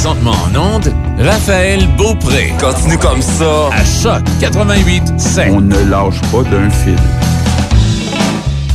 Présentement 0.00 0.30
en 0.54 0.74
onde, 0.76 0.92
Raphaël 1.18 1.80
Beaupré. 1.96 2.52
Continue 2.60 2.96
comme 2.98 3.20
ça. 3.20 3.68
À 3.72 3.84
Choc 3.84 4.22
88 4.38 5.02
5. 5.18 5.50
On 5.52 5.60
ne 5.60 5.76
lâche 5.90 6.20
pas 6.30 6.44
d'un 6.44 6.70
fil. 6.70 6.94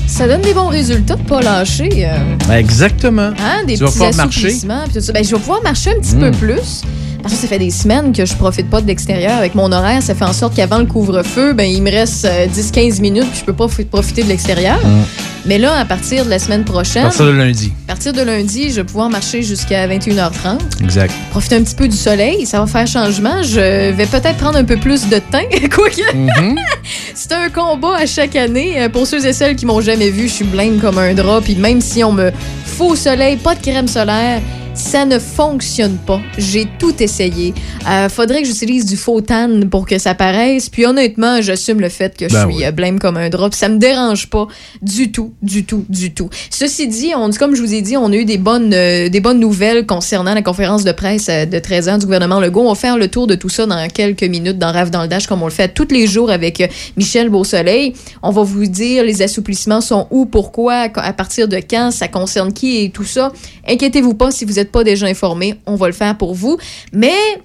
Ça 0.06 0.28
donne 0.28 0.42
des 0.42 0.54
bons 0.54 0.68
résultats 0.68 1.16
de 1.16 1.24
pas 1.24 1.40
lâcher. 1.40 2.06
euh, 2.10 2.54
Exactement. 2.54 3.32
hein, 3.42 3.64
des 3.66 3.76
Tu 3.78 3.80
vas 3.80 3.86
petits 3.86 4.00
pouvoir 4.00 4.16
marcher. 4.16 4.48
assouplissements, 4.48 4.84
puis 4.84 4.94
tout 4.96 5.00
ça. 5.00 5.14
Ben, 5.14 5.24
je 5.24 5.30
vais 5.32 5.40
pouvoir 5.40 5.64
marcher 5.64 5.92
un 5.92 6.02
petit 6.02 6.16
peu 6.16 6.28
Mm. 6.30 6.36
plus. 6.36 6.82
Parce 7.24 7.34
que 7.36 7.42
ça 7.42 7.48
fait 7.48 7.58
des 7.60 7.72
semaines 7.72 8.12
que 8.14 8.26
je 8.26 8.34
profite 8.36 8.70
pas 8.70 8.82
de 8.82 8.88
l'extérieur 8.88 9.32
avec 9.38 9.56
mon 9.56 9.72
horaire. 9.72 10.02
Ça 10.04 10.14
fait 10.14 10.26
en 10.26 10.34
sorte 10.34 10.56
qu'avant 10.56 10.78
le 10.78 10.86
couvre-feu, 10.86 11.54
ben, 11.54 11.64
il 11.64 11.82
me 11.82 11.90
reste 11.90 12.26
euh, 12.26 12.46
10-15 12.48 13.00
minutes 13.02 13.30
puis 13.32 13.40
je 13.40 13.46
peux 13.46 13.54
pas 13.54 13.68
profiter 13.90 14.24
de 14.24 14.28
l'extérieur. 14.28 14.78
Mais 15.46 15.58
là, 15.58 15.74
à 15.78 15.84
partir 15.86 16.24
de 16.26 16.30
la 16.30 16.40
semaine 16.40 16.62
À 16.62 16.64
prochaine, 16.72 17.04
partir 17.04 17.26
de 17.26 17.32
lundi. 17.32 17.74
à 17.88 17.92
partir 17.94 18.14
de 18.14 18.22
lundi, 18.22 18.70
je 18.70 18.76
vais 18.76 18.84
pouvoir 18.86 19.10
marcher 19.10 19.42
jusqu'à 19.42 19.88
21h30. 19.88 20.60
Exact. 20.84 21.14
Profiter 21.32 21.56
un 21.56 21.64
petit 21.64 21.76
peu 21.76 21.88
du 21.90 21.98
soleil, 21.98 22.46
ça 22.46 22.60
va 22.60 22.68
faire 22.68 22.88
changement. 22.88 23.42
Je 23.44 23.92
vais 23.92 24.06
peut-être 24.06 24.38
prendre 24.38 24.58
un 24.58 24.64
peu 24.64 24.78
plus 24.78 25.08
de 25.10 25.18
teint, 25.32 25.44
quoique. 25.76 26.16
Mhm. 26.16 26.56
C'est 27.16 27.32
un 27.34 27.50
combat 27.50 27.96
à 28.00 28.06
chaque 28.06 28.36
année. 28.36 28.82
Euh, 28.84 28.90
Pour 28.90 29.06
ceux 29.08 29.26
et 29.26 29.34
celles 29.34 29.56
qui 29.56 29.66
m'ont 29.66 29.82
jamais 29.82 30.10
vu, 30.10 30.28
je 30.30 30.34
suis 30.34 30.46
blême 30.46 30.80
comme 30.80 30.98
un 30.98 31.14
drap. 31.14 31.42
Puis 31.42 31.56
même 31.56 31.82
si 31.82 32.04
on 32.04 32.12
me 32.14 32.32
fout 32.66 32.92
au 32.92 32.96
soleil, 32.96 33.36
pas 33.38 33.56
de 33.56 33.62
crème 33.62 33.88
solaire, 33.88 34.42
ça 34.74 35.06
ne 35.06 35.20
fonctionne 35.20 35.98
pas. 35.98 36.20
J'ai 36.38 36.68
tout 36.80 36.94
essayé. 37.02 37.54
Euh, 37.88 38.10
faudrait 38.10 38.42
que 38.42 38.48
j'utilise 38.48 38.86
du 38.86 38.98
faux 38.98 39.22
tan 39.22 39.62
pour 39.70 39.86
que 39.86 39.98
ça 40.00 40.16
paraisse. 40.16 40.70
Puis 40.70 40.86
honnêtement, 40.86 41.42
j'assume 41.42 41.80
le 41.80 41.90
fait 41.90 42.18
que 42.18 42.28
je 42.28 42.34
Ben 42.34 42.48
suis 42.48 42.58
oui. 42.58 42.66
euh, 42.66 42.72
blême 42.72 43.00
comme 43.00 43.18
un. 43.18 43.30
Puis 43.30 43.40
ça 43.54 43.70
me 43.70 43.78
dérange 43.78 44.30
pas 44.30 44.48
du 44.82 45.12
tout, 45.12 45.34
du 45.42 45.66
tout, 45.66 45.86
du 45.90 46.14
tout. 46.14 46.30
Ceci 46.50 46.88
dit, 46.88 47.12
on, 47.16 47.30
comme 47.32 47.56
je 47.56 47.62
vous 47.62 47.74
ai 47.74 47.82
dit, 47.82 47.98
on 47.98 48.12
a 48.12 48.16
eu 48.16 48.26
des 48.26 48.38
bonnes, 48.40 48.74
euh, 48.74 49.10
des 49.10 49.20
bonnes 49.20 49.40
nouvelles 49.40 49.86
concernant 49.86 50.34
la 50.34 50.42
conférence 50.42 50.84
de 50.84 50.92
presse 50.92 51.28
euh, 51.30 51.46
de 51.46 51.60
13 51.60 51.90
ans 51.90 51.98
du 52.00 52.06
gouvernement 52.06 52.40
Legault. 52.40 52.62
On 52.62 52.70
va 52.70 52.76
faire 52.76 52.98
le 52.98 53.08
tour 53.08 53.28
de 53.28 53.36
tout 53.36 53.50
ça 53.50 53.66
dans 53.68 53.88
quelques 53.90 54.24
minutes 54.24 54.58
dans 54.58 54.72
Rave 54.72 54.90
dans 54.90 55.04
le 55.04 55.08
Dash, 55.08 55.28
comme 55.28 55.42
on 55.44 55.48
le 55.48 55.52
fait 55.52 55.74
tous 55.74 55.88
les 55.92 56.08
jours 56.08 56.32
avec 56.32 56.64
Michel 56.98 57.30
Beausoleil. 57.30 57.94
On 58.24 58.32
va 58.32 58.42
vous 58.44 58.66
dire 58.66 59.04
les 59.04 59.22
assouplissements 59.22 59.82
sont 59.82 60.08
où, 60.10 60.26
pourquoi, 60.26 60.88
à 60.96 61.14
partir 61.14 61.48
de 61.48 61.58
quand, 61.58 61.92
ça 61.92 62.08
concerne 62.08 62.54
qui 62.54 62.84
et 62.84 62.90
tout 62.90 63.04
ça. 63.04 63.32
Inquiétez-vous 63.68 64.14
pas 64.16 64.32
si 64.32 64.46
vous 64.46 64.60
pas 64.72 64.84
déjà 64.84 65.08
informé, 65.08 65.56
on 65.66 65.76
va 65.76 65.88
le 65.88 65.94
faire 65.94 66.18
pour 66.18 66.34
vous. 66.34 66.58
Mais, 66.92 67.42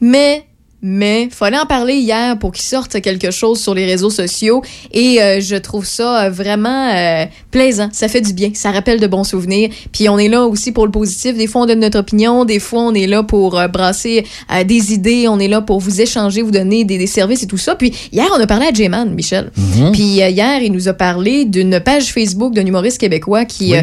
mais, 0.00 0.46
mais, 0.82 1.28
fallait 1.30 1.58
en 1.58 1.66
parler 1.66 1.94
hier 1.94 2.38
pour 2.38 2.52
qu'il 2.52 2.64
sorte 2.64 3.00
quelque 3.00 3.30
chose 3.30 3.60
sur 3.60 3.74
les 3.74 3.84
réseaux 3.84 4.10
sociaux 4.10 4.62
et 4.92 5.20
euh, 5.20 5.40
je 5.40 5.56
trouve 5.56 5.84
ça 5.84 6.24
euh, 6.26 6.30
vraiment 6.30 6.90
euh, 6.94 7.24
plaisant. 7.50 7.88
Ça 7.92 8.06
fait 8.08 8.20
du 8.20 8.32
bien, 8.32 8.50
ça 8.54 8.70
rappelle 8.70 9.00
de 9.00 9.06
bons 9.08 9.24
souvenirs. 9.24 9.70
Puis 9.92 10.08
on 10.08 10.18
est 10.18 10.28
là 10.28 10.46
aussi 10.46 10.70
pour 10.70 10.86
le 10.86 10.92
positif. 10.92 11.36
Des 11.36 11.46
fois 11.48 11.62
on 11.62 11.66
donne 11.66 11.80
notre 11.80 11.98
opinion, 11.98 12.44
des 12.44 12.60
fois 12.60 12.82
on 12.82 12.94
est 12.94 13.06
là 13.08 13.22
pour 13.24 13.58
euh, 13.58 13.66
brasser 13.66 14.24
euh, 14.52 14.62
des 14.62 14.92
idées, 14.92 15.26
on 15.28 15.38
est 15.40 15.48
là 15.48 15.60
pour 15.60 15.80
vous 15.80 16.00
échanger, 16.00 16.42
vous 16.42 16.52
donner 16.52 16.84
des, 16.84 16.96
des 16.96 17.06
services 17.08 17.42
et 17.42 17.46
tout 17.48 17.58
ça. 17.58 17.74
Puis 17.74 17.92
hier 18.12 18.26
on 18.36 18.40
a 18.40 18.46
parlé 18.46 18.66
à 18.66 18.72
J-Man, 18.72 19.14
Michel. 19.14 19.50
Puis 19.92 20.22
euh, 20.22 20.28
hier 20.28 20.62
il 20.62 20.72
nous 20.72 20.86
a 20.88 20.92
parlé 20.92 21.44
d'une 21.44 21.80
page 21.80 22.12
Facebook 22.12 22.54
d'un 22.54 22.64
humoriste 22.64 22.98
québécois 22.98 23.44
qui 23.44 23.72
Oui. 23.72 23.78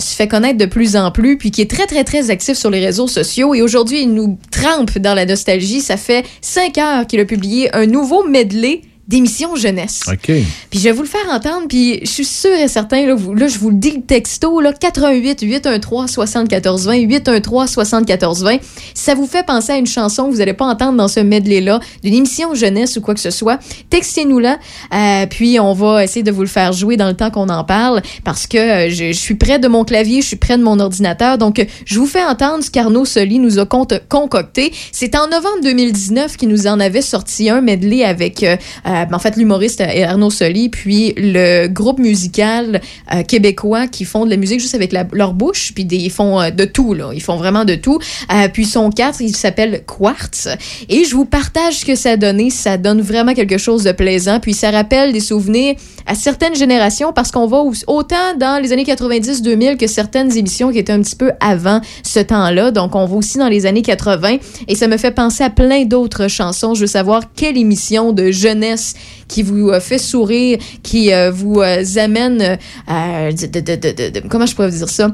se 0.00 0.14
fait 0.16 0.26
connaître 0.28 0.58
de 0.58 0.66
plus 0.66 0.96
en 0.96 1.10
plus, 1.12 1.38
puis 1.38 1.50
qui 1.52 1.60
est 1.62 1.70
très, 1.70 1.86
très, 1.86 2.02
très 2.04 2.30
actif 2.30 2.56
sur 2.58 2.70
les 2.70 2.84
réseaux 2.84 3.06
sociaux. 3.08 3.54
Et 3.54 3.62
aujourd'hui, 3.62 4.02
il 4.02 4.12
nous 4.14 4.36
trempe 4.50 4.98
dans 4.98 5.14
la 5.14 5.26
nostalgie. 5.26 5.80
Ça 5.80 5.96
fait 5.96 6.24
cinq 6.40 6.78
heures 6.78 7.06
qu'il 7.06 7.20
a 7.20 7.24
publié 7.24 7.74
un 7.74 7.86
nouveau 7.86 8.24
medley 8.26 8.82
d'émissions 9.10 9.56
jeunesse. 9.56 10.00
OK. 10.08 10.26
Puis 10.70 10.78
je 10.78 10.80
vais 10.84 10.92
vous 10.92 11.02
le 11.02 11.08
faire 11.08 11.28
entendre, 11.30 11.66
puis 11.68 11.98
je 12.02 12.08
suis 12.10 12.24
sûre 12.24 12.56
et 12.56 12.68
certain, 12.68 13.04
là, 13.06 13.14
vous- 13.14 13.34
là 13.34 13.48
je 13.48 13.58
vous 13.58 13.70
le 13.70 13.76
dis 13.76 13.90
le 13.90 14.02
texto, 14.02 14.60
là, 14.60 14.72
88 14.72 15.40
813 15.42 16.10
74 16.10 16.86
20, 16.86 16.94
813 16.96 17.70
74 17.70 18.42
20. 18.44 18.58
Ça 18.94 19.14
vous 19.14 19.26
fait 19.26 19.44
penser 19.44 19.72
à 19.72 19.76
une 19.78 19.86
chanson 19.86 20.26
que 20.26 20.30
vous 20.32 20.38
n'allez 20.38 20.52
pas 20.54 20.66
entendre 20.66 20.96
dans 20.96 21.08
ce 21.08 21.20
medley-là, 21.20 21.80
d'une 22.04 22.14
émission 22.14 22.54
jeunesse 22.54 22.96
ou 22.96 23.00
quoi 23.00 23.14
que 23.14 23.20
ce 23.20 23.30
soit, 23.30 23.58
textez-nous 23.90 24.38
là, 24.38 24.58
euh, 24.94 25.26
puis 25.26 25.58
on 25.58 25.72
va 25.72 26.04
essayer 26.04 26.22
de 26.22 26.30
vous 26.30 26.42
le 26.42 26.46
faire 26.46 26.72
jouer 26.72 26.96
dans 26.96 27.08
le 27.08 27.14
temps 27.14 27.30
qu'on 27.30 27.48
en 27.48 27.64
parle, 27.64 28.02
parce 28.24 28.46
que 28.46 28.58
euh, 28.58 28.90
je, 28.90 29.06
je 29.12 29.18
suis 29.18 29.34
près 29.34 29.58
de 29.58 29.66
mon 29.68 29.84
clavier, 29.84 30.22
je 30.22 30.26
suis 30.28 30.36
près 30.36 30.56
de 30.56 30.62
mon 30.62 30.78
ordinateur, 30.78 31.36
donc 31.36 31.58
euh, 31.58 31.64
je 31.84 31.98
vous 31.98 32.06
fais 32.06 32.22
entendre 32.24 32.62
ce 32.62 32.70
qu'Arnaud 32.70 33.04
Soli 33.04 33.38
nous 33.40 33.58
a 33.58 33.66
con- 33.66 33.86
concocté. 34.08 34.72
C'est 34.92 35.16
en 35.16 35.26
novembre 35.26 35.62
2019 35.64 36.36
qu'il 36.36 36.48
nous 36.48 36.66
en 36.66 36.78
avait 36.78 37.02
sorti 37.02 37.50
un 37.50 37.60
medley 37.60 38.04
avec, 38.04 38.42
euh, 38.44 38.56
euh, 39.02 39.14
en 39.14 39.18
fait, 39.18 39.36
l'humoriste 39.36 39.80
euh, 39.80 40.04
Arnaud 40.06 40.30
Soli, 40.30 40.68
puis 40.68 41.14
le 41.16 41.66
groupe 41.68 41.98
musical 41.98 42.80
euh, 43.14 43.22
québécois 43.22 43.86
qui 43.86 44.04
font 44.04 44.24
de 44.24 44.30
la 44.30 44.36
musique 44.36 44.60
juste 44.60 44.74
avec 44.74 44.92
leur 45.12 45.32
bouche, 45.34 45.72
puis 45.74 45.84
ils 45.90 46.10
font 46.10 46.40
euh, 46.40 46.50
de 46.50 46.64
tout. 46.64 46.94
Ils 47.14 47.22
font 47.22 47.36
vraiment 47.36 47.64
de 47.64 47.74
tout. 47.74 47.98
Euh, 48.32 48.48
puis 48.52 48.62
ils 48.64 48.68
sont 48.68 48.90
quatre, 48.90 49.20
ils 49.20 49.34
s'appellent 49.36 49.82
Quartz. 49.86 50.48
Et 50.88 51.04
je 51.04 51.14
vous 51.14 51.24
partage 51.24 51.78
ce 51.80 51.84
que 51.84 51.94
ça 51.94 52.10
a 52.12 52.16
donné. 52.16 52.50
Ça 52.50 52.76
donne 52.76 53.00
vraiment 53.00 53.34
quelque 53.34 53.58
chose 53.58 53.84
de 53.84 53.92
plaisant. 53.92 54.40
Puis 54.40 54.54
ça 54.54 54.70
rappelle 54.70 55.12
des 55.12 55.20
souvenirs 55.20 55.74
à 56.06 56.14
certaines 56.14 56.54
générations 56.56 57.12
parce 57.12 57.30
qu'on 57.30 57.46
va 57.46 57.58
au- 57.58 57.72
autant 57.86 58.34
dans 58.38 58.60
les 58.62 58.72
années 58.72 58.84
90-2000 58.84 59.76
que 59.76 59.86
certaines 59.86 60.36
émissions 60.36 60.72
qui 60.72 60.78
étaient 60.78 60.92
un 60.92 61.02
petit 61.02 61.16
peu 61.16 61.32
avant 61.40 61.80
ce 62.02 62.20
temps-là. 62.20 62.70
Donc 62.70 62.94
on 62.94 63.06
va 63.06 63.16
aussi 63.16 63.38
dans 63.38 63.48
les 63.48 63.66
années 63.66 63.82
80 63.82 64.36
et 64.68 64.74
ça 64.74 64.88
me 64.88 64.96
fait 64.96 65.10
penser 65.12 65.44
à 65.44 65.50
plein 65.50 65.84
d'autres 65.84 66.28
chansons. 66.28 66.74
Je 66.74 66.82
veux 66.82 66.86
savoir 66.86 67.32
quelle 67.34 67.56
émission 67.56 68.12
de 68.12 68.30
jeunesse 68.30 68.79
qui 69.28 69.42
vous 69.42 69.70
euh, 69.70 69.80
fait 69.80 69.98
sourire, 69.98 70.58
qui 70.82 71.12
euh, 71.12 71.30
vous 71.30 71.60
euh, 71.60 71.82
amène 71.96 72.58
à- 72.86 73.32
de- 73.32 73.46
de- 73.46 73.60
de- 73.60 73.76
de- 73.76 74.20
de- 74.20 74.28
comment 74.28 74.46
je 74.46 74.54
pourrais 74.54 74.68
vous 74.70 74.78
dire 74.78 74.88
ça? 74.88 75.08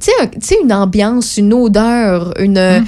Tu 0.00 0.10
sais, 0.40 0.56
un- 0.60 0.64
une 0.64 0.72
ambiance, 0.72 1.36
une 1.38 1.52
odeur, 1.52 2.32
une, 2.38 2.56
euh, 2.58 2.80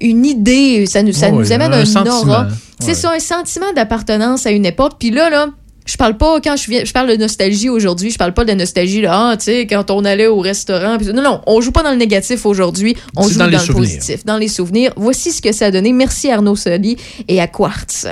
une 0.00 0.26
idée, 0.26 0.86
ça 0.86 1.02
nous, 1.04 1.12
ça 1.12 1.30
nous 1.30 1.52
amène 1.52 1.72
un, 1.72 1.84
sentiment. 1.84 2.20
aura. 2.20 2.48
C'est 2.80 2.88
Ouais. 2.88 2.94
ça, 2.94 3.12
un 3.14 3.20
sentiment 3.20 3.72
d'appartenance 3.76 4.44
à 4.46 4.50
une 4.50 4.66
époque. 4.66 4.94
Puis 4.98 5.10
là, 5.10 5.30
là, 5.30 5.46
je 5.86 5.96
parle 5.96 6.16
pas, 6.16 6.40
quand 6.40 6.56
je, 6.56 6.68
viens, 6.68 6.84
je 6.84 6.92
parle 6.92 7.08
de 7.08 7.16
nostalgie 7.16 7.68
aujourd'hui, 7.68 8.10
je 8.10 8.18
parle 8.18 8.34
pas 8.34 8.42
de 8.44 8.48
la 8.50 8.56
nostalgie, 8.56 9.00
là, 9.00 9.30
ah, 9.30 9.36
tu 9.36 9.44
sais, 9.44 9.66
quand 9.68 9.90
on 9.92 10.04
allait 10.04 10.26
au 10.26 10.38
restaurant. 10.40 10.98
non, 11.14 11.22
non, 11.22 11.40
on 11.46 11.60
joue 11.60 11.70
pas 11.72 11.82
dans 11.84 11.92
le 11.92 11.96
négatif 11.96 12.44
aujourd'hui, 12.44 12.96
on 13.16 13.26
joue 13.28 13.38
dans 13.38 13.46
le 13.46 13.56
souvenirs. 13.58 13.74
positif, 13.76 14.24
dans 14.26 14.36
les 14.36 14.48
souvenirs. 14.48 14.92
Voici 14.96 15.30
ce 15.30 15.40
que 15.40 15.52
ça 15.52 15.66
a 15.66 15.70
donné. 15.70 15.92
Merci 15.92 16.30
Arnaud 16.30 16.56
Soli 16.56 16.96
et 17.28 17.40
à 17.40 17.46
Quartz. 17.46 18.06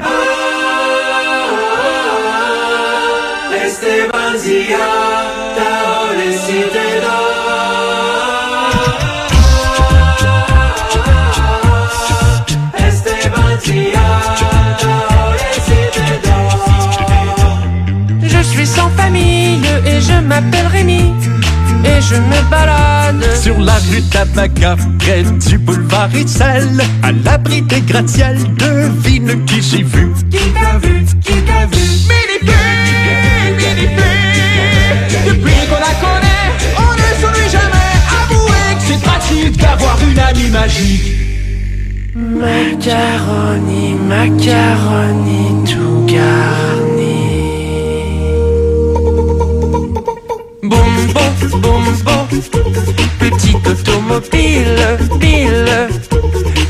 Je 18.23 18.43
suis 18.43 18.67
sans 18.67 18.89
famille 18.91 19.61
et 19.85 20.01
je 20.01 20.21
m'appelle 20.21 20.67
Rémi. 20.69 21.13
Et 21.85 22.01
je 22.01 22.17
me 22.17 22.51
balade 22.51 23.25
Sur 23.41 23.59
la 23.61 23.75
rue 23.75 24.03
Tabaca, 24.03 24.77
près 24.99 25.23
du 25.23 25.59
boulevard 25.59 26.11
Ritzel, 26.11 26.81
à 27.03 27.13
l'abri 27.13 27.63
des 27.63 27.81
gratte-ciels, 27.81 28.39
devine 28.57 29.45
qui 29.45 29.63
j'ai 29.63 29.83
vu. 29.83 30.13
Qui 30.31 30.39
t'a 30.53 30.79
vu, 30.79 31.05
qui 31.23 31.43
t'a 31.43 31.67
vu? 31.67 31.87
Depuis 35.27 35.61
qu'on 35.69 35.81
la 35.81 35.95
connaît, 36.05 36.49
on 36.79 36.93
ne 36.93 37.09
s'oublie 37.21 37.51
jamais 37.51 37.93
Avouez 38.23 38.71
que 38.77 38.83
c'est 38.87 39.03
pratique 39.03 39.57
d'avoir 39.57 39.99
une 40.09 40.19
amie 40.19 40.51
magique. 40.51 41.13
Macaroni, 42.15 43.95
macaroni 44.09 45.65
tout 45.65 46.05
garni. 46.07 47.27
Boum, 50.63 50.95
boum 51.61 51.85
Petite 53.19 53.67
automobile, 53.67 54.99
pile 55.21 55.89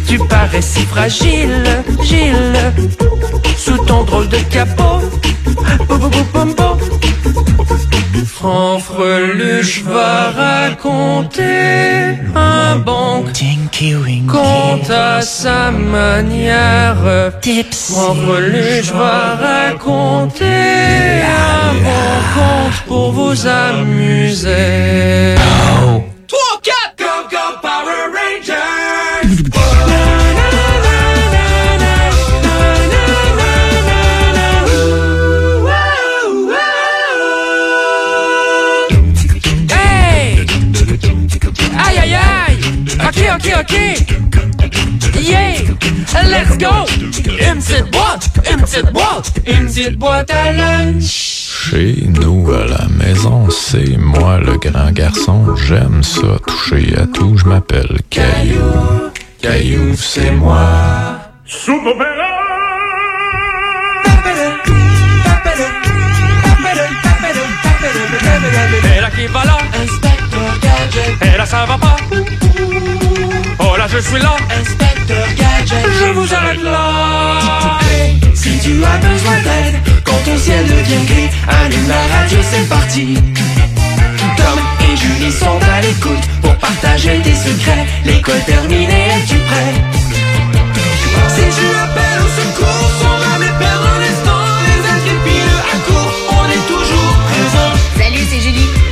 Tu 0.08 0.18
parais 0.18 0.62
si 0.62 0.80
fragile, 0.80 1.84
Gilles. 2.02 2.72
Sous 3.56 3.78
ton 3.84 4.04
drôle 4.04 4.28
de 4.28 4.38
capot 4.50 5.00
Fanfreluche 8.24 9.82
va 9.82 10.30
raconter 10.30 12.18
un 12.34 12.76
bon 12.76 13.24
conte 14.26 14.90
à 14.90 15.20
sa 15.20 15.70
manière. 15.70 16.96
Fanfreluche 17.72 18.92
va 18.92 19.36
raconter 19.36 20.44
un 20.44 21.74
bon 21.74 22.14
conte 22.34 22.82
pour 22.86 23.12
vous 23.12 23.46
amuser. 23.46 25.34
3, 25.36 26.15
Ok 43.36 43.52
ok 43.60 43.74
ok! 44.24 45.32
Let's 46.24 46.56
go! 46.56 46.86
Une 46.96 47.60
petite 47.60 47.90
boîte, 47.92 48.30
une 48.50 48.62
petite 48.62 48.92
boîte, 48.92 49.32
une 49.46 49.66
petite 49.66 49.98
boîte 49.98 50.30
à 50.30 50.52
lunch. 50.52 51.04
Chez 51.68 52.08
nous, 52.08 52.50
à 52.50 52.64
la 52.64 52.86
maison, 52.88 53.50
c'est 53.50 53.98
moi 53.98 54.38
le 54.38 54.56
grand 54.56 54.90
garçon. 54.90 55.54
J'aime 55.54 56.02
ça, 56.02 56.38
toucher 56.46 56.96
à 56.96 57.06
tout. 57.06 57.36
Je 57.36 57.44
m'appelle 57.44 57.98
Caillou. 58.08 59.10
Caillou, 59.42 59.94
c'est 59.96 60.30
moi. 60.30 60.58
Et 68.96 69.00
là? 69.00 69.10
Qui 69.10 69.26
va 69.26 69.44
là, 69.44 69.58
Inspecteur 69.74 70.58
Gadget. 70.62 71.34
Et 71.34 71.36
là 71.36 71.44
ça 71.44 71.66
va 71.66 71.76
pas? 71.76 71.96
Oh 73.76 73.78
là 73.78 73.88
je 73.88 73.98
suis 73.98 74.18
là, 74.18 74.34
Inspecteur 74.58 75.26
Gadget. 75.36 75.86
Je 76.00 76.12
vous 76.12 76.34
arrête 76.34 76.62
là. 76.62 77.78
Si 78.34 78.58
tu 78.60 78.82
as 78.82 78.96
besoin 79.06 79.36
d'aide, 79.42 79.74
quand 80.02 80.16
ton 80.24 80.38
ciel 80.38 80.64
devient 80.64 81.04
gris, 81.04 81.28
allume 81.46 81.86
la 81.86 82.16
radio, 82.16 82.38
c'est 82.50 82.66
parti. 82.70 83.18
Tom 84.38 84.58
et 84.80 84.96
Julie 84.96 85.30
sont 85.30 85.60
à 85.76 85.82
l'écoute 85.82 86.24
pour 86.40 86.56
partager 86.56 87.20
tes 87.22 87.34
secrets. 87.34 87.84
L'école 88.06 88.40
terminée, 88.46 89.08
es-tu 89.18 89.36
prêt? 89.40 89.74
Si 91.28 91.42
tu 91.42 91.66
appelles 91.76 92.22
au 92.24 92.30
secours, 92.40 92.90
sans 93.02 93.18
jamais 93.28 93.52
perdre 93.58 93.85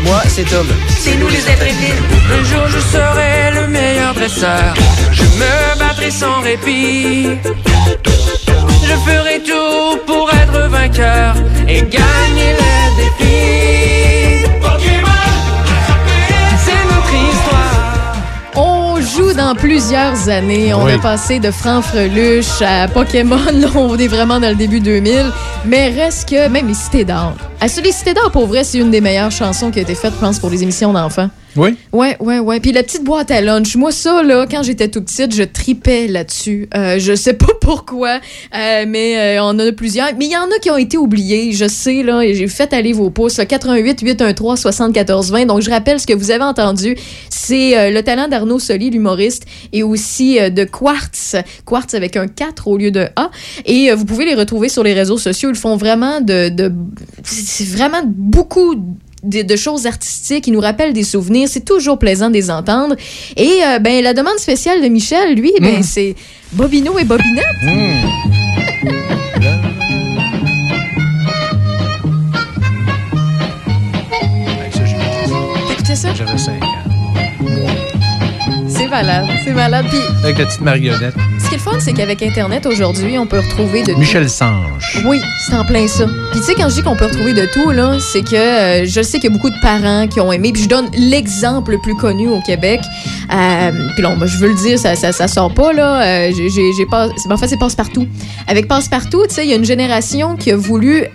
Moi, 0.05 0.21
c'est 0.29 0.45
Tom. 0.45 0.67
C'est 0.99 1.17
nous 1.17 1.29
les 1.29 1.49
intrépides. 1.49 2.03
Un 2.31 2.45
jour 2.45 2.67
je 2.69 2.79
serai 2.79 3.51
le 3.55 3.67
meilleur 3.69 4.15
dresseur. 4.15 4.75
Je 5.13 5.23
me 5.23 5.79
battrai 5.79 6.11
sans 6.11 6.41
répit. 6.43 7.29
Je 8.89 8.95
ferai 9.07 9.43
tout 9.43 9.99
pour 10.07 10.31
être 10.31 10.69
vainqueur 10.69 11.35
et 11.67 11.81
gagner 11.81 12.53
le 12.61 12.97
défi. 12.99 14.24
Dans 19.55 19.61
plusieurs 19.61 20.29
années. 20.29 20.75
On 20.75 20.85
Oui. 20.85 20.93
a 20.93 20.99
passé 20.99 21.39
de 21.39 21.51
Franfreluche 21.51 22.61
à 22.63 22.89
Pokémon. 22.89 23.37
Là, 23.53 23.69
on 23.75 23.97
est 23.97 24.09
vraiment 24.09 24.41
dans 24.41 24.49
le 24.49 24.55
début 24.55 24.81
2000. 24.81 25.27
Mais 25.65 25.89
reste 25.91 26.29
que 26.29 26.49
même 26.49 26.69
les 26.69 26.75
Cités 26.75 27.05
d'or. 27.05 27.35
À 27.61 27.67
les 27.67 27.93
Cités 27.93 28.15
d'or, 28.15 28.31
pour 28.31 28.47
vrai, 28.47 28.65
c'est 28.65 28.79
une 28.79 28.91
des 28.91 29.01
meilleures 29.01 29.31
chansons 29.31 29.71
qui 29.71 29.79
a 29.79 29.83
été 29.83 29.95
faite, 29.95 30.13
je 30.17 30.21
pense, 30.21 30.39
pour 30.39 30.51
les 30.51 30.63
émissions 30.63 30.93
d'enfants. 30.93 31.29
Oui? 31.57 31.77
Ouais, 31.93 32.17
ouais, 32.21 32.41
ouais. 32.41 32.59
Puis 32.59 32.73
la 32.73 32.83
petite 32.83 33.05
boîte 33.05 33.31
à 33.31 33.41
lunch, 33.41 33.77
moi 33.77 33.93
ça 33.93 34.23
là, 34.23 34.47
quand 34.51 34.63
j'étais 34.63 34.89
tout 34.89 35.03
petite, 35.03 35.35
je 35.35 35.45
tripais 35.45 36.09
là-dessus. 36.09 36.69
Euh, 36.75 36.99
je 36.99 37.15
sais 37.15 37.35
pas 37.35 37.53
pourquoi, 37.61 38.21
euh, 38.55 38.85
mais 38.89 39.39
euh, 39.39 39.43
on 39.43 39.47
en 39.47 39.59
a 39.61 39.73
plusieurs. 39.73 40.09
Mais 40.19 40.27
il 40.27 40.33
y 40.33 40.37
en 40.37 40.47
a 40.47 40.59
qui 40.61 40.71
ont 40.71 40.77
été 40.77 40.97
oubliés, 40.97 41.53
je 41.53 41.69
sais 41.69 42.03
là. 42.03 42.23
et 42.23 42.35
J'ai 42.35 42.49
fait 42.49 42.73
aller 42.73 42.93
vos 42.93 43.11
pouces. 43.11 43.37
là, 43.37 43.47
88 43.47 44.01
813 44.01 44.59
74 44.61 45.31
20. 45.31 45.47
Donc 45.47 45.61
je 45.61 45.71
rappelle 45.71 46.01
ce 46.01 46.07
que 46.07 46.13
vous 46.15 46.31
avez 46.31 46.45
entendu, 46.45 46.97
c'est 47.31 47.79
euh, 47.79 47.91
le 47.91 48.03
talent 48.03 48.27
d'Arnaud 48.27 48.59
Soli, 48.59 48.91
l'humoriste, 48.91 49.45
et 49.73 49.83
aussi 49.83 50.39
de 50.51 50.65
Quartz, 50.65 51.37
Quartz 51.65 51.95
avec 51.95 52.17
un 52.17 52.27
4 52.27 52.67
au 52.67 52.77
lieu 52.77 52.91
de 52.91 53.07
A. 53.15 53.31
Et 53.65 53.93
vous 53.93 54.05
pouvez 54.05 54.25
les 54.25 54.35
retrouver 54.35 54.69
sur 54.69 54.83
les 54.83 54.93
réseaux 54.93 55.19
sociaux. 55.19 55.51
Ils 55.51 55.57
font 55.57 55.77
vraiment 55.77 56.21
de, 56.21 56.49
de 56.49 56.73
vraiment 57.71 58.03
beaucoup 58.05 58.75
de, 59.25 59.43
de 59.43 59.57
choses 59.57 59.87
artistiques, 59.87 60.47
ils 60.47 60.53
nous 60.53 60.61
rappellent 60.61 60.93
des 60.93 61.05
souvenirs, 61.05 61.49
c'est 61.49 61.65
toujours 61.65 61.99
plaisant 61.99 62.29
de 62.29 62.35
les 62.35 62.51
entendre. 62.51 62.97
Et 63.37 63.61
euh, 63.65 63.79
ben 63.79 64.03
la 64.03 64.15
demande 64.15 64.39
spéciale 64.39 64.83
de 64.83 64.89
Michel, 64.89 65.35
lui, 65.35 65.53
ben 65.61 65.83
c'est 65.83 66.15
Bobino 66.53 66.99
et 66.99 67.05
Bobinette. 67.05 67.45
Ça? 75.95 76.13
J'avais 76.13 76.37
5 76.37 76.61
ans. 76.61 77.84
C'est 78.95 79.03
malade, 79.03 79.29
c'est 79.45 79.53
malade. 79.53 79.87
Puis 79.89 79.99
Avec 80.23 80.39
la 80.39 80.47
petite 80.47 80.61
marionnette. 80.61 81.15
ce 81.41 81.49
qui 81.49 81.55
est 81.55 81.59
le 81.59 81.63
fun, 81.65 81.81
c'est 81.81 81.93
qu'avec 81.95 82.23
Internet 82.23 82.65
aujourd'hui, 82.65 83.19
on 83.19 83.27
peut 83.27 83.41
retrouver 83.41 83.83
de 83.83 83.93
tout. 83.93 83.99
Michel 83.99 84.31
Sange. 84.31 85.03
Oui, 85.05 85.21
c'est 85.45 85.55
en 85.57 85.65
plein 85.65 85.89
ça. 85.89 86.07
Puis 86.31 86.39
tu 86.39 86.47
sais, 86.47 86.55
quand 86.55 86.69
je 86.69 86.77
dis 86.77 86.83
qu'on 86.83 86.95
peut 86.95 87.07
retrouver 87.07 87.35
de 87.35 87.45
tout, 87.53 87.73
là, 87.73 87.99
c'est 87.99 88.23
que 88.23 88.37
euh, 88.37 88.87
je 88.87 89.03
sais 89.03 89.19
qu'il 89.19 89.31
y 89.31 89.33
a 89.33 89.37
beaucoup 89.37 89.51
de 89.51 89.61
parents 89.61 90.07
qui 90.07 90.21
ont 90.21 90.31
aimé. 90.31 90.53
Puis 90.53 90.63
je 90.63 90.69
donne 90.69 90.87
l'exemple 90.97 91.73
le 91.73 91.79
plus 91.81 91.97
connu 91.97 92.29
au 92.29 92.41
Québec. 92.43 92.83
Euh, 93.35 93.73
puis 93.95 94.03
là, 94.05 94.15
je 94.27 94.39
veux 94.39 94.51
le 94.51 94.55
dire, 94.55 94.79
ça, 94.79 94.95
ça, 94.95 95.11
ça 95.11 95.27
sort 95.27 95.53
pas, 95.53 95.73
là. 95.73 96.29
Euh, 96.29 96.31
j'ai 96.33 96.87
pas... 96.87 97.09
En 97.29 97.37
fait, 97.37 97.49
c'est 97.49 97.59
Passe-Partout. 97.59 98.07
Avec 98.47 98.69
Passe-Partout, 98.69 99.25
tu 99.29 99.35
sais, 99.35 99.45
il 99.45 99.51
y 99.51 99.55
a 99.55 99.57
une 99.57 99.65
génération 99.65 100.37
qui 100.37 100.53
a 100.53 100.57
voulu 100.57 101.07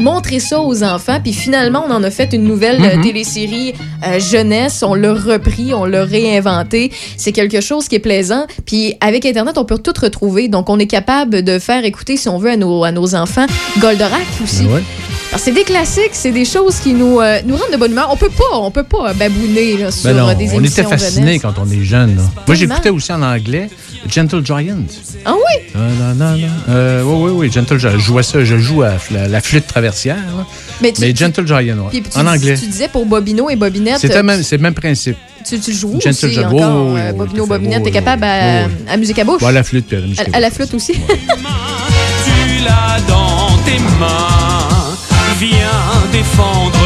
montrer 0.00 0.40
ça 0.40 0.60
aux 0.60 0.82
enfants, 0.82 1.18
puis 1.22 1.32
finalement, 1.32 1.84
on 1.88 1.92
en 1.92 2.02
a 2.02 2.10
fait 2.10 2.32
une 2.32 2.44
nouvelle 2.44 2.82
euh, 2.84 3.02
télésérie 3.02 3.74
euh, 4.06 4.18
jeunesse, 4.18 4.82
on 4.82 4.94
l'a 4.94 5.12
repris, 5.12 5.72
on 5.74 5.84
l'a 5.84 6.04
réinventé. 6.04 6.90
C'est 7.16 7.32
quelque 7.32 7.60
chose 7.60 7.88
qui 7.88 7.96
est 7.96 8.00
plaisant. 8.00 8.46
Puis 8.66 8.94
avec 9.00 9.24
Internet, 9.26 9.58
on 9.58 9.64
peut 9.64 9.78
tout 9.78 9.94
retrouver. 10.00 10.48
Donc, 10.48 10.68
on 10.68 10.78
est 10.78 10.86
capable 10.86 11.42
de 11.42 11.58
faire 11.58 11.84
écouter, 11.84 12.16
si 12.16 12.28
on 12.28 12.38
veut, 12.38 12.50
à 12.50 12.56
nos, 12.56 12.84
à 12.84 12.92
nos 12.92 13.14
enfants, 13.14 13.46
Goldorak 13.78 14.26
aussi. 14.42 14.64
Ouais. 14.64 14.82
Alors, 15.30 15.40
c'est 15.40 15.52
des 15.52 15.62
classiques, 15.62 16.10
c'est 16.12 16.32
des 16.32 16.44
choses 16.44 16.80
qui 16.80 16.92
nous, 16.92 17.20
euh, 17.20 17.38
nous 17.46 17.56
rendent 17.56 17.70
de 17.70 17.76
bonne 17.76 17.92
humeur. 17.92 18.08
On 18.10 18.16
peut 18.16 18.30
pas, 18.30 18.58
on 18.58 18.72
peut 18.72 18.82
pas 18.82 19.12
babouner 19.14 19.76
là, 19.76 19.92
sur 19.92 20.10
Ben 20.10 20.16
non, 20.16 20.28
euh, 20.28 20.34
des 20.34 20.50
on 20.50 20.58
émissions 20.58 20.82
était 20.82 20.90
fascinés 20.90 21.26
jeunesse. 21.26 21.42
quand 21.42 21.54
on 21.62 21.70
est 21.70 21.84
jeune. 21.84 22.20
Moi, 22.48 22.56
j'écoutais 22.56 22.90
aussi 22.90 23.12
en 23.12 23.22
anglais 23.22 23.70
Gentle 24.08 24.44
Giant. 24.44 24.76
Ah 25.24 25.34
oui? 25.34 25.62
Non, 25.74 25.80
non, 25.82 26.14
non, 26.14 26.36
non. 26.36 26.48
Euh, 26.68 27.02
oui, 27.04 27.14
oui, 27.22 27.30
oui, 27.32 27.52
Gentle 27.52 27.78
Giant. 27.78 27.90
Je 27.92 27.98
jouais 27.98 28.22
ça, 28.22 28.42
je 28.44 28.58
joue 28.58 28.82
à 28.82 28.94
la, 29.10 29.28
la 29.28 29.40
flûte 29.40 29.66
traversière. 29.66 30.16
là. 30.16 30.46
Mais, 30.80 30.92
tu, 30.92 31.00
Mais 31.02 31.12
tu- 31.12 31.24
Gentle 31.24 31.46
Giant, 31.46 31.56
ouais. 31.58 31.90
tu 31.92 32.18
en 32.18 32.22
dis- 32.22 32.28
anglais. 32.28 32.54
Tu 32.58 32.66
disais 32.66 32.88
pour 32.88 33.04
Bobino 33.06 33.50
et 33.50 33.56
Bobinette, 33.56 33.98
C'était 34.00 34.16
euh, 34.16 34.22
même, 34.22 34.42
c'est 34.42 34.56
le 34.56 34.62
même 34.62 34.74
principe. 34.74 35.16
tu, 35.46 35.60
tu 35.60 35.72
joues 35.72 35.92
Gentle 36.00 36.08
aussi 36.08 36.30
Giant. 36.32 36.48
encore. 36.50 36.86
Oui, 36.86 36.92
oui, 36.94 37.00
euh, 37.00 37.10
oui, 37.12 37.18
Bobino. 37.18 37.46
Bobinette, 37.46 37.78
Oui, 37.78 37.84
t'es 37.84 37.90
oui, 37.90 37.94
capable 38.04 38.24
à, 38.24 38.64
oui, 38.66 38.72
à 38.88 38.96
musique 38.96 39.18
à 39.18 39.24
bouche? 39.24 39.40
Bon, 39.40 39.46
à 39.48 39.52
la 39.52 39.62
flûte, 39.62 39.86
puis 39.86 39.96
à 39.96 40.00
la 40.00 40.06
musique. 40.06 40.28
À- 40.32 40.36
à 40.36 40.40
la 40.40 40.50
flûte 40.50 40.74
aussi. 40.74 40.92
Tu 40.94 42.64
l'as 42.64 43.00
dans 43.08 43.56
tes 43.64 43.78
mains. 44.00 44.96
Viens 45.38 46.08
défendre 46.12 46.79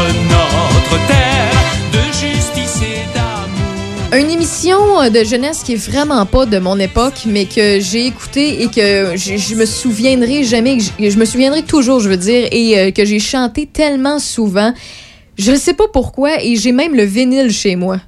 Une 4.17 4.29
émission 4.29 5.01
euh, 5.01 5.09
de 5.09 5.25
jeunesse 5.25 5.61
qui 5.63 5.73
est 5.73 5.89
vraiment 5.91 6.25
pas 6.25 6.45
de 6.45 6.57
mon 6.57 6.79
époque, 6.79 7.23
mais 7.25 7.45
que 7.45 7.81
j'ai 7.81 8.05
écouté 8.07 8.63
et 8.63 8.67
que 8.67 9.17
je, 9.17 9.35
je 9.35 9.55
me 9.55 9.65
souviendrai 9.65 10.45
jamais, 10.45 10.77
que 10.77 10.83
je, 10.83 11.09
je 11.09 11.17
me 11.17 11.25
souviendrai 11.25 11.63
toujours, 11.63 11.99
je 11.99 12.07
veux 12.07 12.15
dire, 12.15 12.47
et 12.51 12.79
euh, 12.79 12.91
que 12.91 13.03
j'ai 13.03 13.19
chanté 13.19 13.65
tellement 13.65 14.19
souvent. 14.19 14.73
Je 15.37 15.51
ne 15.51 15.57
sais 15.57 15.73
pas 15.73 15.89
pourquoi, 15.91 16.41
et 16.41 16.55
j'ai 16.55 16.71
même 16.71 16.95
le 16.95 17.03
vinyle 17.03 17.51
chez 17.51 17.75
moi. 17.75 17.99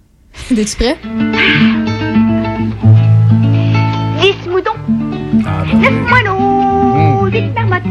Es-tu 0.56 0.74
prêt? 0.76 0.96
Dix 4.22 4.48
moutons, 4.48 4.70
Ah, 5.44 5.64
ben, 5.70 5.80
neuf 5.80 6.08
moineaux, 6.08 7.28
dix 7.28 7.42
marmottes, 7.54 7.82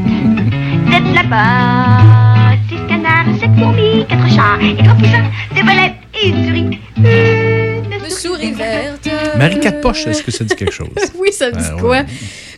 sept 0.91 1.13
lapins, 1.13 2.57
six 2.67 2.87
canards, 2.89 3.39
sept 3.39 3.51
fourmis, 3.59 4.03
quatre 4.09 4.29
chats. 4.29 4.57
Et 4.63 4.75
trois 4.83 4.95
poussins, 4.95 5.29
deux 5.55 5.61
belettes 5.61 6.00
souris. 6.21 6.79
Une 6.97 8.09
souris 8.09 8.51
verte. 8.51 9.09
Marie 9.37 9.59
Quatre 9.59 9.81
Poches, 9.81 10.07
est-ce 10.07 10.23
que 10.23 10.31
ça 10.31 10.43
dit 10.43 10.55
quelque 10.55 10.71
chose? 10.73 10.89
oui, 11.19 11.31
ça 11.31 11.47
me 11.49 11.53
dit 11.53 11.59
Ouais, 11.75 11.79
quoi? 11.79 11.89
ouais. 11.89 12.05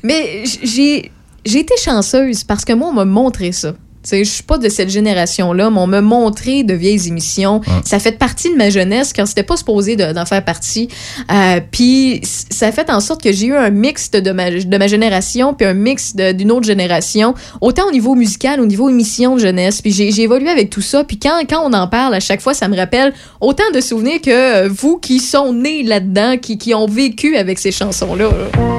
Mais 0.03 0.43
j'ai 0.45 1.11
j'ai 1.45 1.59
été 1.59 1.73
chanceuse 1.77 2.43
parce 2.43 2.63
que 2.65 2.73
moi, 2.73 2.89
on 2.89 2.93
m'a 2.93 3.05
montré 3.05 3.51
ça. 3.51 3.73
Tu 4.03 4.09
sais, 4.09 4.23
je 4.25 4.29
suis 4.29 4.43
pas 4.43 4.57
de 4.57 4.67
cette 4.67 4.89
génération-là, 4.89 5.69
mais 5.69 5.79
on 5.79 5.87
m'a 5.87 6.01
montré 6.01 6.63
de 6.63 6.73
vieilles 6.73 7.07
émissions. 7.07 7.61
Ça 7.85 7.99
fait 7.99 8.17
partie 8.17 8.51
de 8.51 8.55
ma 8.57 8.69
jeunesse 8.69 9.13
quand 9.15 9.25
c'était 9.25 9.43
pas 9.43 9.55
supposé 9.55 9.95
de- 9.95 10.11
d'en 10.11 10.25
faire 10.25 10.43
partie. 10.43 10.89
Euh, 11.31 11.61
puis 11.71 12.19
ça 12.23 12.67
a 12.67 12.71
fait 12.73 12.89
en 12.89 12.99
sorte 12.99 13.23
que 13.23 13.31
j'ai 13.31 13.47
eu 13.47 13.55
un 13.55 13.69
mix 13.69 14.11
de 14.11 14.31
ma, 14.31 14.51
de 14.51 14.77
ma 14.77 14.87
génération 14.87 15.53
puis 15.53 15.65
un 15.65 15.73
mix 15.73 16.15
d'une 16.15 16.51
autre 16.51 16.65
génération, 16.65 17.33
autant 17.61 17.87
au 17.87 17.91
niveau 17.91 18.13
musical, 18.15 18.59
au 18.59 18.65
niveau 18.65 18.89
émission 18.89 19.35
de 19.35 19.39
jeunesse. 19.41 19.81
Puis 19.81 19.91
j'ai 19.93 20.21
évolué 20.21 20.49
avec 20.49 20.69
tout 20.69 20.81
ça. 20.81 21.03
Puis 21.05 21.17
quand, 21.17 21.39
quand 21.49 21.63
on 21.65 21.71
en 21.73 21.87
parle, 21.87 22.13
à 22.13 22.19
chaque 22.19 22.41
fois, 22.41 22.53
ça 22.53 22.67
me 22.67 22.75
rappelle 22.75 23.13
autant 23.39 23.63
de 23.73 23.79
souvenirs 23.79 24.19
que 24.21 24.67
vous 24.67 24.97
qui 24.97 25.19
sont 25.19 25.53
nés 25.53 25.83
là-dedans, 25.83 26.37
qui, 26.37 26.57
qui 26.57 26.73
ont 26.73 26.87
vécu 26.87 27.37
avec 27.37 27.57
ces 27.57 27.71
chansons-là. 27.71 28.25
là. 28.29 28.72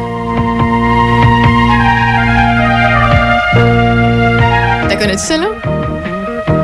Connais-tu 4.98 5.18
celle-là? 5.22 5.48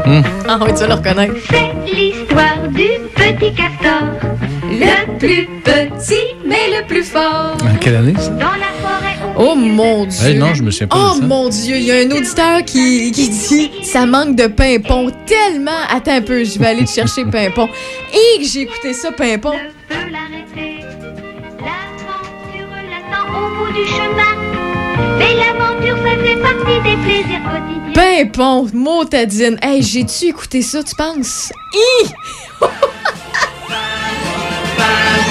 Hmm. 0.07 0.23
Ah 0.49 0.59
oui, 0.63 0.71
tu 0.75 0.81
vas 0.81 0.87
le 0.89 0.95
reconnaître. 0.95 1.35
C'est 1.51 1.93
l'histoire 1.95 2.59
du 2.69 2.89
petit 3.15 3.53
castor 3.55 4.09
Le 4.71 5.19
plus 5.19 5.47
petit, 5.65 6.35
mais 6.47 6.69
le 6.79 6.87
plus 6.87 7.05
fort. 7.05 7.57
Quelle 7.81 7.97
année, 7.97 8.15
ça? 8.19 8.31
dans 8.31 8.47
la 8.47 8.71
forêt. 8.83 9.17
Oh 9.37 9.55
mon 9.55 10.07
Dieu. 10.07 10.27
Hey, 10.29 10.39
non, 10.39 10.55
je 10.55 10.63
me 10.63 10.71
souviens 10.71 10.89
pas 10.89 10.97
Oh 10.99 11.15
de 11.17 11.21
ça. 11.21 11.27
mon 11.27 11.49
Dieu, 11.49 11.77
il 11.77 11.83
y 11.85 11.93
a 11.93 11.97
un 11.97 12.11
auditeur 12.11 12.65
qui, 12.65 13.11
qui 13.13 13.29
dit 13.29 13.71
ça 13.83 14.07
manque 14.07 14.37
de 14.37 14.47
pimpon 14.47 15.11
tellement. 15.27 15.71
Attends 15.91 16.17
un 16.17 16.23
peu, 16.23 16.45
je 16.45 16.59
vais 16.59 16.67
aller 16.67 16.85
te 16.85 16.91
chercher 16.91 17.25
pimpon. 17.31 17.69
Et 18.13 18.39
que 18.43 18.45
j'ai 18.49 18.63
écouté 18.63 18.93
ça 18.95 19.13
pimpon. 19.13 19.53
Ne 19.53 19.95
peut 19.95 20.11
l'arrêter. 20.11 20.85
L'attend 21.61 23.29
au 23.39 23.67
bout 23.67 23.73
du 23.73 23.87
chemin. 23.87 24.40
Mais 25.19 25.35
l'aventure, 25.35 25.97
ça 25.97 26.13
fait 26.23 26.37
partie 26.37 26.81
des 26.83 26.97
plaisirs 27.05 27.43
quotidiens. 27.45 27.93
Pimpon, 27.95 28.69
motadine. 28.73 29.59
Hey, 29.63 29.83
j'ai-tu 29.83 30.27
écouté 30.27 30.63
ça, 30.63 30.83
tu 30.83 30.95
penses? 30.95 31.53
Hi! 31.75 32.11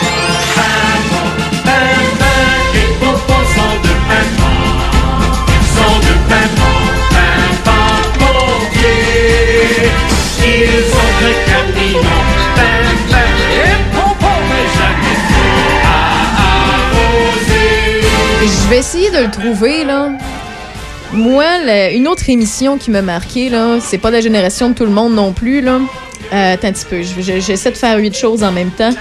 vais 18.69 18.77
essayer 18.79 19.09
de 19.11 19.17
le 19.25 19.31
trouver, 19.31 19.83
là. 19.83 20.09
Moi, 21.11 21.43
la- 21.65 21.91
une 21.91 22.07
autre 22.07 22.29
émission 22.29 22.77
qui 22.77 22.91
m'a 22.91 23.01
marqué, 23.01 23.49
là, 23.49 23.79
c'est 23.81 23.97
pas 23.97 24.09
de 24.11 24.15
la 24.17 24.21
génération 24.21 24.69
de 24.69 24.75
tout 24.75 24.85
le 24.85 24.91
monde 24.91 25.13
non 25.13 25.33
plus, 25.33 25.61
là. 25.61 25.79
Euh, 26.31 26.53
attends 26.53 26.67
un 26.67 26.71
petit 26.73 26.85
peu, 26.85 27.01
je- 27.01 27.21
je- 27.21 27.39
j'essaie 27.39 27.71
de 27.71 27.77
faire 27.77 27.97
huit 27.97 28.15
choses 28.15 28.43
en 28.43 28.51
même 28.51 28.69
temps. 28.71 28.91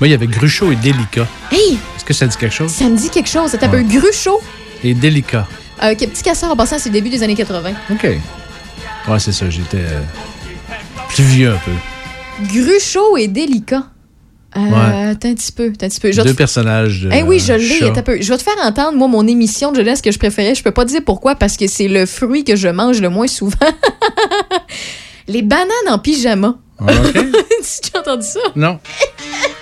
Moi, 0.00 0.08
il 0.08 0.10
y 0.10 0.14
avait 0.14 0.26
Gruchot 0.26 0.72
et 0.72 0.76
Délicat. 0.76 1.26
Hey, 1.50 1.78
Est-ce 1.96 2.04
que 2.04 2.14
ça 2.14 2.26
dit 2.26 2.36
quelque 2.36 2.54
chose? 2.54 2.70
ça 2.72 2.84
me 2.84 2.96
dit 2.96 3.10
quelque 3.10 3.28
chose. 3.28 3.50
Ça 3.50 3.58
t'appelle 3.58 3.86
Gruchot? 3.86 4.40
Et 4.82 4.94
Délicat. 4.94 5.46
Euh, 5.82 5.94
petit 5.94 6.22
casseur 6.22 6.50
en 6.50 6.56
passant, 6.56 6.78
c'est 6.78 6.88
le 6.88 6.94
début 6.94 7.10
des 7.10 7.22
années 7.22 7.34
80. 7.34 7.72
OK. 7.90 8.02
Ouais, 8.04 9.18
c'est 9.18 9.32
ça. 9.32 9.50
J'étais 9.50 9.76
euh, 9.78 10.00
plus 11.10 11.22
vieux 11.24 11.50
un 11.52 11.58
peu. 11.58 12.46
Gruchot 12.58 13.16
et 13.18 13.28
délicat. 13.28 13.82
Euh, 14.56 14.60
Ouais. 14.60 15.10
Attends 15.12 15.28
un 15.30 15.34
petit 15.34 15.52
peu, 15.52 15.66
un 15.66 15.70
petit 15.88 16.00
peu. 16.00 16.12
Je 16.12 16.16
vais 16.18 16.24
Deux 16.24 16.32
te- 16.32 16.36
personnages 16.36 17.02
de 17.02 17.10
Eh 17.12 17.22
oui, 17.22 17.38
je 17.38 17.52
l'ai. 17.54 17.82
un 17.88 18.02
peu. 18.02 18.20
Je 18.20 18.28
vais 18.28 18.36
te 18.38 18.42
faire 18.42 18.54
entendre, 18.64 18.96
moi, 18.98 19.08
mon 19.08 19.26
émission 19.26 19.72
de 19.72 19.76
jeunesse 19.76 20.02
que 20.02 20.10
je 20.12 20.18
préférais. 20.18 20.54
Je 20.54 20.62
peux 20.62 20.70
pas 20.72 20.84
dire 20.84 21.00
pourquoi, 21.04 21.34
parce 21.34 21.56
que 21.56 21.66
c'est 21.66 21.88
le 21.88 22.04
fruit 22.06 22.44
que 22.44 22.54
je 22.56 22.68
mange 22.68 23.00
le 23.00 23.08
moins 23.08 23.26
souvent. 23.26 23.56
Les 25.28 25.42
bananes 25.42 25.66
en 25.88 25.98
pyjama. 25.98 26.56
Ah, 26.80 26.84
OK. 27.04 27.12
tu 27.14 27.90
as 27.94 28.00
entendu 28.00 28.26
ça? 28.26 28.40
Non. 28.56 28.78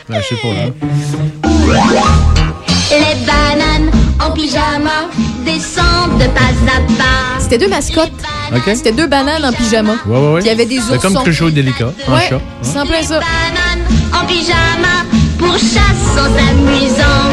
Ben, 0.09 0.21
je 0.23 0.29
sais 0.35 0.41
pas, 0.41 0.49
là. 0.55 1.81
Les 2.91 3.27
bananes 3.27 3.91
en 4.21 4.31
pyjama 4.33 5.09
descendent 5.45 6.19
de 6.19 6.25
pas 6.27 6.41
à 6.41 6.81
pas. 6.99 7.39
C'était 7.41 7.59
deux 7.59 7.69
mascottes. 7.69 8.11
OK. 8.55 8.63
C'était 8.75 8.93
deux 8.93 9.07
bananes 9.07 9.45
en 9.45 9.53
pyjama. 9.53 9.95
Ouais, 10.07 10.17
ouais, 10.19 10.33
ouais. 10.35 10.41
Il 10.41 10.47
y 10.47 10.51
avait 10.51 10.67
des 10.67 10.77
C'est 10.81 10.95
oursons. 10.95 11.01
comme 11.15 11.23
Gruchot 11.23 11.49
et 11.49 11.53
Délicat. 11.53 11.93
Un 12.09 12.13
Ouais, 12.15 12.29
chat. 12.29 12.41
c'est 12.63 12.79
en 12.79 12.87
plein 12.87 13.03
ça. 13.03 13.21
Bananes 13.21 13.70
en 14.21 14.27
pyjama 14.27 15.05
pour 15.39 15.53
chasse 15.55 16.13
en 16.19 16.29
s'amusant. 16.35 17.31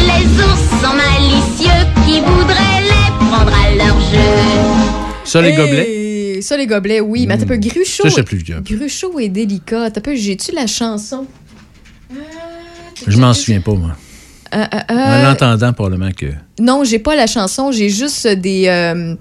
Les 0.00 0.26
ours 0.42 0.82
sont 0.82 0.94
malicieux 0.94 1.86
qui 2.04 2.20
voudraient 2.20 2.82
les 2.82 3.26
prendre 3.26 3.52
à 3.52 3.74
leur 3.74 3.98
jeu. 4.00 5.22
Ça, 5.24 5.40
les 5.42 5.52
gobelets? 5.52 6.36
Et 6.36 6.42
Ça, 6.42 6.56
les 6.56 6.66
gobelets, 6.66 7.00
oui. 7.00 7.26
Mais 7.26 7.34
attends 7.34 7.44
un 7.44 7.46
peu, 7.46 7.56
Gruchot. 7.56 8.04
Ça, 8.04 8.10
c'est 8.10 8.22
plus 8.22 8.38
vieux. 8.38 8.60
Gruchot 8.60 9.18
et 9.18 9.28
délicat. 9.28 9.84
Un 9.84 9.90
peu, 9.90 10.14
j'ai-tu 10.14 10.52
la 10.52 10.66
chanson? 10.66 11.26
Je 13.06 13.16
m'en 13.18 13.32
souviens 13.34 13.60
pas, 13.60 13.72
moi. 13.74 13.90
Euh, 14.54 14.58
euh, 14.72 14.78
En 14.88 14.96
euh, 14.96 15.22
l'entendant, 15.24 15.72
probablement 15.72 16.10
que. 16.12 16.26
Non, 16.60 16.84
j'ai 16.84 16.98
pas 17.00 17.16
la 17.16 17.26
chanson, 17.26 17.72
j'ai 17.72 17.88
juste 17.88 18.26
des. 18.28 18.66
euh, 18.68 19.14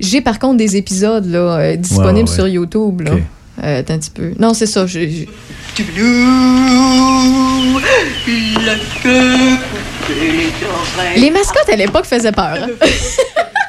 j'ai 0.00 0.20
par 0.20 0.38
contre 0.40 0.56
des 0.56 0.76
épisodes 0.76 1.26
là, 1.26 1.38
euh, 1.38 1.76
disponibles 1.76 2.08
Ouais, 2.10 2.14
ouais, 2.22 2.28
ouais. 2.28 2.34
sur 2.34 2.48
YouTube. 2.48 3.00
Là. 3.02 3.12
Ok. 3.14 3.20
Euh, 3.62 3.78
attends 3.80 3.94
un 3.94 3.98
petit 3.98 4.10
peu. 4.10 4.32
Non, 4.40 4.54
c'est 4.54 4.66
ça. 4.66 4.86
Les 11.16 11.30
mascottes 11.30 11.68
à 11.70 11.76
l'époque 11.76 12.04
faisaient 12.04 12.32
peur. 12.32 12.56
hein. 12.60 12.66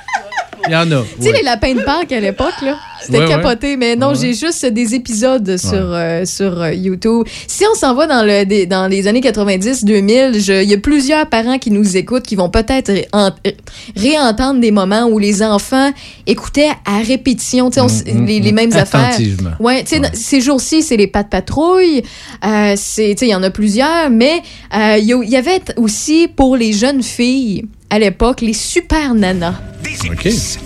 Il 0.68 0.74
y 0.74 0.76
en 0.76 0.92
a. 0.92 1.04
Tu 1.20 1.24
sais, 1.28 1.32
les 1.34 1.44
lapins 1.44 1.74
de 1.74 1.82
Pâques 1.82 2.12
à 2.12 2.20
l'époque, 2.20 2.54
là, 2.62 2.78
c'était 3.02 3.18
Ouais, 3.18 3.24
ouais. 3.26 3.30
capoté. 3.30 3.78
Mais 3.78 3.96
non, 3.96 4.10
Ouais. 4.10 4.16
j'ai 4.20 4.34
juste 4.34 4.66
des 4.66 4.96
épisodes 4.96 5.58
sur, 5.58 5.70
euh, 5.74 6.26
sur 6.26 6.62
euh, 6.62 6.74
YouTube. 6.74 7.26
Si 7.48 7.64
on 7.72 7.76
s'en 7.76 7.94
va 7.96 8.08
dans, 8.08 8.24
le, 8.24 8.66
dans 8.66 8.88
les 8.88 9.08
années 9.08 9.20
90-2000, 9.22 10.40
je- 10.40 10.64
il 10.64 10.70
y 10.70 10.74
a 10.74 10.78
plusieurs 10.78 11.28
parents 11.28 11.58
qui 11.58 11.72
nous 11.72 11.98
écoutent 11.98 12.24
qui 12.24 12.36
vont 12.36 12.50
peut-être 12.50 12.92
ré- 12.92 13.08
en- 13.14 13.32
réentendre 13.96 14.60
des 14.60 14.72
moments 14.72 15.06
où 15.08 15.20
les 15.20 15.44
enfants 15.44 15.92
écoutaient 16.28 16.72
à 16.86 17.00
répétition 17.00 17.70
on 17.76 17.84
Mm, 17.84 18.22
mm, 18.22 18.26
les, 18.26 18.40
les 18.40 18.52
mm. 18.52 18.56
mêmes 18.56 18.74
affaires. 18.74 19.18
Ouais, 19.60 19.84
tu 19.84 19.96
sais, 19.98 20.02
ces 20.14 20.42
jours-ci, 20.42 20.82
c'est 20.84 20.98
les 20.98 21.08
pattes 21.08 21.30
patrouilles. 21.30 22.04
Euh, 22.46 22.76
il 22.98 23.28
y 23.28 23.36
en 23.36 23.44
a 23.44 23.50
plusieurs, 23.50 24.10
mais 24.10 24.42
euh, 24.76 24.98
il 24.98 25.06
y, 25.06 25.32
y 25.32 25.36
avait 25.36 25.62
aussi 25.78 26.28
pour 26.28 26.56
les 26.58 26.72
jeunes 26.74 27.04
filles 27.04 27.66
à 27.90 28.00
l'époque 28.00 28.42
les 28.42 28.54
super 28.54 29.14
nanas. 29.14 29.54
Des. 30.02 30.58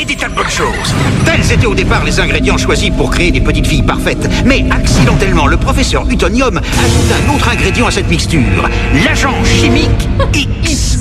Et 0.00 0.04
des 0.04 0.14
tas 0.14 0.28
de 0.28 0.34
bonnes 0.34 0.48
choses. 0.48 0.94
Tels 1.24 1.52
étaient 1.52 1.66
au 1.66 1.74
départ 1.74 2.04
les 2.04 2.20
ingrédients 2.20 2.56
choisis 2.56 2.90
pour 2.90 3.10
créer 3.10 3.32
des 3.32 3.40
petites 3.40 3.66
filles 3.66 3.82
parfaites. 3.82 4.28
Mais 4.44 4.64
accidentellement, 4.70 5.46
le 5.46 5.56
professeur 5.56 6.08
Utonium 6.08 6.56
ajoute 6.56 7.28
un 7.28 7.34
autre 7.34 7.48
ingrédient 7.48 7.86
à 7.86 7.90
cette 7.90 8.08
mixture. 8.08 8.68
L'agent 9.04 9.34
chimique 9.44 10.08
X. 10.32 10.98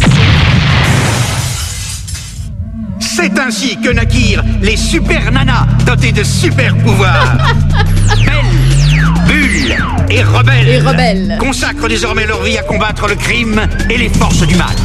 C'est 2.99 3.37
ainsi 3.39 3.77
que 3.79 3.89
naquirent 3.89 4.43
les 4.61 4.75
super 4.75 5.31
nanas 5.31 5.67
dotés 5.85 6.11
de 6.11 6.23
super 6.23 6.75
pouvoirs. 6.77 7.37
Belle, 8.25 9.27
Bulle 9.27 9.75
et 10.09 10.23
Rebelle. 10.23 10.67
Et 10.67 10.79
Rebelle. 10.79 11.37
Consacrent 11.39 11.87
désormais 11.87 12.25
leur 12.25 12.41
vie 12.41 12.57
à 12.57 12.63
combattre 12.63 13.07
le 13.07 13.15
crime 13.15 13.61
et 13.89 13.97
les 13.97 14.09
forces 14.09 14.45
du 14.47 14.55
mal. 14.55 14.75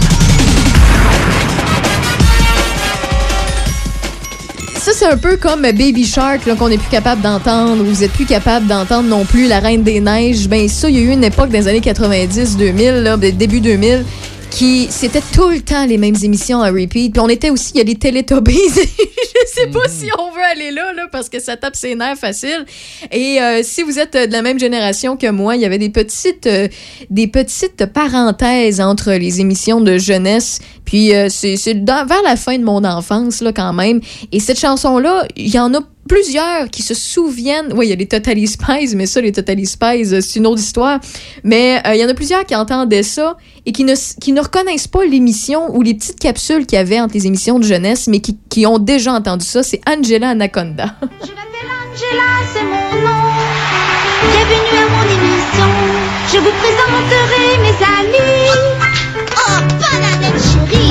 Ça, 4.88 4.94
c'est 4.94 5.12
un 5.12 5.18
peu 5.18 5.36
comme 5.36 5.60
Baby 5.60 6.06
Shark, 6.06 6.48
qu'on 6.56 6.70
n'est 6.70 6.78
plus 6.78 6.88
capable 6.88 7.20
d'entendre. 7.20 7.84
Vous 7.84 8.02
êtes 8.02 8.10
plus 8.10 8.24
capable 8.24 8.66
d'entendre 8.66 9.06
non 9.06 9.26
plus 9.26 9.46
La 9.46 9.60
Reine 9.60 9.82
des 9.82 10.00
Neiges. 10.00 10.48
Ben, 10.48 10.66
ça, 10.66 10.88
il 10.88 10.96
y 10.96 10.98
a 10.98 11.02
eu 11.02 11.10
une 11.12 11.24
époque 11.24 11.50
dans 11.50 11.58
les 11.58 11.68
années 11.68 11.80
90-2000, 11.80 13.02
là, 13.02 13.18
ben, 13.18 13.36
début 13.36 13.60
2000, 13.60 14.06
qui 14.50 14.88
c'était 14.90 15.22
tout 15.32 15.50
le 15.50 15.60
temps 15.60 15.86
les 15.86 15.98
mêmes 15.98 16.16
émissions 16.22 16.60
à 16.60 16.70
repeat. 16.70 17.12
Puis 17.12 17.20
on 17.20 17.28
était 17.28 17.50
aussi, 17.50 17.72
il 17.74 17.78
y 17.78 17.80
a 17.80 17.84
les 17.84 17.94
Teletubbies. 17.94 18.54
Je 18.74 19.52
sais 19.52 19.68
pas 19.68 19.88
si 19.88 20.08
on 20.18 20.30
veut 20.30 20.44
aller 20.52 20.70
là, 20.70 20.92
là, 20.92 21.06
parce 21.10 21.28
que 21.28 21.40
ça 21.40 21.56
tape 21.56 21.76
ses 21.76 21.94
nerfs 21.94 22.18
facile. 22.18 22.64
Et 23.10 23.40
euh, 23.40 23.60
si 23.62 23.82
vous 23.82 23.98
êtes 23.98 24.14
euh, 24.14 24.26
de 24.26 24.32
la 24.32 24.42
même 24.42 24.58
génération 24.58 25.16
que 25.16 25.30
moi, 25.30 25.56
il 25.56 25.62
y 25.62 25.64
avait 25.64 25.78
des 25.78 25.90
petites, 25.90 26.46
euh, 26.46 26.68
des 27.10 27.26
petites 27.26 27.86
parenthèses 27.86 28.80
entre 28.80 29.12
les 29.12 29.40
émissions 29.40 29.80
de 29.80 29.98
jeunesse. 29.98 30.60
Puis 30.88 31.14
euh, 31.14 31.28
c'est 31.28 31.56
vers 31.86 32.22
la 32.24 32.36
fin 32.36 32.58
de 32.58 32.64
mon 32.64 32.82
enfance, 32.82 33.42
là, 33.42 33.52
quand 33.52 33.74
même. 33.74 34.00
Et 34.32 34.40
cette 34.40 34.58
chanson-là, 34.58 35.26
il 35.36 35.54
y 35.54 35.58
en 35.58 35.74
a 35.74 35.80
plusieurs 36.08 36.68
qui 36.70 36.82
se 36.82 36.94
souviennent. 36.94 37.72
Oui, 37.74 37.86
il 37.86 37.90
y 37.90 37.92
a 37.92 37.96
les 37.96 38.08
Totally 38.08 38.48
Spies, 38.48 38.96
mais 38.96 39.06
ça, 39.06 39.20
les 39.20 39.30
Totally 39.30 39.66
Spies, 39.66 40.12
euh, 40.12 40.20
c'est 40.20 40.40
une 40.40 40.46
autre 40.46 40.60
histoire. 40.60 40.98
Mais 41.44 41.80
euh, 41.86 41.94
il 41.94 42.00
y 42.00 42.04
en 42.04 42.08
a 42.08 42.14
plusieurs 42.14 42.44
qui 42.44 42.56
entendaient 42.56 43.04
ça 43.04 43.36
et 43.66 43.72
qui 43.72 43.84
ne, 43.84 43.94
qui 44.20 44.32
ne 44.32 44.40
reconnaissent 44.40 44.88
pas 44.88 45.04
l'émission 45.04 45.74
ou 45.76 45.82
les 45.82 45.94
petites 45.94 46.18
capsules 46.18 46.66
qu'il 46.66 46.76
y 46.76 46.80
avait 46.80 47.00
entre 47.00 47.14
les 47.14 47.26
émissions 47.26 47.58
de 47.58 47.64
jeunesse, 47.64 48.08
mais 48.08 48.20
qui, 48.20 48.36
qui 48.48 48.66
ont 48.66 48.78
déjà 48.78 49.12
entendu 49.12 49.44
ça. 49.44 49.62
C'est 49.62 49.80
Angela 49.88 50.30
Anaconda. 50.30 50.96
Je 51.02 51.28
m'appelle 51.28 51.68
Angela, 51.92 52.30
c'est 52.52 52.64
mon 52.64 53.02
nom. 53.02 53.28
Bienvenue 54.32 54.76
à 54.76 54.88
mon 54.90 55.04
émission. 55.04 55.70
Je 56.32 56.38
vous 56.38 56.52
présenterai 56.58 57.58
mes 57.62 57.76
amis. 57.84 58.50
Oh, 59.36 59.60
bananette 59.78 60.42
chérie. 60.42 60.87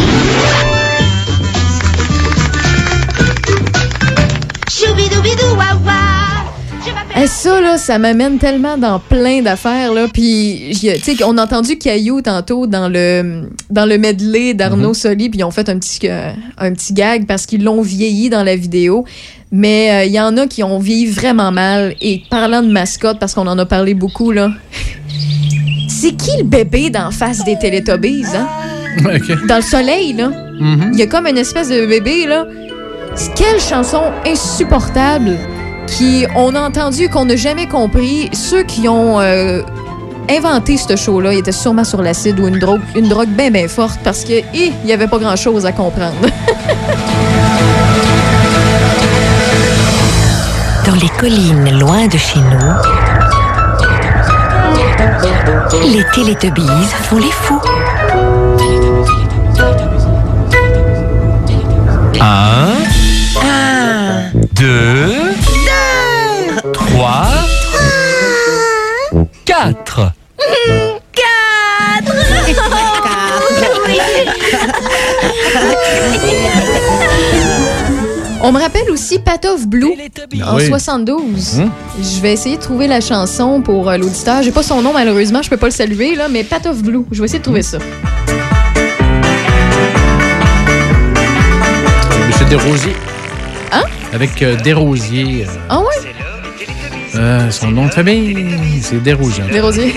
Et 7.19 7.25
ça, 7.25 7.59
là, 7.61 7.79
ça 7.79 7.97
m'amène 7.97 8.37
tellement 8.37 8.77
dans 8.77 8.99
plein 8.99 9.41
d'affaires, 9.41 9.91
là. 9.91 10.07
Puis, 10.11 10.77
tu 10.79 10.87
sais, 10.99 11.23
on 11.23 11.37
a 11.39 11.45
entendu 11.45 11.77
Caillou 11.77 12.21
tantôt 12.21 12.67
dans 12.67 12.89
le, 12.89 13.49
dans 13.71 13.87
le 13.87 13.97
medley 13.97 14.53
d'Arnaud 14.53 14.93
Soli, 14.93 15.29
puis 15.29 15.39
ils 15.39 15.43
ont 15.43 15.49
fait 15.49 15.67
un 15.69 15.79
petit, 15.79 16.07
euh, 16.07 16.31
un 16.59 16.73
petit 16.73 16.93
gag 16.93 17.25
parce 17.25 17.47
qu'ils 17.47 17.63
l'ont 17.63 17.81
vieilli 17.81 18.29
dans 18.29 18.43
la 18.43 18.55
vidéo. 18.55 19.03
Mais 19.51 19.91
euh, 19.91 20.03
il 20.05 20.11
y 20.11 20.19
en 20.19 20.37
a 20.37 20.45
qui 20.45 20.61
ont 20.61 20.77
vieilli 20.77 21.07
vraiment 21.07 21.51
mal. 21.51 21.95
Et 22.01 22.21
parlant 22.29 22.61
de 22.61 22.71
mascotte, 22.71 23.17
parce 23.17 23.33
qu'on 23.33 23.47
en 23.47 23.57
a 23.57 23.65
parlé 23.65 23.95
beaucoup, 23.95 24.31
là. 24.31 24.51
C'est 25.89 26.11
qui 26.11 26.37
le 26.37 26.43
bébé 26.43 26.91
d'en 26.91 27.09
face 27.09 27.43
des 27.43 27.57
Teletubbies, 27.57 28.25
hein? 28.35 28.47
Dans 29.47 29.55
le 29.55 29.61
soleil, 29.63 30.13
là. 30.13 30.29
Mhm. 30.59 30.91
Il 30.93 30.99
y 30.99 31.01
a 31.01 31.07
comme 31.07 31.25
une 31.25 31.37
espèce 31.37 31.69
de 31.69 31.83
bébé, 31.87 32.27
là. 32.27 32.45
Quelle 33.35 33.59
chanson 33.59 34.01
insupportable 34.23 35.37
qui 35.87 36.25
on 36.35 36.53
a 36.55 36.61
entendu 36.61 37.09
qu'on 37.09 37.25
n'a 37.25 37.35
jamais 37.35 37.67
compris. 37.67 38.29
Ceux 38.33 38.63
qui 38.63 38.87
ont 38.87 39.19
euh, 39.19 39.61
inventé 40.29 40.77
ce 40.77 40.95
show-là 40.95 41.33
étaient 41.33 41.51
sûrement 41.51 41.83
sur 41.83 42.01
l'acide 42.01 42.39
ou 42.39 42.47
une 42.47 42.59
drogue, 42.59 42.81
une 42.95 43.09
drogue 43.09 43.29
bien, 43.29 43.49
bien 43.49 43.67
forte 43.67 43.99
parce 44.03 44.23
que 44.23 44.41
il 44.53 44.73
n'y 44.85 44.93
avait 44.93 45.07
pas 45.07 45.17
grand-chose 45.17 45.65
à 45.65 45.71
comprendre. 45.71 46.13
Dans 50.85 50.95
les 50.95 51.09
collines 51.19 51.79
loin 51.79 52.07
de 52.07 52.17
chez 52.17 52.39
nous, 52.39 52.73
les 55.91 56.03
Télétubbies 56.13 56.63
font 57.03 57.17
les 57.17 57.31
fous. 57.31 57.61
Un, 62.21 62.69
un 63.43 64.31
deux. 64.53 65.36
4. 69.45 70.11
On 78.43 78.51
me 78.51 78.59
rappelle 78.59 78.89
aussi 78.91 79.19
Patoff 79.19 79.65
Blue 79.67 79.93
en 80.45 80.55
oui. 80.57 80.67
72. 80.67 81.59
Hum. 81.59 81.71
Je 82.01 82.21
vais 82.21 82.33
essayer 82.33 82.57
de 82.57 82.61
trouver 82.61 82.87
la 82.87 83.01
chanson 83.01 83.61
pour 83.61 83.89
euh, 83.89 83.97
l'auditeur. 83.97 84.43
J'ai 84.43 84.51
pas 84.51 84.63
son 84.63 84.81
nom 84.81 84.93
malheureusement, 84.93 85.41
je 85.41 85.49
peux 85.49 85.57
pas 85.57 85.65
le 85.67 85.71
saluer 85.71 86.15
là, 86.15 86.27
mais 86.29 86.43
Patoff 86.43 86.77
Blue. 86.83 87.05
Je 87.11 87.19
vais 87.19 87.25
essayer 87.25 87.39
de 87.39 87.43
trouver 87.43 87.63
ça. 87.63 87.79
Monsieur 92.27 92.45
Desrosiers. 92.45 92.95
Hein? 93.71 93.83
Avec 94.13 94.41
euh, 94.43 94.55
Desrosiers. 94.57 95.45
euh, 95.47 95.59
Ah 95.69 95.79
ouais? 95.79 96.06
Euh, 97.17 97.51
son 97.51 97.71
nom 97.71 97.85
de 97.87 97.91
famille, 97.91 98.79
c'est 98.81 99.01
Desrosiers. 99.01 99.43
Des 99.51 99.59
rosiers. 99.59 99.93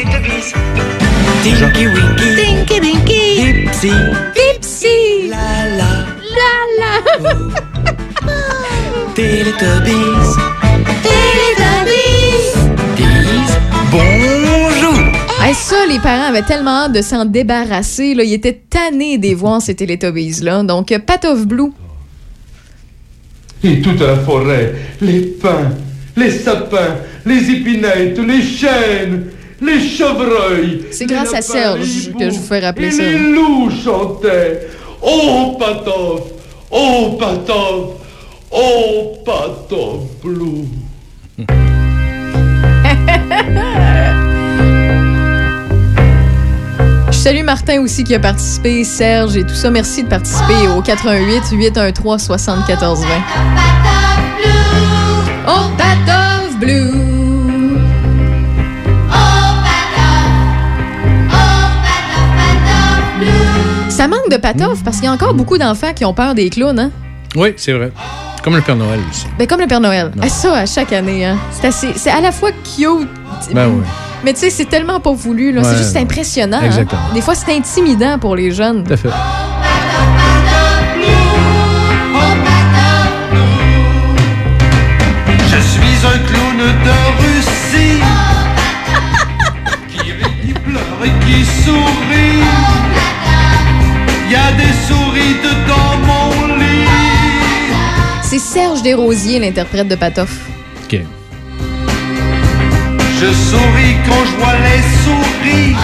Tinky 1.43 1.87
Winky, 1.87 2.37
Tinky 2.37 2.81
Winky. 2.81 3.53
Dipsy, 3.53 3.91
Pipsy! 4.35 5.29
la 5.29 5.69
la, 5.77 6.07
La 6.37 6.53
la! 6.81 6.93
Teletubbies, 9.15 10.37
Teletubbies. 11.03 12.53
Tease, 12.97 13.57
bonjour. 13.91 14.99
Hey, 15.43 15.55
ça, 15.55 15.87
les 15.89 15.99
parents 15.99 16.29
avaient 16.29 16.43
tellement 16.43 16.85
hâte 16.85 16.93
de 16.93 17.03
s'en 17.03 17.25
débarrasser. 17.25 18.15
Là. 18.15 18.23
Ils 18.25 18.35
étaient 18.35 18.61
tannés 18.69 19.19
des 19.19 19.35
voir 19.35 19.61
ces 19.61 19.75
Teletubbies-là. 19.75 20.63
Donc, 20.63 20.93
euh, 20.93 20.99
Patoff 20.99 21.47
Blue. 21.47 21.73
Et 23.63 23.81
toute 23.83 24.01
la 24.01 24.17
forêt, 24.17 24.75
les 25.03 25.21
pins, 25.21 25.71
les 26.21 26.31
sapins, 26.31 26.97
les 27.25 27.51
épinettes, 27.51 28.19
les 28.19 28.43
chênes, 28.43 29.27
les 29.61 29.81
chevreuils. 29.81 30.85
C'est 30.91 31.07
grâce 31.07 31.35
à 31.35 31.41
Serge 31.41 32.13
que 32.19 32.31
je 32.31 32.35
vous 32.37 32.47
fais 32.47 32.61
rappeler 32.61 32.89
et 32.89 32.91
ça. 32.91 33.03
Les 33.03 33.19
loups 33.19 33.71
chantaient. 33.83 34.69
Oh, 35.03 35.57
patof, 35.59 36.23
oh, 36.71 37.17
patof, 37.19 37.91
oh, 38.51 39.17
patof 39.25 40.01
blue. 40.23 40.67
Je 47.11 47.17
salue 47.17 47.45
Martin 47.45 47.81
aussi 47.81 48.05
qui 48.05 48.15
a 48.15 48.19
participé, 48.19 48.85
Serge 48.85 49.37
et 49.39 49.45
tout 49.45 49.55
ça. 49.55 49.71
Merci 49.71 50.05
de 50.05 50.09
participer 50.09 50.69
au 50.77 50.83
88 50.83 51.43
813 51.53 52.23
74 52.23 53.01
20. 53.01 54.00
Oh, 55.47 55.71
Patoff 55.77 56.59
Blue! 56.59 57.79
Ça 63.89 64.09
manque 64.09 64.31
de 64.31 64.37
Patoff 64.37 64.83
parce 64.85 64.97
qu'il 64.97 65.05
y 65.07 65.09
a 65.09 65.13
encore 65.13 65.35
beaucoup 65.35 65.59
d'enfants 65.59 65.93
qui 65.95 66.05
ont 66.05 66.15
peur 66.15 66.35
des 66.35 66.49
clowns, 66.49 66.79
hein? 66.79 66.91
Oui, 67.37 67.53
c'est 67.57 67.73
vrai. 67.73 67.93
Comme 68.43 68.57
le 68.57 68.63
Père 68.63 68.77
Noël 68.77 68.99
aussi. 69.11 69.27
Ben, 69.39 69.47
comme 69.47 69.61
le 69.61 69.67
Père 69.67 69.81
Noël. 69.81 70.11
Ah, 70.23 70.29
ça, 70.29 70.55
à 70.57 70.67
chaque 70.67 70.93
année, 70.93 71.27
hein? 71.27 71.37
C'est 71.53 71.67
assez- 71.67 71.93
C'est 71.97 72.11
à 72.11 72.21
la 72.21 72.33
fois 72.33 72.51
cute. 72.53 73.09
Ben 73.53 73.69
oui. 73.69 73.83
Mais 74.25 74.33
tu 74.33 74.41
sais, 74.41 74.51
c'est 74.51 74.65
tellement 74.65 75.01
pas 75.01 75.13
voulu, 75.13 75.53
là. 75.53 75.61
Ouais. 75.61 75.69
C'est 75.71 75.77
juste 75.79 75.97
impressionnant. 75.97 76.59
hein. 76.63 76.67
Exactement. 76.67 77.01
Des 77.15 77.21
fois, 77.21 77.35
c'est 77.35 77.55
intimidant 77.55 78.19
pour 78.19 78.37
les 78.37 78.51
jeunes. 78.51 78.85
Tout 78.85 78.93
à 78.95 78.97
fait. 78.97 79.09
De 86.67 86.99
Russie 87.23 88.01
qui 89.89 90.13
rit, 90.13 90.47
qui 90.47 90.53
pleure 90.53 91.01
et 91.05 91.25
qui 91.25 91.45
sourit. 91.45 92.43
Il 94.27 94.33
y 94.33 94.37
a 94.37 94.53
des 94.53 94.75
souris 94.87 95.37
dedans 95.43 95.97
mon 96.07 96.57
lit. 96.57 96.87
C'est 98.23 98.39
Serge 98.39 98.83
Desrosiers, 98.83 99.39
l'interprète 99.39 99.89
de 99.89 99.95
Patoff. 99.95 100.33
OK. 100.85 101.01
Je 103.21 103.27
souris 103.27 103.97
quand 104.07 104.25
je 104.25 104.37
vois 104.39 104.55
les 104.67 104.83
souris. 105.03 105.77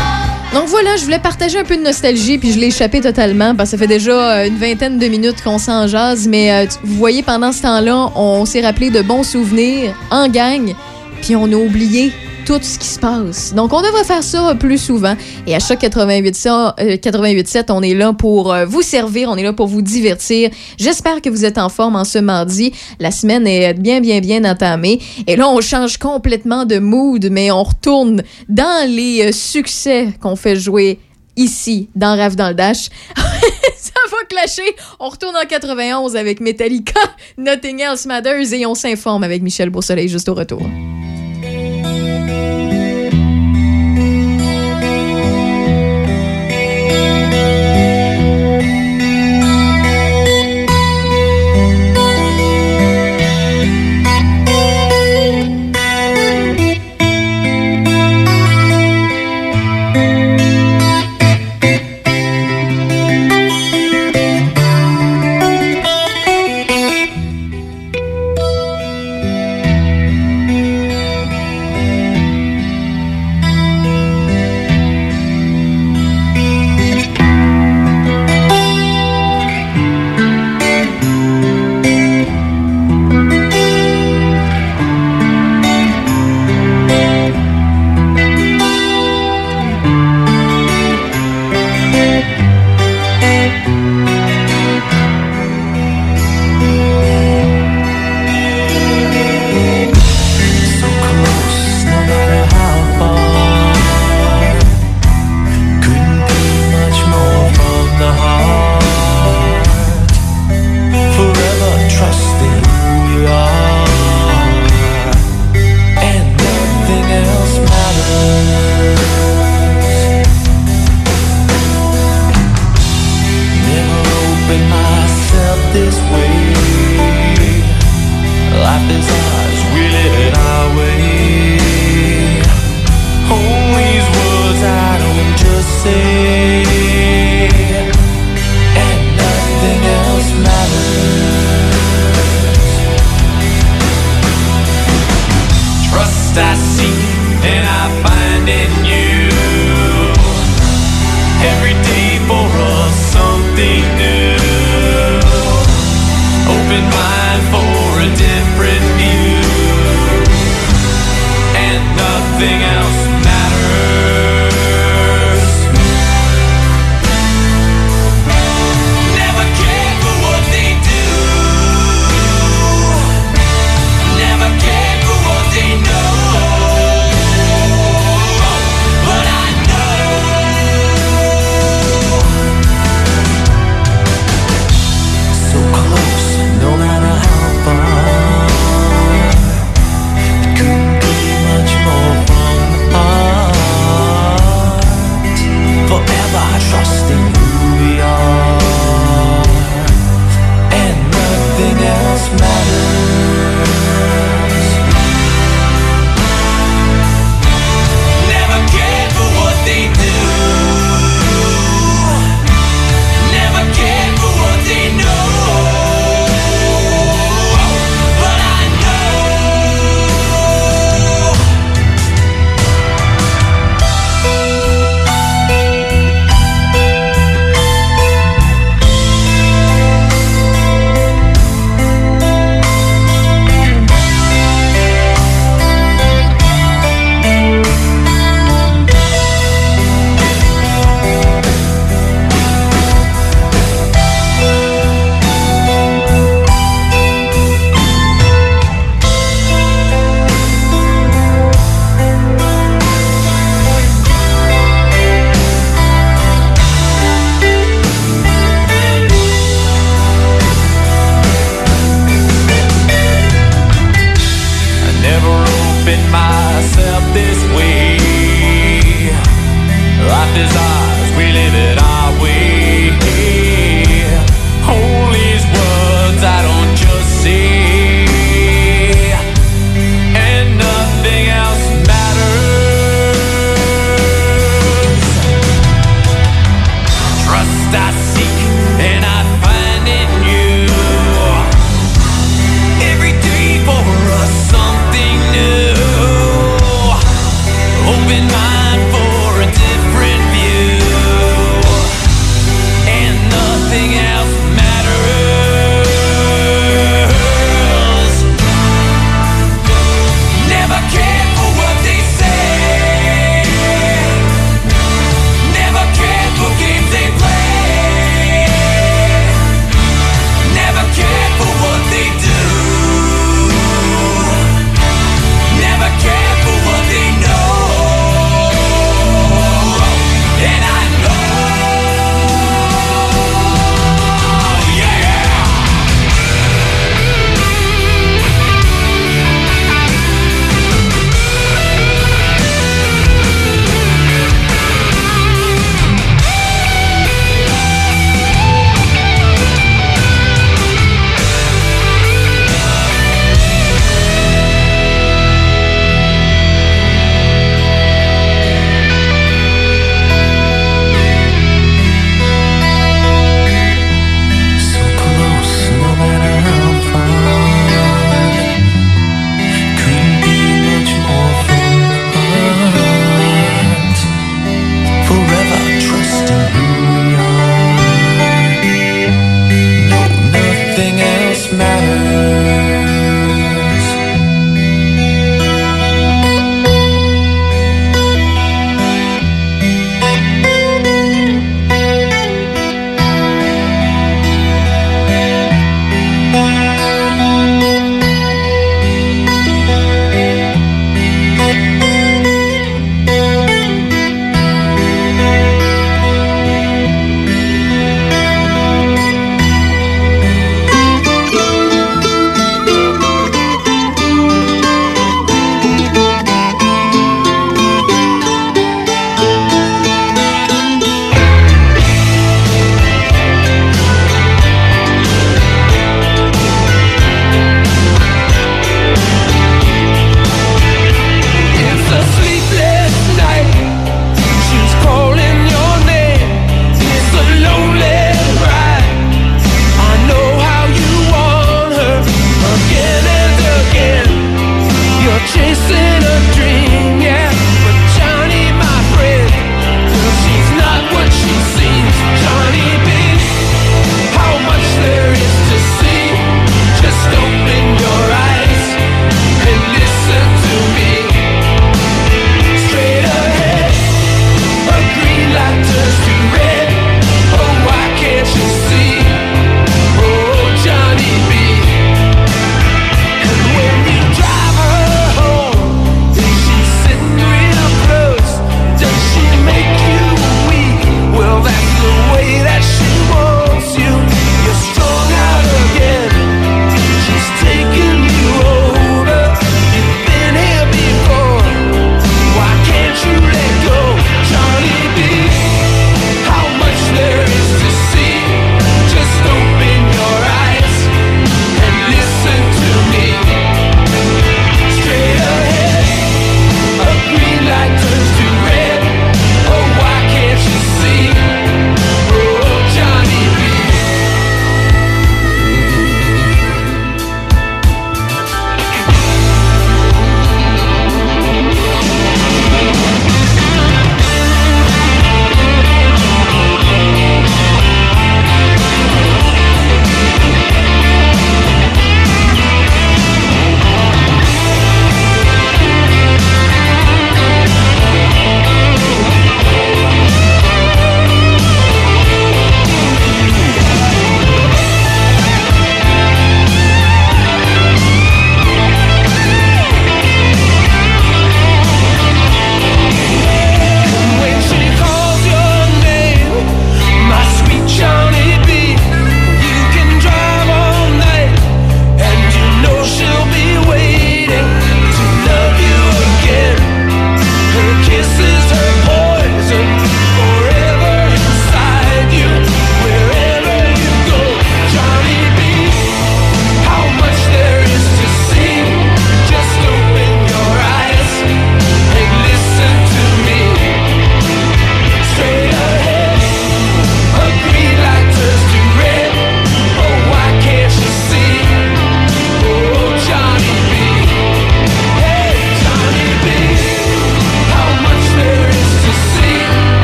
Donc 0.56 0.68
voilà, 0.68 0.96
je 0.96 1.04
voulais 1.04 1.18
partager 1.18 1.58
un 1.58 1.64
peu 1.64 1.76
de 1.76 1.82
nostalgie, 1.82 2.38
puis 2.38 2.50
je 2.50 2.58
l'ai 2.58 2.68
échappé 2.68 3.02
totalement, 3.02 3.54
parce 3.54 3.68
ça 3.68 3.76
fait 3.76 3.86
déjà 3.86 4.38
euh, 4.38 4.46
une 4.46 4.56
vingtaine 4.56 4.98
de 4.98 5.06
minutes 5.06 5.42
qu'on 5.44 5.58
s'en 5.58 5.86
jase, 5.86 6.26
mais 6.26 6.50
euh, 6.50 6.66
vous 6.82 6.96
voyez, 6.96 7.22
pendant 7.22 7.52
ce 7.52 7.60
temps-là, 7.60 8.10
on 8.16 8.46
s'est 8.46 8.62
rappelé 8.62 8.88
de 8.88 9.02
bons 9.02 9.22
souvenirs 9.22 9.94
en 10.10 10.28
gang, 10.28 10.74
puis 11.20 11.36
on 11.36 11.44
a 11.44 11.56
oublié 11.56 12.10
tout 12.46 12.62
ce 12.62 12.78
qui 12.78 12.86
se 12.86 13.00
passe. 13.00 13.52
Donc 13.54 13.72
on 13.72 13.82
devrait 13.82 14.04
faire 14.04 14.22
ça 14.22 14.54
plus 14.54 14.78
souvent, 14.78 15.16
et 15.48 15.54
à 15.56 15.58
chaque 15.58 15.80
88 15.80 16.34
ça, 16.36 16.76
euh, 16.78 16.96
88.7, 16.96 17.66
on 17.70 17.82
est 17.82 17.92
là 17.92 18.12
pour 18.12 18.52
euh, 18.52 18.64
vous 18.64 18.82
servir, 18.82 19.28
on 19.30 19.36
est 19.36 19.42
là 19.42 19.52
pour 19.52 19.66
vous 19.66 19.82
divertir. 19.82 20.50
J'espère 20.78 21.20
que 21.20 21.28
vous 21.28 21.44
êtes 21.44 21.58
en 21.58 21.68
forme 21.68 21.96
en 21.96 22.04
ce 22.04 22.18
mardi. 22.18 22.72
La 23.00 23.10
semaine 23.10 23.48
est 23.48 23.74
bien, 23.74 24.00
bien, 24.00 24.20
bien 24.20 24.44
entamée, 24.44 25.00
et 25.26 25.34
là, 25.34 25.48
on 25.48 25.60
change 25.60 25.98
complètement 25.98 26.64
de 26.64 26.78
mood, 26.78 27.28
mais 27.32 27.50
on 27.50 27.64
retourne 27.64 28.22
dans 28.48 28.88
les 28.88 29.26
euh, 29.26 29.32
succès 29.32 30.10
qu'on 30.20 30.36
fait 30.36 30.54
jouer 30.56 31.00
ici, 31.36 31.88
dans 31.96 32.16
Rave 32.16 32.36
dans 32.36 32.48
le 32.48 32.54
Dash. 32.54 32.88
Ça 33.76 34.00
va 34.10 34.16
clasher. 34.28 34.76
On 35.00 35.08
retourne 35.08 35.36
en 35.36 35.46
91 35.46 36.14
avec 36.14 36.40
Metallica, 36.40 37.00
Nothing 37.38 37.80
Else 37.80 38.06
Matters 38.06 38.52
et 38.52 38.66
on 38.66 38.76
s'informe 38.76 39.24
avec 39.24 39.42
Michel 39.42 39.70
Beausoleil 39.70 40.08
juste 40.08 40.28
au 40.28 40.34
retour. 40.34 40.62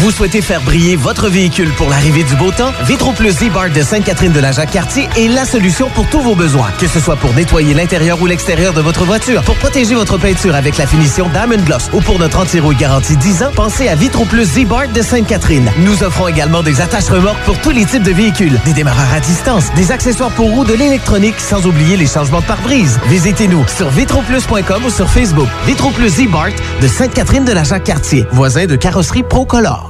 Vous 0.00 0.10
souhaitez 0.10 0.40
faire 0.40 0.62
briller 0.62 0.96
votre 0.96 1.28
véhicule 1.28 1.68
pour 1.72 1.90
l'arrivée 1.90 2.24
du 2.24 2.34
beau 2.36 2.50
temps? 2.50 2.72
Vitro 2.86 3.12
Plus 3.12 3.32
Z-Bar 3.32 3.68
de 3.68 3.82
Sainte-Catherine 3.82 4.32
de 4.32 4.40
la 4.40 4.50
Jacques-Cartier 4.50 5.10
est 5.14 5.28
la 5.28 5.44
solution 5.44 5.90
pour 5.90 6.08
tous 6.08 6.22
vos 6.22 6.34
besoins. 6.34 6.70
Que 6.78 6.86
ce 6.86 6.98
soit 6.98 7.16
pour 7.16 7.34
nettoyer 7.34 7.74
l'intérieur 7.74 8.18
ou 8.22 8.24
l'extérieur 8.24 8.72
de 8.72 8.80
votre 8.80 9.04
voiture, 9.04 9.42
pour 9.42 9.56
protéger 9.56 9.94
votre 9.94 10.16
peinture 10.16 10.54
avec 10.54 10.78
la 10.78 10.86
finition 10.86 11.28
Diamond 11.28 11.62
Gloss 11.66 11.90
ou 11.92 12.00
pour 12.00 12.18
notre 12.18 12.38
anti-rouille 12.38 12.76
garantie 12.76 13.14
10 13.14 13.42
ans, 13.42 13.50
pensez 13.54 13.88
à 13.88 13.94
Vitro 13.94 14.24
Plus 14.24 14.46
Z-Bar 14.46 14.88
de 14.88 15.02
Sainte-Catherine. 15.02 15.70
Nous 15.80 16.02
offrons 16.02 16.28
également 16.28 16.62
des 16.62 16.80
attaches 16.80 17.10
remorques 17.10 17.44
pour 17.44 17.58
tous 17.58 17.70
les 17.70 17.84
types 17.84 18.02
de 18.02 18.12
véhicules, 18.12 18.58
des 18.64 18.72
démarreurs 18.72 19.12
à 19.14 19.20
distance, 19.20 19.66
des 19.74 19.92
accessoires 19.92 20.30
pour 20.30 20.48
roues, 20.48 20.64
de 20.64 20.72
l'électronique, 20.72 21.38
sans 21.38 21.66
oublier 21.66 21.98
les 21.98 22.06
changements 22.06 22.40
de 22.40 22.46
pare-brise. 22.46 22.98
Visitez-nous 23.08 23.66
sur 23.68 23.90
vitroplus.com 23.90 24.82
ou 24.82 24.90
sur 24.90 25.10
Facebook. 25.10 25.48
Vitro 25.66 25.90
Plus 25.90 26.08
Z-Bar 26.08 26.48
de 26.80 26.88
Sainte-Catherine 26.88 27.44
de 27.44 27.52
la 27.52 27.64
Jacques-Cartier, 27.64 28.24
voisin 28.32 28.64
de 28.64 28.76
carrosserie 28.76 29.24
Procolor. 29.24 29.89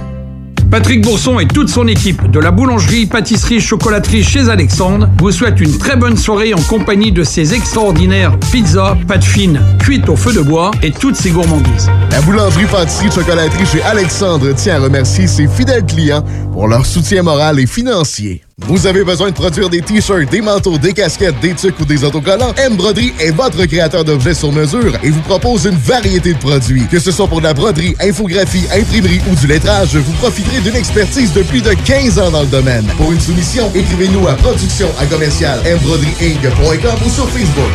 Patrick 0.71 1.01
Bourson 1.01 1.37
et 1.41 1.47
toute 1.47 1.67
son 1.67 1.85
équipe 1.85 2.31
de 2.31 2.39
la 2.39 2.49
boulangerie, 2.49 3.05
pâtisserie, 3.05 3.59
chocolaterie 3.59 4.23
chez 4.23 4.47
Alexandre 4.47 5.09
vous 5.17 5.29
souhaitent 5.31 5.59
une 5.59 5.77
très 5.77 5.97
bonne 5.97 6.15
soirée 6.15 6.53
en 6.53 6.61
compagnie 6.61 7.11
de 7.11 7.25
ces 7.25 7.53
extraordinaires 7.53 8.39
pizzas, 8.39 8.95
pâtes 9.05 9.25
fines, 9.25 9.61
cuites 9.79 10.07
au 10.07 10.15
feu 10.15 10.31
de 10.31 10.39
bois 10.39 10.71
et 10.81 10.91
toutes 10.91 11.17
ces 11.17 11.31
gourmandises. 11.31 11.91
La 12.09 12.21
boulangerie, 12.21 12.67
pâtisserie, 12.67 13.11
chocolaterie 13.11 13.65
chez 13.65 13.83
Alexandre 13.83 14.53
tient 14.53 14.77
à 14.77 14.79
remercier 14.79 15.27
ses 15.27 15.49
fidèles 15.49 15.85
clients 15.85 16.23
pour 16.53 16.69
leur 16.69 16.85
soutien 16.85 17.21
moral 17.21 17.59
et 17.59 17.67
financier. 17.67 18.41
Vous 18.67 18.87
avez 18.87 19.03
besoin 19.03 19.29
de 19.29 19.33
produire 19.33 19.69
des 19.69 19.81
t-shirts, 19.81 20.29
des 20.29 20.41
manteaux, 20.41 20.77
des 20.77 20.93
casquettes, 20.93 21.39
des 21.41 21.53
tucs 21.53 21.79
ou 21.79 21.85
des 21.85 22.03
autocollants? 22.03 22.53
M 22.55 22.75
Broderie 22.75 23.13
est 23.19 23.31
votre 23.31 23.65
créateur 23.65 24.03
d'objets 24.05 24.33
sur 24.33 24.51
mesure 24.51 24.93
et 25.03 25.09
vous 25.09 25.21
propose 25.21 25.65
une 25.65 25.75
variété 25.75 26.33
de 26.33 26.39
produits. 26.39 26.87
Que 26.87 26.99
ce 26.99 27.11
soit 27.11 27.27
pour 27.27 27.39
de 27.39 27.45
la 27.45 27.53
broderie, 27.53 27.95
infographie, 27.99 28.65
imprimerie 28.73 29.19
ou 29.29 29.35
du 29.35 29.47
lettrage, 29.47 29.95
vous 29.95 30.13
profiterez 30.13 30.61
d'une 30.61 30.75
expertise 30.75 31.33
de 31.33 31.43
plus 31.43 31.61
de 31.61 31.71
15 31.71 32.19
ans 32.19 32.31
dans 32.31 32.43
le 32.43 32.47
domaine. 32.47 32.85
Pour 32.97 33.11
une 33.11 33.19
soumission, 33.19 33.71
écrivez-nous 33.75 34.27
à 34.27 34.35
production 34.35 34.87
à 34.99 35.05
commercial 35.05 35.59
ou 35.65 37.09
sur 37.09 37.27
Facebook. 37.29 37.71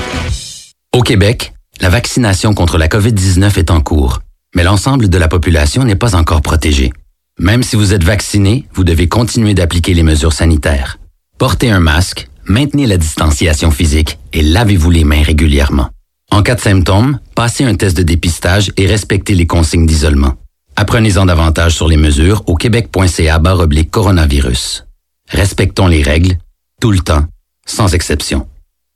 Au 0.92 1.02
Québec, 1.02 1.52
la 1.80 1.88
vaccination 1.88 2.54
contre 2.54 2.78
la 2.78 2.88
COVID-19 2.88 3.58
est 3.58 3.70
en 3.70 3.80
cours, 3.80 4.20
mais 4.54 4.64
l'ensemble 4.64 5.08
de 5.08 5.18
la 5.18 5.28
population 5.28 5.84
n'est 5.84 5.94
pas 5.96 6.16
encore 6.16 6.40
protégée. 6.42 6.92
Même 7.38 7.62
si 7.62 7.76
vous 7.76 7.92
êtes 7.92 8.04
vacciné, 8.04 8.66
vous 8.72 8.82
devez 8.82 9.08
continuer 9.08 9.52
d'appliquer 9.52 9.92
les 9.92 10.02
mesures 10.02 10.32
sanitaires. 10.32 10.98
Portez 11.38 11.70
un 11.70 11.80
masque, 11.80 12.28
maintenez 12.46 12.86
la 12.86 12.96
distanciation 12.96 13.70
physique 13.70 14.18
et 14.32 14.40
lavez-vous 14.40 14.90
les 14.90 15.04
mains 15.04 15.22
régulièrement. 15.22 15.90
En 16.30 16.42
cas 16.42 16.54
de 16.54 16.60
symptômes, 16.60 17.20
passez 17.34 17.64
un 17.64 17.74
test 17.74 17.94
de 17.96 18.02
dépistage 18.02 18.72
et 18.78 18.86
respectez 18.86 19.34
les 19.34 19.46
consignes 19.46 19.86
d'isolement. 19.86 20.34
Apprenez-en 20.76 21.26
davantage 21.26 21.74
sur 21.74 21.88
les 21.88 21.98
mesures 21.98 22.42
au 22.46 22.54
québec.ca 22.54 23.38
oblique 23.38 23.90
coronavirus. 23.90 24.86
Respectons 25.28 25.88
les 25.88 26.02
règles, 26.02 26.38
tout 26.80 26.90
le 26.90 27.00
temps, 27.00 27.24
sans 27.66 27.94
exception. 27.94 28.48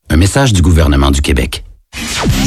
Un 0.09 0.16
message 0.16 0.55
du 0.55 0.62
gouvernement 0.62 1.11
du 1.11 1.20
Québec. 1.20 1.64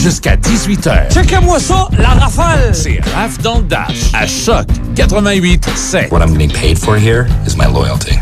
Jusqu'à 0.03 0.36
18h. 0.36 1.13
Checkez-moi 1.13 1.60
ça, 1.60 1.88
la 1.97 2.10
rafale! 2.10 2.75
C'est 2.75 2.99
Raph 3.15 3.38
dans 3.41 3.60
le 3.60 3.63
Dash. 3.63 4.12
À 4.13 4.27
Choc 4.27 4.67
88 4.95 5.65
7. 5.75 6.12
What 6.12 6.19
I'm 6.19 6.34
getting 6.34 6.51
paid 6.51 6.77
for 6.77 6.97
here 6.97 7.25
is 7.47 7.56
my 7.56 7.65
loyalty. 7.71 8.15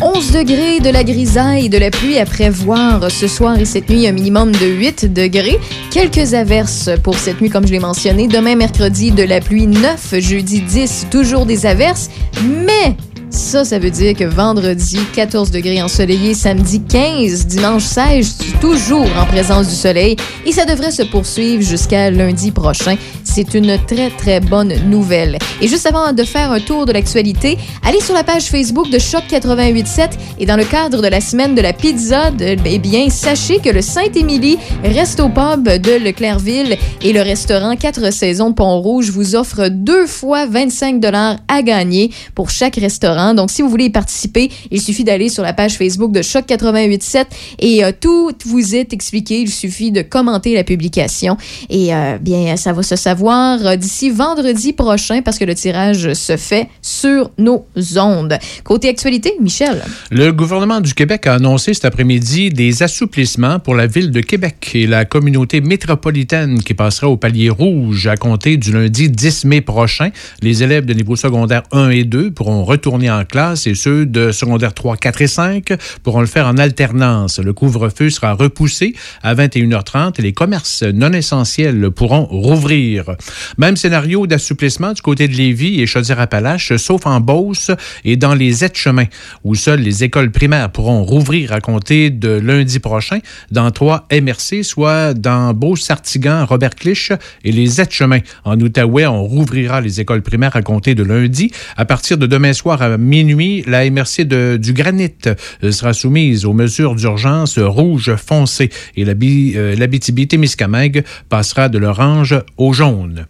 11 0.00 0.30
degrés, 0.30 0.80
de 0.80 0.90
la 0.90 1.02
grisaille, 1.02 1.68
de 1.68 1.78
la 1.78 1.90
pluie 1.90 2.18
à 2.18 2.26
prévoir 2.26 3.10
ce 3.10 3.26
soir 3.26 3.58
et 3.58 3.64
cette 3.64 3.88
nuit, 3.88 4.06
un 4.06 4.12
minimum 4.12 4.52
de 4.52 4.66
8 4.66 5.12
degrés. 5.12 5.58
Quelques 5.90 6.34
averses 6.34 6.90
pour 7.02 7.16
cette 7.16 7.40
nuit, 7.40 7.50
comme 7.50 7.66
je 7.66 7.72
l'ai 7.72 7.80
mentionné. 7.80 8.28
Demain, 8.28 8.54
mercredi, 8.56 9.10
de 9.10 9.24
la 9.24 9.40
pluie 9.40 9.66
9. 9.66 10.20
Jeudi 10.20 10.60
10, 10.60 11.06
toujours 11.10 11.46
des 11.46 11.66
averses. 11.66 12.10
Mais 12.44 12.96
ça, 13.36 13.64
ça 13.64 13.78
veut 13.78 13.90
dire 13.90 14.14
que 14.14 14.24
vendredi, 14.24 14.98
14 15.14 15.50
degrés 15.50 15.82
ensoleillé, 15.82 16.32
samedi 16.32 16.80
15, 16.80 17.46
dimanche 17.46 17.82
16, 17.82 18.36
toujours 18.60 19.06
en 19.18 19.26
présence 19.26 19.68
du 19.68 19.74
soleil. 19.74 20.16
Et 20.46 20.52
ça 20.52 20.64
devrait 20.64 20.90
se 20.90 21.02
poursuivre 21.02 21.62
jusqu'à 21.62 22.10
lundi 22.10 22.50
prochain. 22.50 22.96
C'est 23.24 23.52
une 23.54 23.78
très, 23.86 24.08
très 24.10 24.40
bonne 24.40 24.72
nouvelle. 24.88 25.38
Et 25.60 25.68
juste 25.68 25.86
avant 25.86 26.12
de 26.12 26.24
faire 26.24 26.50
un 26.50 26.60
tour 26.60 26.86
de 26.86 26.92
l'actualité, 26.92 27.58
allez 27.84 28.00
sur 28.00 28.14
la 28.14 28.24
page 28.24 28.44
Facebook 28.44 28.90
de 28.90 28.98
Choc 28.98 29.24
887 29.30 30.18
et 30.38 30.46
dans 30.46 30.56
le 30.56 30.64
cadre 30.64 31.02
de 31.02 31.08
la 31.08 31.20
semaine 31.20 31.54
de 31.54 31.60
la 31.60 31.74
pizza, 31.74 32.30
eh 32.40 32.78
bien, 32.78 33.10
sachez 33.10 33.58
que 33.58 33.68
le 33.68 33.82
Saint-Émilie, 33.82 34.56
Resto 34.82 35.28
Pub 35.28 35.64
de 35.64 36.02
Leclercville 36.02 36.78
et 37.02 37.12
le 37.12 37.20
restaurant 37.20 37.76
4 37.76 38.12
saisons 38.12 38.54
Pont-Rouge 38.54 39.10
vous 39.10 39.36
offrent 39.36 39.68
deux 39.68 40.06
fois 40.06 40.46
25 40.46 41.04
à 41.48 41.62
gagner 41.62 42.10
pour 42.34 42.48
chaque 42.48 42.76
restaurant. 42.76 43.25
Donc, 43.34 43.50
si 43.50 43.62
vous 43.62 43.68
voulez 43.68 43.86
y 43.86 43.90
participer, 43.90 44.50
il 44.70 44.80
suffit 44.80 45.04
d'aller 45.04 45.28
sur 45.28 45.42
la 45.42 45.52
page 45.52 45.76
Facebook 45.76 46.12
de 46.12 46.22
Choc 46.22 46.46
887 46.48 47.28
et 47.58 47.84
euh, 47.84 47.92
tout 47.98 48.32
vous 48.44 48.74
est 48.74 48.92
expliqué. 48.92 49.40
Il 49.40 49.50
suffit 49.50 49.90
de 49.90 50.02
commenter 50.02 50.54
la 50.54 50.64
publication 50.64 51.36
et 51.68 51.94
euh, 51.94 52.18
bien, 52.18 52.56
ça 52.56 52.72
va 52.72 52.82
se 52.82 52.96
savoir 52.96 53.64
euh, 53.64 53.76
d'ici 53.76 54.10
vendredi 54.10 54.72
prochain 54.72 55.22
parce 55.22 55.38
que 55.38 55.44
le 55.44 55.54
tirage 55.54 56.12
se 56.12 56.36
fait 56.36 56.68
sur 56.82 57.30
nos 57.38 57.66
ondes. 57.96 58.38
Côté 58.64 58.88
actualité, 58.88 59.34
Michel. 59.40 59.82
Le 60.10 60.30
gouvernement 60.32 60.80
du 60.80 60.94
Québec 60.94 61.26
a 61.26 61.34
annoncé 61.34 61.74
cet 61.74 61.84
après-midi 61.84 62.50
des 62.50 62.82
assouplissements 62.82 63.58
pour 63.58 63.74
la 63.74 63.86
ville 63.86 64.10
de 64.10 64.20
Québec 64.20 64.70
et 64.74 64.86
la 64.86 65.04
communauté 65.04 65.60
métropolitaine 65.60 66.62
qui 66.62 66.74
passera 66.74 67.08
au 67.08 67.16
palier 67.16 67.50
rouge 67.50 68.06
à 68.06 68.16
compter 68.16 68.56
du 68.56 68.72
lundi 68.72 69.10
10 69.10 69.44
mai 69.46 69.60
prochain. 69.60 70.10
Les 70.42 70.62
élèves 70.62 70.84
de 70.86 70.94
niveau 70.94 71.16
secondaire 71.16 71.62
1 71.72 71.90
et 71.90 72.04
2 72.04 72.30
pourront 72.30 72.64
retourner 72.64 73.05
en 73.10 73.24
classe 73.24 73.66
et 73.66 73.74
ceux 73.74 74.06
de 74.06 74.32
secondaire 74.32 74.74
3, 74.74 74.96
4 74.96 75.22
et 75.22 75.26
5 75.26 75.72
pourront 76.02 76.20
le 76.20 76.26
faire 76.26 76.46
en 76.46 76.56
alternance. 76.58 77.38
Le 77.38 77.52
couvre-feu 77.52 78.10
sera 78.10 78.34
repoussé 78.34 78.94
à 79.22 79.34
21h30 79.34 80.14
et 80.18 80.22
les 80.22 80.32
commerces 80.32 80.82
non 80.82 81.12
essentiels 81.12 81.90
pourront 81.90 82.24
rouvrir. 82.24 83.16
Même 83.58 83.76
scénario 83.76 84.26
d'assouplissement 84.26 84.92
du 84.92 85.02
côté 85.02 85.28
de 85.28 85.34
Lévis 85.34 85.80
et 85.80 85.86
Chaudière-Appalaches, 85.86 86.76
sauf 86.76 87.06
en 87.06 87.20
Beauce 87.20 87.70
et 88.04 88.16
dans 88.16 88.34
les 88.34 88.64
aides-chemins, 88.64 89.06
où 89.44 89.54
seules 89.54 89.80
les 89.80 90.04
écoles 90.04 90.30
primaires 90.30 90.70
pourront 90.70 91.02
rouvrir 91.02 91.52
à 91.52 91.60
compter 91.60 92.10
de 92.10 92.30
lundi 92.30 92.78
prochain 92.78 93.18
dans 93.50 93.70
trois 93.70 94.06
MRC, 94.12 94.62
soit 94.62 95.14
dans 95.14 95.54
Beauce-Sartigan, 95.54 96.46
Robert-Clich 96.46 97.12
et 97.44 97.52
les 97.52 97.80
aides-chemins. 97.80 98.20
En 98.44 98.60
Outaouais, 98.60 99.06
on 99.06 99.24
rouvrira 99.24 99.80
les 99.80 100.00
écoles 100.00 100.22
primaires 100.22 100.56
à 100.56 100.62
compter 100.62 100.94
de 100.94 101.02
lundi. 101.02 101.50
À 101.76 101.84
partir 101.84 102.18
de 102.18 102.26
demain 102.26 102.52
soir 102.52 102.82
à 102.82 102.95
minuit, 102.98 103.64
la 103.66 103.88
MRC 103.90 104.24
de, 104.24 104.58
du 104.60 104.72
Granit 104.72 105.12
euh, 105.26 105.72
sera 105.72 105.92
soumise 105.92 106.44
aux 106.44 106.52
mesures 106.52 106.94
d'urgence 106.94 107.58
rouge 107.58 108.14
foncé 108.16 108.70
et 108.96 109.04
l'Abitibi-Témiscamingue 109.04 111.04
passera 111.28 111.68
de 111.68 111.78
l'orange 111.78 112.36
au 112.56 112.72
jaune. 112.72 113.26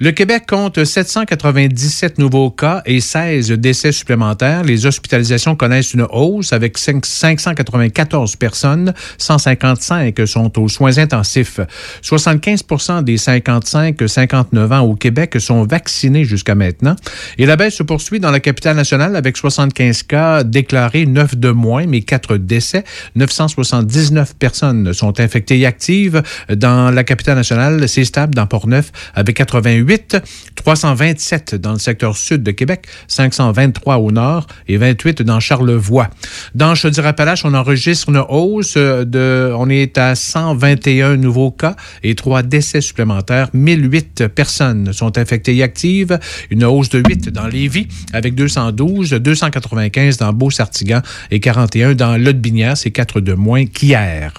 Le 0.00 0.12
Québec 0.12 0.44
compte 0.46 0.84
797 0.84 2.18
nouveaux 2.18 2.50
cas 2.50 2.82
et 2.84 3.00
16 3.00 3.52
décès 3.52 3.92
supplémentaires. 3.92 4.62
Les 4.62 4.84
hospitalisations 4.84 5.56
connaissent 5.56 5.94
une 5.94 6.06
hausse 6.10 6.52
avec 6.52 6.76
594 6.76 8.36
personnes. 8.36 8.92
155 9.18 10.26
sont 10.26 10.58
aux 10.58 10.68
soins 10.68 10.98
intensifs. 10.98 11.60
75% 12.02 13.04
des 13.04 13.16
55-59 13.16 14.72
ans 14.74 14.80
au 14.80 14.94
Québec 14.96 15.36
sont 15.38 15.64
vaccinés 15.64 16.24
jusqu'à 16.24 16.54
maintenant. 16.54 16.96
Et 17.38 17.46
la 17.46 17.56
baisse 17.56 17.76
se 17.76 17.82
poursuit 17.82 18.20
dans 18.20 18.30
la 18.30 18.40
capitale 18.40 18.76
nationale 18.76 19.16
avec 19.16 19.36
75 19.36 20.02
cas 20.02 20.44
déclarés, 20.44 21.06
9 21.06 21.36
de 21.36 21.50
moins, 21.50 21.86
mais 21.86 22.02
4 22.02 22.36
décès. 22.36 22.84
979 23.14 24.34
personnes 24.38 24.92
sont 24.92 25.20
infectées 25.20 25.58
et 25.58 25.66
actives 25.66 26.22
dans 26.50 26.90
la 26.90 27.04
capitale 27.04 27.36
nationale. 27.36 27.88
C'est 27.88 28.04
stable 28.04 28.34
dans 28.34 28.46
Port-Neuf 28.46 28.92
avec 29.14 29.40
88 29.46 30.16
327 30.54 31.54
dans 31.54 31.72
le 31.72 31.78
secteur 31.78 32.16
sud 32.16 32.42
de 32.42 32.50
Québec, 32.50 32.86
523 33.08 33.98
au 33.98 34.10
nord 34.10 34.46
et 34.68 34.76
28 34.76 35.22
dans 35.22 35.40
Charlevoix. 35.40 36.08
Dans 36.54 36.74
Chaudière-Appalaches, 36.74 37.44
on 37.44 37.54
enregistre 37.54 38.08
une 38.08 38.22
hausse 38.28 38.76
de, 38.76 39.52
on 39.56 39.70
est 39.70 39.96
à 39.98 40.14
121 40.14 41.16
nouveaux 41.16 41.52
cas 41.52 41.76
et 42.02 42.14
trois 42.14 42.42
décès 42.42 42.80
supplémentaires. 42.80 43.48
1008 43.54 44.26
personnes 44.28 44.92
sont 44.92 45.18
infectées 45.18 45.56
et 45.56 45.62
actives, 45.62 46.18
une 46.50 46.64
hausse 46.64 46.88
de 46.88 47.02
8 47.06 47.30
dans 47.30 47.46
Lévis 47.46 47.88
avec 48.12 48.34
212, 48.34 49.10
295 49.10 50.16
dans 50.18 50.32
Beau-Sartigan 50.32 51.00
et 51.30 51.40
41 51.40 51.94
dans 51.94 52.16
Lotbinière, 52.16 52.76
c'est 52.76 52.90
4 52.90 53.20
de 53.20 53.34
moins 53.34 53.66
qu'hier. 53.66 54.32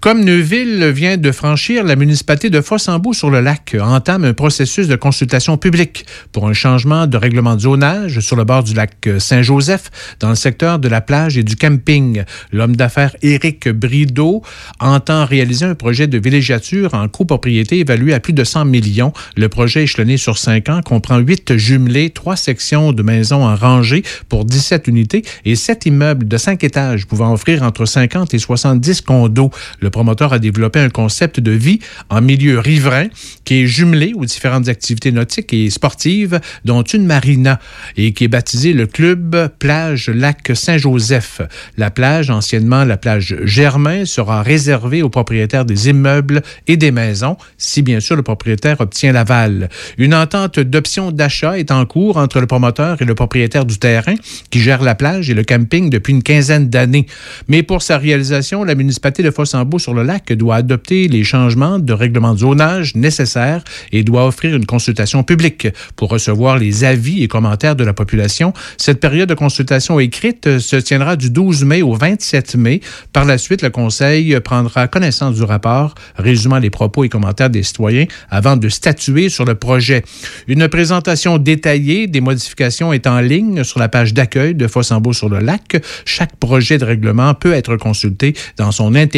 Comme 0.00 0.24
Neuville 0.24 0.90
vient 0.90 1.16
de 1.16 1.32
franchir, 1.32 1.82
la 1.82 1.96
municipalité 1.96 2.50
de 2.50 2.60
Fossambeau-sur-le-Lac 2.60 3.76
entame 3.80 4.24
un 4.24 4.34
processus 4.34 4.88
de 4.88 4.96
consultation 4.96 5.56
publique 5.56 6.06
pour 6.32 6.46
un 6.48 6.52
changement 6.52 7.06
de 7.06 7.16
règlement 7.16 7.54
de 7.54 7.60
zonage 7.60 8.20
sur 8.20 8.36
le 8.36 8.44
bord 8.44 8.62
du 8.62 8.74
lac 8.74 9.08
Saint-Joseph, 9.18 9.90
dans 10.20 10.28
le 10.28 10.34
secteur 10.34 10.78
de 10.78 10.88
la 10.88 11.00
plage 11.00 11.38
et 11.38 11.42
du 11.42 11.56
camping. 11.56 12.24
L'homme 12.52 12.76
d'affaires 12.76 13.16
Éric 13.22 13.68
Brideau 13.68 14.42
entend 14.80 15.24
réaliser 15.24 15.64
un 15.64 15.74
projet 15.74 16.06
de 16.06 16.18
villégiature 16.18 16.94
en 16.94 17.08
copropriété 17.08 17.78
évalué 17.80 18.14
à 18.14 18.20
plus 18.20 18.32
de 18.32 18.44
100 18.44 18.66
millions. 18.66 19.12
Le 19.36 19.48
projet 19.48 19.84
échelonné 19.84 20.16
sur 20.16 20.38
cinq 20.38 20.68
ans 20.68 20.80
comprend 20.84 21.18
huit 21.18 21.56
jumelés, 21.56 22.10
trois 22.10 22.36
sections 22.36 22.92
de 22.92 23.02
maisons 23.02 23.44
en 23.44 23.56
rangée 23.56 24.02
pour 24.28 24.44
17 24.44 24.88
unités 24.88 25.24
et 25.44 25.56
sept 25.56 25.86
immeubles 25.86 26.28
de 26.28 26.36
cinq 26.36 26.64
étages 26.64 27.06
pouvant 27.06 27.32
offrir 27.32 27.62
entre 27.62 27.86
50 27.86 28.34
et 28.34 28.38
70 28.38 29.00
condos. 29.00 29.35
Le 29.80 29.90
promoteur 29.90 30.32
a 30.32 30.38
développé 30.38 30.80
un 30.80 30.88
concept 30.88 31.40
de 31.40 31.50
vie 31.50 31.80
en 32.08 32.20
milieu 32.20 32.58
riverain 32.58 33.06
qui 33.44 33.62
est 33.62 33.66
jumelé 33.66 34.12
aux 34.14 34.24
différentes 34.24 34.68
activités 34.68 35.12
nautiques 35.12 35.52
et 35.52 35.70
sportives, 35.70 36.40
dont 36.64 36.82
une 36.82 37.06
marina, 37.06 37.60
et 37.96 38.12
qui 38.12 38.24
est 38.24 38.28
baptisé 38.28 38.72
le 38.72 38.86
Club 38.86 39.48
Plage 39.58 40.08
Lac 40.08 40.52
Saint-Joseph. 40.54 41.40
La 41.76 41.90
plage, 41.90 42.30
anciennement 42.30 42.84
la 42.84 42.96
plage 42.96 43.36
Germain, 43.44 44.04
sera 44.04 44.42
réservée 44.42 45.02
aux 45.02 45.08
propriétaires 45.08 45.64
des 45.64 45.88
immeubles 45.88 46.42
et 46.66 46.76
des 46.76 46.90
maisons, 46.90 47.36
si 47.58 47.82
bien 47.82 48.00
sûr 48.00 48.16
le 48.16 48.22
propriétaire 48.22 48.80
obtient 48.80 49.12
l'aval. 49.12 49.68
Une 49.98 50.14
entente 50.14 50.58
d'option 50.60 51.12
d'achat 51.12 51.58
est 51.58 51.70
en 51.70 51.84
cours 51.86 52.16
entre 52.16 52.40
le 52.40 52.46
promoteur 52.46 53.00
et 53.00 53.04
le 53.04 53.14
propriétaire 53.14 53.64
du 53.64 53.78
terrain 53.78 54.14
qui 54.50 54.60
gère 54.60 54.82
la 54.82 54.94
plage 54.94 55.30
et 55.30 55.34
le 55.34 55.44
camping 55.44 55.90
depuis 55.90 56.12
une 56.12 56.22
quinzaine 56.22 56.68
d'années. 56.68 57.06
Mais 57.48 57.62
pour 57.62 57.82
sa 57.82 57.98
réalisation, 57.98 58.64
la 58.64 58.74
municipalité 58.74 59.22
de 59.26 59.30
Fossambeau 59.32 59.78
sur 59.78 59.92
le 59.92 60.04
lac 60.04 60.32
doit 60.32 60.56
adopter 60.56 61.08
les 61.08 61.24
changements 61.24 61.78
de 61.78 61.92
règlement 61.92 62.32
de 62.32 62.38
zonage 62.38 62.94
nécessaires 62.94 63.62
et 63.90 64.04
doit 64.04 64.26
offrir 64.26 64.54
une 64.54 64.66
consultation 64.66 65.24
publique 65.24 65.66
pour 65.96 66.10
recevoir 66.10 66.58
les 66.58 66.84
avis 66.84 67.24
et 67.24 67.28
commentaires 67.28 67.74
de 67.74 67.82
la 67.82 67.92
population. 67.92 68.52
Cette 68.76 69.00
période 69.00 69.28
de 69.28 69.34
consultation 69.34 69.98
écrite 69.98 70.58
se 70.58 70.76
tiendra 70.76 71.16
du 71.16 71.30
12 71.30 71.64
mai 71.64 71.82
au 71.82 71.94
27 71.94 72.54
mai. 72.54 72.80
Par 73.12 73.24
la 73.24 73.36
suite, 73.36 73.62
le 73.62 73.70
Conseil 73.70 74.38
prendra 74.40 74.86
connaissance 74.86 75.34
du 75.34 75.42
rapport 75.42 75.94
résumant 76.16 76.58
les 76.58 76.70
propos 76.70 77.02
et 77.02 77.08
commentaires 77.08 77.50
des 77.50 77.64
citoyens 77.64 78.06
avant 78.30 78.56
de 78.56 78.68
statuer 78.68 79.28
sur 79.28 79.44
le 79.44 79.56
projet. 79.56 80.04
Une 80.46 80.68
présentation 80.68 81.38
détaillée 81.38 82.06
des 82.06 82.20
modifications 82.20 82.92
est 82.92 83.08
en 83.08 83.18
ligne 83.20 83.64
sur 83.64 83.80
la 83.80 83.88
page 83.88 84.14
d'accueil 84.14 84.54
de 84.54 84.68
Fossambeau 84.68 85.12
sur 85.12 85.28
le 85.28 85.40
lac. 85.40 85.82
Chaque 86.04 86.36
projet 86.36 86.78
de 86.78 86.84
règlement 86.84 87.34
peut 87.34 87.54
être 87.54 87.76
consulté 87.76 88.34
dans 88.56 88.70
son 88.70 88.94
intégralité. 88.94 89.15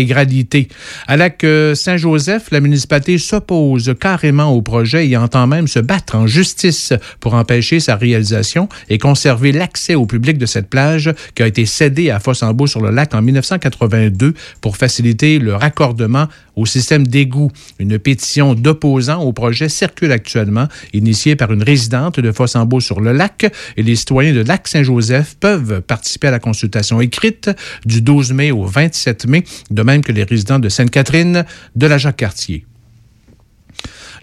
À 1.07 1.17
Lac 1.17 1.45
Saint-Joseph, 1.75 2.51
la 2.51 2.61
municipalité 2.61 3.19
s'oppose 3.19 3.95
carrément 4.01 4.51
au 4.53 4.63
projet 4.63 5.09
et 5.09 5.17
entend 5.17 5.47
même 5.47 5.69
se 5.69 5.79
battre 5.79 6.15
en 6.15 6.27
justice 6.27 6.93
pour 7.21 7.35
empêcher 7.35 7.81
sa 7.81 7.97
réalisation 7.97 8.69
et 8.89 8.99
conserver 8.99 9.53
l'accès 9.53 9.95
au 9.95 10.07
public 10.07 10.39
de 10.39 10.47
cette 10.47 10.69
plage 10.69 11.13
qui 11.35 11.43
a 11.43 11.47
été 11.47 11.67
cédée 11.67 12.11
à 12.11 12.21
Fossambeau 12.21 12.67
sur 12.67 12.81
le 12.81 12.91
lac 12.91 13.15
en 13.15 13.23
1982 13.23 14.35
pour 14.61 14.77
faciliter 14.77 15.39
le 15.39 15.55
raccordement 15.55 16.27
au 16.57 16.67
système 16.67 17.07
d'égout. 17.07 17.51
Une 17.79 17.99
pétition 17.99 18.55
d'opposants 18.55 19.23
au 19.23 19.33
projet 19.33 19.69
circule 19.69 20.13
actuellement, 20.13 20.67
initiée 20.93 21.37
par 21.37 21.53
une 21.53 21.63
résidente 21.63 22.21
de 22.21 22.33
Fossambeau 22.33 22.81
sur 22.81 23.01
le 23.01 23.13
lac 23.13 23.51
et 23.77 23.83
les 23.83 23.97
citoyens 23.97 24.33
de 24.33 24.41
Lac-Saint-Joseph 24.41 25.37
peuvent 25.39 25.81
participer 25.83 26.29
à 26.29 26.33
la 26.33 26.41
consultation 26.41 27.01
écrite 27.01 27.51
du 27.85 28.03
12 28.03 28.33
mai 28.33 28.51
au 28.51 28.65
27 28.65 29.27
mai, 29.27 29.45
de 29.71 29.83
même 29.89 30.03
que 30.03 30.13
les 30.13 30.25
résidents 30.25 30.59
de 30.59 30.69
Sainte-Catherine 30.69 31.45
de 31.75 31.87
la 31.87 31.97
Jacques-Cartier. 31.97 32.67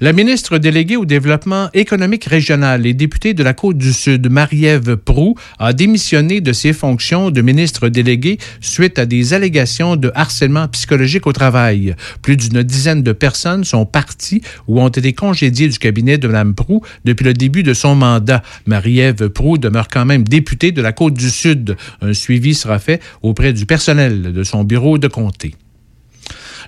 La 0.01 0.11
ministre 0.11 0.57
déléguée 0.57 0.97
au 0.97 1.05
développement 1.05 1.69
économique 1.73 2.25
régional 2.25 2.85
et 2.85 2.93
députée 2.93 3.33
de 3.33 3.43
la 3.43 3.53
Côte-du-Sud, 3.53 4.29
Marie-Ève 4.29 4.97
Proux, 4.97 5.35
a 5.57 5.71
démissionné 5.71 6.41
de 6.41 6.51
ses 6.51 6.73
fonctions 6.73 7.31
de 7.31 7.41
ministre 7.41 7.87
déléguée 7.87 8.37
suite 8.59 8.99
à 8.99 9.05
des 9.05 9.33
allégations 9.33 9.95
de 9.95 10.11
harcèlement 10.13 10.67
psychologique 10.67 11.27
au 11.27 11.31
travail. 11.31 11.95
Plus 12.21 12.35
d'une 12.35 12.61
dizaine 12.61 13.03
de 13.03 13.13
personnes 13.13 13.63
sont 13.63 13.85
parties 13.85 14.41
ou 14.67 14.81
ont 14.81 14.89
été 14.89 15.13
congédiées 15.13 15.69
du 15.69 15.79
cabinet 15.79 16.17
de 16.17 16.27
Mme 16.27 16.55
Proux 16.55 16.81
depuis 17.05 17.23
le 17.23 17.33
début 17.33 17.63
de 17.63 17.73
son 17.73 17.95
mandat. 17.95 18.43
Marie-Ève 18.65 19.29
Proux 19.29 19.57
demeure 19.57 19.87
quand 19.87 20.03
même 20.03 20.25
députée 20.25 20.73
de 20.73 20.81
la 20.81 20.91
Côte-du-Sud. 20.91 21.77
Un 22.01 22.13
suivi 22.13 22.53
sera 22.53 22.79
fait 22.79 23.01
auprès 23.21 23.53
du 23.53 23.65
personnel 23.65 24.33
de 24.33 24.43
son 24.43 24.65
bureau 24.65 24.97
de 24.97 25.07
comté. 25.07 25.55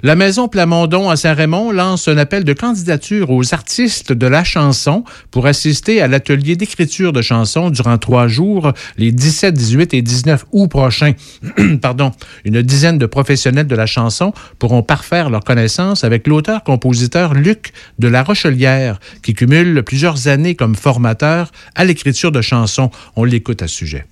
La 0.03 0.15
Maison 0.15 0.47
Plamondon 0.47 1.09
à 1.09 1.15
Saint-Raymond 1.15 1.71
lance 1.71 2.07
un 2.07 2.17
appel 2.17 2.43
de 2.43 2.53
candidature 2.53 3.31
aux 3.31 3.55
artistes 3.55 4.13
de 4.13 4.27
la 4.27 4.43
chanson 4.43 5.03
pour 5.31 5.47
assister 5.47 6.01
à 6.03 6.07
l'atelier 6.07 6.55
d'écriture 6.55 7.13
de 7.13 7.23
chansons 7.23 7.71
durant 7.71 7.97
trois 7.97 8.27
jours, 8.27 8.73
les 8.99 9.11
17, 9.11 9.55
18 9.55 9.95
et 9.95 10.03
19 10.03 10.45
août 10.51 10.67
prochains. 10.67 11.13
Pardon. 11.81 12.11
Une 12.45 12.61
dizaine 12.61 12.99
de 12.99 13.07
professionnels 13.07 13.65
de 13.65 13.75
la 13.75 13.87
chanson 13.87 14.33
pourront 14.59 14.83
parfaire 14.83 15.31
leurs 15.31 15.43
connaissances 15.43 16.03
avec 16.03 16.27
l'auteur-compositeur 16.27 17.33
Luc 17.33 17.73
de 17.97 18.07
la 18.07 18.21
Rochelière, 18.21 18.99
qui 19.23 19.33
cumule 19.33 19.81
plusieurs 19.81 20.27
années 20.27 20.53
comme 20.53 20.75
formateur 20.75 21.51
à 21.73 21.85
l'écriture 21.85 22.31
de 22.31 22.41
chansons. 22.41 22.91
On 23.15 23.23
l'écoute 23.23 23.63
à 23.63 23.67
ce 23.67 23.75
sujet. 23.75 24.05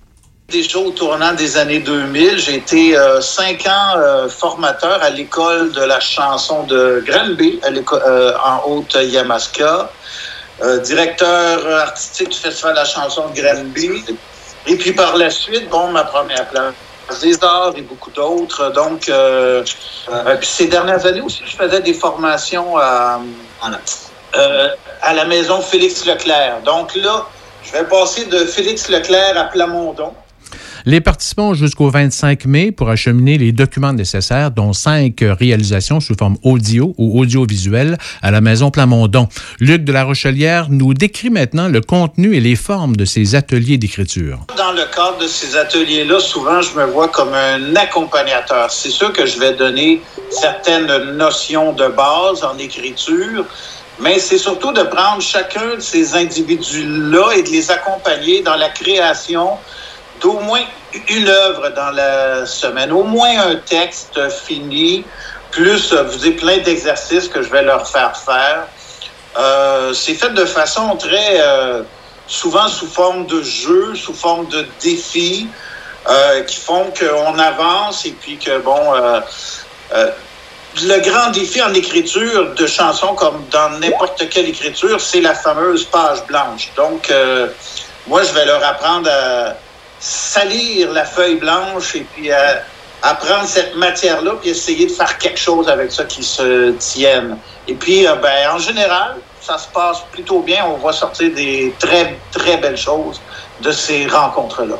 Déjà 0.48 0.78
au 0.78 0.92
tournant 0.92 1.32
des 1.32 1.56
années 1.56 1.80
2000, 1.80 2.38
j'ai 2.38 2.54
été 2.54 2.96
euh, 2.96 3.20
cinq 3.20 3.66
ans 3.66 3.96
euh, 3.96 4.28
formateur 4.28 5.02
à 5.02 5.10
l'école 5.10 5.72
de 5.72 5.80
la 5.80 5.98
chanson 5.98 6.62
de 6.62 7.02
Granby, 7.04 7.58
à 7.64 7.70
euh, 7.70 8.32
en 8.44 8.62
Haute-Yamaska, 8.70 9.90
euh, 10.62 10.78
directeur 10.78 11.68
artistique 11.68 12.28
du 12.28 12.38
Festival 12.38 12.74
de 12.74 12.78
la 12.78 12.84
chanson 12.84 13.24
de 13.28 13.40
Granby. 13.40 14.04
Et 14.68 14.76
puis 14.76 14.92
par 14.92 15.16
la 15.16 15.30
suite, 15.30 15.68
bon, 15.68 15.88
ma 15.88 16.04
première 16.04 16.46
place 16.46 16.74
des 17.20 17.42
arts 17.42 17.72
et 17.76 17.82
beaucoup 17.82 18.12
d'autres. 18.12 18.70
Donc, 18.70 19.10
puis 19.10 20.48
ces 20.48 20.68
dernières 20.68 21.04
années 21.06 21.22
aussi, 21.22 21.42
je 21.44 21.56
faisais 21.56 21.80
des 21.80 21.94
formations 21.94 22.78
à, 22.78 23.20
à 25.02 25.12
la 25.12 25.24
maison 25.24 25.60
Félix 25.60 26.06
Leclerc. 26.06 26.60
Donc 26.64 26.94
là, 26.94 27.26
je 27.64 27.72
vais 27.72 27.84
passer 27.84 28.26
de 28.26 28.38
Félix 28.38 28.88
Leclerc 28.88 29.36
à 29.36 29.44
Plamondon. 29.44 30.14
Les 30.88 31.00
participants 31.00 31.48
ont 31.48 31.54
jusqu'au 31.54 31.90
25 31.90 32.44
mai 32.44 32.70
pour 32.70 32.90
acheminer 32.90 33.38
les 33.38 33.50
documents 33.50 33.92
nécessaires, 33.92 34.52
dont 34.52 34.72
cinq 34.72 35.16
réalisations 35.20 35.98
sous 35.98 36.14
forme 36.16 36.36
audio 36.44 36.94
ou 36.96 37.20
audiovisuelle 37.20 37.98
à 38.22 38.30
la 38.30 38.40
Maison 38.40 38.70
Plamondon. 38.70 39.26
Luc 39.58 39.82
de 39.82 39.92
la 39.92 40.04
Rochelière 40.04 40.68
nous 40.70 40.94
décrit 40.94 41.28
maintenant 41.28 41.66
le 41.66 41.80
contenu 41.80 42.36
et 42.36 42.40
les 42.40 42.54
formes 42.54 42.94
de 42.94 43.04
ces 43.04 43.34
ateliers 43.34 43.78
d'écriture. 43.78 44.38
Dans 44.56 44.70
le 44.70 44.84
cadre 44.94 45.18
de 45.18 45.26
ces 45.26 45.56
ateliers-là, 45.56 46.20
souvent, 46.20 46.62
je 46.62 46.78
me 46.78 46.84
vois 46.84 47.08
comme 47.08 47.34
un 47.34 47.74
accompagnateur. 47.74 48.70
C'est 48.70 48.90
sûr 48.90 49.12
que 49.12 49.26
je 49.26 49.40
vais 49.40 49.54
donner 49.54 50.00
certaines 50.30 51.16
notions 51.16 51.72
de 51.72 51.88
base 51.88 52.44
en 52.44 52.56
écriture, 52.58 53.44
mais 53.98 54.20
c'est 54.20 54.38
surtout 54.38 54.72
de 54.72 54.82
prendre 54.82 55.20
chacun 55.20 55.74
de 55.74 55.80
ces 55.80 56.14
individus-là 56.14 57.32
et 57.36 57.42
de 57.42 57.48
les 57.48 57.72
accompagner 57.72 58.42
dans 58.42 58.54
la 58.54 58.68
création 58.68 59.48
d'au 60.20 60.40
moins 60.40 60.64
une 61.08 61.28
œuvre 61.28 61.70
dans 61.70 61.90
la 61.90 62.46
semaine, 62.46 62.92
au 62.92 63.02
moins 63.02 63.50
un 63.50 63.56
texte 63.56 64.18
fini, 64.30 65.04
plus 65.50 65.92
euh, 65.92 66.02
vous 66.02 66.16
avez 66.22 66.32
plein 66.32 66.58
d'exercices 66.58 67.28
que 67.28 67.42
je 67.42 67.48
vais 67.48 67.62
leur 67.62 67.88
faire 67.88 68.16
faire. 68.16 68.66
Euh, 69.38 69.92
c'est 69.92 70.14
fait 70.14 70.30
de 70.30 70.44
façon 70.44 70.96
très 70.96 71.40
euh, 71.40 71.82
souvent 72.26 72.68
sous 72.68 72.86
forme 72.86 73.26
de 73.26 73.42
jeu, 73.42 73.94
sous 73.94 74.14
forme 74.14 74.46
de 74.48 74.66
défi, 74.80 75.48
qui 76.46 76.56
font 76.60 76.92
qu'on 76.96 77.36
avance 77.36 78.06
et 78.06 78.12
puis 78.12 78.38
que 78.38 78.58
bon. 78.58 78.78
le 79.92 80.98
grand 81.00 81.30
défi 81.32 81.60
en 81.60 81.74
écriture 81.74 82.54
de 82.54 82.66
chansons, 82.68 83.16
comme 83.16 83.44
dans 83.50 83.70
n'importe 83.80 84.28
quelle 84.28 84.48
écriture, 84.48 85.00
c'est 85.00 85.20
la 85.20 85.34
fameuse 85.34 85.84
page 85.84 86.24
blanche. 86.28 86.70
Donc, 86.76 87.12
moi, 88.06 88.22
je 88.22 88.32
vais 88.34 88.44
leur 88.44 88.64
apprendre 88.64 89.10
à 89.10 89.56
salir 89.98 90.92
la 90.92 91.04
feuille 91.04 91.36
blanche 91.36 91.94
et 91.96 92.06
puis 92.14 92.30
à, 92.30 92.62
à 93.02 93.14
prendre 93.14 93.46
cette 93.46 93.76
matière-là 93.76 94.32
puis 94.40 94.50
essayer 94.50 94.86
de 94.86 94.92
faire 94.92 95.18
quelque 95.18 95.38
chose 95.38 95.68
avec 95.68 95.92
ça 95.92 96.04
qui 96.04 96.22
se 96.22 96.72
tienne. 96.72 97.38
Et 97.68 97.74
puis, 97.74 98.06
euh, 98.06 98.14
ben, 98.16 98.50
en 98.50 98.58
général, 98.58 99.16
ça 99.40 99.58
se 99.58 99.68
passe 99.68 99.98
plutôt 100.12 100.40
bien. 100.40 100.64
On 100.66 100.76
va 100.78 100.92
sortir 100.92 101.32
des 101.32 101.72
très, 101.78 102.18
très 102.32 102.56
belles 102.56 102.76
choses 102.76 103.20
de 103.60 103.70
ces 103.70 104.06
rencontres-là. 104.06 104.76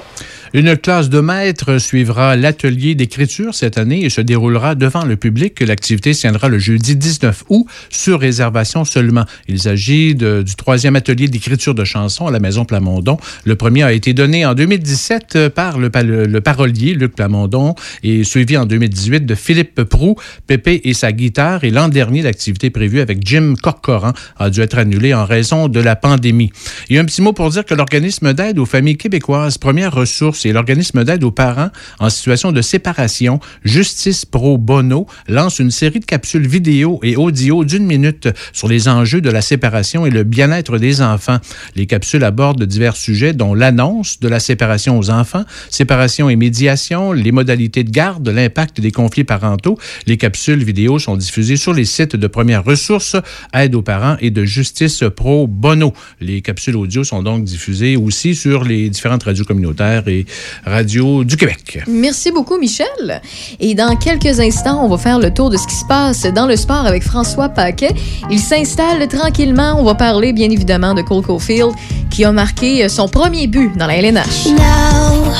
Une 0.59 0.75
classe 0.75 1.11
de 1.11 1.21
maîtres 1.21 1.77
suivra 1.77 2.35
l'atelier 2.35 2.95
d'écriture 2.95 3.55
cette 3.55 3.77
année 3.77 4.07
et 4.07 4.09
se 4.09 4.23
déroulera 4.23 4.75
devant 4.75 5.05
le 5.05 5.17
public. 5.17 5.61
L'activité 5.61 6.15
se 6.15 6.23
tiendra 6.23 6.49
le 6.49 6.59
jeudi 6.59 6.97
19 6.97 7.45
août 7.51 7.67
sur 7.91 8.19
réservation 8.21 8.87
seulement. 8.87 9.27
Il 9.49 9.61
s'agit 9.61 10.15
du 10.15 10.55
troisième 10.57 10.97
atelier 10.97 11.29
d'écriture 11.29 11.75
de 11.75 11.85
chansons 11.85 12.27
à 12.27 12.31
la 12.31 12.41
Maison 12.41 12.65
Plamondon. 12.65 13.19
Le 13.45 13.55
premier 13.55 13.83
a 13.83 13.93
été 13.93 14.15
donné 14.15 14.47
en 14.47 14.55
2017 14.55 15.51
par 15.51 15.79
le, 15.79 15.91
pa- 15.91 16.03
le- 16.03 16.41
parolier 16.41 16.95
Luc 16.95 17.15
Plamondon 17.15 17.75
et 18.03 18.25
suivi 18.25 18.57
en 18.57 18.65
2018 18.65 19.27
de 19.27 19.35
Philippe 19.35 19.83
Prou, 19.85 20.17
Pépé 20.47 20.81
et 20.85 20.95
sa 20.95 21.13
guitare. 21.13 21.65
Et 21.65 21.71
l'an 21.71 21.89
dernier, 21.91 22.23
l'activité 22.23 22.71
prévue 22.71 23.01
avec 23.01 23.19
Jim 23.27 23.53
Corcoran 23.63 24.15
a 24.39 24.49
dû 24.49 24.63
être 24.63 24.79
annulée 24.79 25.13
en 25.13 25.27
raison 25.27 25.69
de 25.69 25.81
la 25.81 25.97
pandémie. 25.97 26.51
Et 26.89 26.99
un 26.99 27.05
petit 27.05 27.21
mot 27.21 27.35
pour 27.35 27.51
dire 27.51 27.67
que 27.67 27.75
l'organisme 27.75 28.33
d'aide 28.33 28.59
aux 28.59 28.65
familles 28.65 28.97
québécoises, 28.97 29.59
première 29.59 29.93
ressource, 29.93 30.46
et 30.47 30.53
l'organisme 30.53 31.05
d'aide 31.05 31.25
aux 31.25 31.31
parents 31.31 31.71
en 31.99 32.11
situation 32.11 32.53
de 32.53 32.63
séparation, 32.63 33.41
Justice 33.65 34.25
Pro 34.25 34.59
Bono, 34.59 35.07
lance 35.29 35.59
une 35.59 35.71
série 35.71 36.01
de 36.01 36.05
capsules 36.05 36.47
vidéo 36.47 37.01
et 37.03 37.17
audio 37.17 37.65
d'une 37.65 37.87
minute 37.87 38.29
sur 38.53 38.69
les 38.69 38.89
enjeux 38.89 39.21
de 39.21 39.31
la 39.31 39.43
séparation 39.43 40.07
et 40.07 40.11
le 40.11 40.25
bien-être 40.25 40.79
des 40.79 41.03
enfants. 41.03 41.39
Les 41.75 41.87
capsules 41.87 42.25
abordent 42.25 42.63
divers 42.63 42.97
sujets, 42.97 43.33
dont 43.33 43.55
l'annonce 43.55 44.21
de 44.21 44.29
la 44.29 44.41
séparation 44.41 44.99
aux 44.99 45.11
enfants, 45.11 45.45
séparation 45.71 46.29
et 46.29 46.37
médiation, 46.37 47.13
les 47.13 47.33
modalités 47.33 47.85
de 47.85 47.91
garde, 47.91 48.29
l'impact 48.29 48.81
des 48.81 48.91
conflits 48.91 49.25
parentaux. 49.25 49.79
Les 50.07 50.17
capsules 50.17 50.63
vidéo 50.63 50.99
sont 50.99 51.17
diffusées 51.17 51.57
sur 51.57 51.75
les 51.75 51.85
sites 51.85 52.17
de 52.17 52.27
Première 52.27 52.65
Ressource, 52.65 53.17
Aide 53.53 53.75
aux 53.75 53.83
parents 53.83 54.17
et 54.21 54.31
de 54.31 54.45
Justice 54.45 55.03
Pro 55.15 55.47
Bono. 55.47 55.93
Les 56.21 56.43
capsules 56.43 56.77
audio 56.77 57.05
sont 57.05 57.23
donc 57.23 57.45
diffusées 57.45 57.97
aussi 57.97 58.35
sur 58.35 58.65
les 58.65 58.91
différentes 58.91 59.25
radios 59.25 59.45
communautaires 59.45 60.09
et 60.09 60.26
radios 60.65 61.25
du 61.25 61.37
Québec. 61.37 61.81
Merci 61.87 62.31
beaucoup, 62.31 62.59
Michel. 62.59 63.21
Et 63.61 63.75
dans 63.75 63.97
quelques 63.97 64.41
instants, 64.41 64.85
on 64.85 64.89
va 64.89 64.99
faire 64.99 65.19
le 65.19 65.33
tour 65.33 65.51
de 65.51 65.57
ce 65.57 65.67
qui 65.67 65.75
se 65.75 65.85
passe 65.87 66.23
dans 66.23 66.47
le 66.47 66.57
sport 66.57 66.87
avec 66.87 67.03
François 67.03 67.49
Paquet. 67.49 67.95
Il 68.31 68.41
s'installe 68.41 69.07
tranquillement. 69.09 69.77
On 69.79 69.85
va 69.85 69.95
parler, 69.95 70.33
bien 70.33 70.51
évidemment, 70.51 70.95
de 70.95 71.03
Cole 71.03 71.23
Caulfield, 71.23 71.73
qui 72.11 72.25
a 72.25 72.33
marqué 72.33 72.89
son 72.89 73.09
premier 73.09 73.47
but 73.47 73.77
dans 73.77 73.87
la 73.87 73.97
LNH. 73.97 74.47
Now, 74.47 75.33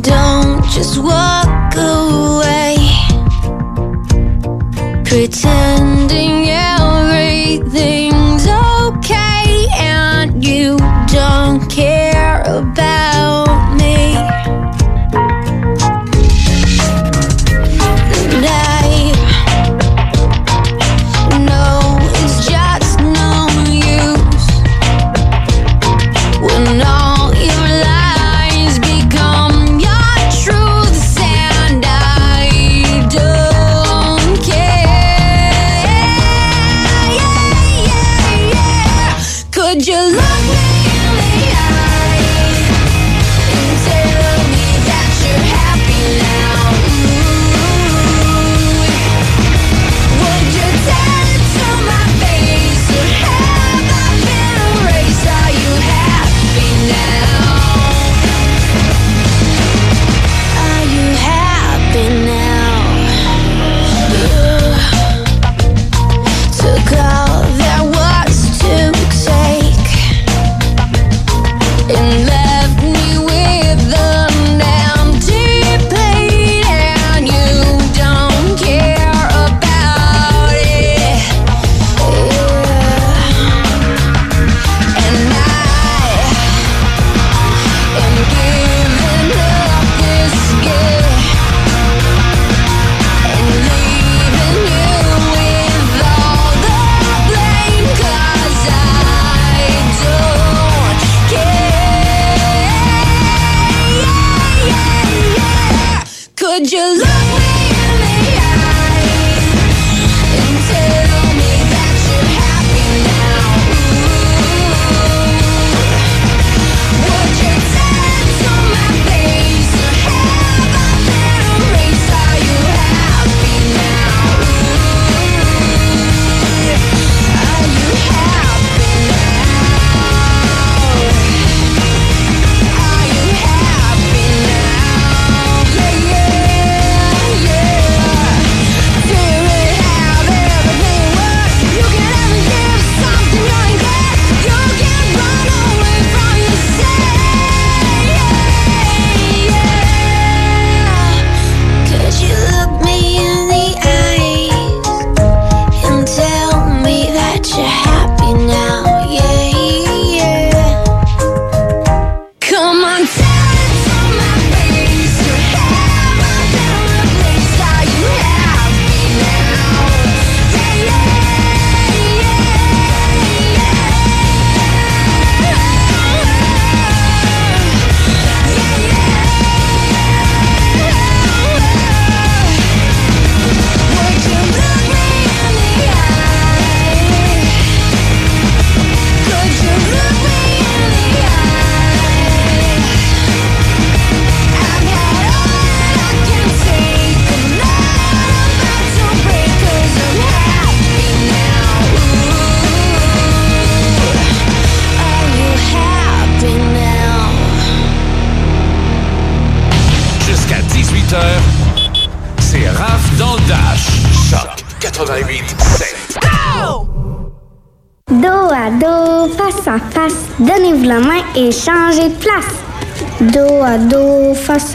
don't 0.00 0.64
just 0.72 0.98
walk 0.98 1.74
away, 1.76 2.76
pretending 5.04 6.50
about 12.60 13.09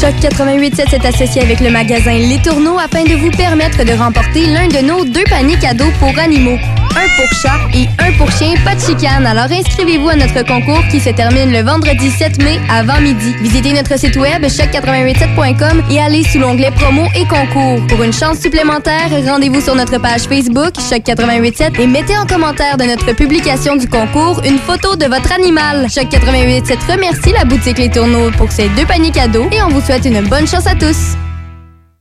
Choc 0.00 0.14
88.7 0.16 0.90
s'est 0.90 1.06
associé 1.06 1.42
avec 1.42 1.60
le 1.60 1.70
magasin 1.70 2.18
Les 2.18 2.42
Tourneaux 2.42 2.78
afin 2.78 3.04
de 3.04 3.14
vous 3.14 3.30
permettre 3.30 3.84
de 3.84 3.92
remporter 3.92 4.46
l'un 4.46 4.66
de 4.66 4.84
nos 4.84 5.04
deux 5.04 5.22
paniers 5.30 5.58
cadeaux 5.58 5.90
pour 6.00 6.18
animaux. 6.18 6.58
Un 6.96 7.08
pour 7.16 7.28
chat 7.32 7.58
et 7.74 7.88
un 7.98 8.12
pour 8.16 8.30
chien, 8.30 8.54
pas 8.64 8.74
de 8.74 8.80
chicane. 8.80 9.26
Alors 9.26 9.50
inscrivez-vous 9.50 10.08
à 10.08 10.16
notre 10.16 10.44
concours 10.46 10.82
qui 10.90 11.00
se 11.00 11.10
termine 11.10 11.52
le 11.52 11.62
vendredi 11.62 12.10
7 12.10 12.42
mai 12.42 12.60
avant 12.70 13.00
midi. 13.00 13.34
Visitez 13.40 13.72
notre 13.72 13.98
site 13.98 14.16
web 14.16 14.44
choc887.com 14.44 15.82
et 15.90 16.00
allez 16.00 16.22
sous 16.24 16.38
l'onglet 16.38 16.70
promo 16.70 17.06
et 17.16 17.26
concours. 17.26 17.84
Pour 17.88 18.02
une 18.02 18.12
chance 18.12 18.38
supplémentaire, 18.38 19.10
rendez-vous 19.26 19.60
sur 19.60 19.74
notre 19.74 20.00
page 20.00 20.22
Facebook 20.22 20.74
Choc 20.78 21.02
887 21.06 21.80
et 21.80 21.86
mettez 21.86 22.16
en 22.16 22.26
commentaire 22.26 22.76
de 22.76 22.84
notre 22.84 23.12
publication 23.12 23.76
du 23.76 23.88
concours 23.88 24.40
une 24.44 24.58
photo 24.58 24.94
de 24.94 25.06
votre 25.06 25.32
animal. 25.32 25.88
Choc 25.90 26.12
887 26.12 26.78
remercie 26.90 27.32
la 27.32 27.44
boutique 27.44 27.78
Les 27.78 27.90
Tourneaux 27.90 28.30
pour 28.36 28.52
ces 28.52 28.68
deux 28.70 28.86
paniers 28.86 29.10
cadeaux 29.10 29.48
et 29.50 29.60
on 29.62 29.68
vous 29.68 29.80
souhaite 29.80 30.04
une 30.04 30.20
bonne 30.22 30.46
chance 30.46 30.66
à 30.66 30.74
tous. 30.74 31.16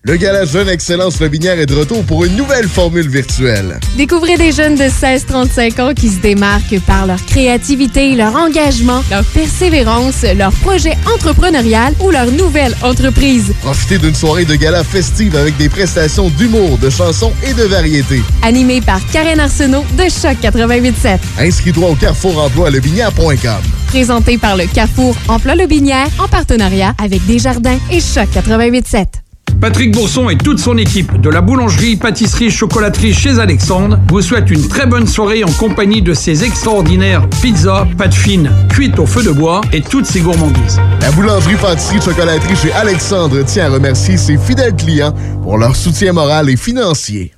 Le 0.05 0.17
Gala 0.17 0.43
Jeune 0.43 0.67
Excellence 0.67 1.21
Lobinière 1.21 1.57
est 1.57 1.65
de 1.65 1.75
retour 1.75 2.03
pour 2.03 2.25
une 2.25 2.35
nouvelle 2.35 2.67
formule 2.67 3.07
virtuelle. 3.07 3.79
Découvrez 3.95 4.35
des 4.35 4.51
jeunes 4.51 4.75
de 4.75 4.83
16-35 4.83 5.81
ans 5.81 5.93
qui 5.93 6.09
se 6.09 6.19
démarquent 6.19 6.81
par 6.85 7.07
leur 7.07 7.25
créativité, 7.25 8.13
leur 8.13 8.35
engagement, 8.35 9.01
leur 9.09 9.23
persévérance, 9.23 10.25
leur 10.35 10.51
projet 10.51 10.97
entrepreneurial 11.15 11.93
ou 12.01 12.11
leur 12.11 12.29
nouvelle 12.31 12.75
entreprise. 12.81 13.53
Profitez 13.61 13.97
d'une 13.97 14.13
soirée 14.13 14.43
de 14.43 14.55
gala 14.55 14.83
festive 14.83 15.37
avec 15.37 15.55
des 15.55 15.69
prestations 15.69 16.27
d'humour, 16.31 16.77
de 16.79 16.89
chansons 16.89 17.31
et 17.41 17.53
de 17.53 17.63
variétés. 17.63 18.23
Animé 18.41 18.81
par 18.81 18.99
Karen 19.09 19.39
Arsenault 19.39 19.85
de 19.97 20.09
Choc 20.09 20.35
887. 20.43 21.21
Inscris-toi 21.39 21.89
au 21.91 21.95
Carrefour 21.95 22.43
Emploi 22.43 22.71
Lobinière.com. 22.71 23.61
Présenté 23.87 24.37
par 24.37 24.57
le 24.57 24.65
Carrefour 24.65 25.15
Emploi 25.29 25.55
Lobinière 25.55 26.09
en 26.19 26.27
partenariat 26.27 26.93
avec 27.01 27.25
Desjardins 27.25 27.79
et 27.89 28.01
Choc 28.01 28.27
887. 28.35 29.22
Patrick 29.63 29.93
Bourson 29.93 30.29
et 30.29 30.35
toute 30.35 30.59
son 30.59 30.77
équipe 30.77 31.21
de 31.21 31.29
la 31.29 31.39
boulangerie, 31.39 31.95
pâtisserie, 31.95 32.51
chocolaterie 32.51 33.13
chez 33.13 33.39
Alexandre 33.39 33.97
vous 34.09 34.21
souhaitent 34.21 34.49
une 34.49 34.67
très 34.67 34.85
bonne 34.85 35.07
soirée 35.07 35.45
en 35.45 35.51
compagnie 35.53 36.01
de 36.01 36.13
ses 36.13 36.43
extraordinaires 36.43 37.29
pizzas, 37.41 37.87
pâtes 37.97 38.13
fines, 38.13 38.51
cuites 38.67 38.99
au 38.99 39.05
feu 39.05 39.23
de 39.23 39.31
bois 39.31 39.61
et 39.71 39.79
toutes 39.79 40.05
ses 40.05 40.19
gourmandises. 40.19 40.81
La 40.99 41.11
boulangerie 41.11 41.55
pâtisserie 41.55 42.01
chocolaterie 42.01 42.57
chez 42.57 42.73
Alexandre 42.73 43.41
tient 43.45 43.67
à 43.67 43.69
remercier 43.69 44.17
ses 44.17 44.37
fidèles 44.37 44.75
clients 44.75 45.13
pour 45.43 45.57
leur 45.57 45.77
soutien 45.77 46.11
moral 46.11 46.49
et 46.49 46.57
financier. 46.57 47.31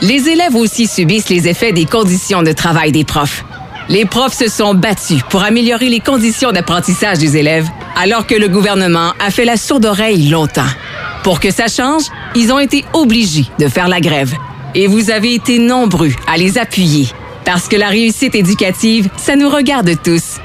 Les 0.00 0.30
élèves 0.30 0.56
aussi 0.56 0.86
subissent 0.86 1.28
les 1.28 1.46
effets 1.46 1.72
des 1.72 1.84
conditions 1.84 2.42
de 2.42 2.52
travail 2.52 2.90
des 2.90 3.04
profs. 3.04 3.44
Les 3.90 4.06
profs 4.06 4.32
se 4.32 4.48
sont 4.48 4.72
battus 4.72 5.20
pour 5.28 5.42
améliorer 5.42 5.90
les 5.90 6.00
conditions 6.00 6.52
d'apprentissage 6.52 7.18
des 7.18 7.36
élèves, 7.36 7.68
alors 7.96 8.26
que 8.26 8.34
le 8.34 8.48
gouvernement 8.48 9.12
a 9.20 9.30
fait 9.30 9.44
la 9.44 9.58
sourde 9.58 9.84
oreille 9.84 10.30
longtemps. 10.30 10.62
Pour 11.22 11.38
que 11.38 11.50
ça 11.52 11.68
change, 11.68 12.04
ils 12.34 12.52
ont 12.52 12.58
été 12.58 12.84
obligés 12.92 13.46
de 13.58 13.68
faire 13.68 13.88
la 13.88 14.00
grève. 14.00 14.34
Et 14.74 14.86
vous 14.86 15.10
avez 15.10 15.34
été 15.34 15.58
nombreux 15.58 16.10
à 16.26 16.36
les 16.36 16.58
appuyer, 16.58 17.08
parce 17.44 17.68
que 17.68 17.76
la 17.76 17.88
réussite 17.88 18.34
éducative, 18.34 19.08
ça 19.16 19.36
nous 19.36 19.48
regarde 19.48 19.90
tous. 20.02 20.38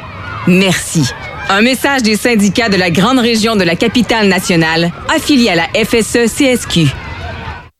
Merci. 0.48 1.10
Un 1.50 1.62
message 1.62 2.04
des 2.04 2.18
syndicats 2.18 2.70
de 2.70 2.76
la 2.76 2.92
grande 2.92 3.20
région 3.20 3.56
de 3.56 3.64
la 3.64 3.76
capitale 3.76 4.28
nationale, 4.28 4.92
affiliés 5.14 5.50
à 5.50 5.56
la 5.56 5.68
FSE-CSQ. 5.68 6.88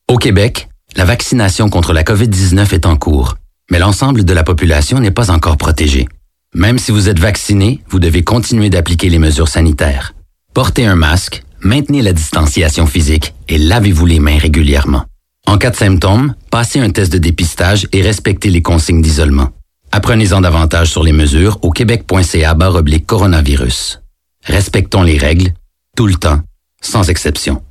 Au 0.08 0.18
Québec, 0.18 0.70
la 0.96 1.06
vaccination 1.06 1.70
contre 1.70 1.94
la 1.94 2.04
COVID-19 2.04 2.74
est 2.74 2.86
en 2.86 2.96
cours, 2.96 3.36
mais 3.70 3.78
l'ensemble 3.78 4.24
de 4.24 4.34
la 4.34 4.44
population 4.44 5.00
n'est 5.00 5.12
pas 5.12 5.30
encore 5.30 5.58
protégée. 5.58 6.08
Même 6.56 6.80
si 6.80 6.92
vous 6.92 7.10
êtes 7.10 7.20
vacciné, 7.20 7.82
vous 7.90 8.00
devez 8.00 8.24
continuer 8.24 8.70
d'appliquer 8.70 9.10
les 9.10 9.20
mesures 9.20 9.50
sanitaires. 9.50 10.14
Portez 10.54 10.86
un 10.86 10.96
masque, 10.96 11.44
maintenez 11.68 12.02
la 12.02 12.14
distanciation 12.14 12.88
physique 12.88 13.34
et 13.48 13.58
lavez-vous 13.58 14.06
les 14.06 14.20
mains 14.20 14.38
régulièrement. 14.38 15.04
En 15.46 15.58
cas 15.58 15.70
de 15.70 15.76
symptômes, 15.76 16.34
passez 16.50 16.80
un 16.80 16.90
test 16.90 17.12
de 17.12 17.18
dépistage 17.18 17.88
et 17.92 18.02
respectez 18.02 18.50
les 18.50 18.62
consignes 18.62 19.02
d'isolement. 19.02 19.50
Apprenez-en 19.92 20.42
davantage 20.42 20.90
sur 20.90 21.04
les 21.04 21.12
mesures 21.12 21.60
au 21.62 21.72
québec.ca 21.72 22.56
oblique 22.74 23.06
coronavirus. 23.06 24.02
Respectons 24.46 25.04
les 25.04 25.18
règles, 25.18 25.54
tout 25.96 26.08
le 26.08 26.16
temps, 26.16 26.42
sans 26.82 27.10
exception. 27.10 27.62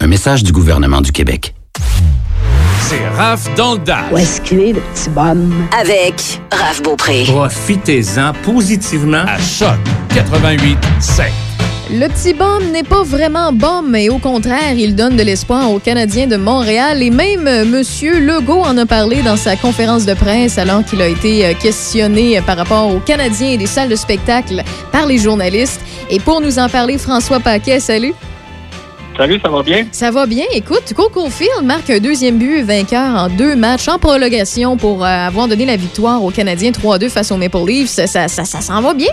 Un 0.00 0.08
message 0.08 0.42
du 0.42 0.52
gouvernement 0.52 1.00
du 1.00 1.12
Québec. 1.12 1.54
C'est 2.80 3.08
Raph 3.08 3.52
dans 3.56 3.74
le 3.74 3.80
Dash. 3.80 4.12
Où 4.12 4.18
est-ce 4.18 4.40
qu'il 4.40 4.60
est, 4.60 4.72
le 4.72 4.80
petit 4.80 5.10
bonhomme? 5.10 5.66
Avec 5.76 6.40
Raph 6.52 6.82
Beaupré. 6.82 7.24
Profitez-en 7.26 8.32
positivement 8.44 9.24
à 9.26 9.38
Choc 9.40 9.78
88 10.14 10.78
7. 11.00 11.26
Le 11.88 12.08
petit 12.08 12.34
bum 12.34 12.72
n'est 12.72 12.82
pas 12.82 13.04
vraiment 13.04 13.52
bum, 13.52 13.88
mais 13.88 14.08
au 14.08 14.18
contraire, 14.18 14.74
il 14.76 14.96
donne 14.96 15.16
de 15.16 15.22
l'espoir 15.22 15.70
aux 15.70 15.78
Canadiens 15.78 16.26
de 16.26 16.34
Montréal. 16.36 17.00
Et 17.00 17.10
même 17.10 17.46
euh, 17.46 17.62
M. 17.62 18.26
Legault 18.26 18.62
en 18.62 18.76
a 18.76 18.86
parlé 18.86 19.22
dans 19.22 19.36
sa 19.36 19.54
conférence 19.54 20.04
de 20.04 20.14
presse 20.14 20.58
alors 20.58 20.84
qu'il 20.84 21.00
a 21.00 21.06
été 21.06 21.46
euh, 21.46 21.54
questionné 21.54 22.40
par 22.44 22.56
rapport 22.56 22.92
aux 22.92 22.98
Canadiens 22.98 23.50
et 23.50 23.56
des 23.56 23.66
salles 23.66 23.88
de 23.88 23.94
spectacle 23.94 24.64
par 24.90 25.06
les 25.06 25.18
journalistes. 25.18 25.80
Et 26.10 26.18
pour 26.18 26.40
nous 26.40 26.58
en 26.58 26.68
parler, 26.68 26.98
François 26.98 27.38
Paquet, 27.38 27.78
salut. 27.78 28.14
Salut, 29.16 29.38
ça 29.40 29.48
va 29.48 29.62
bien? 29.62 29.86
Ça 29.92 30.10
va 30.10 30.26
bien. 30.26 30.44
Écoute, 30.52 30.92
Coco 30.92 31.30
Field 31.30 31.62
marque 31.62 31.88
un 31.88 32.00
deuxième 32.00 32.36
but 32.36 32.62
vainqueur 32.62 33.14
en 33.14 33.28
deux 33.28 33.54
matchs 33.54 33.86
en 33.86 34.00
prolongation 34.00 34.76
pour 34.76 35.04
euh, 35.04 35.08
avoir 35.08 35.46
donné 35.46 35.64
la 35.64 35.76
victoire 35.76 36.24
aux 36.24 36.32
Canadiens 36.32 36.72
3-2 36.72 37.08
face 37.10 37.30
aux 37.30 37.36
Maple 37.36 37.64
Leafs. 37.64 37.90
Ça, 37.90 38.08
ça, 38.08 38.26
ça, 38.26 38.44
ça 38.44 38.60
s'en 38.60 38.82
va 38.82 38.92
bien? 38.92 39.12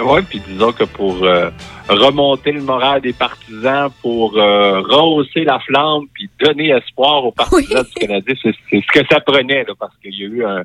oui, 0.04 0.22
puis 0.28 0.40
disons 0.46 0.72
que 0.72 0.84
pour 0.84 1.22
euh, 1.24 1.50
remonter 1.88 2.52
le 2.52 2.62
moral 2.62 3.00
des 3.00 3.12
partisans, 3.12 3.90
pour 4.02 4.36
euh, 4.36 4.80
rehausser 4.80 5.44
la 5.44 5.58
flamme, 5.60 6.04
puis 6.12 6.28
donner 6.40 6.70
espoir 6.70 7.24
aux 7.24 7.32
partisans 7.32 7.84
du 7.84 8.06
Canadien, 8.06 8.34
c'est 8.42 8.52
ce 8.70 8.86
que 9.00 9.06
ça 9.10 9.20
prenait, 9.20 9.64
là, 9.64 9.72
parce 9.78 9.96
qu'il 10.02 10.14
y 10.14 10.22
a 10.24 10.26
eu 10.26 10.44
un, 10.44 10.62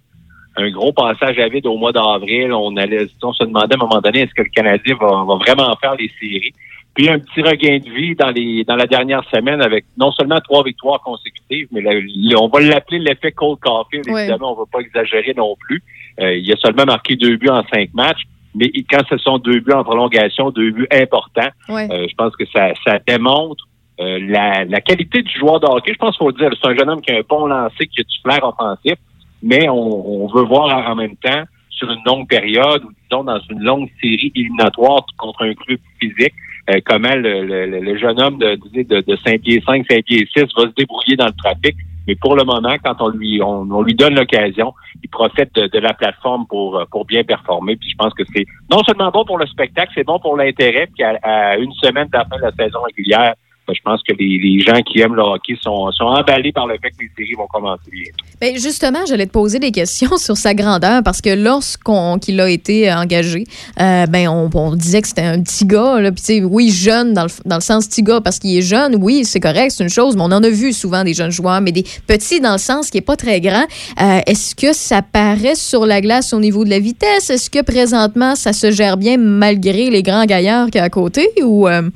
un 0.57 0.69
gros 0.71 0.93
passage 0.93 1.37
à 1.39 1.47
vide 1.47 1.67
au 1.67 1.77
mois 1.77 1.91
d'avril. 1.91 2.51
On 2.53 2.75
allait, 2.77 3.07
on 3.23 3.33
se 3.33 3.43
demandait 3.43 3.75
à 3.75 3.77
un 3.77 3.85
moment 3.87 4.01
donné, 4.01 4.21
est-ce 4.21 4.33
que 4.33 4.43
le 4.43 4.49
Canadien 4.49 4.95
va, 4.99 5.23
va 5.25 5.35
vraiment 5.35 5.73
faire 5.81 5.95
les 5.95 6.11
séries? 6.19 6.53
Puis 6.95 7.07
un 7.07 7.19
petit 7.19 7.41
regain 7.41 7.77
de 7.77 7.89
vie 7.89 8.15
dans 8.15 8.31
les 8.31 8.63
dans 8.65 8.75
la 8.75 8.87
dernière 8.87 9.23
semaine 9.29 9.61
avec 9.61 9.85
non 9.97 10.11
seulement 10.11 10.39
trois 10.41 10.63
victoires 10.63 10.99
consécutives, 11.01 11.67
mais 11.71 11.81
la- 11.81 12.41
on 12.41 12.47
va 12.49 12.59
l'appeler 12.59 12.99
l'effet 12.99 13.31
Cold. 13.31 13.59
Ouais. 13.93 14.21
Évidemment, 14.23 14.53
on 14.53 14.55
va 14.55 14.65
pas 14.69 14.79
exagérer 14.79 15.33
non 15.37 15.55
plus. 15.57 15.81
Euh, 16.19 16.35
il 16.35 16.51
a 16.51 16.57
seulement 16.57 16.85
marqué 16.85 17.15
deux 17.15 17.37
buts 17.37 17.47
en 17.47 17.63
cinq 17.73 17.93
matchs, 17.93 18.23
mais 18.55 18.71
quand 18.89 19.03
ce 19.09 19.17
sont 19.17 19.37
deux 19.37 19.59
buts 19.59 19.73
en 19.73 19.83
prolongation, 19.83 20.49
deux 20.51 20.71
buts 20.71 20.87
importants, 20.91 21.49
Ouais. 21.69 21.87
euh, 21.91 22.07
je 22.09 22.15
pense 22.15 22.35
que 22.35 22.45
ça, 22.53 22.69
ça 22.85 22.99
démontre 23.07 23.65
euh, 23.99 24.17
la, 24.27 24.65
la 24.65 24.81
qualité 24.81 25.21
du 25.21 25.31
joueur 25.39 25.59
de 25.59 25.67
hockey. 25.67 25.93
Je 25.93 25.97
pense 25.99 26.17
qu'il 26.17 26.25
faut 26.25 26.31
le 26.31 26.37
dire, 26.37 26.49
c'est 26.61 26.69
un 26.69 26.75
jeune 26.75 26.89
homme 26.89 27.01
qui 27.01 27.11
a 27.11 27.17
un 27.17 27.21
bon 27.27 27.45
lancer, 27.47 27.85
qui 27.87 28.01
a 28.01 28.03
du 28.03 28.17
flair 28.23 28.43
offensif, 28.43 28.95
mais 29.43 29.67
on, 29.69 30.23
on 30.23 30.27
veut 30.27 30.43
voir 30.43 30.89
en 30.89 30.95
même 30.95 31.15
temps, 31.17 31.43
sur 31.69 31.89
une 31.91 32.01
longue 32.05 32.27
période, 32.27 32.83
ou 32.83 32.91
disons 33.09 33.23
dans 33.23 33.39
une 33.49 33.59
longue 33.61 33.87
série 34.01 34.31
éliminatoire 34.35 35.05
contre 35.17 35.45
un 35.45 35.53
club 35.53 35.79
physique, 35.99 36.33
euh, 36.69 36.79
comment 36.85 37.15
le, 37.15 37.45
le- 37.45 37.65
le- 37.67 37.79
le 37.79 37.97
jeune 37.97 38.19
homme 38.19 38.37
de, 38.37 38.55
de, 38.83 39.01
de 39.01 39.15
5 39.15 39.41
pieds 39.41 39.61
5, 39.65 39.85
5 39.89 40.03
pieds 40.03 40.27
6 40.35 40.41
va 40.57 40.63
se 40.63 40.73
débrouiller 40.75 41.15
dans 41.15 41.27
le 41.27 41.33
trafic. 41.33 41.75
Mais 42.09 42.15
pour 42.15 42.35
le 42.35 42.43
moment, 42.43 42.75
quand 42.83 42.99
on 43.01 43.09
lui 43.09 43.39
on, 43.39 43.83
lui 43.83 43.93
donne 43.93 44.15
l'occasion, 44.15 44.73
il 45.03 45.09
profite 45.11 45.53
de, 45.53 45.77
la 45.77 45.93
plateforme 45.93 46.47
pour, 46.47 46.75
euh, 46.75 46.85
pour 46.89 47.05
bien 47.05 47.23
performer. 47.23 47.75
Puis 47.75 47.91
je 47.91 47.95
pense 47.95 48.15
que 48.15 48.23
c'est 48.33 48.47
non 48.71 48.81
seulement 48.83 49.11
bon 49.11 49.25
pour 49.25 49.37
le 49.37 49.45
spectacle, 49.45 49.91
c'est 49.93 50.05
bon 50.05 50.17
pour 50.17 50.35
l'intérêt. 50.35 50.87
Puis 50.87 51.03
à, 51.03 51.55
une 51.59 51.71
semaine 51.73 52.07
de 52.07 52.41
la 52.41 52.51
saison 52.53 52.79
régulière, 52.81 53.35
je 53.73 53.81
pense 53.83 54.01
que 54.03 54.13
les, 54.17 54.59
gens 54.59 54.81
qui 54.81 54.99
aiment 54.99 55.15
le 55.15 55.21
hockey 55.21 55.55
sont, 55.61 55.89
emballés 55.99 56.51
par 56.51 56.67
le 56.67 56.75
fait 56.81 56.89
que 56.91 56.97
les 57.01 57.11
séries 57.17 57.35
vont 57.35 57.47
commencer 57.47 57.89
bien. 57.91 58.11
Ben 58.41 58.57
justement, 58.57 58.99
j'allais 59.07 59.25
te 59.25 59.31
poser 59.31 59.59
des 59.59 59.71
questions 59.71 60.17
sur 60.17 60.37
sa 60.37 60.53
grandeur 60.53 61.03
parce 61.03 61.21
que 61.21 61.29
lorsqu'on 61.29 62.19
qu'il 62.19 62.39
a 62.39 62.49
été 62.49 62.91
engagé, 62.91 63.45
euh, 63.79 64.05
ben 64.05 64.27
on, 64.27 64.75
disait 64.75 65.01
que 65.01 65.07
c'était 65.07 65.21
un 65.21 65.41
petit 65.41 65.65
gars. 65.65 65.99
Là, 65.99 66.11
sais, 66.15 66.43
oui, 66.43 66.69
jeune 66.69 67.13
dans 67.13 67.23
le, 67.23 67.29
dans 67.45 67.55
le 67.55 67.61
sens 67.61 67.87
petit 67.87 68.03
gars 68.03 68.21
parce 68.21 68.39
qu'il 68.39 68.57
est 68.57 68.61
jeune, 68.61 68.95
oui, 69.01 69.25
c'est 69.25 69.39
correct, 69.39 69.71
c'est 69.71 69.83
une 69.83 69.89
chose, 69.89 70.15
mais 70.15 70.23
on 70.23 70.31
en 70.31 70.43
a 70.43 70.49
vu 70.49 70.73
souvent 70.73 71.03
des 71.03 71.13
jeunes 71.13 71.31
joueurs, 71.31 71.61
mais 71.61 71.71
des 71.71 71.83
petits 72.07 72.39
dans 72.39 72.53
le 72.53 72.57
sens 72.57 72.89
qui 72.89 72.97
est 72.97 73.01
pas 73.01 73.15
très 73.15 73.41
grand. 73.41 73.65
Euh, 74.01 74.19
Est-ce 74.25 74.55
que 74.55 74.73
ça 74.73 75.01
paraît 75.01 75.55
sur 75.55 75.85
la 75.85 76.01
glace 76.01 76.33
au 76.33 76.39
niveau 76.39 76.65
de 76.65 76.69
la 76.69 76.79
vitesse? 76.79 77.29
Est-ce 77.29 77.49
que 77.49 77.61
présentement 77.61 78.35
ça 78.35 78.53
se 78.53 78.71
gère 78.71 78.97
bien 78.97 79.17
malgré 79.17 79.89
les 79.89 80.03
grands 80.03 80.25
gaillards 80.25 80.67
qu'il 80.67 80.79
y 80.79 80.81
a 80.81 80.85
à 80.85 80.89
côté 80.89 81.29
ou 81.43 81.67
euh, 81.67 81.89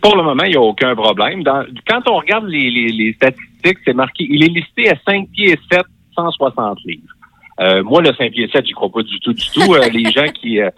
pour 0.00 0.16
le 0.16 0.22
moment, 0.22 0.44
il 0.44 0.50
n'y 0.50 0.56
a 0.56 0.60
aucun 0.60 0.94
problème. 0.94 1.42
Quand 1.44 2.08
on 2.08 2.18
regarde 2.18 2.46
les, 2.46 3.12
statistiques, 3.14 3.78
c'est 3.84 3.94
marqué, 3.94 4.26
il 4.28 4.44
est 4.44 4.48
listé 4.48 4.90
à 4.90 4.94
5 5.06 5.28
pieds 5.30 5.52
et 5.52 5.58
7, 5.70 5.82
160 6.14 6.78
livres. 6.84 7.02
Euh, 7.60 7.82
moi, 7.82 8.00
le 8.02 8.14
5 8.14 8.30
pieds 8.30 8.48
7, 8.52 8.66
j'y 8.66 8.72
crois 8.72 8.90
pas 8.90 9.02
du 9.02 9.18
tout, 9.20 9.32
du 9.32 9.50
tout. 9.50 9.74
Euh, 9.74 9.88
les 9.88 10.10
gens 10.10 10.30
qui 10.40 10.60
euh, 10.60 10.70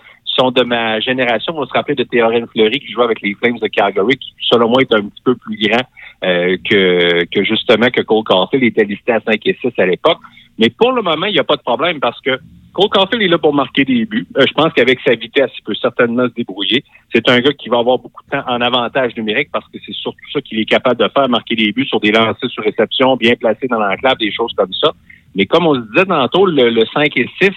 de 0.49 0.65
ma 0.65 1.01
génération 1.01 1.53
vont 1.53 1.67
se 1.67 1.73
rappeler 1.73 1.95
de 1.95 2.05
Théorène 2.05 2.47
Fleury 2.47 2.81
qui 2.81 2.93
joue 2.93 3.03
avec 3.03 3.21
les 3.21 3.35
Flames 3.35 3.59
de 3.59 3.69
Calgary, 3.69 4.17
qui, 4.17 4.33
selon 4.41 4.69
moi, 4.71 4.81
est 4.81 4.95
un 4.95 5.03
petit 5.03 5.23
peu 5.23 5.35
plus 5.35 5.57
grand 5.57 5.83
euh, 6.25 6.57
que, 6.69 7.25
que 7.27 7.45
justement 7.45 7.91
que 7.91 8.01
Cole 8.03 8.25
Caulfield 8.25 8.65
était 8.65 8.85
listé 8.85 9.13
à 9.13 9.21
5 9.21 9.41
et 9.45 9.59
6 9.61 9.73
à 9.79 9.87
l'époque. 9.87 10.19
Mais 10.59 10.71
pour 10.71 10.93
le 10.93 11.03
moment, 11.03 11.27
il 11.27 11.33
n'y 11.33 11.39
a 11.39 11.45
pas 11.45 11.57
de 11.57 11.63
problème 11.63 12.01
parce 12.01 12.21
que 12.21 12.39
Cole 12.73 12.89
Caulfield 12.89 13.23
est 13.23 13.29
là 13.29 13.39
pour 13.39 13.53
marquer 13.53 13.85
des 13.85 14.05
buts. 14.07 14.27
Euh, 14.37 14.45
je 14.49 14.53
pense 14.55 14.73
qu'avec 14.73 15.01
sa 15.01 15.15
vitesse, 15.15 15.51
il 15.59 15.63
peut 15.63 15.75
certainement 15.75 16.29
se 16.29 16.35
débrouiller. 16.35 16.85
C'est 17.13 17.29
un 17.29 17.41
gars 17.41 17.53
qui 17.53 17.69
va 17.69 17.79
avoir 17.79 17.99
beaucoup 17.99 18.23
de 18.25 18.31
temps 18.31 18.45
en 18.47 18.61
avantage 18.61 19.17
numérique 19.17 19.49
parce 19.53 19.67
que 19.69 19.79
c'est 19.85 19.95
surtout 19.95 20.19
ça 20.33 20.41
qu'il 20.41 20.59
est 20.59 20.65
capable 20.65 21.01
de 21.01 21.09
faire, 21.09 21.29
marquer 21.29 21.57
des 21.57 21.73
buts 21.73 21.87
sur 21.87 22.01
des 22.01 22.13
lancers 22.13 22.51
sur 22.51 22.63
réception, 22.63 23.17
bien 23.17 23.35
placés 23.35 23.67
dans 23.67 23.81
l'enclave, 23.81 24.19
des 24.19 24.33
choses 24.33 24.53
comme 24.57 24.73
ça. 24.73 24.93
Mais 25.35 25.47
comme 25.47 25.67
on 25.67 25.75
se 25.75 25.81
disait 25.81 26.07
tantôt, 26.07 26.47
le, 26.47 26.71
le 26.71 26.85
5 26.93 27.17
et 27.17 27.29
6, 27.41 27.51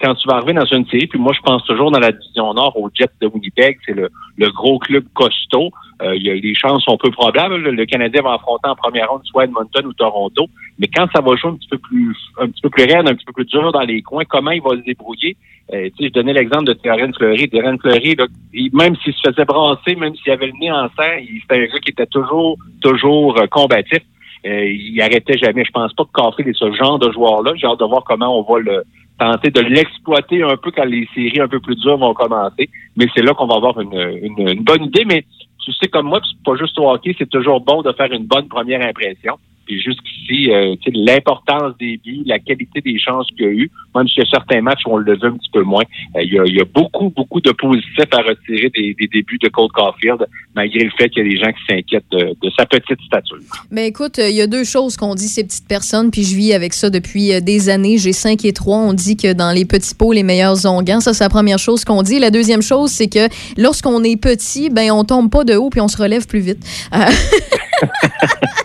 quand 0.00 0.14
tu 0.14 0.28
vas 0.28 0.36
arriver 0.36 0.54
dans 0.54 0.64
une 0.66 0.86
série, 0.86 1.06
puis 1.06 1.18
moi 1.18 1.32
je 1.34 1.40
pense 1.40 1.64
toujours 1.64 1.90
dans 1.90 1.98
la 1.98 2.12
division 2.12 2.52
Nord 2.54 2.76
au 2.80 2.88
Jet 2.94 3.10
de 3.20 3.26
Winnipeg, 3.26 3.78
c'est 3.84 3.94
le, 3.94 4.08
le 4.36 4.50
gros 4.50 4.78
club 4.78 5.04
costaud. 5.14 5.70
Euh, 6.00 6.14
y 6.16 6.30
a, 6.30 6.34
les 6.34 6.54
chances 6.54 6.84
sont 6.84 6.96
peu 6.96 7.10
probables. 7.10 7.56
Le, 7.56 7.84
Canadien 7.86 8.22
va 8.22 8.34
affronter 8.34 8.68
en 8.68 8.76
première 8.76 9.10
ronde 9.10 9.22
soit 9.24 9.44
Edmonton 9.44 9.84
ou 9.86 9.92
Toronto. 9.92 10.46
Mais 10.78 10.86
quand 10.86 11.08
ça 11.12 11.20
va 11.20 11.34
jouer 11.34 11.50
un 11.50 11.56
petit 11.56 11.68
peu 11.68 11.78
plus 11.78 12.16
un 12.40 12.46
petit 12.48 12.60
peu 12.60 12.70
plus 12.70 12.84
raide, 12.84 13.08
un 13.08 13.14
petit 13.14 13.24
peu 13.24 13.32
plus 13.32 13.46
dur 13.46 13.72
dans 13.72 13.80
les 13.80 14.02
coins, 14.02 14.24
comment 14.28 14.52
il 14.52 14.62
va 14.62 14.70
se 14.70 14.84
débrouiller? 14.84 15.36
Euh, 15.74 15.90
je 16.00 16.08
donnais 16.08 16.32
l'exemple 16.32 16.64
de 16.64 16.72
Terren 16.74 17.12
Fleury. 17.12 17.48
Terren 17.48 17.78
Fleury, 17.78 18.14
là, 18.14 18.26
il- 18.54 18.70
même 18.74 18.94
s'il 18.96 19.12
se 19.12 19.28
faisait 19.28 19.44
brasser, 19.44 19.96
même 19.96 20.14
s'il 20.14 20.32
avait 20.32 20.46
le 20.46 20.52
nez 20.60 20.70
en 20.70 20.86
il- 21.20 21.40
c'était 21.42 21.62
un 21.62 21.66
gars 21.66 21.80
qui 21.80 21.90
était 21.90 22.06
toujours, 22.06 22.56
toujours 22.80 23.38
euh, 23.38 23.46
combatif. 23.48 24.02
Euh, 24.46 24.64
il 24.66 25.00
arrêtait 25.02 25.36
jamais. 25.36 25.64
Je 25.64 25.72
pense 25.72 25.92
pas 25.94 26.04
que 26.04 26.12
Caulfield 26.12 26.48
est 26.48 26.58
ce 26.58 26.72
genre 26.72 26.98
de 27.00 27.10
joueur-là. 27.10 27.52
J'ai 27.56 27.66
hâte 27.66 27.80
de 27.80 27.84
voir 27.84 28.04
comment 28.04 28.38
on 28.38 28.42
va 28.50 28.60
le 28.60 28.84
tenter 29.18 29.50
de 29.50 29.60
l'exploiter 29.60 30.42
un 30.42 30.56
peu 30.56 30.70
quand 30.70 30.84
les 30.84 31.08
séries 31.14 31.40
un 31.40 31.48
peu 31.48 31.60
plus 31.60 31.76
dures 31.76 31.98
vont 31.98 32.14
commencer. 32.14 32.68
Mais 32.96 33.06
c'est 33.14 33.22
là 33.22 33.34
qu'on 33.34 33.46
va 33.46 33.56
avoir 33.56 33.80
une, 33.80 33.94
une, 34.22 34.48
une 34.48 34.64
bonne 34.64 34.84
idée. 34.84 35.04
Mais 35.04 35.24
tu 35.64 35.72
sais 35.72 35.88
comme 35.88 36.06
moi, 36.06 36.20
c'est 36.22 36.42
pas 36.44 36.56
juste 36.56 36.78
au 36.78 36.90
hockey, 36.90 37.14
c'est 37.18 37.28
toujours 37.28 37.60
bon 37.60 37.82
de 37.82 37.92
faire 37.92 38.12
une 38.12 38.26
bonne 38.26 38.48
première 38.48 38.82
impression. 38.82 39.38
Puis 39.68 39.80
jusqu'ici, 39.82 40.50
euh, 40.50 40.74
l'importance 40.94 41.76
des 41.78 42.00
buts, 42.04 42.22
la 42.24 42.38
qualité 42.38 42.80
des 42.80 42.98
chances 42.98 43.28
qu'il 43.36 43.46
y 43.46 43.48
a 43.48 43.52
eu, 43.52 43.70
même 43.94 44.08
si 44.08 44.20
certains 44.30 44.62
matchs 44.62 44.82
on 44.86 44.96
le 44.96 45.16
veut 45.16 45.28
un 45.28 45.36
petit 45.36 45.50
peu 45.52 45.62
moins, 45.62 45.84
euh, 46.16 46.22
il 46.22 46.32
y, 46.32 46.38
a, 46.38 46.44
y 46.46 46.60
a 46.60 46.64
beaucoup, 46.64 47.12
beaucoup 47.14 47.40
de 47.40 47.52
positifs 47.52 48.12
à 48.12 48.22
retirer 48.22 48.70
des, 48.70 48.94
des 48.94 49.06
débuts 49.06 49.38
de 49.42 49.48
Cole 49.48 49.70
Caulfield, 49.72 50.26
malgré 50.54 50.84
le 50.84 50.90
fait 50.98 51.10
qu'il 51.10 51.24
y 51.24 51.26
a 51.26 51.30
des 51.30 51.38
gens 51.38 51.52
qui 51.52 51.64
s'inquiètent 51.68 52.10
de, 52.10 52.34
de 52.42 52.50
sa 52.58 52.66
petite 52.66 53.00
stature. 53.06 53.36
Ben 53.70 53.84
écoute, 53.84 54.18
euh, 54.18 54.28
il 54.28 54.36
y 54.36 54.40
a 54.40 54.46
deux 54.46 54.64
choses 54.64 54.96
qu'on 54.96 55.14
dit 55.14 55.28
ces 55.28 55.44
petites 55.44 55.68
personnes, 55.68 56.10
puis 56.10 56.24
je 56.24 56.34
vis 56.34 56.54
avec 56.54 56.72
ça 56.72 56.90
depuis 56.90 57.32
euh, 57.32 57.40
des 57.40 57.68
années. 57.68 57.98
J'ai 57.98 58.12
5 58.12 58.44
et 58.44 58.52
3. 58.52 58.78
On 58.78 58.92
dit 58.92 59.16
que 59.16 59.32
dans 59.32 59.52
les 59.52 59.64
petits 59.64 59.94
pots, 59.94 60.12
les 60.12 60.22
meilleurs 60.22 60.66
onguents. 60.66 61.00
Ça, 61.00 61.12
c'est 61.14 61.24
la 61.24 61.30
première 61.30 61.58
chose 61.58 61.84
qu'on 61.84 62.02
dit. 62.02 62.18
La 62.18 62.30
deuxième 62.30 62.62
chose, 62.62 62.90
c'est 62.90 63.08
que 63.08 63.28
lorsqu'on 63.60 64.02
est 64.04 64.20
petit, 64.20 64.70
ben 64.70 64.90
on 64.92 65.04
tombe 65.04 65.30
pas 65.30 65.44
de 65.44 65.54
haut 65.54 65.70
puis 65.70 65.80
on 65.80 65.88
se 65.88 65.96
relève 65.96 66.26
plus 66.26 66.40
vite. 66.40 66.64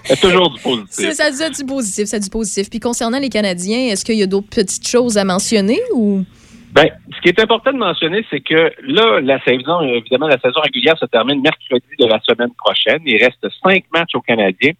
A 0.09 0.15
toujours 0.21 0.49
du 0.51 0.61
positif. 0.61 0.89
c'est- 1.11 1.13
ça 1.13 1.31
dit 1.49 1.57
du 1.61 1.65
positif, 1.65 2.05
ça 2.05 2.19
du 2.19 2.29
positif. 2.29 2.69
Puis 2.69 2.79
concernant 2.79 3.19
les 3.19 3.29
Canadiens, 3.29 3.87
est-ce 3.91 4.03
qu'il 4.05 4.15
y 4.17 4.23
a 4.23 4.27
d'autres 4.27 4.49
petites 4.49 4.87
choses 4.87 5.17
à 5.17 5.23
mentionner 5.23 5.79
ou? 5.93 6.23
Ben, 6.73 6.87
ce 7.15 7.21
qui 7.21 7.29
est 7.29 7.39
important 7.39 7.71
de 7.71 7.77
mentionner, 7.77 8.25
c'est 8.31 8.39
que 8.41 8.71
là, 8.87 9.21
la 9.21 9.39
saison, 9.43 9.81
évidemment, 9.81 10.27
la 10.27 10.39
saison 10.39 10.59
régulière 10.61 10.97
se 10.97 11.05
termine 11.05 11.39
mercredi 11.41 11.85
de 11.99 12.05
la 12.07 12.19
semaine 12.21 12.49
prochaine. 12.57 12.99
Il 13.05 13.23
reste 13.23 13.45
cinq 13.63 13.83
matchs 13.93 14.15
aux 14.15 14.21
Canadiens. 14.21 14.71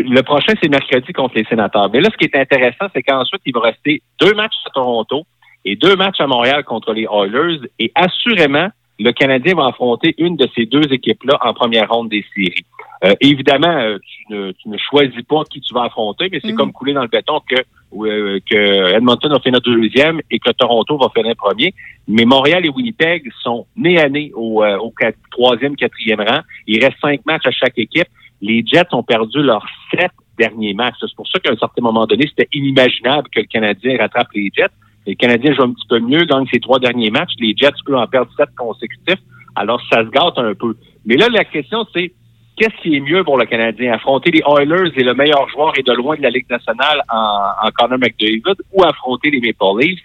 Le 0.00 0.20
prochain, 0.22 0.54
c'est 0.60 0.68
mercredi 0.68 1.12
contre 1.12 1.36
les 1.36 1.44
sénateurs. 1.44 1.90
Mais 1.92 2.00
là, 2.00 2.08
ce 2.12 2.16
qui 2.16 2.24
est 2.24 2.36
intéressant, 2.38 2.86
c'est 2.92 3.02
qu'ensuite, 3.04 3.40
il 3.46 3.52
va 3.54 3.60
rester 3.60 4.02
deux 4.20 4.34
matchs 4.34 4.54
à 4.66 4.70
Toronto 4.70 5.22
et 5.64 5.76
deux 5.76 5.94
matchs 5.94 6.20
à 6.20 6.26
Montréal 6.26 6.64
contre 6.64 6.92
les 6.92 7.04
Oilers. 7.04 7.60
Et 7.78 7.92
assurément, 7.94 8.68
le 8.98 9.12
Canadien 9.12 9.54
va 9.54 9.66
affronter 9.66 10.14
une 10.18 10.36
de 10.36 10.48
ces 10.54 10.66
deux 10.66 10.92
équipes-là 10.92 11.38
en 11.40 11.54
première 11.54 11.88
ronde 11.88 12.08
des 12.08 12.24
séries. 12.34 12.64
Euh, 13.04 13.14
évidemment, 13.20 13.68
euh, 13.68 13.98
tu, 13.98 14.32
ne, 14.32 14.50
tu 14.52 14.68
ne 14.68 14.76
choisis 14.76 15.22
pas 15.22 15.44
qui 15.44 15.60
tu 15.60 15.72
vas 15.72 15.84
affronter, 15.84 16.28
mais 16.32 16.40
c'est 16.42 16.54
comme 16.54 16.72
couler 16.72 16.94
dans 16.94 17.02
le 17.02 17.08
béton 17.08 17.40
que, 17.48 17.54
euh, 17.94 18.40
que 18.50 18.96
Edmonton 18.96 19.30
va 19.30 19.38
finir 19.38 19.60
deuxième 19.60 20.20
et 20.32 20.40
que 20.40 20.50
Toronto 20.50 20.98
va 20.98 21.08
finir 21.14 21.36
premier. 21.36 21.74
Mais 22.08 22.24
Montréal 22.24 22.66
et 22.66 22.70
Winnipeg 22.70 23.30
sont 23.40 23.66
nez 23.76 24.00
à 24.00 24.08
nez 24.08 24.32
au, 24.34 24.64
euh, 24.64 24.76
au 24.78 24.90
quatre- 24.90 25.18
troisième, 25.30 25.76
quatrième 25.76 26.20
rang. 26.20 26.40
Il 26.66 26.84
reste 26.84 26.96
cinq 27.00 27.24
matchs 27.24 27.46
à 27.46 27.52
chaque 27.52 27.78
équipe. 27.78 28.08
Les 28.40 28.64
Jets 28.66 28.92
ont 28.92 29.04
perdu 29.04 29.42
leurs 29.42 29.66
sept 29.92 30.10
derniers 30.36 30.74
matchs. 30.74 30.96
C'est 31.00 31.14
pour 31.14 31.28
ça 31.28 31.38
qu'à 31.38 31.52
un 31.52 31.56
certain 31.56 31.82
moment 31.82 32.06
donné, 32.06 32.26
c'était 32.28 32.48
inimaginable 32.52 33.28
que 33.30 33.40
le 33.40 33.46
Canadien 33.46 33.96
rattrape 33.98 34.28
les 34.34 34.50
Jets. 34.52 34.74
Les 35.08 35.16
Canadiens 35.16 35.54
jouent 35.54 35.62
un 35.62 35.72
petit 35.72 35.86
peu 35.88 36.00
mieux, 36.00 36.22
gagnent 36.26 36.46
ses 36.52 36.60
trois 36.60 36.78
derniers 36.78 37.10
matchs. 37.10 37.32
Les 37.40 37.54
Jets, 37.56 37.70
eux, 37.88 37.96
en 37.96 38.06
perdent 38.06 38.28
sept 38.36 38.50
consécutifs. 38.54 39.22
Alors, 39.56 39.80
ça 39.90 40.04
se 40.04 40.10
gâte 40.10 40.36
un 40.36 40.52
peu. 40.54 40.76
Mais 41.06 41.16
là, 41.16 41.28
la 41.30 41.44
question, 41.44 41.86
c'est 41.94 42.12
qu'est-ce 42.58 42.76
qui 42.82 42.94
est 42.94 43.00
mieux 43.00 43.24
pour 43.24 43.38
le 43.38 43.46
Canadien? 43.46 43.94
Affronter 43.94 44.30
les 44.30 44.42
Oilers 44.46 44.92
et 44.94 45.02
le 45.02 45.14
meilleur 45.14 45.48
joueur 45.48 45.72
est 45.78 45.86
de 45.86 45.94
loin 45.94 46.14
de 46.16 46.22
la 46.22 46.28
Ligue 46.28 46.50
nationale 46.50 47.00
en, 47.08 47.52
en 47.64 47.70
Connor 47.70 47.98
McDavid 47.98 48.42
ou 48.74 48.84
affronter 48.84 49.30
les 49.30 49.40
Maple 49.40 49.80
Leafs? 49.80 50.00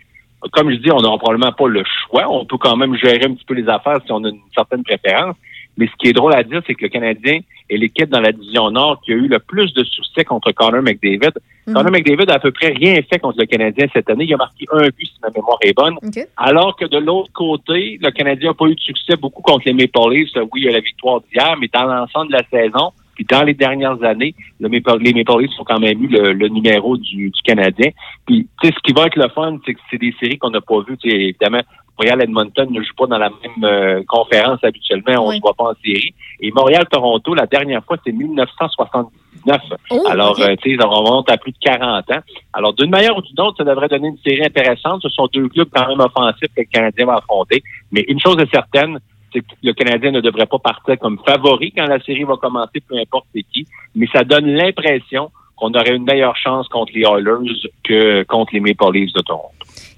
Comme 0.54 0.72
je 0.72 0.78
dis, 0.78 0.90
on 0.90 1.02
n'aura 1.02 1.18
probablement 1.18 1.52
pas 1.52 1.68
le 1.68 1.84
choix. 2.08 2.26
On 2.30 2.46
peut 2.46 2.58
quand 2.58 2.78
même 2.78 2.96
gérer 2.96 3.26
un 3.26 3.34
petit 3.34 3.46
peu 3.46 3.56
les 3.56 3.68
affaires 3.68 4.00
si 4.06 4.12
on 4.14 4.24
a 4.24 4.30
une 4.30 4.40
certaine 4.56 4.84
préférence. 4.84 5.36
Mais 5.78 5.88
ce 5.88 5.92
qui 5.98 6.10
est 6.10 6.14
drôle 6.14 6.34
à 6.36 6.44
dire, 6.44 6.62
c'est 6.68 6.76
que 6.76 6.84
le 6.84 6.90
Canadien 6.90 7.40
est 7.70 7.78
l'équipe 7.78 8.10
dans 8.10 8.22
la 8.22 8.32
division 8.32 8.70
Nord 8.70 9.02
qui 9.04 9.12
a 9.12 9.16
eu 9.16 9.28
le 9.28 9.40
plus 9.40 9.74
de 9.74 9.84
succès 9.84 10.24
contre 10.24 10.52
Connor 10.52 10.82
McDavid. 10.82 11.34
Mhm. 11.66 11.74
Connor 11.74 11.92
McDavid 11.92 12.30
a 12.30 12.36
à 12.36 12.40
peu 12.40 12.52
près 12.52 12.70
rien 12.70 12.96
fait 13.10 13.20
contre 13.20 13.40
le 13.40 13.46
Canadien 13.46 13.88
cette 13.94 14.10
année. 14.10 14.26
Il 14.26 14.34
a 14.34 14.38
marqué 14.38 14.66
un 14.72 14.88
but, 14.90 15.06
si 15.06 15.20
ma 15.22 15.30
mémoire 15.30 15.58
est 15.62 15.76
bonne. 15.76 15.98
Alors 16.38 16.76
que 16.76 16.86
de 16.86 16.98
l'autre 16.98 17.32
côté, 17.34 17.98
le 18.02 18.12
Canadien 18.12 18.50
n'a 18.50 18.54
pas 18.54 18.66
eu 18.66 18.76
de 18.76 18.80
succès 18.80 19.16
beaucoup 19.16 19.42
contre 19.42 19.64
les 19.66 19.74
Maple 19.74 20.12
Leafs. 20.12 20.36
Oui, 20.36 20.62
il 20.62 20.64
y 20.66 20.70
a 20.70 20.74
la 20.74 20.80
victoire 20.80 21.22
d'hier, 21.22 21.56
mais 21.60 21.70
dans 21.74 21.86
l'ensemble 21.86 22.32
de 22.32 22.38
la 22.38 22.44
saison, 22.50 22.92
puis 23.16 23.26
dans 23.30 23.44
les 23.44 23.54
dernières 23.54 24.02
années, 24.04 24.36
le 24.60 24.70
Maple, 24.70 24.98
les 25.02 25.14
Maple 25.14 25.42
Leafs 25.42 25.60
ont 25.60 25.64
quand 25.64 25.80
même 25.80 26.04
eu 26.04 26.08
le, 26.08 26.34
le 26.34 26.48
numéro 26.48 26.98
du, 26.98 27.30
du 27.30 27.42
Canadien. 27.44 27.92
Puis, 28.26 28.48
tu 28.62 28.68
sais, 28.68 28.74
ce 28.74 28.80
qui 28.82 28.94
va 28.94 29.06
être 29.06 29.18
le 29.18 29.30
fun, 29.30 29.58
c'est 29.66 29.74
que 29.74 29.80
c'est 29.92 30.00
des 30.00 30.14
séries 30.20 30.38
qu'on 30.38 30.50
n'a 30.50 30.62
pas 30.62 30.82
vues. 30.82 30.98
Tu 30.98 31.10
sais, 31.10 31.16
évidemment, 31.16 31.62
Montréal-Edmonton 31.98 32.68
ne 32.72 32.82
joue 32.82 32.94
pas 32.98 33.06
dans 33.06 33.18
la 33.18 33.30
même 33.30 33.64
euh, 33.64 34.04
conférence 34.08 34.64
habituellement. 34.64 35.26
On 35.26 35.30
ne 35.30 35.36
se 35.36 35.42
voit 35.42 35.54
pas 35.54 35.66
en 35.66 35.74
série. 35.84 36.14
Et 36.40 36.52
Montréal-Toronto, 36.52 37.36
la 37.36 37.46
dernière 37.46 37.84
fois, 37.86 37.98
c'est 38.04 38.12
1979. 38.12 39.62
Alors, 40.10 40.40
euh, 40.40 40.56
tu 40.62 40.76
sais, 40.76 40.84
on 40.84 40.90
remonte 40.90 41.30
à 41.30 41.38
plus 41.38 41.52
de 41.52 41.58
40 41.62 42.12
ans. 42.12 42.20
Alors, 42.54 42.74
d'une 42.74 42.90
manière 42.90 43.16
ou 43.16 43.22
d'une 43.22 43.40
autre, 43.42 43.58
ça 43.58 43.64
devrait 43.64 43.90
donner 43.90 44.08
une 44.08 44.18
série 44.18 44.44
intéressante. 44.44 45.02
Ce 45.04 45.10
sont 45.10 45.28
deux 45.32 45.48
clubs 45.50 45.70
quand 45.72 45.88
même 45.88 46.00
offensifs 46.00 46.50
que 46.56 46.62
le 46.62 46.66
Canadien 46.72 47.06
va 47.06 47.18
affronter. 47.18 47.62
Mais 47.92 48.04
une 48.08 48.20
chose 48.20 48.38
est 48.40 48.52
certaine, 48.52 49.00
le 49.64 49.74
Canadien 49.74 50.12
ne 50.12 50.22
devrait 50.22 50.46
pas 50.46 50.60
partir 50.60 50.98
comme 51.00 51.20
favori 51.26 51.72
quand 51.76 51.86
la 51.86 52.00
série 52.02 52.24
va 52.24 52.36
commencer, 52.38 52.82
peu 52.88 52.98
importe 52.98 53.28
qui. 53.54 53.68
Mais 53.96 54.08
ça 54.14 54.24
donne 54.24 54.48
l'impression 54.48 55.32
qu'on 55.56 55.72
aurait 55.72 55.96
une 55.96 56.04
meilleure 56.04 56.36
chance 56.36 56.68
contre 56.68 56.94
les 56.94 57.02
Oilers 57.02 57.70
que 57.84 58.24
contre 58.24 58.54
les 58.54 58.60
Maple 58.60 58.94
Leafs 58.94 59.14
de 59.14 59.22
Toronto. 59.22 59.54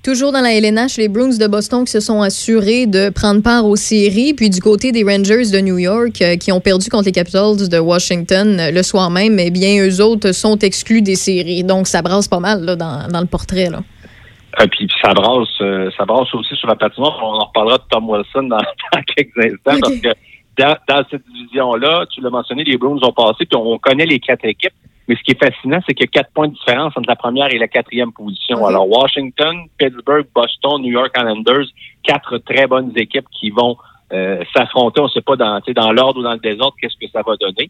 Toujours 0.05 0.31
dans 0.31 0.41
la 0.41 0.53
LNH, 0.53 0.97
les 0.97 1.07
Bruins 1.07 1.36
de 1.36 1.47
Boston 1.47 1.83
qui 1.83 1.91
se 1.91 1.99
sont 1.99 2.21
assurés 2.21 2.86
de 2.86 3.09
prendre 3.09 3.41
part 3.41 3.65
aux 3.65 3.75
séries, 3.75 4.36
puis 4.36 4.51
du 4.51 4.61
côté 4.61 4.91
des 4.91 5.03
Rangers 5.03 5.49
de 5.51 5.59
New 5.59 5.79
York 5.79 6.21
euh, 6.21 6.36
qui 6.36 6.51
ont 6.51 6.59
perdu 6.59 6.91
contre 6.91 7.05
les 7.05 7.11
Capitals 7.11 7.67
de 7.67 7.79
Washington 7.79 8.59
euh, 8.59 8.69
le 8.69 8.83
soir 8.83 9.09
même, 9.09 9.39
eh 9.39 9.49
bien, 9.49 9.83
eux 9.83 10.01
autres 10.03 10.31
sont 10.31 10.59
exclus 10.59 11.01
des 11.01 11.15
séries. 11.15 11.63
Donc, 11.63 11.88
ça 11.88 12.03
brasse 12.03 12.27
pas 12.27 12.39
mal 12.39 12.63
dans, 12.77 13.19
le 13.19 13.25
portrait. 13.25 13.69
Euh, 14.60 14.68
puis 14.68 14.89
ça 15.01 15.14
brasse, 15.14 15.62
euh, 15.62 15.89
ça 15.97 16.06
brasse 16.06 16.34
aussi 16.34 16.56
sur 16.56 16.68
la 16.68 16.76
patinoire. 16.76 17.20
On 17.22 17.41
en 17.41 17.45
reparlera 17.45 17.78
de 17.78 17.84
Tom 17.89 18.10
Wilson 18.10 18.43
dans, 18.43 18.58
dans 18.93 19.01
quelques 19.16 19.38
instants 19.38 19.80
parce 19.82 19.99
que 19.99 20.10
dans, 20.58 20.76
dans 20.88 21.03
cette 21.10 21.28
division-là, 21.30 22.06
tu 22.10 22.22
l'as 22.22 22.30
mentionné, 22.30 22.64
les 22.64 22.78
Bruins 22.78 22.99
ont 23.01 23.12
passé, 23.12 23.45
puis 23.45 23.58
on 23.58 23.78
connaît 23.78 24.06
les 24.06 24.20
quatre 24.20 24.45
équipes. 24.45 24.74
Mais 25.08 25.16
ce 25.16 25.22
qui 25.22 25.32
est 25.32 25.43
fascinant, 25.43 25.80
c'est 25.86 25.93
qu'il 25.93 26.06
y 26.06 26.10
a 26.10 26.12
quatre 26.12 26.32
points 26.34 26.47
de 26.47 26.53
différence 26.53 26.93
entre 26.95 27.08
la 27.08 27.16
première 27.16 27.53
et 27.53 27.60
la 27.60 27.68
quatrième 27.68 28.12
position. 28.12 28.66
Alors, 28.66 28.89
Washington, 28.89 29.66
Pittsburgh, 29.78 30.26
Boston, 30.34 30.82
New 30.82 30.91
York 30.91 31.12
Islanders, 31.16 31.66
quatre 32.01 32.39
très 32.39 32.66
bonnes 32.66 32.91
équipes 32.95 33.28
qui 33.32 33.51
vont 33.51 33.78
euh, 34.14 34.43
s'affronter. 34.56 35.01
On 35.01 35.06
ne 35.06 35.10
sait 35.10 35.22
pas 35.22 35.36
dans, 35.36 35.60
tu 35.62 35.66
sais, 35.66 35.74
dans 35.74 35.91
l'ordre 35.91 36.22
ou 36.22 36.24
dans 36.24 36.34
le 36.34 36.39
désordre 36.39 36.76
qu'est-ce 36.82 36.97
que 36.97 37.12
ça 37.12 37.22
va 37.22 37.36
donner. 37.36 37.70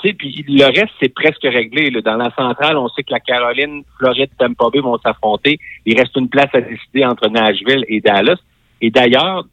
Puis 0.00 0.44
le 0.48 0.64
reste, 0.66 0.92
c'est 1.00 1.12
presque 1.12 1.42
réglé. 1.42 1.90
là. 1.90 2.00
Dans 2.00 2.16
la 2.16 2.30
centrale, 2.34 2.76
on 2.76 2.88
sait 2.88 3.02
que 3.02 3.12
la 3.12 3.20
Caroline, 3.20 3.82
Floride, 3.98 4.30
Tampa 4.38 4.66
Bay 4.72 4.80
vont 4.80 4.98
s'affronter. 4.98 5.58
Il 5.84 5.98
reste 5.98 6.16
une 6.16 6.28
place 6.28 6.50
à 6.52 6.60
décider 6.60 7.04
entre 7.04 7.28
Nashville 7.28 7.84
et 7.88 8.00
Dallas. 8.00 8.38
Et 8.80 8.90
d'ailleurs, 8.90 9.44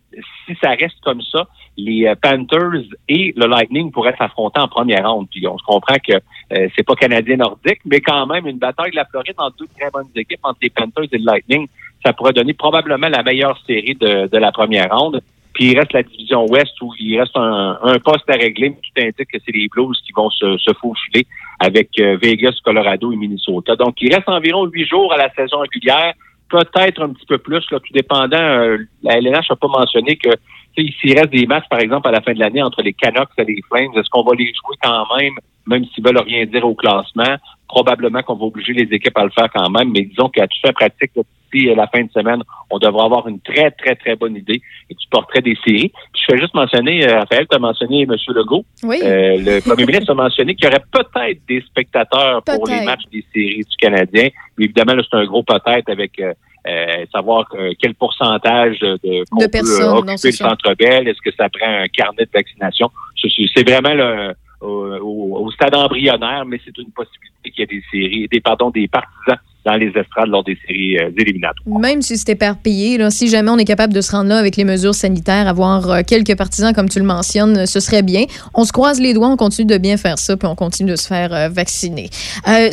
si 0.45 0.55
ça 0.61 0.71
reste 0.71 0.99
comme 1.03 1.21
ça, 1.21 1.47
les 1.77 2.05
euh, 2.05 2.15
Panthers 2.21 2.83
et 3.07 3.33
le 3.35 3.47
Lightning 3.47 3.91
pourraient 3.91 4.15
s'affronter 4.17 4.59
en 4.59 4.67
première 4.67 5.09
ronde. 5.09 5.27
Puis 5.31 5.47
on 5.47 5.57
se 5.57 5.63
comprend 5.63 5.95
que 5.95 6.13
euh, 6.13 6.67
c'est 6.75 6.83
pas 6.83 6.95
canadien-nordique, 6.95 7.79
mais 7.85 8.01
quand 8.01 8.27
même 8.27 8.45
une 8.47 8.59
bataille 8.59 8.91
de 8.91 8.97
la 8.97 9.05
Floride 9.05 9.35
entre 9.37 9.57
deux 9.57 9.67
très 9.79 9.89
bonnes 9.89 10.09
équipes, 10.15 10.41
entre 10.43 10.59
les 10.61 10.69
Panthers 10.69 11.05
et 11.11 11.17
le 11.17 11.25
Lightning, 11.25 11.67
ça 12.05 12.13
pourrait 12.13 12.33
donner 12.33 12.53
probablement 12.53 13.07
la 13.07 13.23
meilleure 13.23 13.57
série 13.65 13.95
de, 13.95 14.27
de 14.27 14.37
la 14.37 14.51
première 14.51 14.95
ronde. 14.95 15.21
Puis 15.53 15.71
il 15.71 15.77
reste 15.77 15.93
la 15.93 16.03
division 16.03 16.45
Ouest 16.49 16.73
où 16.81 16.93
il 16.99 17.19
reste 17.19 17.35
un, 17.37 17.77
un 17.83 17.99
poste 17.99 18.29
à 18.29 18.33
régler, 18.33 18.69
mais 18.69 18.75
tout 18.81 19.01
indique 19.01 19.31
que 19.31 19.37
c'est 19.45 19.55
les 19.55 19.67
Blues 19.67 19.99
qui 20.05 20.11
vont 20.15 20.29
se, 20.29 20.57
se 20.57 20.73
faufiler 20.73 21.27
avec 21.59 21.89
euh, 21.99 22.17
Vegas, 22.21 22.55
Colorado 22.63 23.11
et 23.11 23.15
Minnesota. 23.15 23.75
Donc 23.75 24.01
il 24.01 24.13
reste 24.13 24.27
environ 24.27 24.65
huit 24.65 24.87
jours 24.87 25.13
à 25.13 25.17
la 25.17 25.31
saison 25.33 25.59
régulière, 25.59 26.13
peut-être 26.49 27.03
un 27.03 27.09
petit 27.09 27.25
peu 27.25 27.37
plus, 27.37 27.63
là, 27.71 27.79
tout 27.79 27.93
dépendant. 27.93 28.37
euh, 28.37 28.77
la 29.03 29.17
LNH 29.17 29.49
n'a 29.49 29.55
pas 29.55 29.67
mentionné 29.67 30.15
que 30.15 30.29
s'il 30.75 31.13
reste 31.17 31.29
des 31.29 31.45
matchs, 31.45 31.69
par 31.69 31.79
exemple, 31.79 32.07
à 32.07 32.11
la 32.11 32.21
fin 32.21 32.33
de 32.33 32.39
l'année 32.39 32.63
entre 32.63 32.81
les 32.81 32.93
Canucks 32.93 33.29
et 33.37 33.43
les 33.43 33.61
Flames, 33.69 33.91
est-ce 33.95 34.09
qu'on 34.09 34.23
va 34.23 34.35
les 34.35 34.47
jouer 34.47 34.75
quand 34.81 35.05
même, 35.17 35.33
même 35.67 35.85
s'ils 35.85 36.03
veulent 36.03 36.17
rien 36.17 36.45
dire 36.45 36.65
au 36.65 36.73
classement? 36.73 37.37
Probablement 37.73 38.21
qu'on 38.21 38.35
va 38.35 38.45
obliger 38.45 38.73
les 38.73 38.87
équipes 38.95 39.17
à 39.17 39.23
le 39.23 39.31
faire 39.31 39.49
quand 39.51 39.67
même, 39.71 39.91
mais 39.91 40.01
disons 40.01 40.29
qu'à 40.29 40.45
tout 40.45 40.57
fait 40.63 40.73
pratique, 40.73 41.11
d'ici 41.15 41.69
euh, 41.69 41.75
la 41.75 41.87
fin 41.87 42.03
de 42.03 42.11
semaine, 42.11 42.43
on 42.69 42.77
devrait 42.77 43.05
avoir 43.05 43.27
une 43.27 43.39
très, 43.39 43.71
très, 43.71 43.95
très 43.95 44.15
bonne 44.15 44.35
idée 44.35 44.61
et 44.91 44.93
du 44.93 45.07
portrait 45.09 45.41
des 45.41 45.57
séries. 45.65 45.91
Puis 46.13 46.21
je 46.21 46.33
fais 46.33 46.39
juste 46.39 46.53
mentionner, 46.53 47.07
euh, 47.07 47.19
Raphaël, 47.19 47.47
tu 47.49 47.55
as 47.55 47.59
mentionné 47.59 48.03
M. 48.03 48.15
Legault. 48.27 48.63
Oui. 48.83 48.99
Euh, 49.03 49.37
le 49.39 49.59
premier 49.61 49.87
ministre 49.87 50.11
a 50.11 50.13
mentionné 50.13 50.53
qu'il 50.53 50.65
y 50.65 50.67
aurait 50.67 50.83
peut-être 50.91 51.39
des 51.47 51.61
spectateurs 51.61 52.43
pour 52.43 52.67
les 52.67 52.85
matchs 52.85 53.05
des 53.11 53.25
séries 53.33 53.65
du 53.67 53.75
Canadien. 53.77 54.29
Mais 54.57 54.65
évidemment, 54.65 54.93
là, 54.93 55.01
c'est 55.09 55.17
un 55.17 55.25
gros 55.25 55.41
peut-être 55.41 55.89
avec 55.89 56.19
euh, 56.19 56.33
euh, 56.65 57.05
savoir 57.13 57.45
euh, 57.55 57.73
quel 57.77 57.93
pourcentage 57.93 58.79
de, 58.79 58.97
De 59.03 59.23
peut, 59.37 59.49
personnes, 59.49 59.85
non, 59.85 59.97
occuper 59.97 60.29
le 60.29 60.31
centre 60.31 60.73
belle. 60.75 61.07
Est-ce 61.09 61.21
que 61.21 61.35
ça 61.35 61.49
prend 61.49 61.67
un 61.67 61.87
carnet 61.87 62.23
de 62.23 62.29
vaccination? 62.33 62.89
C'est 63.21 63.69
vraiment 63.69 63.93
le, 63.93 64.33
au, 64.63 64.95
au- 64.97 65.45
au 65.45 65.51
stade 65.51 65.75
embryonnaire, 65.75 66.45
mais 66.45 66.59
c'est 66.65 66.77
une 66.77 66.91
possibilité 66.91 67.51
qu'il 67.51 67.59
y 67.59 67.63
ait 67.63 67.67
des 67.67 67.83
séries, 67.91 68.27
des 68.31 68.39
pardon, 68.41 68.69
des 68.69 68.87
partisans 68.87 69.37
dans 69.65 69.75
les 69.75 69.87
estrades 69.95 70.27
lors 70.27 70.43
des 70.43 70.57
séries 70.67 70.97
euh, 70.97 71.09
éliminatoires. 71.17 71.79
Même 71.79 72.01
si 72.01 72.17
c'est 72.17 72.33
éparpillé, 72.33 72.97
là, 72.97 73.09
si 73.09 73.29
jamais 73.29 73.49
on 73.49 73.57
est 73.57 73.63
capable 73.63 73.93
de 73.93 74.01
se 74.01 74.11
rendre 74.11 74.27
là 74.27 74.37
avec 74.37 74.57
les 74.57 74.65
mesures 74.65 74.93
sanitaires, 74.93 75.47
avoir 75.47 75.89
euh, 75.89 76.01
quelques 76.05 76.35
partisans 76.37 76.73
comme 76.73 76.89
tu 76.89 76.99
le 76.99 77.05
mentionnes, 77.05 77.65
ce 77.65 77.79
serait 77.79 78.01
bien. 78.03 78.25
On 78.53 78.65
se 78.65 78.73
croise 78.73 78.99
les 78.99 79.13
doigts, 79.13 79.29
on 79.29 79.37
continue 79.37 79.65
de 79.67 79.77
bien 79.77 79.95
faire 79.95 80.17
ça, 80.19 80.35
puis 80.35 80.47
on 80.49 80.55
continue 80.55 80.91
de 80.91 80.95
se 80.97 81.07
faire 81.07 81.33
euh, 81.33 81.47
vacciner. 81.47 82.09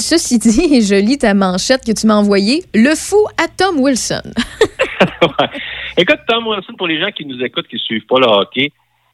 Ceci 0.01 0.39
dit, 0.41 0.81
je 0.83 0.97
lis 0.97 1.19
ta 1.19 1.33
manchette 1.33 1.85
que 1.87 1.93
tu 1.93 2.09
m'as 2.09 2.17
envoyée. 2.17 2.65
Le 2.75 2.97
fou 2.97 3.25
à 3.39 3.47
Tom 3.47 3.79
Wilson. 3.79 4.23
Écoute, 5.97 6.19
Tom 6.27 6.47
Wilson, 6.47 6.73
pour 6.77 6.87
les 6.89 7.01
gens 7.01 7.11
qui 7.17 7.25
nous 7.27 7.41
écoutent, 7.45 7.69
qui 7.69 7.77
ne 7.77 7.81
suivent 7.81 8.07
pas 8.07 8.19
le 8.19 8.27
hockey, 8.27 8.73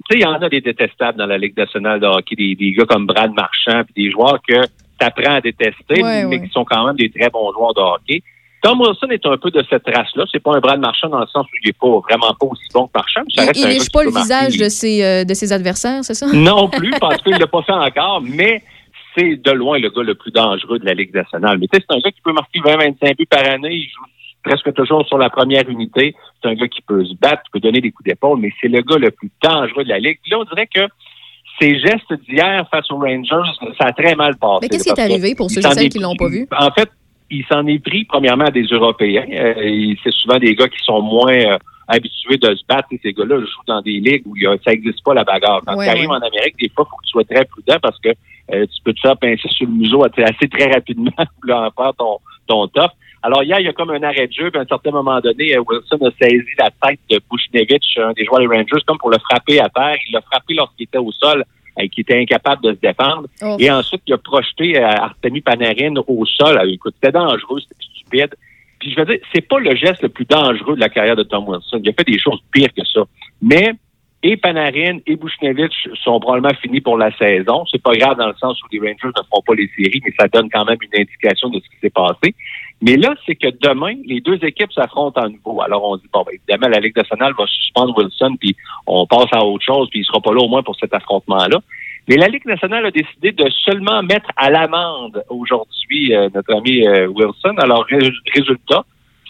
tu 0.09 0.17
sais, 0.17 0.21
il 0.21 0.23
y 0.23 0.27
en 0.27 0.35
a 0.35 0.49
des 0.49 0.61
détestables 0.61 1.19
dans 1.19 1.27
la 1.27 1.39
Ligue 1.39 1.57
nationale 1.57 2.01
de 2.01 2.07
hockey, 2.07 2.37
des, 2.37 2.55
des 2.55 2.73
gars 2.73 2.85
comme 2.87 3.07
Brad 3.07 3.33
Marchand, 3.33 3.83
puis 3.85 4.05
des 4.05 4.11
joueurs 4.11 4.39
que 4.47 4.63
tu 4.65 5.05
apprends 5.07 5.35
à 5.37 5.41
détester, 5.41 6.03
Ouais, 6.03 6.25
mais 6.25 6.37
ouais. 6.39 6.47
qui 6.47 6.53
sont 6.53 6.65
quand 6.65 6.87
même 6.87 6.97
des 6.97 7.11
très 7.11 7.29
bons 7.31 7.53
joueurs 7.53 7.75
de 7.75 7.81
hockey. 7.81 8.23
Tom 8.63 8.81
Wilson 8.81 9.09
est 9.11 9.25
un 9.27 9.37
peu 9.37 9.51
de 9.51 9.63
cette 9.71 9.85
race-là. 9.87 10.25
C'est 10.33 10.43
pas 10.43 10.57
un 10.57 10.61
Brad 10.61 10.81
Marchand 10.81 11.09
dans 11.09 11.21
le 11.21 11.27
sens 11.27 11.45
où 11.47 11.57
il 11.63 11.69
est 11.69 11.79
pas 11.79 11.89
vraiment 12.09 12.35
pas 12.41 12.47
aussi 12.47 12.65
bon 12.75 12.87
que 12.87 12.93
Marchand. 12.95 13.21
ça 13.29 13.45
Il, 13.55 13.65
reste 13.65 13.85
qui 13.85 13.91
pas 13.91 14.03
le 14.05 14.11
visage 14.11 14.57
de 14.57 14.69
ses, 14.69 15.05
euh, 15.05 15.25
de 15.25 15.35
ses 15.35 15.53
adversaires, 15.53 16.03
c'est 16.03 16.15
ça? 16.15 16.27
non 16.33 16.69
plus, 16.69 16.91
parce 17.01 17.23
qu'il 17.23 17.37
l'a 17.37 17.47
pas 17.47 17.63
fait 17.63 17.73
encore, 17.73 18.23
mais 18.23 18.63
c'est 19.17 19.37
de 19.37 19.51
loin 19.53 19.79
le 19.79 19.89
gars 19.91 20.03
le 20.03 20.15
plus 20.15 20.33
dangereux 20.33 20.79
de 20.79 20.85
la 20.85 20.95
Ligue 20.95 21.15
nationale. 21.15 21.59
Mais 21.59 21.69
tu 21.69 21.79
sais, 21.79 21.85
c'est 21.89 21.95
un 21.97 22.01
gars 22.01 22.11
qui 22.11 22.21
peut 22.23 22.33
marquer 22.33 22.59
20-25 22.61 23.17
buts 23.17 23.27
par 23.27 23.47
année. 23.47 23.73
Il 23.75 23.89
joue 23.89 24.03
presque 24.45 24.73
toujours 24.75 25.07
sur 25.07 25.19
la 25.19 25.31
première 25.31 25.69
unité. 25.69 26.15
C'est 26.43 26.49
un 26.49 26.55
gars 26.55 26.69
qui 26.69 26.81
peut 26.83 27.05
se 27.05 27.15
battre, 27.15 27.43
qui 27.45 27.51
peut 27.53 27.61
donner 27.61 27.81
des 27.81 27.91
coups 27.91 28.09
d'épaule, 28.09 28.39
mais 28.41 28.53
c'est 28.61 28.69
le 28.69 28.81
gars 28.83 28.97
le 28.99 29.11
plus 29.11 29.31
dangereux 29.43 29.85
de 29.85 29.89
la 29.89 29.99
Ligue. 29.99 30.19
Puis 30.23 30.31
là, 30.33 30.39
on 30.41 30.45
dirait 30.45 30.67
que 30.67 30.81
ses 31.61 31.79
gestes 31.79 32.13
d'hier 32.29 32.67
face 32.71 32.91
aux 32.91 32.99
Rangers, 32.99 33.51
ça 33.79 33.87
a 33.87 33.93
très 33.93 34.15
mal 34.15 34.37
passé. 34.37 34.59
Mais 34.63 34.69
qu'est-ce 34.69 34.85
qui 34.85 34.91
est 34.91 35.03
arrivé 35.03 35.35
pour 35.35 35.51
ceux 35.51 35.61
et 35.61 35.63
celles 35.63 35.89
qui 35.89 35.99
l'ont 35.99 36.15
pas 36.17 36.29
vu? 36.29 36.47
En 36.59 36.71
fait, 36.71 36.91
il 37.31 37.45
s'en 37.47 37.67
est 37.67 37.79
pris 37.79 38.05
premièrement 38.05 38.45
à 38.45 38.51
des 38.51 38.65
Européens. 38.65 39.25
Euh, 39.33 39.95
c'est 40.05 40.13
souvent 40.13 40.39
des 40.39 40.55
gars 40.55 40.69
qui 40.69 40.79
sont 40.85 41.01
moins 41.03 41.33
euh, 41.35 41.57
habitués 41.89 42.37
de 42.37 42.55
se 42.55 42.63
battre. 42.69 42.89
Et 42.93 43.01
ces 43.03 43.13
gars-là 43.15 43.41
jouent 43.41 43.67
dans 43.67 43.81
des 43.81 43.99
ligues 43.99 44.23
où 44.27 44.37
il 44.37 44.43
y 44.43 44.47
a- 44.47 44.57
ça 44.65 44.71
n'existe 44.73 45.03
pas 45.03 45.15
la 45.15 45.25
bagarre. 45.25 45.63
Quand 45.67 45.77
Ouais, 45.77 45.87
tu 45.87 45.91
arrives 45.91 46.11
ouais. 46.11 46.17
en 46.17 46.21
Amérique, 46.21 46.57
des 46.61 46.69
fois, 46.69 46.85
il 46.87 46.91
faut 46.91 46.97
que 46.99 47.05
tu 47.05 47.11
sois 47.11 47.25
très 47.25 47.45
prudent 47.47 47.77
parce 47.83 47.99
que 47.99 48.11
euh, 48.11 48.65
tu 48.67 48.83
peux 48.85 48.93
te 48.93 49.01
faire 49.01 49.17
pincer 49.17 49.49
sur 49.49 49.67
le 49.67 49.73
museau 49.73 50.05
assez, 50.05 50.23
assez 50.23 50.49
très 50.49 50.71
rapidement 50.71 51.11
pour 51.43 51.55
en 51.57 51.71
faire 51.71 51.93
ton, 51.99 52.19
ton 52.47 52.69
top. 52.69 52.91
Alors 53.27 53.43
hier, 53.43 53.59
il 53.59 53.67
y 53.67 53.69
a 53.69 53.73
comme 53.73 53.91
un 53.91 54.03
arrêt 54.05 54.29
de 54.29 54.33
jeu, 54.33 54.53
puis 54.53 54.61
à 54.61 54.63
un 54.63 54.67
certain 54.67 54.93
moment 54.93 55.21
donné, 55.21 55.57
euh, 55.57 55.63
Wilson 55.67 55.99
a 56.07 56.11
saisi 56.23 56.47
la 56.61 56.71
tête 56.71 57.01
de 57.11 57.21
Bushnevich, 57.29 57.99
un 57.99 58.13
des 58.13 58.25
joueurs 58.25 58.39
des 58.39 58.47
Rangers, 58.47 58.85
comme 58.87 58.99
pour 58.99 59.11
le 59.11 59.19
frapper 59.19 59.59
à 59.59 59.69
terre. 59.69 59.97
Il 60.09 60.13
l'a 60.13 60.21
frappé 60.21 60.55
lorsqu'il 60.55 60.85
était 60.85 60.99
au 60.99 61.11
sol 61.11 61.45
et 61.81 61.89
qu'il 61.89 62.03
était 62.03 62.21
incapable 62.21 62.63
de 62.63 62.75
se 62.75 62.79
défendre. 62.79 63.27
Oh. 63.43 63.57
Et 63.59 63.69
ensuite, 63.69 64.03
il 64.07 64.15
a 64.15 64.19
projeté 64.19 64.79
euh, 64.79 64.87
Artemi 64.87 65.41
Panarin 65.41 65.95
au 66.07 66.25
sol. 66.25 66.57
Euh, 66.57 66.71
Écoute, 66.71 66.95
c'était 67.03 67.19
dangereux, 67.19 67.59
c'était 67.61 67.83
stupide. 67.83 68.35
Puis 68.79 68.93
je 68.93 69.01
veux 69.01 69.07
dire, 69.07 69.19
c'est 69.35 69.47
pas 69.49 69.59
le 69.59 69.75
geste 69.75 70.03
le 70.03 70.09
plus 70.09 70.27
dangereux 70.27 70.77
de 70.77 70.81
la 70.81 70.89
carrière 70.89 71.17
de 71.17 71.25
Tom 71.25 71.49
Wilson. 71.49 71.81
Il 71.83 71.89
a 71.89 71.93
fait 71.95 72.07
des 72.07 72.21
choses 72.21 72.41
pires 72.53 72.73
que 72.73 72.85
ça. 72.85 73.03
Mais 73.43 73.73
et 74.23 74.37
Panarin 74.37 74.99
et 75.07 75.15
Bushnevich 75.15 75.89
sont 76.03 76.19
probablement 76.19 76.55
finis 76.61 76.81
pour 76.81 76.97
la 76.97 77.17
saison. 77.17 77.65
C'est 77.71 77.83
pas 77.83 77.95
grave 77.95 78.17
dans 78.17 78.29
le 78.29 78.35
sens 78.35 78.61
où 78.63 78.67
les 78.73 78.81
Rangers 78.81 79.13
ne 79.17 79.23
feront 79.23 79.43
pas 79.47 79.55
les 79.55 79.71
séries, 79.77 80.01
mais 80.05 80.13
ça 80.19 80.27
donne 80.27 80.49
quand 80.51 80.65
même 80.65 80.79
une 80.81 81.01
indication 81.01 81.49
de 81.51 81.61
ce 81.61 81.69
qui 81.69 81.77
s'est 81.81 81.91
passé. 81.91 82.35
Mais 82.83 82.97
là, 82.97 83.15
c'est 83.25 83.35
que 83.37 83.49
demain, 83.63 83.95
les 84.05 84.21
deux 84.21 84.39
équipes 84.45 84.73
s'affrontent 84.73 85.21
à 85.21 85.29
nouveau. 85.29 85.63
Alors, 85.63 85.83
on 85.89 85.97
dit, 85.97 86.09
bon, 86.13 86.25
ben, 86.27 86.33
évidemment, 86.35 86.69
la 86.73 86.81
Ligue 86.81 86.97
nationale 86.97 87.33
va 87.39 87.47
suspendre 87.47 87.97
Wilson, 87.97 88.37
puis 88.39 88.55
on 88.87 89.07
passe 89.07 89.29
à 89.33 89.43
autre 89.45 89.65
chose, 89.65 89.89
puis 89.91 90.01
il 90.01 90.05
sera 90.05 90.21
pas 90.21 90.33
là 90.33 90.41
au 90.43 90.49
moins 90.49 90.63
pour 90.63 90.77
cet 90.77 90.93
affrontement-là. 90.95 91.59
Mais 92.09 92.17
la 92.17 92.29
Ligue 92.29 92.45
nationale 92.45 92.85
a 92.87 92.91
décidé 92.91 93.33
de 93.33 93.49
seulement 93.65 94.03
mettre 94.03 94.29
à 94.37 94.51
l'amende 94.51 95.25
aujourd'hui 95.31 96.15
euh, 96.15 96.29
notre 96.35 96.55
ami 96.55 96.87
euh, 96.87 97.07
Wilson. 97.09 97.55
Alors, 97.59 97.85
ré- 97.91 98.13
résultat, 98.35 98.85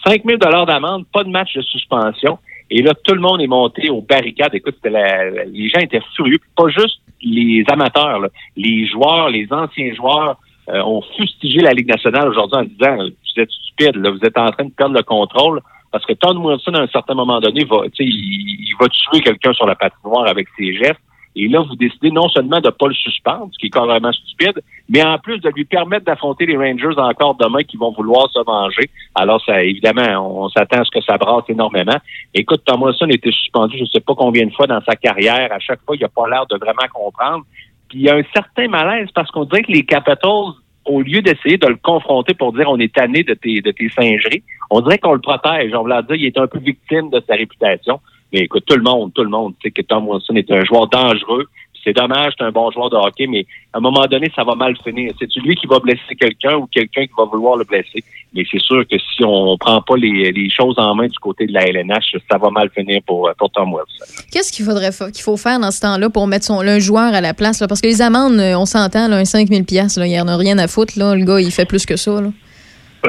5 0.05 0.23
000 0.25 0.37
d'amende, 0.37 1.05
pas 1.13 1.23
de 1.23 1.29
match 1.29 1.55
de 1.55 1.61
suspension. 1.61 2.37
Et 2.69 2.81
là, 2.81 2.93
tout 3.01 3.15
le 3.15 3.21
monde 3.21 3.41
est 3.41 3.47
monté 3.47 3.89
aux 3.89 4.01
barricades. 4.01 4.53
Écoute, 4.53 4.75
la- 4.83 5.45
les 5.45 5.69
gens 5.69 5.79
étaient 5.79 6.01
furieux. 6.15 6.37
Pas 6.55 6.67
juste 6.67 6.99
les 7.21 7.63
amateurs, 7.69 8.19
là. 8.19 8.27
les 8.57 8.85
joueurs, 8.87 9.29
les 9.29 9.47
anciens 9.51 9.93
joueurs 9.95 10.37
euh, 10.69 10.81
ont 10.83 11.01
fustigé 11.15 11.61
la 11.61 11.71
Ligue 11.71 11.87
nationale 11.87 12.27
aujourd'hui 12.27 12.57
en 12.59 12.63
disant 12.65 13.09
vous 13.37 13.43
êtes 13.43 13.51
stupide, 13.51 13.95
là, 13.95 14.11
vous 14.11 14.23
êtes 14.23 14.37
en 14.37 14.51
train 14.51 14.65
de 14.65 14.71
perdre 14.71 14.95
le 14.95 15.03
contrôle. 15.03 15.61
Parce 15.91 16.05
que 16.05 16.13
Tom 16.13 16.43
Wilson, 16.43 16.73
à 16.73 16.81
un 16.81 16.87
certain 16.87 17.13
moment 17.13 17.39
donné, 17.39 17.63
va, 17.63 17.83
il, 17.99 18.07
il 18.07 18.75
va 18.79 18.87
tuer 18.89 19.21
quelqu'un 19.21 19.53
sur 19.53 19.65
la 19.65 19.75
patinoire 19.75 20.27
avec 20.27 20.47
ses 20.57 20.73
gestes. 20.73 20.99
Et 21.39 21.47
là, 21.47 21.61
vous 21.61 21.75
décidez 21.75 22.09
non 22.09 22.27
seulement 22.29 22.59
de 22.59 22.65
ne 22.65 22.71
pas 22.71 22.87
le 22.87 22.95
suspendre, 22.95 23.49
ce 23.53 23.59
qui 23.59 23.67
est 23.67 23.69
carrément 23.69 24.11
stupide, 24.11 24.59
mais 24.89 25.03
en 25.03 25.19
plus 25.19 25.39
de 25.39 25.49
lui 25.49 25.65
permettre 25.65 26.05
d'affronter 26.05 26.47
les 26.47 26.57
Rangers 26.57 26.97
encore 26.97 27.35
demain 27.35 27.61
qui 27.61 27.77
vont 27.77 27.91
vouloir 27.91 28.27
se 28.31 28.43
venger. 28.43 28.89
Alors, 29.13 29.39
ça, 29.45 29.61
évidemment, 29.61 30.43
on 30.45 30.49
s'attend 30.49 30.81
à 30.81 30.83
ce 30.83 30.89
que 30.89 31.01
ça 31.01 31.17
brasse 31.17 31.43
énormément. 31.47 31.97
Écoute, 32.33 32.63
Tom 32.65 32.81
Wilson 32.81 33.09
été 33.09 33.31
suspendu 33.31 33.77
je 33.77 33.83
ne 33.83 33.87
sais 33.87 33.99
pas 33.99 34.15
combien 34.15 34.47
de 34.47 34.51
fois 34.51 34.65
dans 34.65 34.81
sa 34.81 34.95
carrière. 34.95 35.53
À 35.53 35.59
chaque 35.59 35.81
fois, 35.85 35.95
il 35.95 36.01
n'a 36.01 36.09
pas 36.09 36.27
l'air 36.27 36.47
de 36.47 36.57
vraiment 36.57 36.87
comprendre. 36.91 37.45
Puis 37.87 37.99
il 37.99 38.05
y 38.05 38.09
a 38.09 38.15
un 38.15 38.23
certain 38.33 38.67
malaise 38.67 39.09
parce 39.13 39.29
qu'on 39.29 39.45
dirait 39.45 39.61
que 39.61 39.71
les 39.71 39.83
Capitals, 39.85 40.53
au 40.87 41.01
lieu 41.01 41.21
d'essayer 41.21 41.57
de 41.57 41.67
le 41.67 41.75
confronter 41.75 42.33
pour 42.33 42.53
dire 42.53 42.69
on 42.69 42.79
est 42.79 42.93
tanné 42.93 43.23
de 43.23 43.33
tes, 43.33 43.61
de 43.61 43.71
tes 43.71 43.89
singeries, 43.89 44.43
on 44.69 44.81
dirait 44.81 44.97
qu'on 44.97 45.13
le 45.13 45.19
protège. 45.19 45.73
On 45.73 45.83
va 45.83 46.01
dire 46.01 46.15
il 46.15 46.25
est 46.25 46.37
un 46.37 46.47
peu 46.47 46.59
victime 46.59 47.09
de 47.09 47.21
sa 47.27 47.35
réputation. 47.35 47.99
Mais 48.33 48.39
écoute, 48.39 48.65
tout 48.65 48.75
le 48.75 48.83
monde, 48.83 49.13
tout 49.13 49.23
le 49.23 49.29
monde 49.29 49.53
sait 49.61 49.71
que 49.71 49.81
Tom 49.81 50.07
Wilson 50.07 50.35
est 50.35 50.51
un 50.51 50.63
joueur 50.65 50.87
dangereux. 50.87 51.45
C'est 51.87 51.93
dommage, 51.93 52.33
c'est 52.37 52.43
un 52.43 52.51
bon 52.51 52.69
joueur 52.69 52.89
de 52.89 52.97
hockey, 52.97 53.27
mais 53.27 53.45
à 53.71 53.77
un 53.77 53.79
moment 53.79 54.05
donné, 54.07 54.29
ça 54.35 54.43
va 54.43 54.55
mal 54.55 54.75
finir. 54.83 55.13
C'est 55.17 55.33
lui 55.37 55.55
qui 55.55 55.67
va 55.67 55.79
blesser 55.79 56.15
quelqu'un 56.19 56.57
ou 56.57 56.67
quelqu'un 56.67 57.05
qui 57.05 57.13
va 57.17 57.23
vouloir 57.23 57.55
le 57.55 57.63
blesser. 57.63 58.03
Mais 58.33 58.43
c'est 58.51 58.59
sûr 58.59 58.85
que 58.85 58.97
si 58.97 59.23
on 59.23 59.57
prend 59.57 59.81
pas 59.81 59.95
les, 59.95 60.49
choses 60.49 60.75
en 60.79 60.93
main 60.95 61.07
du 61.07 61.17
côté 61.19 61.47
de 61.47 61.53
la 61.53 61.65
LNH, 61.65 62.17
ça 62.29 62.37
va 62.37 62.49
mal 62.49 62.69
finir 62.75 62.99
pour, 63.07 63.31
pour 63.37 63.49
Tom 63.51 63.73
Wilson. 63.73 64.03
Qu'est-ce 64.33 64.51
qu'il 64.51 64.65
faudrait 64.65 64.91
fa- 64.91 65.11
qu'il 65.11 65.23
faut 65.23 65.37
faire 65.37 65.61
dans 65.61 65.71
ce 65.71 65.79
temps-là 65.79 66.09
pour 66.09 66.27
mettre 66.27 66.45
son, 66.45 66.59
un 66.59 66.79
joueur 66.79 67.13
à 67.13 67.21
la 67.21 67.33
place? 67.33 67.63
Parce 67.69 67.79
que 67.79 67.87
les 67.87 68.01
amendes, 68.01 68.37
euh, 68.41 68.57
on 68.57 68.65
s'entend, 68.65 69.09
un 69.09 69.23
5 69.23 69.47
000 69.47 69.63
piastres, 69.63 70.01
là, 70.01 70.07
il 70.07 70.09
n'y 70.09 70.19
en 70.19 70.27
a 70.27 70.35
rien 70.35 70.57
à 70.57 70.67
foutre. 70.67 70.99
Là. 70.99 71.15
Le 71.15 71.23
gars, 71.23 71.39
il 71.39 71.51
fait 71.51 71.65
plus 71.65 71.85
que 71.85 71.95
ça. 71.95 72.21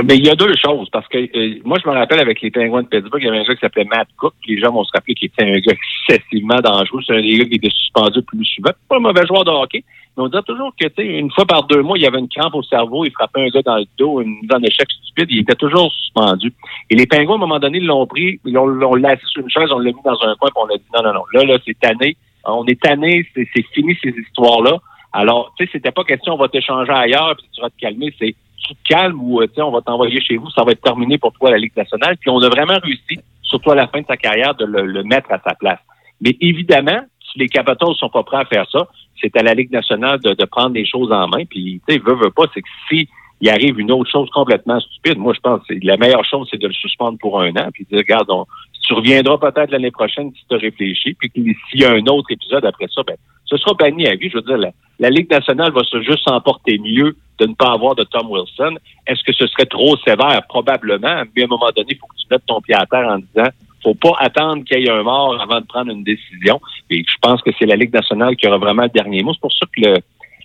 Mais 0.05 0.17
il 0.17 0.27
y 0.27 0.31
a 0.31 0.35
deux 0.35 0.55
choses, 0.57 0.89
parce 0.91 1.09
que 1.09 1.19
euh, 1.19 1.61
moi, 1.65 1.79
je 1.83 1.89
me 1.89 1.95
rappelle 1.95 2.21
avec 2.21 2.41
les 2.41 2.51
Penguins 2.51 2.83
de 2.83 2.89
Pittsburgh, 2.89 3.23
il 3.23 3.27
y 3.27 3.29
avait 3.29 3.39
un 3.39 3.45
gars 3.45 3.55
qui 3.55 3.61
s'appelait 3.61 3.85
Matt 3.85 4.09
Cook, 4.17 4.35
les 4.47 4.59
gens 4.59 4.71
vont 4.71 4.85
se 4.85 4.91
rappeler 4.93 5.15
qu'il 5.15 5.27
était 5.27 5.45
un 5.45 5.59
gars 5.59 5.75
excessivement 6.09 6.61
dangereux. 6.61 7.01
C'est 7.07 7.17
un 7.17 7.21
des 7.21 7.39
gars 7.39 7.45
qui 7.47 7.55
était 7.55 7.71
suspendu 7.71 8.23
plus 8.23 8.45
souvent. 8.45 8.71
Pas 8.89 8.97
un 8.97 9.01
mauvais 9.01 9.27
joueur 9.27 9.45
de 9.45 9.51
hockey, 9.51 9.85
mais 10.17 10.25
on 10.25 10.29
dit 10.29 10.39
toujours 10.47 10.73
que, 10.79 10.87
tu 10.87 10.95
sais, 10.97 11.07
une 11.07 11.31
fois 11.33 11.47
par 11.47 11.65
deux 11.65 11.83
mois, 11.83 11.99
il 11.99 12.03
y 12.03 12.07
avait 12.07 12.19
une 12.19 12.29
crampe 12.29 12.55
au 12.55 12.63
cerveau, 12.63 13.05
il 13.05 13.13
frappait 13.13 13.41
un 13.41 13.49
gars 13.49 13.63
dans 13.63 13.77
le 13.77 13.87
dos, 13.97 14.21
une 14.21 14.41
mise 14.41 14.51
en 14.55 14.63
échec 14.63 14.89
stupide, 15.03 15.29
il 15.31 15.41
était 15.41 15.55
toujours 15.55 15.93
suspendu. 15.93 16.53
Et 16.91 16.95
les 16.95 17.07
Penguins, 17.07 17.33
à 17.33 17.37
un 17.37 17.39
moment 17.39 17.59
donné, 17.59 17.81
l'ont 17.81 18.07
pris, 18.07 18.39
ils 18.45 18.53
l'ont 18.53 19.05
assis 19.05 19.27
sur 19.27 19.43
une 19.43 19.51
chaise, 19.51 19.69
on 19.73 19.79
l'a 19.79 19.91
mis 19.91 20.03
dans 20.05 20.21
un 20.23 20.35
coin, 20.37 20.51
puis 20.51 20.63
on 20.63 20.75
a 20.75 20.77
dit 20.77 20.85
non, 20.95 21.03
non, 21.03 21.15
non, 21.15 21.23
là, 21.33 21.45
là, 21.45 21.59
c'est 21.65 21.79
tanné. 21.79 22.17
On 22.45 22.65
est 22.67 22.81
tanné, 22.81 23.27
c'est 23.35 23.49
c'est 23.55 23.65
fini 23.75 23.97
ces 24.03 24.11
histoires-là. 24.11 24.79
Alors, 25.13 25.53
tu 25.57 25.65
sais, 25.65 25.71
c'était 25.73 25.91
pas 25.91 26.05
question, 26.05 26.35
on 26.35 26.37
va 26.37 26.49
t'échanger 26.49 26.93
ailleurs, 26.93 27.35
puis 27.37 27.47
tu 27.53 27.61
vas 27.61 27.71
te 27.71 27.79
calmer, 27.79 28.15
c'est 28.19 28.35
tu 28.67 28.75
te 28.75 28.89
calmes 28.89 29.21
ou, 29.21 29.41
euh, 29.41 29.47
on 29.59 29.71
va 29.71 29.81
t'envoyer 29.81 30.21
chez 30.21 30.37
vous, 30.37 30.51
ça 30.51 30.65
va 30.65 30.73
être 30.73 30.83
terminé 30.83 31.19
pour 31.19 31.33
toi 31.33 31.49
à 31.49 31.53
la 31.53 31.59
Ligue 31.59 31.77
nationale. 31.77 32.17
Puis 32.19 32.31
on 32.31 32.41
a 32.41 32.49
vraiment 32.49 32.79
réussi, 32.83 33.21
surtout 33.43 33.71
à 33.71 33.75
la 33.75 33.89
fin 33.89 34.01
de 34.01 34.07
sa 34.07 34.17
carrière, 34.17 34.55
de 34.55 34.65
le, 34.65 34.87
le 34.87 35.03
mettre 35.05 35.33
à 35.33 35.41
sa 35.47 35.55
place. 35.55 35.81
Mais 36.21 36.37
évidemment, 36.41 37.01
si 37.31 37.39
les 37.39 37.49
Capitals 37.49 37.95
sont 37.97 38.09
pas 38.09 38.23
prêts 38.23 38.39
à 38.39 38.45
faire 38.45 38.67
ça, 38.71 38.89
c'est 39.21 39.37
à 39.37 39.43
la 39.43 39.55
Ligue 39.55 39.73
nationale 39.73 40.21
de, 40.21 40.35
de 40.35 40.45
prendre 40.45 40.75
les 40.75 40.87
choses 40.87 41.13
en 41.13 41.29
main. 41.29 41.45
Puis, 41.45 41.81
tu 41.87 41.95
sais, 41.95 42.01
veut, 42.01 42.15
veut 42.15 42.31
pas, 42.31 42.45
c'est 42.55 42.63
que 42.63 42.69
si 42.89 43.09
il 43.41 43.49
arrive 43.49 43.78
une 43.78 43.93
autre 43.93 44.11
chose 44.11 44.28
complètement 44.30 44.80
stupide. 44.80 45.18
Moi, 45.18 45.32
je 45.34 45.41
pense 45.41 45.61
que 45.66 45.74
la 45.82 45.97
meilleure 45.97 46.24
chose, 46.24 46.49
c'est 46.51 46.61
de 46.61 46.66
le 46.66 46.72
suspendre 46.72 47.18
pour 47.18 47.41
un 47.41 47.51
an, 47.53 47.68
puis 47.72 47.86
dire, 47.91 47.99
regarde, 47.99 48.30
on- 48.30 48.47
tu 48.86 48.95
reviendras 48.95 49.36
peut-être 49.36 49.70
l'année 49.70 49.91
prochaine 49.91 50.32
si 50.32 50.43
tu 50.49 50.55
as 50.55 50.59
réfléchi, 50.59 51.14
puis 51.14 51.30
s'il 51.34 51.80
y 51.80 51.84
a 51.84 51.93
un 51.93 52.07
autre 52.07 52.30
épisode 52.30 52.64
après 52.64 52.86
ça, 52.93 53.03
ben, 53.07 53.16
ce 53.45 53.57
sera 53.59 53.74
banni 53.74 54.07
à 54.07 54.14
vie. 54.14 54.30
Je 54.30 54.36
veux 54.36 54.43
dire, 54.43 54.72
la, 54.99 55.11
Ligue 55.11 55.30
nationale 55.30 55.72
va 55.72 55.82
se 55.84 56.01
juste 56.03 56.24
s'en 56.26 56.41
porter 56.41 56.78
mieux 56.78 57.16
de 57.39 57.47
ne 57.47 57.55
pas 57.55 57.72
avoir 57.72 57.95
de 57.95 58.05
Tom 58.05 58.30
Wilson. 58.30 58.76
Est-ce 59.07 59.22
que 59.24 59.32
ce 59.32 59.47
serait 59.47 59.66
trop 59.66 59.97
sévère? 59.99 60.43
Probablement, 60.49 61.22
mais 61.36 61.43
à 61.43 61.45
un 61.45 61.49
moment 61.49 61.70
donné, 61.76 61.89
il 61.91 61.99
faut 61.99 62.07
que 62.07 62.16
tu 62.16 62.26
mettes 62.30 62.47
ton 62.47 62.61
pied 62.61 62.74
à 62.74 62.86
terre 62.86 63.09
en 63.09 63.18
disant 63.18 63.51
faut 63.82 63.95
pas 63.95 64.16
attendre 64.18 64.64
qu'il 64.64 64.80
y 64.80 64.86
ait 64.86 64.91
un 64.91 65.05
mort 65.05 65.41
avant 65.41 65.61
de 65.61 65.66
prendre 65.66 65.93
une 65.93 66.03
décision. 66.03 66.61
Et 66.91 67.05
je 67.07 67.16
pense 67.22 67.41
que 67.43 67.51
c'est 67.59 67.66
la 67.66 67.76
Ligue 67.76 67.93
nationale 67.93 68.36
qui 68.36 68.47
aura 68.49 68.59
vraiment 68.59 68.82
le 68.82 68.89
dernier 68.89 69.22
mot. 69.22 69.32
C'est 69.32 69.41
pour 69.41 69.53
ça 69.53 69.66
que 69.66 69.80
le, 69.82 69.97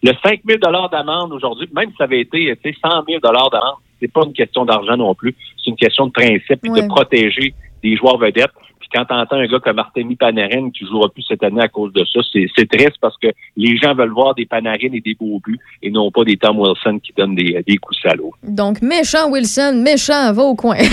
le 0.04 0.12
5 0.24 0.41
000 0.45 0.60
d'amende 0.89 1.32
aujourd'hui, 1.32 1.68
même 1.74 1.89
si 1.91 1.95
ça 1.97 2.04
avait 2.04 2.22
été 2.22 2.56
tu 2.62 2.72
sais, 2.74 2.78
100 2.84 3.04
000 3.08 3.20
d'amende, 3.22 3.76
c'est 3.99 4.12
pas 4.12 4.24
une 4.26 4.34
question 4.34 4.66
d'argent 4.66 4.97
non 4.97 5.16
plus. 5.16 5.34
C'est 5.64 5.72
une 5.72 5.78
question 5.78 6.08
de 6.08 6.12
principe 6.12 6.66
et 6.66 6.70
Ouais. 6.70 6.82
de 6.82 6.88
protéger 6.88 7.54
des 7.82 7.95
joueurs 7.95 8.18
vedettes. 8.18 8.51
Quand 8.93 9.05
tu 9.05 9.13
entends 9.13 9.37
un 9.37 9.47
gars 9.47 9.59
comme 9.59 9.79
Artemi 9.79 10.15
Panarin 10.15 10.69
qui 10.71 10.85
jouera 10.85 11.09
plus 11.09 11.23
cette 11.27 11.43
année 11.43 11.61
à 11.61 11.67
cause 11.67 11.91
de 11.93 12.03
ça, 12.05 12.19
c'est 12.33 12.69
triste 12.69 12.97
parce 13.01 13.17
que 13.17 13.27
les 13.57 13.77
gens 13.77 13.95
veulent 13.95 14.13
voir 14.13 14.35
des 14.35 14.45
Panarin 14.45 14.93
et 14.93 15.01
des 15.01 15.15
beaux 15.19 15.39
buts 15.45 15.59
et 15.81 15.89
non 15.89 16.11
pas 16.11 16.23
des 16.23 16.37
Tom 16.37 16.59
Wilson 16.59 16.99
qui 17.03 17.13
donnent 17.17 17.35
des, 17.35 17.77
coups 17.77 17.99
salauds. 18.01 18.33
Donc, 18.43 18.81
méchant 18.81 19.29
Wilson, 19.29 19.81
méchant, 19.83 20.31
va 20.33 20.43
au 20.43 20.55
coin. 20.55 20.77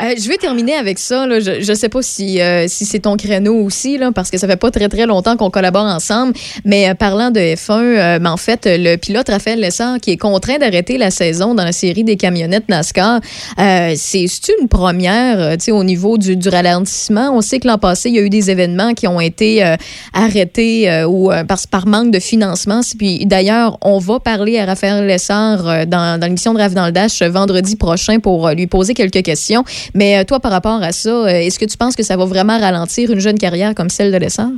Euh, 0.00 0.14
je 0.16 0.28
vais 0.28 0.36
terminer 0.36 0.74
avec 0.74 0.98
ça. 0.98 1.26
Je 1.40 1.68
ne 1.68 1.74
sais 1.74 1.88
pas 1.88 2.02
si, 2.02 2.40
euh, 2.40 2.66
si 2.68 2.84
c'est 2.84 3.00
ton 3.00 3.16
créneau 3.16 3.54
aussi, 3.54 3.98
parce 4.14 4.30
que 4.30 4.38
ça 4.38 4.46
fait 4.46 4.56
pas 4.56 4.70
très, 4.70 4.88
très 4.88 5.06
longtemps 5.06 5.36
qu'on 5.36 5.50
collabore 5.50 5.84
ensemble. 5.84 6.32
Mais 6.64 6.88
euh, 6.88 6.94
parlant 6.94 7.30
de 7.30 7.40
F1, 7.40 7.72
euh, 7.72 8.18
ben, 8.18 8.30
en 8.30 8.36
fait, 8.36 8.66
le 8.66 8.96
pilote 8.96 9.28
Raphaël 9.28 9.60
Lessard, 9.60 9.98
qui 10.00 10.12
est 10.12 10.16
contraint 10.16 10.58
d'arrêter 10.58 10.98
la 10.98 11.10
saison 11.10 11.54
dans 11.54 11.64
la 11.64 11.72
série 11.72 12.04
des 12.04 12.16
camionnettes 12.16 12.68
NASCAR, 12.68 13.20
c'est 13.56 14.48
une 14.60 14.68
première 14.68 15.56
au 15.70 15.84
niveau 15.84 16.18
du, 16.18 16.33
du 16.36 16.48
ralentissement. 16.48 17.30
On 17.32 17.40
sait 17.40 17.60
que 17.60 17.66
l'an 17.66 17.78
passé, 17.78 18.08
il 18.08 18.16
y 18.16 18.18
a 18.18 18.22
eu 18.22 18.30
des 18.30 18.50
événements 18.50 18.94
qui 18.94 19.06
ont 19.06 19.20
été 19.20 19.64
euh, 19.64 19.76
arrêtés 20.12 20.90
euh, 20.90 21.06
ou 21.06 21.30
euh, 21.30 21.44
par, 21.44 21.58
par 21.70 21.86
manque 21.86 22.10
de 22.12 22.18
financement. 22.18 22.80
Puis 22.98 23.26
d'ailleurs, 23.26 23.78
on 23.82 23.98
va 23.98 24.20
parler 24.20 24.58
à 24.58 24.66
Raphaël 24.66 25.06
Lessard 25.06 25.86
dans, 25.86 26.20
dans 26.20 26.26
l'émission 26.26 26.54
de 26.54 26.58
Rave 26.58 26.74
dans 26.74 26.86
le 26.86 26.92
Dash 26.92 27.22
vendredi 27.22 27.76
prochain 27.76 28.20
pour 28.20 28.50
lui 28.50 28.66
poser 28.66 28.94
quelques 28.94 29.22
questions. 29.22 29.64
Mais 29.94 30.24
toi, 30.24 30.40
par 30.40 30.52
rapport 30.52 30.82
à 30.82 30.92
ça, 30.92 31.40
est-ce 31.40 31.58
que 31.58 31.64
tu 31.64 31.76
penses 31.76 31.96
que 31.96 32.02
ça 32.02 32.16
va 32.16 32.24
vraiment 32.24 32.58
ralentir 32.58 33.10
une 33.10 33.20
jeune 33.20 33.38
carrière 33.38 33.74
comme 33.74 33.88
celle 33.88 34.12
de 34.12 34.18
Lessard? 34.18 34.50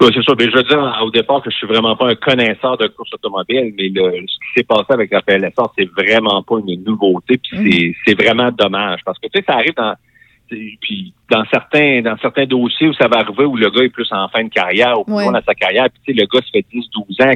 Oui, 0.00 0.10
c'est 0.14 0.22
ça. 0.22 0.32
Mais 0.38 0.48
je 0.50 0.56
veux 0.56 0.62
dire 0.62 0.98
au 1.02 1.10
départ 1.10 1.42
que 1.42 1.50
je 1.50 1.56
suis 1.56 1.66
vraiment 1.66 1.96
pas 1.96 2.08
un 2.08 2.14
connaisseur 2.14 2.76
de 2.76 2.86
course 2.86 3.12
automobile, 3.14 3.74
mais 3.76 3.88
le, 3.88 4.12
ce 4.26 4.34
qui 4.34 4.52
s'est 4.56 4.62
passé 4.62 4.86
avec 4.90 5.12
Raphaël 5.12 5.42
Lessard, 5.42 5.72
c'est 5.76 5.88
vraiment 5.96 6.42
pas 6.42 6.56
une 6.64 6.84
nouveauté. 6.84 7.38
Puis 7.38 7.94
c'est, 8.06 8.12
c'est 8.12 8.22
vraiment 8.22 8.50
dommage 8.52 9.00
parce 9.04 9.18
que 9.18 9.26
tu 9.26 9.38
sais, 9.38 9.44
ça 9.46 9.54
arrive 9.54 9.74
dans 9.76 9.94
puis 10.48 11.12
dans 11.30 11.44
certains 11.52 12.00
dans 12.02 12.16
certains 12.18 12.46
dossiers 12.46 12.88
où 12.88 12.94
ça 12.94 13.06
va 13.08 13.18
arriver 13.18 13.44
où 13.44 13.56
le 13.56 13.70
gars 13.70 13.82
est 13.84 13.88
plus 13.88 14.08
en 14.12 14.28
fin 14.28 14.44
de 14.44 14.48
carrière 14.48 14.98
ou 15.00 15.04
plus 15.04 15.14
Ouais. 15.14 15.24
loin 15.24 15.32
dans 15.32 15.44
sa 15.46 15.54
carrière, 15.54 15.88
puis 15.90 16.00
tu 16.06 16.12
sais, 16.14 16.20
le 16.20 16.26
gars 16.26 16.40
ça 16.44 16.50
fait 16.52 16.66
10-12 16.72 17.22
ans 17.22 17.34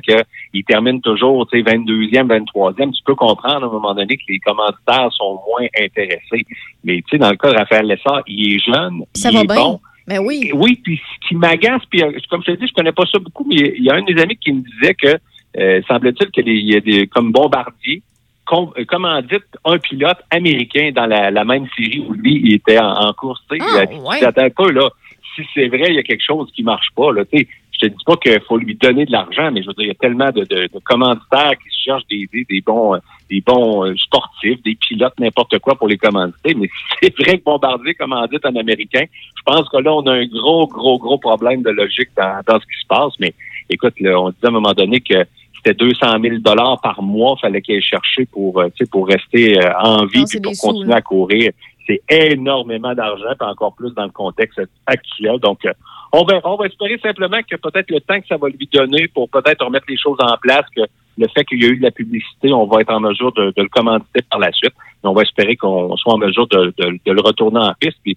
qu'il 0.52 0.64
termine 0.64 1.00
toujours 1.00 1.46
tu 1.48 1.58
sais 1.62 1.64
22e, 1.64 2.26
23e, 2.26 2.92
tu 2.92 3.02
peux 3.04 3.14
comprendre 3.14 3.64
à 3.64 3.68
un 3.68 3.72
moment 3.72 3.94
donné 3.94 4.16
que 4.16 4.22
les 4.28 4.38
commanditaires 4.40 5.12
sont 5.12 5.40
moins 5.48 5.66
intéressés. 5.78 6.46
Mais 6.84 6.96
tu 7.02 7.04
sais, 7.12 7.18
dans 7.18 7.30
le 7.30 7.36
cas 7.36 7.52
de 7.52 7.58
Raphaël 7.58 7.86
Lessard, 7.86 8.22
il 8.26 8.54
est 8.54 8.58
jeune, 8.64 9.04
Ça 9.14 9.30
il 9.30 9.34
va 9.36 9.42
est 9.42 9.46
bien. 9.46 9.56
bon. 9.56 9.80
Ben 10.08 10.18
oui. 10.18 10.50
Oui, 10.52 10.80
puis 10.82 10.96
ce 11.22 11.28
qui 11.28 11.36
m'agace, 11.36 11.82
puis 11.88 12.02
euh, 12.02 12.10
comme 12.28 12.42
je 12.44 12.52
te 12.52 12.58
dis, 12.60 12.66
je 12.66 12.72
connais 12.74 12.90
pas 12.92 13.04
ça 13.06 13.18
beaucoup, 13.20 13.44
mais 13.48 13.54
il 13.76 13.84
y 13.84 13.90
a 13.90 13.94
un 13.94 14.02
de 14.02 14.12
mes 14.12 14.20
amis 14.20 14.36
qui 14.36 14.52
me 14.52 14.60
disait 14.62 14.94
que 14.94 15.16
euh, 15.60 15.80
semble-t-il 15.86 16.30
qu'il 16.30 16.48
y 16.48 16.74
a 16.76 16.80
des 16.80 17.06
comme 17.06 17.30
Bombardier 17.30 18.02
euh, 18.50 18.84
commandite 18.86 19.44
un 19.64 19.78
pilote 19.78 20.18
américain 20.30 20.90
dans 20.94 21.06
la, 21.06 21.30
la 21.30 21.44
même 21.44 21.66
série 21.76 22.04
où 22.08 22.12
lui 22.12 22.40
il 22.44 22.54
était 22.54 22.78
en, 22.78 23.08
en 23.08 23.12
course. 23.12 23.42
Ah, 23.50 23.54
Il 23.56 23.78
a 23.78 23.86
dit, 23.86 23.96
ouais. 23.96 24.24
Attends 24.24 24.42
un 24.42 24.50
peu 24.50 24.70
là, 24.70 24.88
si 25.34 25.42
c'est 25.54 25.68
vrai, 25.68 25.86
il 25.88 25.94
y 25.94 25.98
a 25.98 26.02
quelque 26.02 26.24
chose 26.24 26.50
qui 26.52 26.62
marche 26.62 26.88
pas 26.94 27.12
là. 27.12 27.24
Tu 27.24 27.38
sais, 27.38 27.48
je 27.72 27.86
te 27.86 27.86
dis 27.86 28.04
pas 28.04 28.16
qu'il 28.16 28.40
faut 28.46 28.58
lui 28.58 28.74
donner 28.74 29.06
de 29.06 29.12
l'argent, 29.12 29.50
mais 29.50 29.62
je 29.62 29.68
veux 29.68 29.74
dire, 29.74 29.84
il 29.84 29.88
y 29.88 29.90
a 29.90 29.94
tellement 29.94 30.30
de, 30.30 30.44
de, 30.44 30.68
de 30.72 30.78
commanditaires 30.84 31.52
qui 31.56 31.68
se 31.70 31.82
cherchent 31.84 32.06
des, 32.08 32.28
des, 32.32 32.44
des 32.44 32.60
bons, 32.60 32.94
euh, 32.94 32.98
des 33.30 33.40
bons 33.40 33.86
euh, 33.86 33.96
sportifs, 33.96 34.62
des 34.62 34.74
pilotes, 34.74 35.18
n'importe 35.18 35.58
quoi 35.58 35.74
pour 35.74 35.88
les 35.88 35.96
commanditer. 35.96 36.54
Mais 36.54 36.68
si 37.02 37.10
c'est 37.16 37.18
vrai 37.18 37.38
que 37.38 37.44
Bombardier 37.44 37.94
commandite 37.94 38.44
un 38.44 38.56
Américain, 38.56 39.04
je 39.36 39.42
pense 39.44 39.68
que 39.68 39.78
là, 39.78 39.92
on 39.92 40.06
a 40.06 40.12
un 40.12 40.26
gros, 40.26 40.66
gros, 40.66 40.98
gros 40.98 41.18
problème 41.18 41.62
de 41.62 41.70
logique 41.70 42.10
dans, 42.16 42.40
dans 42.46 42.60
ce 42.60 42.66
qui 42.66 42.80
se 42.80 42.86
passe. 42.86 43.12
Mais 43.18 43.34
écoute, 43.70 43.94
là, 44.00 44.20
on 44.20 44.30
disait 44.30 44.46
à 44.46 44.48
un 44.48 44.52
moment 44.52 44.72
donné 44.72 45.00
que 45.00 45.24
c'était 45.64 45.74
200 45.74 46.20
000 46.20 46.36
dollars 46.38 46.80
par 46.80 47.02
mois, 47.02 47.36
fallait 47.40 47.62
qu'il 47.62 47.76
aille 47.76 47.82
chercher 47.82 48.26
pour, 48.26 48.60
euh, 48.60 48.68
tu 48.76 48.84
sais, 48.84 48.90
pour 48.90 49.06
rester 49.06 49.58
euh, 49.58 49.70
en 49.80 50.06
vie 50.06 50.24
c'est 50.26 50.42
pour 50.42 50.54
sous, 50.54 50.66
continuer 50.68 50.94
à 50.94 51.00
courir. 51.00 51.52
C'est 51.86 52.00
énormément 52.08 52.94
d'argent, 52.94 53.34
puis 53.38 53.48
encore 53.48 53.74
plus 53.74 53.92
dans 53.94 54.04
le 54.04 54.10
contexte 54.10 54.60
actuel. 54.86 55.38
Donc, 55.40 55.64
euh, 55.64 55.72
on 56.12 56.24
va, 56.24 56.40
on 56.44 56.56
va 56.56 56.66
espérer 56.66 56.98
simplement 57.02 57.38
que 57.48 57.56
peut-être 57.56 57.90
le 57.90 58.00
temps 58.00 58.20
que 58.20 58.26
ça 58.28 58.36
va 58.36 58.48
lui 58.48 58.68
donner 58.72 59.08
pour 59.08 59.28
peut-être 59.28 59.64
remettre 59.64 59.86
les 59.88 59.96
choses 59.98 60.18
en 60.20 60.36
place, 60.40 60.64
que 60.76 60.82
le 61.18 61.26
fait 61.34 61.44
qu'il 61.44 61.62
y 61.62 61.66
a 61.66 61.68
eu 61.68 61.76
de 61.76 61.82
la 61.82 61.90
publicité, 61.90 62.52
on 62.52 62.66
va 62.66 62.80
être 62.80 62.92
en 62.92 63.00
mesure 63.00 63.32
de, 63.32 63.52
de 63.56 63.62
le 63.62 63.68
commanditer 63.68 64.22
par 64.30 64.40
la 64.40 64.52
suite. 64.52 64.72
Mais 65.02 65.10
on 65.10 65.12
va 65.12 65.22
espérer 65.22 65.56
qu'on 65.56 65.94
soit 65.96 66.14
en 66.14 66.18
mesure 66.18 66.46
de, 66.48 66.72
de- 66.78 66.98
de 67.04 67.12
le 67.12 67.20
retourner 67.20 67.60
en 67.60 67.72
piste. 67.78 67.98
Puis, 68.04 68.16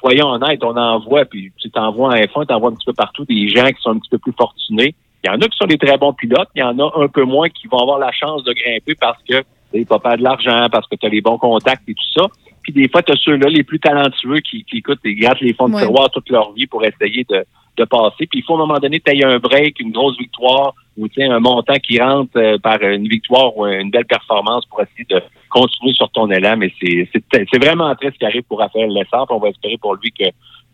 soyons 0.00 0.28
honnêtes, 0.28 0.62
on 0.62 0.76
en 0.76 1.00
voit, 1.00 1.24
puis 1.24 1.52
tu 1.58 1.70
t'envoies 1.70 2.14
un 2.14 2.20
F1, 2.22 2.46
t'envoies 2.46 2.70
un 2.70 2.74
petit 2.74 2.86
peu 2.86 2.92
partout 2.92 3.24
des 3.24 3.48
gens 3.48 3.66
qui 3.66 3.80
sont 3.82 3.90
un 3.90 3.98
petit 3.98 4.10
peu 4.10 4.18
plus 4.18 4.32
fortunés. 4.36 4.94
Il 5.22 5.26
y 5.28 5.30
en 5.30 5.40
a 5.40 5.48
qui 5.48 5.56
sont 5.56 5.66
des 5.66 5.78
très 5.78 5.98
bons 5.98 6.12
pilotes, 6.12 6.48
il 6.54 6.60
y 6.60 6.62
en 6.62 6.78
a 6.78 6.90
un 6.96 7.08
peu 7.08 7.24
moins 7.24 7.48
qui 7.48 7.66
vont 7.68 7.78
avoir 7.78 7.98
la 7.98 8.12
chance 8.12 8.42
de 8.44 8.52
grimper 8.52 8.94
parce 8.98 9.22
que 9.28 9.42
tu 9.72 9.84
pas 9.84 9.98
perdre 9.98 10.18
de 10.18 10.24
l'argent, 10.24 10.66
parce 10.72 10.86
que 10.88 10.96
tu 10.96 11.06
as 11.06 11.10
les 11.10 11.20
bons 11.20 11.38
contacts 11.38 11.88
et 11.88 11.94
tout 11.94 12.20
ça. 12.20 12.26
Puis 12.62 12.72
des 12.72 12.88
fois, 12.88 13.02
tu 13.02 13.12
as 13.12 13.16
ceux-là, 13.16 13.48
les 13.48 13.62
plus 13.62 13.78
talentueux, 13.80 14.40
qui, 14.40 14.64
qui 14.64 14.78
écoutent, 14.78 14.98
ils 15.04 15.14
grattent 15.18 15.40
les 15.40 15.54
fonds 15.54 15.68
de 15.68 15.74
Ouais. 15.74 15.82
tiroir 15.82 16.10
toute 16.10 16.28
leur 16.30 16.52
vie 16.52 16.66
pour 16.66 16.84
essayer 16.84 17.24
de, 17.28 17.44
de 17.76 17.84
passer. 17.84 18.26
Puis 18.26 18.40
il 18.40 18.42
faut 18.42 18.54
à 18.54 18.56
un 18.56 18.66
moment 18.66 18.78
donné, 18.78 19.00
tu 19.00 19.24
un 19.24 19.38
break, 19.38 19.80
une 19.80 19.92
grosse 19.92 20.18
victoire, 20.18 20.74
ou 20.96 21.06
un 21.18 21.38
montant 21.40 21.74
qui 21.74 21.98
rentre 22.00 22.36
euh, 22.36 22.58
par 22.58 22.82
une 22.82 23.08
victoire 23.08 23.56
ou 23.56 23.66
une 23.66 23.90
belle 23.90 24.04
performance 24.04 24.66
pour 24.66 24.82
essayer 24.82 25.06
de 25.08 25.22
continuer 25.48 25.94
sur 25.94 26.10
ton 26.10 26.30
élan. 26.30 26.56
Mais 26.58 26.72
c'est 26.82 27.64
vraiment 27.64 27.94
triste 27.94 28.14
ce 28.14 28.18
qui 28.18 28.24
arrive 28.26 28.42
pour 28.42 28.58
Raphaël 28.58 28.90
Lessard. 28.90 29.26
puis 29.26 29.36
On 29.36 29.40
va 29.40 29.48
espérer 29.48 29.78
pour 29.78 29.94
lui 29.94 30.10
que 30.12 30.24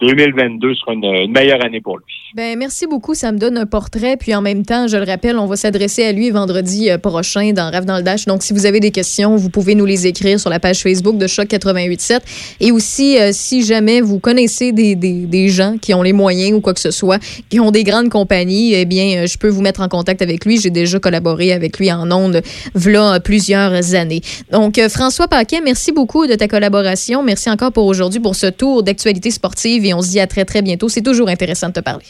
2022 0.00 0.74
sera 0.74 0.92
une, 0.92 1.32
meilleure 1.32 1.64
année 1.64 1.80
pour 1.80 1.96
lui. 1.96 2.04
Ben, 2.34 2.58
merci 2.58 2.86
beaucoup. 2.86 3.14
Ça 3.14 3.32
me 3.32 3.38
donne 3.38 3.56
un 3.56 3.64
portrait. 3.64 4.18
Puis 4.18 4.34
en 4.34 4.42
même 4.42 4.64
temps, 4.64 4.88
je 4.88 4.98
le 4.98 5.04
rappelle, 5.04 5.38
on 5.38 5.46
va 5.46 5.56
s'adresser 5.56 6.04
à 6.04 6.12
lui 6.12 6.30
vendredi 6.30 6.90
euh, 6.90 6.98
prochain 6.98 7.52
dans 7.54 7.70
Rêve 7.70 7.86
dans 7.86 7.96
le 7.96 8.02
Dash. 8.02 8.26
Donc, 8.26 8.42
si 8.42 8.52
vous 8.52 8.66
avez 8.66 8.78
des 8.78 8.90
questions, 8.90 9.36
vous 9.36 9.48
pouvez 9.48 9.74
nous 9.74 9.86
les 9.86 10.06
écrire 10.06 10.38
sur 10.38 10.50
la 10.50 10.60
page 10.60 10.82
Facebook 10.82 11.16
de 11.16 11.26
Choc 11.26 11.50
887. 11.50 12.22
Et 12.60 12.72
aussi, 12.72 13.18
euh, 13.18 13.30
si 13.32 13.64
jamais 13.64 14.02
vous 14.02 14.18
connaissez 14.18 14.72
des, 14.72 14.94
des, 14.94 15.48
gens 15.48 15.78
qui 15.80 15.94
ont 15.94 16.02
les 16.02 16.12
moyens 16.12 16.52
ou 16.52 16.60
quoi 16.60 16.74
que 16.74 16.80
ce 16.80 16.90
soit, 16.90 17.18
qui 17.48 17.58
ont 17.58 17.70
des 17.70 17.84
grandes 17.84 18.10
compagnies, 18.10 18.74
eh 18.74 18.84
bien, 18.84 19.22
euh, 19.22 19.26
je 19.26 19.38
peux 19.38 19.48
vous 19.48 19.62
mettre 19.62 19.80
en 19.80 19.88
contact 19.88 20.20
avec 20.20 20.44
lui. 20.44 20.60
J'ai 20.60 20.70
déjà 20.70 20.98
collaboré 20.98 21.52
avec 21.52 21.78
lui 21.78 21.90
en 21.90 22.10
ondes 22.10 22.42
v'là 22.74 23.18
plusieurs 23.20 23.94
années. 23.94 24.20
Donc, 24.52 24.78
François 24.90 25.28
Paquet, 25.28 25.62
merci 25.62 25.90
beaucoup 25.90 26.26
de 26.26 26.34
ta 26.34 26.48
collaboration. 26.48 27.22
Merci 27.22 27.48
encore 27.48 27.72
pour 27.72 27.86
aujourd'hui, 27.86 28.20
pour 28.20 28.34
ce 28.34 28.48
tour 28.48 28.82
d'actualité 28.82 29.30
sportive. 29.30 29.85
Et 29.86 29.94
on 29.94 30.02
se 30.02 30.10
dit 30.10 30.20
à 30.20 30.26
très, 30.26 30.44
très 30.44 30.62
bientôt. 30.62 30.88
C'est 30.88 31.02
toujours 31.02 31.28
intéressant 31.28 31.68
de 31.68 31.74
te 31.74 31.80
parler. 31.80 32.06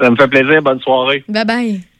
Ça 0.00 0.10
me 0.10 0.16
fait 0.16 0.28
plaisir. 0.28 0.62
Bonne 0.62 0.80
soirée. 0.80 1.24
Bye 1.28 1.44
bye. 1.44 1.93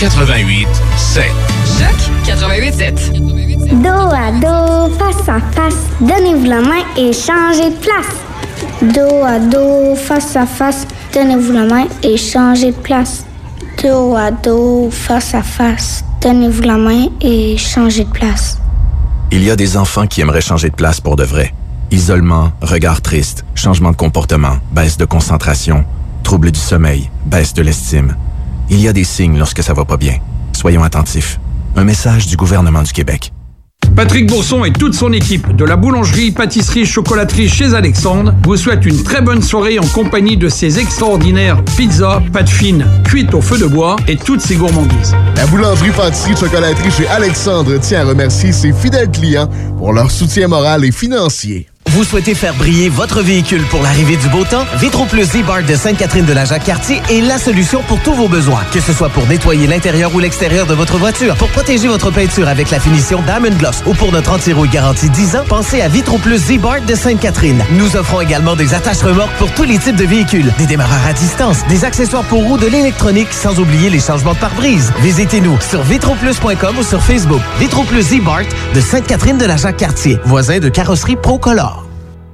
88 0.00 0.66
7. 0.96 1.24
Choc 1.78 1.94
88.7. 2.24 3.82
Dos 3.82 4.08
à 4.10 4.32
dos, 4.32 4.94
face 4.98 5.28
à 5.28 5.40
face, 5.52 5.76
donnez-vous 6.00 6.46
la 6.46 6.62
main 6.62 6.82
et 6.96 7.12
changez 7.12 7.68
de 7.68 7.76
place. 7.76 8.06
Dos 8.80 9.22
à 9.22 9.38
dos, 9.38 9.94
face 9.96 10.36
à 10.36 10.46
face, 10.46 10.86
donnez-vous 11.12 11.52
la 11.52 11.64
main 11.66 11.84
et 12.02 12.16
changez 12.16 12.72
de 12.72 12.78
place. 12.78 13.26
Dos 13.82 14.16
à 14.16 14.30
dos, 14.30 14.88
face 14.90 15.34
à 15.34 15.42
face, 15.42 16.02
donnez-vous 16.22 16.62
la 16.62 16.78
main 16.78 17.08
et 17.20 17.58
changez 17.58 18.04
de 18.04 18.10
place. 18.10 18.58
Il 19.30 19.44
y 19.44 19.50
a 19.50 19.56
des 19.56 19.76
enfants 19.76 20.06
qui 20.06 20.22
aimeraient 20.22 20.40
changer 20.40 20.70
de 20.70 20.76
place 20.76 21.02
pour 21.02 21.16
de 21.16 21.24
vrai. 21.24 21.52
Isolement, 21.90 22.52
regard 22.62 23.02
triste, 23.02 23.44
changement 23.54 23.90
de 23.90 23.96
comportement, 23.96 24.56
baisse 24.72 24.96
de 24.96 25.04
concentration, 25.04 25.84
troubles 26.22 26.52
du 26.52 26.60
sommeil, 26.60 27.10
baisse 27.26 27.52
de 27.52 27.60
l'estime. 27.60 28.16
Il 28.72 28.80
y 28.80 28.86
a 28.86 28.92
des 28.92 29.02
signes 29.02 29.36
lorsque 29.36 29.64
ça 29.64 29.74
va 29.74 29.84
pas 29.84 29.96
bien. 29.96 30.18
Soyons 30.52 30.84
attentifs. 30.84 31.40
Un 31.74 31.82
message 31.82 32.28
du 32.28 32.36
gouvernement 32.36 32.82
du 32.82 32.92
Québec. 32.92 33.32
Patrick 33.96 34.28
Bourson 34.28 34.64
et 34.64 34.72
toute 34.72 34.94
son 34.94 35.12
équipe 35.12 35.56
de 35.56 35.64
la 35.64 35.74
boulangerie, 35.74 36.30
pâtisserie, 36.30 36.86
chocolaterie 36.86 37.48
chez 37.48 37.74
Alexandre 37.74 38.32
vous 38.44 38.56
souhaitent 38.56 38.86
une 38.86 39.02
très 39.02 39.22
bonne 39.22 39.42
soirée 39.42 39.80
en 39.80 39.86
compagnie 39.88 40.36
de 40.36 40.48
ces 40.48 40.78
extraordinaires 40.78 41.64
pizzas, 41.76 42.22
pâtes 42.32 42.48
fines, 42.48 42.86
cuites 43.02 43.34
au 43.34 43.40
feu 43.40 43.58
de 43.58 43.66
bois 43.66 43.96
et 44.06 44.16
toutes 44.16 44.40
ces 44.40 44.54
gourmandises. 44.54 45.16
La 45.34 45.46
boulangerie, 45.46 45.90
pâtisserie, 45.90 46.36
chocolaterie 46.36 46.92
chez 46.92 47.08
Alexandre 47.08 47.76
tient 47.78 48.02
à 48.02 48.04
remercier 48.04 48.52
ses 48.52 48.72
fidèles 48.72 49.10
clients 49.10 49.50
pour 49.78 49.92
leur 49.92 50.12
soutien 50.12 50.46
moral 50.46 50.84
et 50.84 50.92
financier. 50.92 51.66
Vous 51.90 52.04
souhaitez 52.04 52.36
faire 52.36 52.54
briller 52.54 52.88
votre 52.88 53.20
véhicule 53.20 53.64
pour 53.64 53.82
l'arrivée 53.82 54.16
du 54.16 54.28
beau 54.28 54.44
temps? 54.44 54.64
Vitro 54.78 55.06
Plus 55.06 55.24
Z-Bar 55.24 55.64
de 55.64 55.74
Sainte-Catherine 55.74 56.24
de 56.24 56.32
la 56.32 56.44
Jacques-Cartier 56.44 57.02
est 57.10 57.20
la 57.20 57.36
solution 57.36 57.82
pour 57.82 58.00
tous 58.00 58.14
vos 58.14 58.28
besoins. 58.28 58.62
Que 58.72 58.78
ce 58.78 58.92
soit 58.92 59.08
pour 59.08 59.26
nettoyer 59.26 59.66
l'intérieur 59.66 60.14
ou 60.14 60.20
l'extérieur 60.20 60.66
de 60.66 60.74
votre 60.74 60.98
voiture, 60.98 61.34
pour 61.34 61.48
protéger 61.48 61.88
votre 61.88 62.12
peinture 62.12 62.46
avec 62.46 62.70
la 62.70 62.78
finition 62.78 63.20
Diamond 63.22 63.56
Gloss 63.58 63.82
ou 63.86 63.94
pour 63.94 64.12
notre 64.12 64.30
anti-rouille 64.30 64.68
garantie 64.68 65.10
10 65.10 65.34
ans, 65.34 65.44
pensez 65.48 65.82
à 65.82 65.88
Vitro 65.88 66.18
Plus 66.18 66.38
Z-Bar 66.38 66.82
de 66.82 66.94
Sainte-Catherine. 66.94 67.60
Nous 67.72 67.96
offrons 67.96 68.20
également 68.20 68.54
des 68.54 68.72
attaches 68.72 69.02
remorques 69.02 69.36
pour 69.36 69.50
tous 69.54 69.64
les 69.64 69.78
types 69.78 69.96
de 69.96 70.06
véhicules, 70.06 70.52
des 70.58 70.66
démarreurs 70.66 71.06
à 71.08 71.12
distance, 71.12 71.66
des 71.66 71.84
accessoires 71.84 72.24
pour 72.24 72.44
roues, 72.44 72.58
de 72.58 72.68
l'électronique, 72.68 73.32
sans 73.32 73.58
oublier 73.58 73.90
les 73.90 74.00
changements 74.00 74.34
de 74.34 74.38
pare-brise. 74.38 74.92
Visitez-nous 75.00 75.58
sur 75.60 75.82
vitroplus.com 75.82 76.78
ou 76.78 76.84
sur 76.84 77.02
Facebook. 77.02 77.42
Vitro 77.58 77.82
Plus 77.82 78.02
Z-Bar 78.02 78.42
de 78.76 78.80
Sainte-Catherine 78.80 79.38
de 79.38 79.46
la 79.46 79.56
Jacques-Cartier, 79.56 80.20
voisin 80.24 80.60
de 80.60 80.68
carrosserie 80.68 81.16
Procolor. 81.16 81.79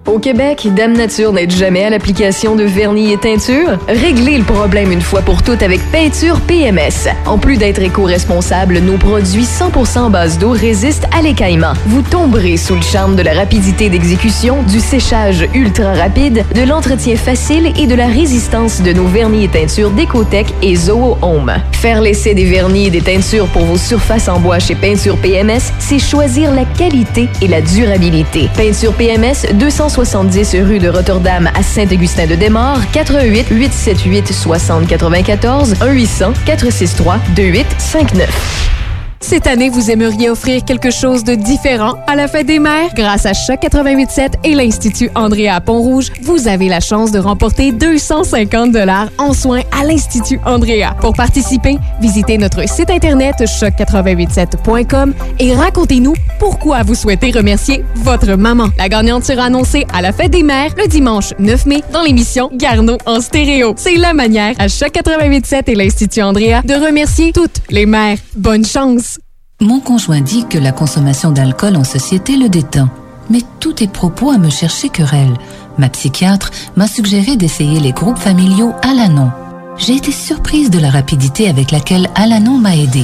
Au 0.07 0.20
Québec, 0.20 0.69
Dame 0.73 0.93
Nature 0.93 1.33
n'aide 1.33 1.51
jamais 1.51 1.85
à 1.85 1.91
l'application 1.91 2.55
de 2.55 2.62
vernis 2.62 3.12
et 3.12 3.16
teinture. 3.16 3.77
Réglez 3.89 4.39
le 4.39 4.45
problème 4.45 4.93
une 4.93 5.01
fois 5.01 5.20
pour 5.20 5.43
toutes 5.43 5.65
avec 5.65 5.81
Peinture 5.91 6.41
PMS. 6.43 7.09
En 7.27 7.39
plus 7.39 7.57
d'être 7.57 7.83
éco-responsable, 7.83 8.78
nos 8.78 8.99
produits 8.99 9.43
100% 9.43 10.11
base 10.12 10.39
d'eau 10.39 10.51
résistent 10.51 11.09
à 11.12 11.23
l'écaillement. 11.23 11.73
Vous 11.87 12.03
tomberez 12.03 12.57
sous 12.57 12.77
le 12.77 12.83
charme 12.83 13.16
de 13.16 13.23
la 13.23 13.33
rapidité 13.33 13.91
d'exécution, 13.91 14.62
du 14.62 14.78
séchage 14.78 15.45
ultra 15.55 15.95
rapide, 15.95 16.45
de 16.55 16.62
l'entretien 16.62 17.16
facile 17.16 17.73
et 17.77 17.89
de 17.89 17.97
la 17.97 18.07
résistance 18.07 18.83
de 18.83 18.93
nos 18.93 19.07
vernis 19.07 19.45
et 19.45 19.49
teintures 19.49 19.91
Décotech 19.91 20.47
et 20.62 20.77
Zoho 20.77 21.19
Home. 21.20 21.53
Faire 21.73 22.01
l'essai 22.01 22.33
des 22.35 22.45
vernis 22.45 22.87
et 22.87 22.91
des 22.91 23.03
teintures 23.03 23.49
pour 23.49 23.65
vos 23.65 23.77
surfaces 23.77 24.28
en 24.28 24.39
bois 24.39 24.61
chez 24.61 24.77
Peinture 24.77 25.16
PMS, 25.16 25.73
c'est 25.81 25.99
choisir 25.99 26.53
la 26.55 26.65
qualité 26.65 27.28
et 27.43 27.49
la 27.49 27.61
durabilité. 27.61 28.49
Peinture 28.57 28.93
PMS 28.93 29.53
270 29.97 30.56
rue 30.62 30.78
de 30.78 30.90
Rotterdam 30.90 31.48
à 31.55 31.62
Saint-Augustin-de-Desmaures, 31.62 32.82
88 32.93 33.47
878 33.48 34.31
60 34.31 34.86
94 34.86 35.74
1 35.81 35.86
800 35.90 36.32
463 36.44 37.18
2859. 37.35 38.85
Cette 39.20 39.47
année, 39.47 39.70
vous 39.70 39.90
aimeriez 39.90 40.30
offrir 40.30 40.64
quelque 40.64 40.90
chose 40.90 41.24
de 41.24 41.34
différent 41.34 41.94
à 42.06 42.14
la 42.14 42.28
fête 42.28 42.47
des 42.47 42.59
mères? 42.59 42.90
Grâce 42.94 43.26
à 43.26 43.32
Choc 43.32 43.59
887 43.62 44.34
et 44.44 44.55
l'Institut 44.55 45.10
Andrea 45.14 45.60
Pont-Rouge, 45.64 46.12
vous 46.22 46.47
avez 46.47 46.68
la 46.68 46.80
chance 46.80 47.10
de 47.10 47.18
remporter 47.18 47.72
250 47.72 48.72
dollars 48.72 49.09
en 49.18 49.32
soins 49.32 49.62
à 49.76 49.84
l'Institut 49.84 50.38
Andrea. 50.47 50.94
Pour 51.01 51.14
participer, 51.14 51.76
visitez 52.01 52.38
notre 52.38 52.68
site 52.68 52.90
internet 52.90 53.36
choc887.com 53.40 55.12
et 55.40 55.55
racontez-nous 55.55 56.14
pourquoi 56.38 56.82
vous 56.82 56.94
souhaitez 56.94 57.30
remercier 57.30 57.84
votre 57.97 58.34
maman. 58.36 58.68
La 58.78 58.88
gagnante 58.88 59.24
sera 59.24 59.44
annoncée 59.44 59.86
à 59.93 60.02
la 60.02 60.12
fête 60.12 60.30
des 60.30 60.43
mères 60.43 60.74
le 60.76 60.86
dimanche 60.86 61.32
9 61.38 61.66
mai 61.66 61.82
dans 61.93 62.02
l'émission 62.02 62.51
Garneau 62.55 62.98
en 63.06 63.20
stéréo. 63.20 63.74
C'est 63.76 63.97
la 63.97 64.12
manière 64.12 64.55
à 64.59 64.68
Choc 64.68 64.93
887 64.94 65.68
et 65.68 65.74
l'Institut 65.74 66.22
Andrea 66.22 66.62
de 66.64 66.74
remercier 66.74 67.32
toutes 67.32 67.62
les 67.70 67.86
mères. 67.86 68.18
Bonne 68.36 68.64
chance! 68.64 69.15
Mon 69.61 69.81
conjoint 69.81 70.20
dit 70.20 70.45
que 70.47 70.59
la 70.59 70.70
consommation 70.70 71.31
d'alcool 71.31 71.77
en 71.77 71.85
société 71.85 72.37
le 72.37 72.51
détend. 72.51 72.91
Mais 73.31 73.41
tous 73.59 73.73
tes 73.73 73.89
propos 73.89 74.31
à 74.31 74.37
me 74.37 74.51
chercher 74.51 74.91
querelle. 74.91 75.33
Ma 75.78 75.89
psychiatre 75.89 76.51
m'a 76.77 76.87
suggéré 76.87 77.37
d'essayer 77.37 77.81
les 77.81 77.93
groupes 77.93 78.19
familiaux 78.19 78.74
Alanon. 78.83 79.31
J'ai 79.78 79.97
été 79.97 80.12
surprise 80.12 80.69
de 80.69 80.78
la 80.78 80.91
rapidité 80.91 81.49
avec 81.49 81.70
laquelle 81.70 82.11
Alanon 82.15 82.59
m'a 82.59 82.77
aidé. 82.77 83.03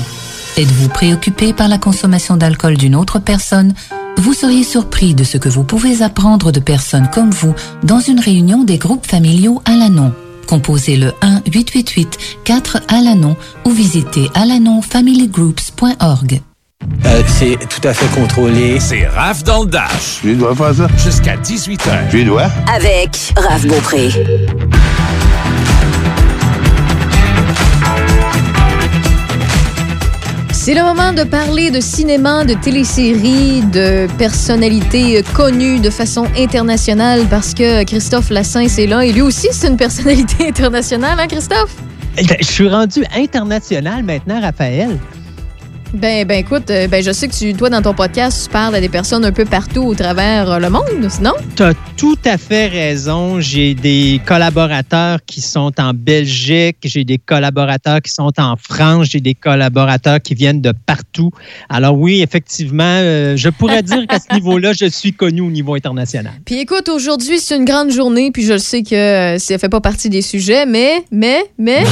Êtes-vous 0.59 0.91
préoccupé 0.91 1.55
par 1.55 1.69
la 1.69 1.79
consommation 1.79 2.37
d'alcool 2.37 2.77
d'une 2.77 2.97
autre 2.97 3.19
personne? 3.19 3.73
Vous 4.19 4.35
seriez 4.35 4.63
surpris 4.63 5.15
de 5.15 5.25
ce 5.25 5.39
que 5.39 5.49
vous 5.49 5.65
pouvez 5.65 6.03
apprendre 6.03 6.53
de 6.53 6.61
personnes 6.61 7.09
comme 7.11 7.31
vous 7.31 7.55
dans 7.83 8.01
une 8.01 8.21
réunion 8.21 8.63
des 8.63 8.77
groupes 8.77 9.07
familiaux 9.07 9.63
Alanon. 9.65 10.13
Composez 10.53 10.97
le 10.99 11.15
1-888-4-ALANON 11.23 13.37
ou 13.65 13.71
visitez 13.71 14.29
alanonfamilygroups.org. 14.35 16.43
Euh, 17.07 17.23
c'est 17.27 17.57
tout 17.71 17.89
à 17.89 17.95
fait 17.95 18.21
contrôlé. 18.21 18.79
C'est 18.79 19.07
Raph 19.07 19.45
dans 19.45 19.63
le 19.63 19.71
Dash. 19.71 20.21
Je 20.23 20.33
dois 20.33 20.55
faire 20.55 20.75
ça? 20.75 20.89
Jusqu'à 21.03 21.39
18h. 21.39 22.11
Je 22.13 22.19
dois? 22.27 22.51
Avec 22.71 23.33
Raph 23.35 23.67
Beaupré. 23.67 24.11
C'est 30.65 30.75
le 30.75 30.85
moment 30.85 31.13
de 31.13 31.25
parler 31.25 31.73
de 31.73 31.81
cinéma, 31.81 32.45
de 32.45 32.55
téléséries, 32.55 33.63
de 33.73 34.07
personnalités 34.17 35.21
connues 35.35 35.81
de 35.81 35.91
façon 35.91 36.25
internationale 36.39 37.27
parce 37.29 37.53
que 37.53 37.83
Christophe 37.83 38.31
Lassens 38.31 38.79
est 38.79 38.87
là 38.87 39.05
et 39.05 39.11
lui 39.11 39.23
aussi 39.23 39.49
c'est 39.51 39.67
une 39.67 39.77
personnalité 39.77 40.47
internationale, 40.51 41.19
hein 41.19 41.27
Christophe? 41.27 41.75
Eh 42.17 42.23
Je 42.41 42.47
suis 42.47 42.69
rendu 42.69 43.03
international 43.13 44.05
maintenant, 44.05 44.41
Raphaël. 44.41 45.01
Ben, 45.95 46.27
ben 46.27 46.39
écoute, 46.39 46.71
euh, 46.71 46.89
ben 46.89 47.03
je 47.03 47.13
sais 47.13 47.29
que 47.29 47.35
tu, 47.35 47.53
toi 47.53 47.69
dans 47.69 47.83
ton 47.83 47.93
podcast, 47.93 48.45
tu 48.45 48.51
parles 48.51 48.75
à 48.75 48.81
des 48.81 48.89
personnes 48.89 49.27
un 49.27 49.33
peu 49.33 49.45
partout 49.45 49.83
au 49.83 49.95
travers 49.95 50.51
euh, 50.51 50.59
le 50.59 50.71
monde, 50.71 50.85
non? 51.21 51.35
Tu 51.55 51.63
as 51.63 51.75
tout 51.99 52.17
à 52.25 52.39
fait 52.39 52.67
raison. 52.67 53.41
J'ai 53.41 53.75
des 53.75 54.19
collaborateurs 54.25 55.19
qui 55.27 55.43
sont 55.43 55.71
en 55.79 55.93
Belgique, 55.93 56.79
j'ai 56.83 57.05
des 57.05 57.19
collaborateurs 57.19 58.01
qui 58.01 58.11
sont 58.11 58.33
en 58.39 58.57
France, 58.57 59.09
j'ai 59.11 59.21
des 59.21 59.35
collaborateurs 59.35 60.21
qui 60.23 60.35
viennent 60.35 60.63
de 60.63 60.73
partout. 60.87 61.31
Alors 61.69 61.99
oui, 61.99 62.23
effectivement, 62.23 62.83
euh, 62.85 63.37
je 63.37 63.51
pourrais 63.51 63.83
dire 63.83 64.07
qu'à 64.09 64.19
ce 64.19 64.33
niveau-là, 64.35 64.73
je 64.73 64.87
suis 64.87 65.13
connu 65.13 65.43
au 65.43 65.51
niveau 65.51 65.75
international. 65.75 66.33
Puis 66.47 66.59
écoute, 66.59 66.89
aujourd'hui 66.89 67.39
c'est 67.39 67.57
une 67.57 67.67
grande 67.67 67.91
journée, 67.91 68.31
puis 68.33 68.45
je 68.45 68.55
le 68.55 68.59
sais 68.59 68.83
que 68.83 69.37
ça 69.39 69.59
fait 69.59 69.69
pas 69.69 69.83
partie 69.83 70.09
des 70.09 70.23
sujets, 70.23 70.65
mais, 70.65 71.05
mais, 71.11 71.45
mais. 71.59 71.85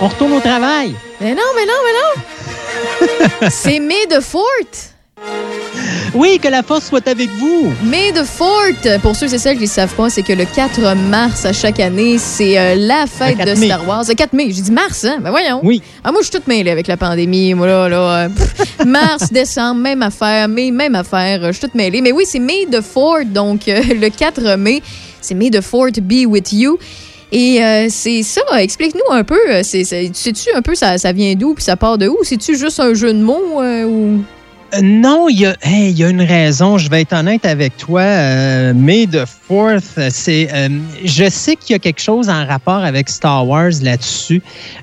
On 0.00 0.08
retourne 0.08 0.32
au 0.32 0.40
travail. 0.40 0.94
Mais 1.20 1.34
non, 1.34 1.42
mais 1.54 1.66
non, 1.66 1.78
mais 1.84 1.92
non! 1.92 2.45
C'est 3.50 3.78
May 3.80 4.06
the 4.08 4.20
Fourth! 4.20 4.92
Oui, 6.14 6.38
que 6.42 6.48
la 6.48 6.62
force 6.62 6.86
soit 6.86 7.06
avec 7.08 7.28
vous. 7.38 7.72
May 7.84 8.10
the 8.12 8.24
Fourth, 8.24 9.00
pour 9.02 9.14
ceux 9.14 9.32
et 9.34 9.38
celles 9.38 9.56
qui 9.56 9.64
ne 9.64 9.68
savent 9.68 9.94
pas, 9.94 10.08
c'est 10.08 10.22
que 10.22 10.32
le 10.32 10.46
4 10.46 10.94
mars 10.94 11.44
à 11.44 11.52
chaque 11.52 11.78
année, 11.78 12.16
c'est 12.18 12.58
euh, 12.58 12.74
la 12.74 13.06
fête 13.06 13.36
Le 13.38 13.44
4 13.44 13.54
de 13.54 13.60
mai. 13.60 13.66
Star 13.66 13.86
Wars. 13.88 14.04
Le 14.08 14.14
4 14.14 14.32
mai, 14.32 14.46
j'ai 14.50 14.62
dit 14.62 14.72
mars, 14.72 15.04
hein? 15.04 15.18
Ben 15.20 15.30
voyons. 15.30 15.60
Oui. 15.62 15.82
Ah, 16.02 16.12
moi, 16.12 16.22
je 16.22 16.28
suis 16.28 16.32
toute 16.38 16.46
mêlée 16.46 16.70
avec 16.70 16.86
la 16.86 16.96
pandémie. 16.96 17.52
Moi, 17.52 17.66
là, 17.66 17.88
là. 17.88 17.98
euh, 18.24 18.28
mars, 18.86 19.30
décembre, 19.30 19.80
même 19.82 20.00
affaire. 20.02 20.48
Mai, 20.48 20.70
même 20.70 20.94
affaire. 20.94 21.40
euh, 21.44 21.48
Je 21.48 21.52
suis 21.58 21.60
toute 21.66 21.74
mêlée. 21.74 22.00
Mais 22.00 22.12
oui, 22.12 22.24
c'est 22.26 22.38
May 22.38 22.66
the 22.70 22.80
Fourth, 22.80 23.30
donc 23.30 23.68
euh, 23.68 23.82
le 24.00 24.08
4 24.08 24.56
mai, 24.56 24.82
c'est 25.20 25.34
May 25.34 25.50
the 25.50 25.60
Fourth 25.60 26.00
be 26.00 26.24
with 26.26 26.50
you. 26.52 26.78
Et 27.32 27.62
euh, 27.62 27.86
c'est 27.90 28.22
ça, 28.22 28.42
explique-nous 28.58 29.12
un 29.12 29.24
peu, 29.24 29.38
euh, 29.48 29.62
sais-tu 29.62 30.50
un 30.54 30.62
peu 30.62 30.74
ça, 30.74 30.96
ça 30.96 31.12
vient 31.12 31.34
d'où 31.34 31.54
puis 31.54 31.64
ça 31.64 31.76
part 31.76 31.98
de 31.98 32.06
où? 32.06 32.18
C'est-tu 32.22 32.56
juste 32.56 32.78
un 32.78 32.94
jeu 32.94 33.12
de 33.12 33.20
mots 33.20 33.60
euh, 33.60 33.84
ou... 33.84 34.22
Non, 34.82 35.28
il 35.28 35.40
y, 35.40 35.46
a, 35.46 35.56
hey, 35.62 35.92
y 35.92 36.04
a 36.04 36.08
une 36.10 36.20
raison. 36.22 36.76
Je 36.76 36.90
vais 36.90 37.02
être 37.02 37.12
honnête 37.14 37.44
avec 37.46 37.76
toi. 37.76 38.00
Euh, 38.02 38.74
May 38.74 39.06
the 39.06 39.24
Fourth, 39.26 39.84
euh, 39.98 40.08
c'est. 40.12 40.48
euh, 40.52 40.68
je 41.04 41.28
sais 41.30 41.56
qu'il 41.56 41.72
y 41.72 41.76
a 41.76 41.78
quelque 41.78 42.00
chose 42.00 42.28
en 42.28 42.44
rapport 42.46 42.82
avec 42.84 43.08
Star 43.08 43.46
Wars 43.46 43.70
là-dessus. 43.82 44.42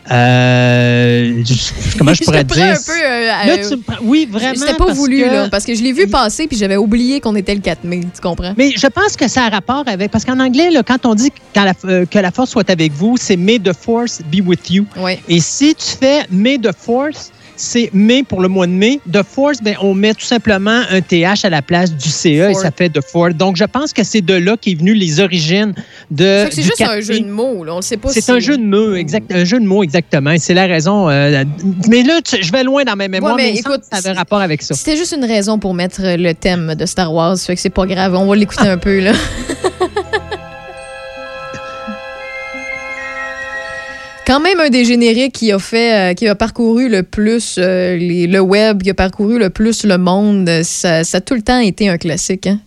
Euh, 0.10 1.44
je- 1.46 1.98
comment 1.98 2.14
je 2.14 2.24
pourrais 2.24 2.44
te 2.44 2.54
dire? 2.54 2.64
un 2.66 2.74
peu, 2.76 2.92
euh, 2.92 3.28
Là, 3.46 3.58
tu 3.58 3.76
me 3.76 3.84
Oui, 4.10 4.28
vraiment. 4.32 4.54
C'était 4.56 4.74
pas 4.78 4.86
parce 4.86 4.98
voulu, 4.98 5.20
que- 5.22 5.26
là, 5.26 5.50
parce 5.50 5.66
que 5.66 5.76
je 5.76 5.82
l'ai 5.84 5.92
vu 5.94 6.08
passer 6.08 6.48
puis 6.48 6.58
j'avais 6.58 6.78
oublié 6.78 7.20
qu'on 7.20 7.36
était 7.36 7.54
le 7.56 7.62
4 7.62 7.84
mai, 7.84 8.02
tu 8.14 8.22
comprends? 8.22 8.54
Mais 8.58 8.72
je 8.76 8.88
pense 8.88 9.16
que 9.16 9.28
ça 9.28 9.46
a 9.46 9.50
rapport 9.50 9.84
avec. 9.88 10.12
Parce 10.12 10.24
qu'en 10.26 10.40
anglais, 10.40 10.70
là, 10.72 10.82
quand 10.84 11.06
on 11.06 11.16
dit 11.16 11.32
quand 11.54 11.66
la- 11.66 11.74
euh, 11.86 12.06
que 12.06 12.20
la 12.20 12.32
force 12.32 12.52
soit 12.52 12.70
avec 12.70 12.92
vous, 12.94 13.16
c'est 13.20 13.36
May 13.38 13.60
the 13.60 13.74
Force 13.74 14.22
be 14.32 14.40
with 14.46 14.70
you. 14.70 14.86
Ouais. 14.98 15.20
Et 15.28 15.40
si 15.40 15.76
tu 15.76 15.86
fais 16.00 16.22
May 16.32 16.58
the 16.58 16.72
Force, 16.78 17.32
c'est 17.56 17.90
mai 17.94 18.24
pour 18.24 18.42
le 18.42 18.48
mois 18.48 18.68
de 18.68 18.72
mai. 18.72 19.00
The 19.12 19.24
Force, 19.24 19.62
ben, 19.62 19.76
on 19.82 19.94
met 19.94 20.14
tout 20.14 20.26
simplement 20.26 20.82
un 20.90 21.02
TH 21.02 21.44
à 21.46 21.50
la 21.50 21.62
place 21.62 21.94
du 21.94 22.10
CE 22.10 22.50
et 22.50 22.54
ça 22.54 22.72
fait 22.72 22.90
The 22.90 23.02
Force. 23.02 23.36
Donc, 23.36 23.56
je 23.58 23.64
pense 23.66 23.94
que 23.94 24.04
c'est 24.04 24.22
de 24.22 24.34
là 24.34 24.56
qu'est 24.60 24.76
venu 24.76 24.94
les 24.94 25.20
origines 25.20 25.74
de. 26.12 26.48
C'est 26.52 26.62
juste 26.64 26.78
4 26.78 26.92
un 26.92 27.02
jeu 27.02 27.20
de 27.20 27.26
mots, 27.30 27.64
là, 27.64 27.74
on 27.74 27.78
le 27.78 27.82
sait 27.82 27.98
pas 27.98 28.10
C'est 28.10 28.22
si- 28.22 28.32
un 28.32 28.40
jeu 28.40 28.58
de 28.58 28.64
mots, 28.64 28.96
exact, 28.96 29.32
un 29.32 29.46
jeu 29.46 29.60
de 29.60 29.66
mots 29.66 29.84
exactement. 29.84 30.32
Et 30.32 30.40
c'est 30.40 30.54
la 30.54 30.66
raison. 30.66 31.10
euh, 31.10 31.44
mais 31.90 32.04
là, 32.04 32.20
tu- 32.24 32.42
je 32.44 32.52
vais 32.52 32.64
loin 32.64 32.84
dans 32.84 32.96
mes 32.96 33.08
mémoires, 33.08 33.36
Ouais, 33.36 33.44
mais 33.46 33.52
mais, 33.54 33.60
écoute, 33.60 33.82
ça 33.92 33.98
avait 33.98 34.12
rapport 34.12 34.42
avec 34.42 34.62
ça. 34.62 34.74
C'était 34.76 34.98
juste 34.98 35.14
une 35.16 35.26
raison 35.26 35.60
pour 35.60 35.74
mettre 35.74 36.02
le 36.04 36.34
thème 36.34 36.76
de 36.76 36.86
Star 36.86 37.14
Wars, 37.14 37.38
fait 37.38 37.56
que 37.56 37.62
c'est 37.62 37.70
pas 37.70 37.86
grave, 37.86 38.14
on 38.16 38.26
va 38.26 38.36
l'écouter 38.36 38.68
un 38.68 38.78
peu, 38.78 39.00
là. 39.00 39.12
Quand 44.26 44.40
même 44.40 44.62
un 44.62 44.70
des 44.70 44.86
génériques 44.86 45.34
qui 45.34 45.52
a 45.52 45.60
fait, 45.60 46.12
euh, 46.12 46.14
qui 46.14 46.30
a 46.30 46.36
parcouru 46.36 46.88
le 46.88 47.04
plus 47.04 47.58
euh, 47.58 47.98
le 48.00 48.40
web, 48.40 48.82
qui 48.82 48.90
a 48.90 48.94
parcouru 48.94 49.38
le 49.38 49.50
plus 49.50 49.84
le 49.84 49.98
monde. 49.98 50.50
Ça, 50.64 51.04
ça 51.04 51.18
a 51.18 51.22
tout 51.22 51.36
le 51.36 51.42
temps 51.42 51.60
été 51.60 51.90
un 51.90 51.98
classique. 51.98 52.48
Hein? 52.48 52.60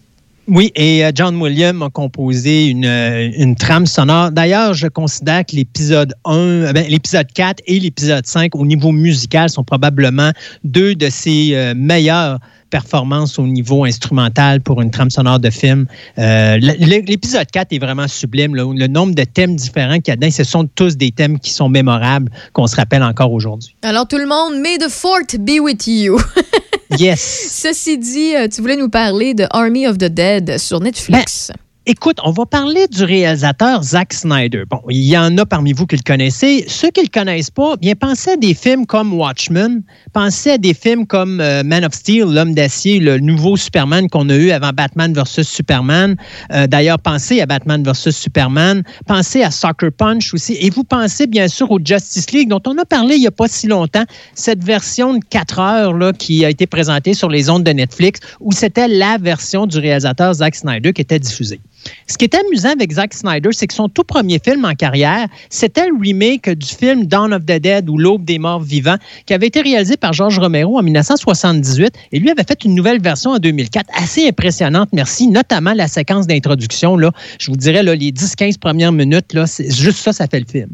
Oui, 0.48 0.70
et 0.76 1.04
euh, 1.04 1.10
John 1.12 1.40
Williams 1.42 1.82
a 1.82 1.90
composé 1.90 2.66
une, 2.66 2.84
euh, 2.84 3.30
une 3.36 3.56
trame 3.56 3.84
sonore. 3.86 4.30
D'ailleurs, 4.30 4.74
je 4.74 4.86
considère 4.86 5.44
que 5.44 5.56
l'épisode 5.56 6.14
1, 6.24 6.34
euh, 6.36 6.72
ben, 6.72 6.86
l'épisode 6.88 7.26
4 7.32 7.62
et 7.66 7.80
l'épisode 7.80 8.24
5, 8.24 8.54
au 8.54 8.64
niveau 8.64 8.92
musical, 8.92 9.50
sont 9.50 9.64
probablement 9.64 10.30
deux 10.62 10.94
de 10.94 11.10
ses 11.10 11.50
euh, 11.54 11.74
meilleures 11.74 12.38
performances 12.70 13.40
au 13.40 13.46
niveau 13.46 13.84
instrumental 13.84 14.60
pour 14.60 14.80
une 14.82 14.90
trame 14.90 15.10
sonore 15.10 15.40
de 15.40 15.50
film. 15.50 15.86
L'épisode 16.16 17.46
4 17.50 17.72
est 17.72 17.78
vraiment 17.78 18.06
sublime. 18.08 18.54
là. 18.54 18.64
Le 18.72 18.86
nombre 18.86 19.14
de 19.14 19.24
thèmes 19.24 19.56
différents 19.56 19.98
qu'il 19.98 20.08
y 20.08 20.10
a 20.12 20.16
dedans, 20.16 20.30
ce 20.30 20.44
sont 20.44 20.68
tous 20.74 20.96
des 20.96 21.12
thèmes 21.12 21.38
qui 21.38 21.50
sont 21.50 21.68
mémorables, 21.68 22.30
qu'on 22.52 22.66
se 22.66 22.76
rappelle 22.76 23.04
encore 23.04 23.32
aujourd'hui. 23.32 23.76
Alors 23.82 24.06
tout 24.08 24.18
le 24.18 24.26
monde, 24.26 24.60
may 24.60 24.78
the 24.78 24.90
fort 24.90 25.26
be 25.38 25.60
with 25.60 25.86
you. 25.86 26.18
Yes. 26.98 27.48
Ceci 27.50 27.98
dit, 27.98 28.34
euh, 28.36 28.48
tu 28.48 28.60
voulais 28.60 28.76
nous 28.76 28.88
parler 28.88 29.34
de 29.34 29.46
Army 29.50 29.86
of 29.86 29.98
the 29.98 30.04
Dead 30.04 30.58
sur 30.58 30.80
Netflix. 30.80 31.50
Écoute, 31.88 32.18
on 32.24 32.32
va 32.32 32.46
parler 32.46 32.88
du 32.88 33.04
réalisateur 33.04 33.80
Zack 33.80 34.12
Snyder. 34.12 34.64
Bon, 34.68 34.80
il 34.88 35.04
y 35.04 35.16
en 35.16 35.38
a 35.38 35.46
parmi 35.46 35.72
vous 35.72 35.86
qui 35.86 35.94
le 35.94 36.02
connaissez. 36.04 36.64
Ceux 36.66 36.90
qui 36.90 37.00
le 37.00 37.08
connaissent 37.08 37.52
pas, 37.52 37.76
bien 37.76 37.94
pensez 37.94 38.30
à 38.32 38.36
des 38.36 38.54
films 38.54 38.86
comme 38.86 39.14
Watchmen, 39.14 39.84
pensez 40.12 40.50
à 40.50 40.58
des 40.58 40.74
films 40.74 41.06
comme 41.06 41.40
euh, 41.40 41.62
Man 41.62 41.84
of 41.84 41.94
Steel, 41.94 42.24
l'homme 42.24 42.54
d'acier, 42.54 42.98
le 42.98 43.20
nouveau 43.20 43.56
Superman 43.56 44.10
qu'on 44.10 44.28
a 44.30 44.34
eu 44.34 44.50
avant 44.50 44.72
Batman 44.72 45.14
versus 45.14 45.46
Superman. 45.46 46.16
Euh, 46.52 46.66
D'ailleurs, 46.66 46.98
pensez 46.98 47.40
à 47.40 47.46
Batman 47.46 47.84
versus 47.84 48.16
Superman, 48.16 48.82
pensez 49.06 49.44
à 49.44 49.52
Soccer 49.52 49.92
Punch 49.92 50.34
aussi, 50.34 50.56
et 50.60 50.70
vous 50.70 50.82
pensez 50.82 51.28
bien 51.28 51.46
sûr 51.46 51.70
au 51.70 51.78
Justice 51.78 52.32
League 52.32 52.48
dont 52.48 52.62
on 52.66 52.76
a 52.78 52.84
parlé 52.84 53.14
il 53.14 53.22
y 53.22 53.28
a 53.28 53.30
pas 53.30 53.46
si 53.46 53.68
longtemps, 53.68 54.06
cette 54.34 54.64
version 54.64 55.14
de 55.14 55.24
4 55.30 55.60
heures 55.60 55.92
là, 55.92 56.12
qui 56.12 56.44
a 56.44 56.50
été 56.50 56.66
présentée 56.66 57.14
sur 57.14 57.28
les 57.28 57.48
ondes 57.48 57.62
de 57.62 57.70
Netflix, 57.70 58.18
où 58.40 58.50
c'était 58.50 58.88
la 58.88 59.18
version 59.18 59.68
du 59.68 59.78
réalisateur 59.78 60.34
Zack 60.34 60.56
Snyder 60.56 60.92
qui 60.92 61.02
était 61.02 61.20
diffusée. 61.20 61.60
Ce 62.06 62.16
qui 62.16 62.24
est 62.24 62.34
amusant 62.34 62.70
avec 62.70 62.92
Zack 62.92 63.14
Snyder, 63.14 63.50
c'est 63.52 63.66
que 63.66 63.74
son 63.74 63.88
tout 63.88 64.04
premier 64.04 64.38
film 64.38 64.64
en 64.64 64.74
carrière, 64.74 65.26
c'était 65.50 65.86
le 65.88 65.94
remake 66.00 66.50
du 66.50 66.66
film 66.66 67.06
Dawn 67.06 67.32
of 67.32 67.44
the 67.44 67.58
Dead 67.60 67.88
ou 67.88 67.98
L'Aube 67.98 68.24
des 68.24 68.38
morts 68.38 68.60
vivants, 68.60 68.96
qui 69.26 69.34
avait 69.34 69.46
été 69.46 69.60
réalisé 69.60 69.96
par 69.96 70.12
George 70.12 70.38
Romero 70.38 70.78
en 70.78 70.82
1978 70.82 71.94
et 72.12 72.18
lui 72.18 72.30
avait 72.30 72.44
fait 72.44 72.64
une 72.64 72.74
nouvelle 72.74 73.00
version 73.00 73.32
en 73.32 73.38
2004, 73.38 73.86
assez 73.94 74.28
impressionnante, 74.28 74.88
merci, 74.92 75.28
notamment 75.28 75.74
la 75.74 75.88
séquence 75.88 76.26
d'introduction. 76.26 76.96
Je 77.38 77.50
vous 77.50 77.56
dirais, 77.56 77.82
là, 77.82 77.94
les 77.94 78.12
10-15 78.12 78.58
premières 78.58 78.92
minutes, 78.92 79.32
là, 79.32 79.44
juste 79.58 79.98
ça, 79.98 80.12
ça 80.12 80.26
fait 80.26 80.40
le 80.40 80.46
film. 80.46 80.70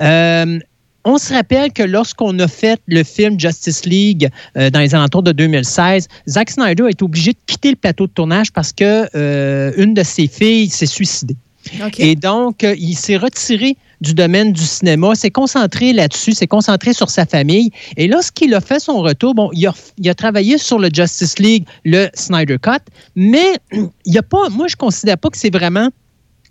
Euh, 0.00 0.58
on 1.04 1.18
se 1.18 1.32
rappelle 1.32 1.72
que 1.72 1.82
lorsqu'on 1.82 2.38
a 2.38 2.48
fait 2.48 2.80
le 2.86 3.04
film 3.04 3.38
Justice 3.38 3.84
League 3.84 4.28
euh, 4.56 4.70
dans 4.70 4.80
les 4.80 4.94
alentours 4.94 5.22
de 5.22 5.32
2016, 5.32 6.08
Zack 6.28 6.50
Snyder 6.50 6.84
est 6.88 7.02
obligé 7.02 7.32
de 7.32 7.38
quitter 7.46 7.70
le 7.70 7.76
plateau 7.76 8.06
de 8.06 8.12
tournage 8.12 8.52
parce 8.52 8.72
que 8.72 9.08
euh, 9.14 9.72
une 9.76 9.94
de 9.94 10.02
ses 10.02 10.26
filles 10.26 10.70
s'est 10.70 10.86
suicidée. 10.86 11.36
Et 11.98 12.14
donc, 12.14 12.62
euh, 12.62 12.74
il 12.78 12.94
s'est 12.94 13.16
retiré 13.16 13.76
du 14.00 14.12
domaine 14.12 14.52
du 14.52 14.62
cinéma, 14.62 15.14
s'est 15.14 15.30
concentré 15.30 15.92
là-dessus, 15.92 16.32
s'est 16.32 16.46
concentré 16.46 16.92
sur 16.92 17.08
sa 17.08 17.24
famille. 17.24 17.70
Et 17.96 18.06
lorsqu'il 18.06 18.52
a 18.54 18.60
fait 18.60 18.80
son 18.80 19.00
retour, 19.00 19.34
bon, 19.34 19.50
il 19.54 19.66
a, 19.66 19.74
il 19.98 20.08
a 20.08 20.14
travaillé 20.14 20.58
sur 20.58 20.78
le 20.78 20.90
Justice 20.92 21.38
League, 21.38 21.64
le 21.84 22.08
Snyder 22.14 22.58
Cut, 22.60 22.82
mais 23.16 23.54
il 23.72 24.12
y 24.12 24.18
a 24.18 24.22
pas, 24.22 24.48
moi, 24.50 24.66
je 24.68 24.74
ne 24.74 24.78
considère 24.78 25.16
pas 25.16 25.30
que 25.30 25.38
c'est 25.38 25.52
vraiment 25.52 25.88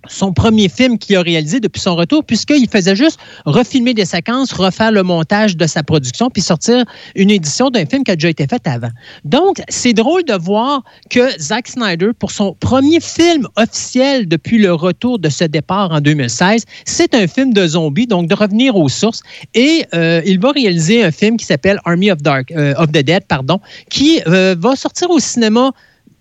son 0.08 0.34
premier 0.34 0.70
film 0.70 0.98
qu'il 0.98 1.16
a 1.16 1.22
réalisé 1.22 1.60
depuis 1.60 1.80
son 1.80 1.96
retour, 1.96 2.24
puisqu'il 2.24 2.68
faisait 2.70 2.96
juste 2.96 3.20
refilmer 3.46 3.94
des 3.94 4.06
séquences, 4.06 4.54
refaire 4.54 4.92
le 4.92 5.04
montage 5.04 5.58
de 5.58 5.68
sa 5.68 5.84
production, 5.84 6.30
puis 6.30 6.42
sortir 6.42 6.84
une 7.16 7.32
édition 7.32 7.70
d'un 7.70 7.86
film 7.86 8.04
qui 8.04 8.12
a 8.12 8.16
déjà 8.16 8.30
été 8.30 8.48
fait 8.48 8.66
avant. 8.68 8.90
Donc, 9.24 9.62
c'est 9.70 9.94
drôle 9.94 10.24
de 10.24 10.34
voir 10.34 10.84
que 11.10 11.30
Zack 11.40 11.68
Snyder, 11.68 12.10
pour 12.18 12.32
son 12.32 12.56
premier 12.60 13.00
film 13.00 13.48
officiel 13.56 14.28
depuis 14.28 14.58
le 14.58 14.74
retour 14.74 15.20
de 15.20 15.30
ce 15.30 15.44
départ 15.46 15.92
en 15.92 16.02
2016, 16.02 16.66
c'est 16.86 17.16
un 17.16 17.28
film 17.28 17.54
de 17.54 17.68
zombies, 17.68 18.08
donc 18.08 18.28
de 18.28 18.36
revenir 18.36 18.76
aux 18.76 18.90
sources. 18.90 19.22
Et 19.54 19.86
euh, 19.94 20.22
il 20.26 20.40
va 20.40 20.52
réaliser 20.52 21.04
un 21.04 21.12
film 21.12 21.38
qui 21.38 21.46
s'appelle 21.46 21.80
Army 21.86 22.12
of, 22.12 22.22
Dark, 22.22 22.52
euh, 22.52 22.74
of 22.78 22.92
the 22.92 23.04
Dead, 23.04 23.26
pardon, 23.28 23.60
qui 23.90 24.22
euh, 24.28 24.56
va 24.58 24.76
sortir 24.76 25.10
au 25.10 25.20
cinéma 25.20 25.72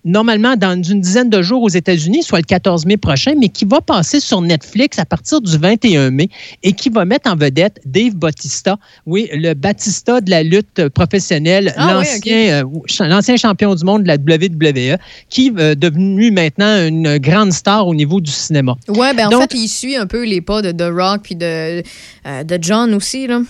normalement 0.05 0.55
dans 0.55 0.81
une 0.81 1.01
dizaine 1.01 1.29
de 1.29 1.41
jours 1.41 1.61
aux 1.63 1.69
États-Unis, 1.69 2.23
soit 2.23 2.39
le 2.39 2.43
14 2.45 2.85
mai 2.85 2.97
prochain, 2.97 3.33
mais 3.39 3.49
qui 3.49 3.65
va 3.65 3.81
passer 3.81 4.19
sur 4.19 4.41
Netflix 4.41 4.99
à 4.99 5.05
partir 5.05 5.41
du 5.41 5.57
21 5.57 6.11
mai 6.11 6.29
et 6.61 6.73
qui 6.73 6.89
va 6.89 7.05
mettre 7.05 7.29
en 7.31 7.35
vedette 7.35 7.79
Dave 7.85 8.15
Bautista, 8.15 8.77
oui, 9.05 9.29
le 9.33 9.53
Batista 9.53 10.21
de 10.21 10.29
la 10.29 10.43
lutte 10.43 10.89
professionnelle, 10.89 11.73
Ah 11.77 11.99
oui, 11.99 12.05
l'ancien 12.05 12.63
euh, 12.65 13.07
l'ancien 13.07 13.37
champion 13.37 13.75
du 13.75 13.83
monde 13.83 14.03
de 14.03 14.07
la 14.07 14.15
WWE, 14.15 14.97
qui 15.29 15.47
est 15.47 15.59
euh, 15.59 15.75
devenu 15.75 16.31
maintenant 16.31 16.87
une 16.87 17.17
grande 17.17 17.53
star 17.53 17.87
au 17.87 17.95
niveau 17.95 18.19
du 18.19 18.31
cinéma. 18.31 18.75
Ouais, 18.87 19.13
ben 19.13 19.27
en 19.27 19.29
Donc- 19.29 19.41
fait, 19.51 19.57
il 19.57 19.67
suit 19.67 19.95
un 19.95 20.07
peu 20.07 20.23
les 20.25 20.41
pas 20.41 20.61
de 20.61 20.71
The 20.71 20.91
Rock 20.93 21.21
puis 21.23 21.35
de, 21.35 21.81
euh, 22.25 22.43
de 22.43 22.57
John 22.61 22.93
aussi. 22.93 23.27
Là. 23.27 23.41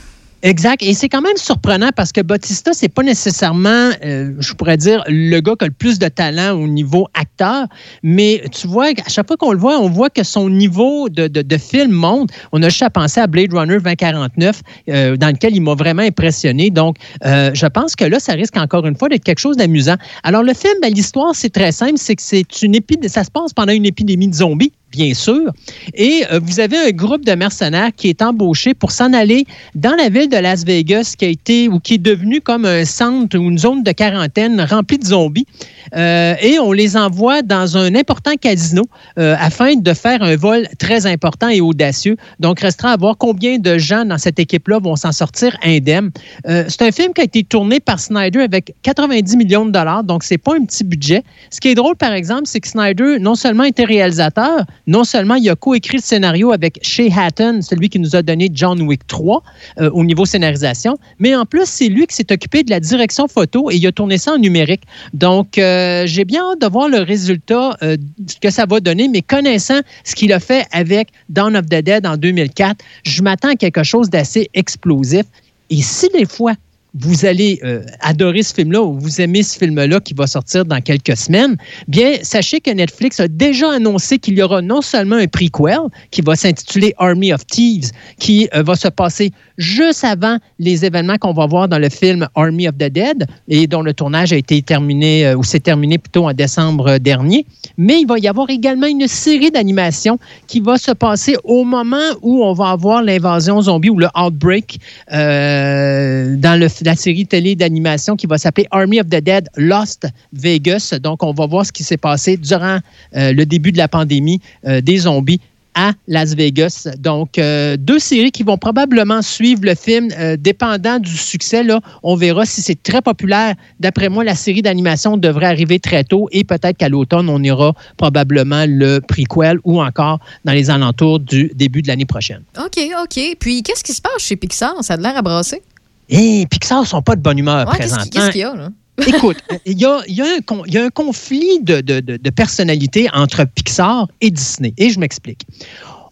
Exact. 0.45 0.83
Et 0.83 0.93
c'est 0.93 1.07
quand 1.07 1.21
même 1.21 1.37
surprenant 1.37 1.91
parce 1.95 2.11
que 2.11 2.19
Bautista, 2.19 2.73
c'est 2.73 2.89
pas 2.89 3.01
nécessairement, 3.01 3.91
euh, 4.03 4.33
je 4.39 4.53
pourrais 4.53 4.75
dire, 4.75 5.01
le 5.07 5.39
gars 5.39 5.53
qui 5.57 5.63
a 5.63 5.67
le 5.69 5.73
plus 5.73 5.99
de 5.99 6.09
talent 6.09 6.51
au 6.59 6.67
niveau 6.67 7.07
acteur. 7.13 7.65
Mais 8.03 8.43
tu 8.51 8.67
vois, 8.67 8.87
à 8.87 9.09
chaque 9.09 9.25
fois 9.25 9.37
qu'on 9.37 9.53
le 9.53 9.57
voit, 9.57 9.79
on 9.79 9.87
voit 9.87 10.09
que 10.09 10.23
son 10.23 10.49
niveau 10.49 11.07
de, 11.07 11.57
film 11.57 11.91
monte. 11.91 12.31
On 12.51 12.61
a 12.61 12.67
juste 12.67 12.81
à 12.83 12.89
penser 12.89 13.21
à 13.21 13.27
Blade 13.27 13.53
Runner 13.53 13.77
2049, 13.77 14.61
euh, 14.89 15.15
dans 15.15 15.29
lequel 15.29 15.55
il 15.55 15.61
m'a 15.61 15.75
vraiment 15.75 16.01
impressionné. 16.01 16.71
Donc, 16.71 16.97
euh, 17.23 17.51
je 17.53 17.65
pense 17.67 17.95
que 17.95 18.03
là, 18.03 18.19
ça 18.19 18.33
risque 18.33 18.57
encore 18.57 18.85
une 18.85 18.97
fois 18.97 19.07
d'être 19.07 19.23
quelque 19.23 19.39
chose 19.39 19.55
d'amusant. 19.55 19.95
Alors, 20.23 20.43
le 20.43 20.53
film, 20.53 20.73
ben, 20.81 20.93
l'histoire, 20.93 21.33
c'est 21.35 21.51
très 21.51 21.71
simple. 21.71 21.93
C'est 21.95 22.17
que 22.17 22.21
c'est 22.21 22.61
une 22.61 22.75
épidémie, 22.75 23.09
ça 23.09 23.23
se 23.23 23.31
passe 23.31 23.53
pendant 23.53 23.71
une 23.71 23.85
épidémie 23.85 24.27
de 24.27 24.35
zombies 24.35 24.73
bien 24.93 25.13
sûr. 25.13 25.51
Et 25.95 26.23
euh, 26.31 26.39
vous 26.41 26.59
avez 26.59 26.77
un 26.77 26.91
groupe 26.91 27.25
de 27.25 27.33
mercenaires 27.33 27.89
qui 27.97 28.09
est 28.09 28.21
embauché 28.21 28.73
pour 28.75 28.91
s'en 28.91 29.11
aller 29.11 29.45
dans 29.75 29.95
la 29.95 30.07
ville 30.09 30.29
de 30.29 30.37
Las 30.37 30.63
Vegas 30.63 31.15
qui 31.17 31.25
a 31.25 31.27
été 31.27 31.67
ou 31.67 31.79
qui 31.79 31.95
est 31.95 32.05
devenu 32.11 32.41
comme 32.41 32.65
un 32.65 32.85
centre 32.85 33.37
ou 33.37 33.49
une 33.49 33.57
zone 33.57 33.83
de 33.83 33.91
quarantaine 33.91 34.61
remplie 34.61 34.99
de 34.99 35.05
zombies. 35.05 35.47
Euh, 35.95 36.35
et 36.39 36.59
on 36.59 36.71
les 36.71 36.95
envoie 36.95 37.41
dans 37.41 37.75
un 37.75 37.95
important 37.95 38.35
casino 38.39 38.83
euh, 39.17 39.35
afin 39.39 39.75
de 39.75 39.93
faire 39.93 40.21
un 40.21 40.35
vol 40.35 40.67
très 40.77 41.07
important 41.07 41.49
et 41.49 41.59
audacieux. 41.59 42.15
Donc, 42.39 42.59
restera 42.59 42.91
à 42.91 42.97
voir 42.97 43.17
combien 43.17 43.57
de 43.57 43.77
gens 43.79 44.05
dans 44.05 44.19
cette 44.19 44.39
équipe-là 44.39 44.79
vont 44.79 44.95
s'en 44.95 45.11
sortir 45.11 45.57
indemnes. 45.63 46.11
C'est 46.45 46.81
un 46.83 46.91
film 46.91 47.13
qui 47.13 47.21
a 47.21 47.23
été 47.23 47.43
tourné 47.43 47.79
par 47.79 47.99
Snyder 47.99 48.41
avec 48.41 48.75
90 48.83 49.37
millions 49.37 49.65
de 49.65 49.71
dollars, 49.71 50.03
donc 50.03 50.23
c'est 50.23 50.37
pas 50.37 50.55
un 50.55 50.65
petit 50.65 50.83
budget. 50.83 51.23
Ce 51.49 51.59
qui 51.59 51.69
est 51.69 51.75
drôle, 51.75 51.95
par 51.95 52.13
exemple, 52.13 52.43
c'est 52.45 52.59
que 52.59 52.67
Snyder, 52.67 53.17
non 53.19 53.35
seulement 53.35 53.63
était 53.63 53.85
réalisateur, 53.85 54.65
non 54.87 55.03
seulement 55.03 55.35
il 55.35 55.49
a 55.49 55.55
coécrit 55.55 55.97
le 55.97 56.03
scénario 56.03 56.51
avec 56.51 56.79
Shea 56.81 57.09
Hatton, 57.15 57.61
celui 57.61 57.89
qui 57.89 57.99
nous 57.99 58.15
a 58.15 58.21
donné 58.21 58.49
John 58.53 58.81
Wick 58.81 59.05
3 59.07 59.43
euh, 59.79 59.89
au 59.91 60.03
niveau 60.03 60.25
scénarisation, 60.25 60.97
mais 61.19 61.35
en 61.35 61.45
plus, 61.45 61.65
c'est 61.65 61.87
lui 61.87 62.05
qui 62.07 62.15
s'est 62.15 62.31
occupé 62.31 62.63
de 62.63 62.69
la 62.69 62.79
direction 62.79 63.27
photo 63.27 63.71
et 63.71 63.75
il 63.75 63.87
a 63.87 63.91
tourné 63.91 64.17
ça 64.17 64.33
en 64.33 64.37
numérique. 64.37 64.83
Donc, 65.13 65.57
euh, 65.57 66.03
j'ai 66.05 66.25
bien 66.25 66.43
hâte 66.51 66.61
de 66.61 66.67
voir 66.67 66.89
le 66.89 66.99
résultat 66.99 67.77
euh, 67.81 67.97
que 68.41 68.49
ça 68.49 68.65
va 68.65 68.79
donner, 68.79 69.07
mais 69.07 69.21
connaissant 69.21 69.79
ce 70.03 70.15
qu'il 70.15 70.33
a 70.33 70.39
fait 70.39 70.65
avec 70.71 71.09
Dawn 71.29 71.55
of 71.55 71.65
the 71.67 71.81
Dead 71.81 72.05
en 72.05 72.17
2004, 72.17 72.83
je 73.03 73.21
m'attends 73.21 73.49
à 73.49 73.55
quelque 73.55 73.83
chose 73.83 74.09
d'assez 74.09 74.49
explosif. 74.53 75.23
Et 75.69 75.81
si 75.81 76.07
des 76.09 76.25
fois, 76.25 76.53
vous 76.99 77.25
allez 77.25 77.59
euh, 77.63 77.81
adorer 78.01 78.43
ce 78.43 78.53
film-là 78.53 78.81
ou 78.81 78.99
vous 78.99 79.19
aimez 79.19 79.41
ce 79.41 79.57
film-là 79.57 79.99
qui 79.99 80.13
va 80.13 80.27
sortir 80.27 80.63
dans 80.63 80.79
quelques 80.79 81.17
semaines, 81.17 81.57
bien, 81.87 82.17
sachez 82.21 82.61
que 82.61 82.69
Netflix 82.69 83.19
a 83.19 83.27
déjà 83.27 83.71
annoncé 83.73 84.19
qu'il 84.19 84.37
y 84.37 84.43
aura 84.43 84.61
non 84.61 84.81
seulement 84.81 85.15
un 85.15 85.27
prequel 85.27 85.77
qui 86.11 86.21
va 86.21 86.35
s'intituler 86.35 86.93
Army 86.99 87.33
of 87.33 87.45
Thieves, 87.47 87.89
qui 88.19 88.47
euh, 88.53 88.61
va 88.61 88.75
se 88.75 88.87
passer 88.89 89.31
juste 89.57 90.03
avant 90.03 90.37
les 90.59 90.85
événements 90.85 91.17
qu'on 91.17 91.33
va 91.33 91.47
voir 91.47 91.67
dans 91.67 91.79
le 91.79 91.89
film 91.89 92.27
Army 92.35 92.67
of 92.67 92.75
the 92.75 92.89
Dead 92.91 93.25
et 93.47 93.65
dont 93.65 93.81
le 93.81 93.93
tournage 93.93 94.31
a 94.31 94.35
été 94.37 94.61
terminé 94.61 95.25
euh, 95.25 95.35
ou 95.35 95.43
s'est 95.43 95.59
terminé 95.59 95.97
plutôt 95.97 96.27
en 96.27 96.33
décembre 96.33 96.99
dernier. 96.99 97.45
Mais 97.77 98.01
il 98.01 98.07
va 98.07 98.19
y 98.19 98.27
avoir 98.27 98.49
également 98.51 98.87
une 98.87 99.07
série 99.07 99.49
d'animations 99.49 100.19
qui 100.47 100.59
va 100.59 100.77
se 100.77 100.91
passer 100.91 101.35
au 101.43 101.63
moment 101.63 101.97
où 102.21 102.43
on 102.43 102.53
va 102.53 102.69
avoir 102.69 103.01
l'invasion 103.01 103.61
zombie 103.63 103.89
ou 103.89 103.97
le 103.97 104.07
outbreak 104.15 104.79
dans 105.11 106.59
le- 106.59 106.82
la 106.85 106.95
série 106.95 107.25
télé 107.25 107.55
d'animation 107.55 108.15
qui 108.15 108.27
va 108.27 108.37
s'appeler 108.37 108.67
Army 108.71 108.99
of 108.99 109.07
the 109.07 109.21
Dead 109.21 109.49
Lost 109.55 110.07
Vegas. 110.33 110.93
Donc, 111.01 111.23
on 111.23 111.33
va 111.33 111.45
voir 111.45 111.65
ce 111.65 111.71
qui 111.71 111.83
s'est 111.83 111.97
passé 111.97 112.37
durant 112.37 112.79
euh, 113.15 113.33
le 113.33 113.45
début 113.45 113.71
de 113.71 113.77
la 113.77 113.87
pandémie 113.87 114.41
euh, 114.65 114.81
des 114.81 114.99
zombies 114.99 115.39
à 115.75 115.93
Las 116.07 116.35
Vegas. 116.35 116.87
Donc, 116.99 117.39
euh, 117.39 117.77
deux 117.77 117.97
séries 117.97 118.31
qui 118.31 118.43
vont 118.43 118.59
probablement 118.59 119.23
suivre 119.23 119.61
le 119.63 119.73
film, 119.73 120.09
dépendant 120.37 120.99
du 120.99 121.17
succès. 121.17 121.63
On 122.03 122.15
verra 122.15 122.45
si 122.45 122.61
c'est 122.61 122.83
très 122.83 123.01
populaire. 123.01 123.55
D'après 123.79 124.07
moi, 124.07 124.23
la 124.23 124.35
série 124.35 124.61
d'animation 124.61 125.17
devrait 125.17 125.47
arriver 125.47 125.79
très 125.79 126.03
tôt 126.03 126.29
et 126.31 126.43
peut-être 126.43 126.77
qu'à 126.77 126.89
l'automne, 126.89 127.27
on 127.27 127.41
ira 127.41 127.73
probablement 127.97 128.65
le 128.67 128.99
prequel 128.99 129.57
ou 129.63 129.81
encore 129.81 130.19
dans 130.45 130.53
les 130.53 130.69
alentours 130.69 131.19
du 131.19 131.51
début 131.55 131.81
de 131.81 131.87
l'année 131.87 132.05
prochaine. 132.05 132.43
OK, 132.63 132.79
OK. 133.03 133.37
Puis, 133.39 133.63
qu'est-ce 133.63 133.83
qui 133.83 133.93
se 133.93 134.01
passe 134.01 134.19
chez 134.19 134.35
Pixar? 134.35 134.75
Ça 134.83 134.93
a 134.93 134.97
l'air 134.97 135.17
à 135.17 135.23
brasser. 135.23 135.63
Et 136.09 136.45
Pixar 136.49 136.81
ne 136.81 136.85
sont 136.85 137.01
pas 137.01 137.15
de 137.15 137.21
bonne 137.21 137.37
humeur 137.39 137.67
Ouais, 137.67 137.77
présentement. 137.77 138.05
qu'est-ce 138.11 138.31
qu'il 138.31 138.41
y 138.41 138.43
a, 138.43 138.55
là? 138.55 138.69
Écoute, 139.07 139.37
il 139.65 139.79
y 139.79 139.85
a, 139.85 140.01
il 140.07 140.13
y 140.15 140.21
a 140.21 140.25
un 140.25 140.41
con- 140.45 140.63
il 140.67 140.73
y 140.73 140.77
a 140.77 140.83
un 140.83 140.89
conflit 140.89 141.59
de, 141.61 141.81
de, 141.81 141.99
de, 141.99 142.17
de 142.17 142.29
personnalité 142.29 143.09
entre 143.13 143.43
Pixar 143.45 144.07
et 144.21 144.29
Disney. 144.29 144.73
Et 144.77 144.91
je 144.91 144.99
m'explique. 144.99 145.47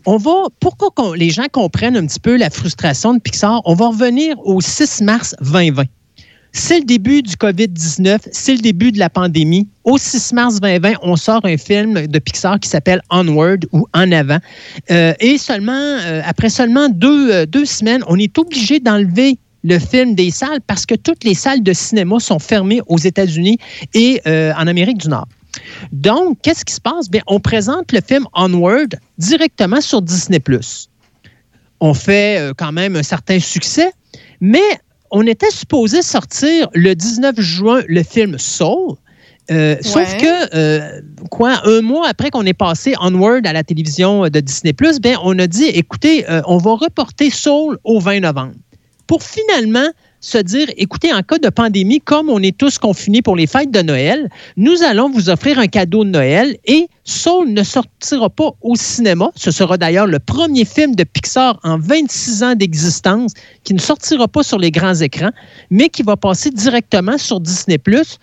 On 0.08 0.18
va, 0.18 0.46
pour 0.60 0.78
que 0.78 1.16
les 1.16 1.30
gens 1.30 1.46
comprennent 1.52 1.96
un 1.96 2.08
petit 2.08 2.20
peu 2.20 2.38
la 2.38 2.50
frustration 2.50 3.14
de 3.14 3.20
Pixar, 3.20 3.62
on 3.66 3.76
va 3.76 3.90
revenir 3.90 4.36
au 4.44 4.60
6 4.62 5.02
mars 5.02 5.36
2020. 5.42 5.84
C'est 6.54 6.80
le 6.80 6.86
début 6.86 7.22
du 7.22 7.36
COVID-19, 7.36 8.18
c'est 8.32 8.54
le 8.56 8.62
début 8.62 8.92
de 8.92 8.98
la 9.00 9.10
pandémie. 9.12 9.70
Au 9.84 9.98
6 10.00 10.34
mars 10.34 10.60
2020, 10.60 10.94
on 11.04 11.16
sort 11.16 11.42
un 11.46 11.56
film 11.58 12.08
de 12.08 12.20
Pixar 12.20 12.60
qui 12.60 12.68
s'appelle 12.68 13.02
Onward 13.12 13.68
ou 13.72 13.86
En 13.94 14.12
avant. 14.12 14.40
Euh, 14.90 15.14
et 15.20 15.38
seulement, 15.38 15.72
euh, 15.76 16.22
après 16.26 16.50
seulement 16.50 16.90
deux, 16.90 17.32
euh, 17.32 17.46
deux 17.46 17.66
semaines, 17.66 18.04
on 18.08 18.18
est 18.18 18.36
obligé 18.40 18.80
d'enlever 18.80 19.38
le 19.64 19.80
film 19.80 20.16
des 20.16 20.32
salles 20.32 20.62
parce 20.66 20.86
que 20.86 20.96
toutes 20.96 21.24
les 21.24 21.34
salles 21.34 21.64
de 21.64 21.74
cinéma 21.74 22.20
sont 22.20 22.40
fermées 22.40 22.82
aux 22.88 22.98
États-Unis 22.98 23.58
et 23.94 24.22
euh, 24.28 24.54
en 24.58 24.68
Amérique 24.68 24.98
du 24.98 25.10
Nord. 25.10 25.28
Donc, 25.92 26.38
qu'est-ce 26.42 26.66
qui 26.66 26.74
se 26.74 26.82
passe? 26.82 27.10
Bien, 27.10 27.22
on 27.28 27.40
présente 27.40 27.92
le 27.92 28.00
film 28.02 28.26
Onward 28.34 28.96
directement 29.18 29.82
sur 29.82 30.02
Disney+. 30.02 30.42
On 31.80 31.94
fait 31.94 32.40
euh, 32.40 32.54
quand 32.56 32.72
même 32.72 32.96
un 32.96 33.04
certain 33.04 33.40
succès, 33.40 33.92
mais 34.40 34.60
on 35.10 35.26
était 35.28 35.52
supposé 35.52 36.02
sortir 36.02 36.70
le 36.74 36.94
19 36.94 37.40
juin 37.40 37.82
le 37.88 38.04
film 38.04 38.38
Soul. 38.38 38.96
Euh, 39.50 39.76
Sauf 39.82 40.16
que, 40.18 40.56
euh, 40.56 41.02
quoi, 41.30 41.60
un 41.66 41.82
mois 41.82 42.08
après 42.08 42.30
qu'on 42.30 42.46
ait 42.46 42.54
passé 42.54 42.94
Onward 43.02 43.46
à 43.46 43.52
la 43.52 43.64
télévision 43.64 44.30
de 44.30 44.40
Disney+, 44.40 44.74
ben, 45.02 45.18
on 45.24 45.38
a 45.40 45.48
dit, 45.48 45.66
écoutez, 45.66 46.26
on 46.46 46.58
va 46.58 46.76
reporter 46.76 47.30
Soul 47.30 47.78
au 47.84 48.00
20 48.00 48.22
novembre 48.22 48.54
pour 49.12 49.24
finalement 49.24 49.90
se 50.22 50.38
dire, 50.38 50.70
écoutez, 50.78 51.12
en 51.12 51.22
cas 51.22 51.38
de 51.38 51.50
pandémie, 51.50 52.00
comme 52.00 52.30
on 52.30 52.42
est 52.42 52.58
tous 52.58 52.78
confinés 52.78 53.22
pour 53.22 53.36
les 53.36 53.46
fêtes 53.46 53.70
de 53.70 53.82
Noël, 53.82 54.30
nous 54.56 54.84
allons 54.84 55.10
vous 55.10 55.30
offrir 55.30 55.60
un 55.60 55.68
cadeau 55.68 56.06
de 56.06 56.12
Noël 56.12 56.58
et 56.64 56.88
Soul 57.04 57.50
ne 57.50 57.62
sortira 57.62 58.30
pas 58.30 58.52
au 58.62 58.78
cinéma. 58.78 59.30
Ce 59.36 59.52
sera 59.52 59.76
d'ailleurs 59.76 60.08
le 60.08 60.20
premier 60.20 60.64
film 60.64 60.96
de 60.96 61.04
Pixar 61.04 61.60
en 61.64 61.78
26 61.78 62.44
ans 62.44 62.56
d'existence 62.56 63.34
qui 63.66 63.74
ne 63.74 63.82
sortira 63.82 64.30
pas 64.30 64.44
sur 64.44 64.60
les 64.60 64.72
grands 64.72 64.96
écrans, 64.96 65.32
mais 65.70 65.90
qui 65.90 66.04
va 66.04 66.16
passer 66.16 66.50
directement 66.50 67.18
sur 67.18 67.42
Disney 67.42 67.80
Plus 67.80 68.18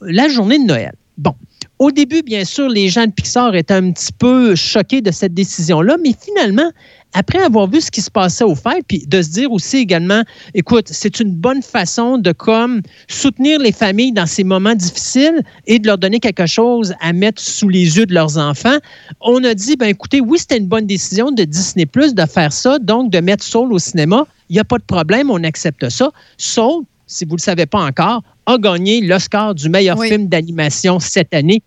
la 0.00 0.26
journée 0.26 0.58
de 0.58 0.64
Noël. 0.64 0.94
Bon. 1.16 1.34
Au 1.78 1.92
début, 1.92 2.22
bien 2.22 2.44
sûr, 2.44 2.68
les 2.68 2.88
gens 2.88 3.06
de 3.06 3.12
Pixar 3.12 3.54
étaient 3.54 3.74
un 3.74 3.92
petit 3.92 4.12
peu 4.12 4.56
choqués 4.56 5.00
de 5.00 5.12
cette 5.12 5.32
décision-là, 5.32 5.96
mais 6.02 6.12
finalement, 6.20 6.72
après 7.14 7.38
avoir 7.38 7.68
vu 7.68 7.80
ce 7.80 7.90
qui 7.90 8.02
se 8.02 8.10
passait 8.10 8.44
au 8.44 8.54
fait, 8.54 8.84
puis 8.86 9.04
de 9.06 9.22
se 9.22 9.30
dire 9.30 9.50
aussi 9.50 9.78
également, 9.78 10.22
écoute, 10.54 10.88
c'est 10.90 11.20
une 11.20 11.32
bonne 11.32 11.62
façon 11.62 12.18
de 12.18 12.32
comme 12.32 12.82
soutenir 13.08 13.58
les 13.60 13.72
familles 13.72 14.12
dans 14.12 14.26
ces 14.26 14.44
moments 14.44 14.74
difficiles 14.74 15.42
et 15.66 15.78
de 15.78 15.86
leur 15.86 15.98
donner 15.98 16.20
quelque 16.20 16.46
chose 16.46 16.94
à 17.00 17.12
mettre 17.12 17.40
sous 17.40 17.68
les 17.68 17.96
yeux 17.96 18.06
de 18.06 18.14
leurs 18.14 18.36
enfants. 18.36 18.76
On 19.20 19.42
a 19.44 19.54
dit, 19.54 19.76
ben 19.76 19.86
écoutez, 19.86 20.20
oui, 20.20 20.38
c'était 20.38 20.58
une 20.58 20.68
bonne 20.68 20.86
décision 20.86 21.30
de 21.30 21.44
Disney 21.44 21.86
Plus 21.86 22.14
de 22.14 22.26
faire 22.26 22.52
ça, 22.52 22.78
donc 22.78 23.10
de 23.10 23.20
mettre 23.20 23.42
Soul 23.42 23.72
au 23.72 23.78
cinéma. 23.78 24.26
Il 24.50 24.54
n'y 24.54 24.60
a 24.60 24.64
pas 24.64 24.78
de 24.78 24.84
problème, 24.84 25.30
on 25.30 25.42
accepte 25.44 25.88
ça. 25.88 26.10
Soul, 26.36 26.84
si 27.06 27.24
vous 27.24 27.32
ne 27.32 27.36
le 27.38 27.42
savez 27.42 27.66
pas 27.66 27.80
encore, 27.80 28.22
a 28.46 28.58
gagné 28.58 29.00
l'Oscar 29.00 29.54
du 29.54 29.68
meilleur 29.68 30.02
film 30.02 30.28
d'animation 30.28 31.00
cette 31.00 31.32
année. 31.34 31.62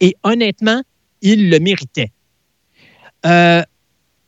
Et 0.00 0.16
honnêtement, 0.22 0.82
il 1.20 1.50
le 1.50 1.58
méritait. 1.58 2.10
Euh, 3.26 3.62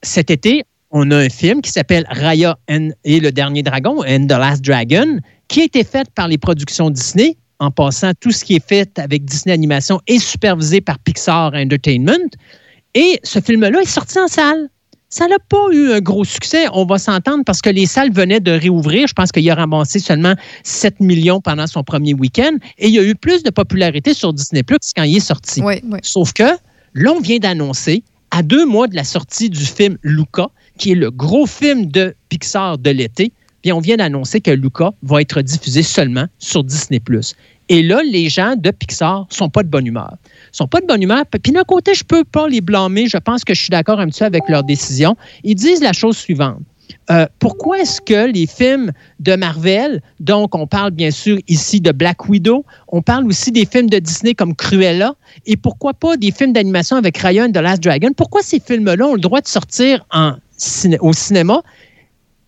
cet 0.03 0.31
été, 0.31 0.65
on 0.91 1.11
a 1.11 1.17
un 1.17 1.29
film 1.29 1.61
qui 1.63 1.71
s'appelle 1.71 2.05
Raya 2.09 2.57
and- 2.71 2.91
et 3.05 3.21
le 3.21 3.33
dernier 3.33 3.63
dragon, 3.63 4.03
and 4.07 4.27
the 4.27 4.33
Last 4.33 4.63
Dragon, 4.65 5.19
qui 5.49 5.63
a 5.63 5.65
été 5.65 5.85
fait 5.85 6.09
par 6.15 6.29
les 6.29 6.39
productions 6.39 6.91
Disney. 6.91 7.37
En 7.59 7.71
passant, 7.71 8.13
tout 8.21 8.33
ce 8.33 8.45
qui 8.45 8.57
est 8.57 8.67
fait 8.69 8.99
avec 8.99 9.25
Disney 9.25 9.55
Animation 9.55 9.99
est 10.07 10.19
supervisé 10.19 10.83
par 10.83 10.99
Pixar 10.99 11.53
Entertainment. 11.55 12.29
Et 12.95 13.19
ce 13.23 13.41
film-là 13.41 13.81
est 13.81 13.87
sorti 13.87 14.19
en 14.19 14.29
salle. 14.29 14.69
Ça 15.09 15.27
n'a 15.27 15.39
pas 15.39 15.69
eu 15.73 15.93
un 15.93 16.01
gros 16.01 16.25
succès, 16.25 16.67
on 16.75 16.85
va 16.85 16.99
s'entendre, 16.99 17.45
parce 17.47 17.63
que 17.63 17.71
les 17.71 17.87
salles 17.87 18.13
venaient 18.13 18.41
de 18.41 18.51
réouvrir. 18.51 19.07
Je 19.07 19.15
pense 19.15 19.33
qu'il 19.33 19.49
a 19.49 19.55
ramassé 19.55 20.01
seulement 20.01 20.35
7 20.65 21.01
millions 21.01 21.41
pendant 21.41 21.67
son 21.67 21.83
premier 21.83 22.13
week-end. 22.13 22.57
Et 22.79 22.89
il 22.89 22.95
y 22.95 22.99
a 22.99 23.05
eu 23.05 23.15
plus 23.15 23.43
de 23.43 23.51
popularité 23.51 24.13
sur 24.13 24.35
Disney 24.35 24.63
Plus 24.63 24.79
quand 24.95 25.05
il 25.05 25.17
est 25.17 25.21
sorti. 25.21 25.63
Sauf 26.03 26.33
que 26.35 26.43
là, 26.93 27.13
on 27.13 27.21
vient 27.21 27.39
d'annoncer, 27.39 28.03
à 28.37 28.43
deux 28.43 28.67
mois 28.67 28.87
de 28.87 28.95
la 28.95 29.05
sortie 29.05 29.49
du 29.49 29.65
film 29.65 29.97
Luca, 30.03 30.49
qui 30.77 30.93
est 30.93 30.95
le 30.95 31.11
gros 31.11 31.47
film 31.47 31.87
de 31.87 32.15
Pixar 32.29 32.77
de 32.77 32.91
l'été, 32.91 33.33
bien, 33.63 33.75
on 33.75 33.81
vient 33.81 33.97
d'annoncer 33.97 34.43
que 34.43 34.51
Luca 34.51 34.93
va 35.03 35.23
être 35.23 35.41
diffusé 35.41 35.83
seulement 35.83 36.27
sur 36.39 36.63
Disney+. 36.63 37.01
Et 37.71 37.83
là, 37.83 38.03
les 38.03 38.29
gens 38.29 38.55
de 38.55 38.71
Pixar 38.71 39.27
sont 39.31 39.49
pas 39.49 39.63
de 39.63 39.69
bonne 39.69 39.87
humeur. 39.87 40.19
Ils 40.53 40.57
sont 40.57 40.69
pas 40.69 40.83
de 40.83 40.87
bonne 40.87 41.03
humeur. 41.03 41.25
Puis 41.43 41.51
d'un 41.51 41.65
côté, 41.65 41.95
je 41.95 42.05
peux 42.05 42.25
pas 42.25 42.47
les 42.47 42.61
blâmer. 42.61 43.09
Je 43.09 43.17
pense 43.17 43.43
que 43.43 43.55
je 43.55 43.63
suis 43.63 43.71
d'accord 43.71 44.01
un 44.01 44.07
petit 44.09 44.19
peu 44.19 44.27
avec 44.27 44.43
leur 44.51 44.65
décision. 44.65 45.17
Ils 45.43 45.55
disent 45.55 45.81
la 45.81 45.95
chose 45.95 46.19
suivante. 46.19 46.61
Euh, 47.11 47.27
pourquoi 47.39 47.79
est-ce 47.79 48.01
que 48.01 48.31
les 48.31 48.47
films 48.47 48.93
de 49.21 49.37
Marvel, 49.37 50.03
donc 50.21 50.55
on 50.55 50.67
parle 50.67 50.91
bien 50.91 51.11
sûr 51.11 51.39
ici 51.49 51.81
de 51.81 51.93
Black 51.93 52.29
Widow, 52.29 52.65
on 52.89 53.03
parle 53.03 53.27
aussi 53.27 53.53
des 53.53 53.65
films 53.65 53.89
de 53.89 53.99
Disney 53.99 54.35
comme 54.35 54.55
Cruella, 54.55 55.15
et 55.47 55.57
pourquoi 55.57 55.95
pas 55.95 56.17
des 56.17 56.33
films 56.33 56.53
d'animation 56.53 56.97
avec 56.97 57.17
Ryan 57.19 57.49
de 57.49 57.61
Last 57.61 57.83
Dragon, 57.83 58.11
pourquoi 58.17 58.43
ces 58.43 58.61
films-là 58.61 59.07
ont 59.07 59.15
le 59.15 59.21
droit 59.21 59.41
de 59.41 59.49
sortir 59.49 60.05
au 61.01 61.13
cinéma 61.13 61.63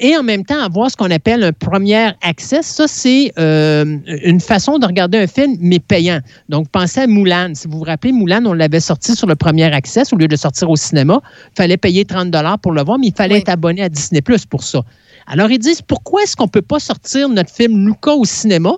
et 0.01 0.17
en 0.17 0.23
même 0.23 0.45
temps 0.45 0.61
avoir 0.61 0.91
ce 0.91 0.97
qu'on 0.97 1.11
appelle 1.11 1.43
un 1.43 1.53
premier 1.53 2.11
access. 2.23 2.67
Ça, 2.67 2.87
c'est 2.87 3.33
euh, 3.39 3.99
une 4.25 4.41
façon 4.41 4.79
de 4.79 4.87
regarder 4.87 5.19
un 5.19 5.27
film, 5.27 5.57
mais 5.61 5.81
payant. 5.81 6.21
Donc, 6.49 6.69
pensez 6.69 7.01
à 7.01 7.07
Moulin. 7.07 7.53
Si 7.55 7.67
vous 7.67 7.79
vous 7.79 7.85
rappelez, 7.85 8.13
Moulin, 8.13 8.45
on 8.47 8.53
l'avait 8.53 8.81
sorti 8.81 9.17
sur 9.17 9.27
le 9.27 9.35
premier 9.35 9.65
access 9.65 10.13
au 10.13 10.17
lieu 10.17 10.29
de 10.29 10.37
sortir 10.37 10.71
au 10.71 10.77
cinéma. 10.77 11.21
Il 11.53 11.57
fallait 11.57 11.77
payer 11.77 12.05
30 12.05 12.35
pour 12.63 12.73
le 12.73 12.83
voir, 12.83 12.99
mais 12.99 13.09
il 13.09 13.15
fallait 13.15 13.39
être 13.39 13.49
abonné 13.49 13.83
à 13.83 13.89
Disney 13.89 14.21
Plus 14.21 14.47
pour 14.47 14.63
ça. 14.63 14.83
Alors, 15.27 15.51
ils 15.51 15.59
disent 15.59 15.83
pourquoi 15.83 16.23
est-ce 16.23 16.37
qu'on 16.37 16.45
ne 16.45 16.51
peut 16.51 16.63
pas 16.63 16.79
sortir 16.79 17.29
notre 17.29 17.51
film 17.51 17.87
Luca 17.87 18.13
au 18.13 18.25
cinéma 18.25 18.73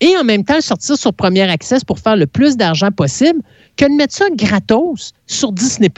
et 0.00 0.16
en 0.16 0.24
même 0.24 0.44
temps 0.44 0.56
le 0.56 0.60
sortir 0.60 0.96
sur 0.96 1.14
Premier 1.14 1.42
Access 1.42 1.84
pour 1.84 1.98
faire 1.98 2.16
le 2.16 2.26
plus 2.26 2.56
d'argent 2.56 2.90
possible 2.90 3.40
que 3.76 3.84
de 3.86 3.92
mettre 3.92 4.14
ça 4.14 4.26
gratos 4.30 5.12
sur 5.26 5.52
Disney+. 5.52 5.90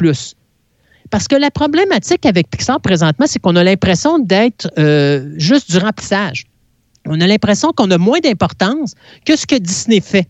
Parce 1.11 1.28
que 1.28 1.37
la 1.37 1.51
problématique 1.51 2.27
avec 2.27 2.51
Pixar 2.51 2.81
présentement, 2.81 3.27
c'est 3.28 3.39
qu'on 3.39 3.57
a 3.57 3.65
l'impression 3.65 4.19
d'être 4.19 4.70
euh, 4.78 5.33
juste 5.37 5.70
du 5.70 5.78
remplissage. 5.78 6.45
On 7.07 7.20
a 7.20 7.27
l'impression 7.27 7.73
qu'on 7.73 7.91
a 7.91 7.99
moins 7.99 8.19
d'importance 8.20 8.95
que 9.24 9.37
ce 9.37 9.47
que 9.47 9.57
Disney 9.57 10.01
fait. 10.01 10.28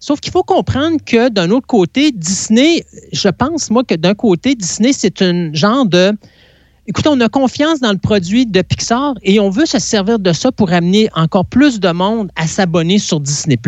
Sauf 0.00 0.20
qu'il 0.20 0.32
faut 0.32 0.44
comprendre 0.44 0.98
que 1.04 1.28
d'un 1.28 1.50
autre 1.50 1.66
côté, 1.66 2.12
Disney, 2.12 2.84
je 3.12 3.28
pense, 3.28 3.70
moi, 3.70 3.82
que 3.82 3.94
d'un 3.94 4.14
côté, 4.14 4.54
Disney, 4.54 4.92
c'est 4.92 5.22
un 5.22 5.52
genre 5.52 5.86
de 5.86 6.12
Écoutez, 6.86 7.10
on 7.10 7.20
a 7.20 7.28
confiance 7.28 7.80
dans 7.80 7.92
le 7.92 7.98
produit 7.98 8.46
de 8.46 8.62
Pixar 8.62 9.12
et 9.22 9.40
on 9.40 9.50
veut 9.50 9.66
se 9.66 9.78
servir 9.78 10.18
de 10.18 10.32
ça 10.32 10.50
pour 10.52 10.72
amener 10.72 11.10
encore 11.14 11.44
plus 11.44 11.80
de 11.80 11.90
monde 11.90 12.30
à 12.34 12.46
s'abonner 12.46 12.98
sur 12.98 13.20
Disney 13.20 13.58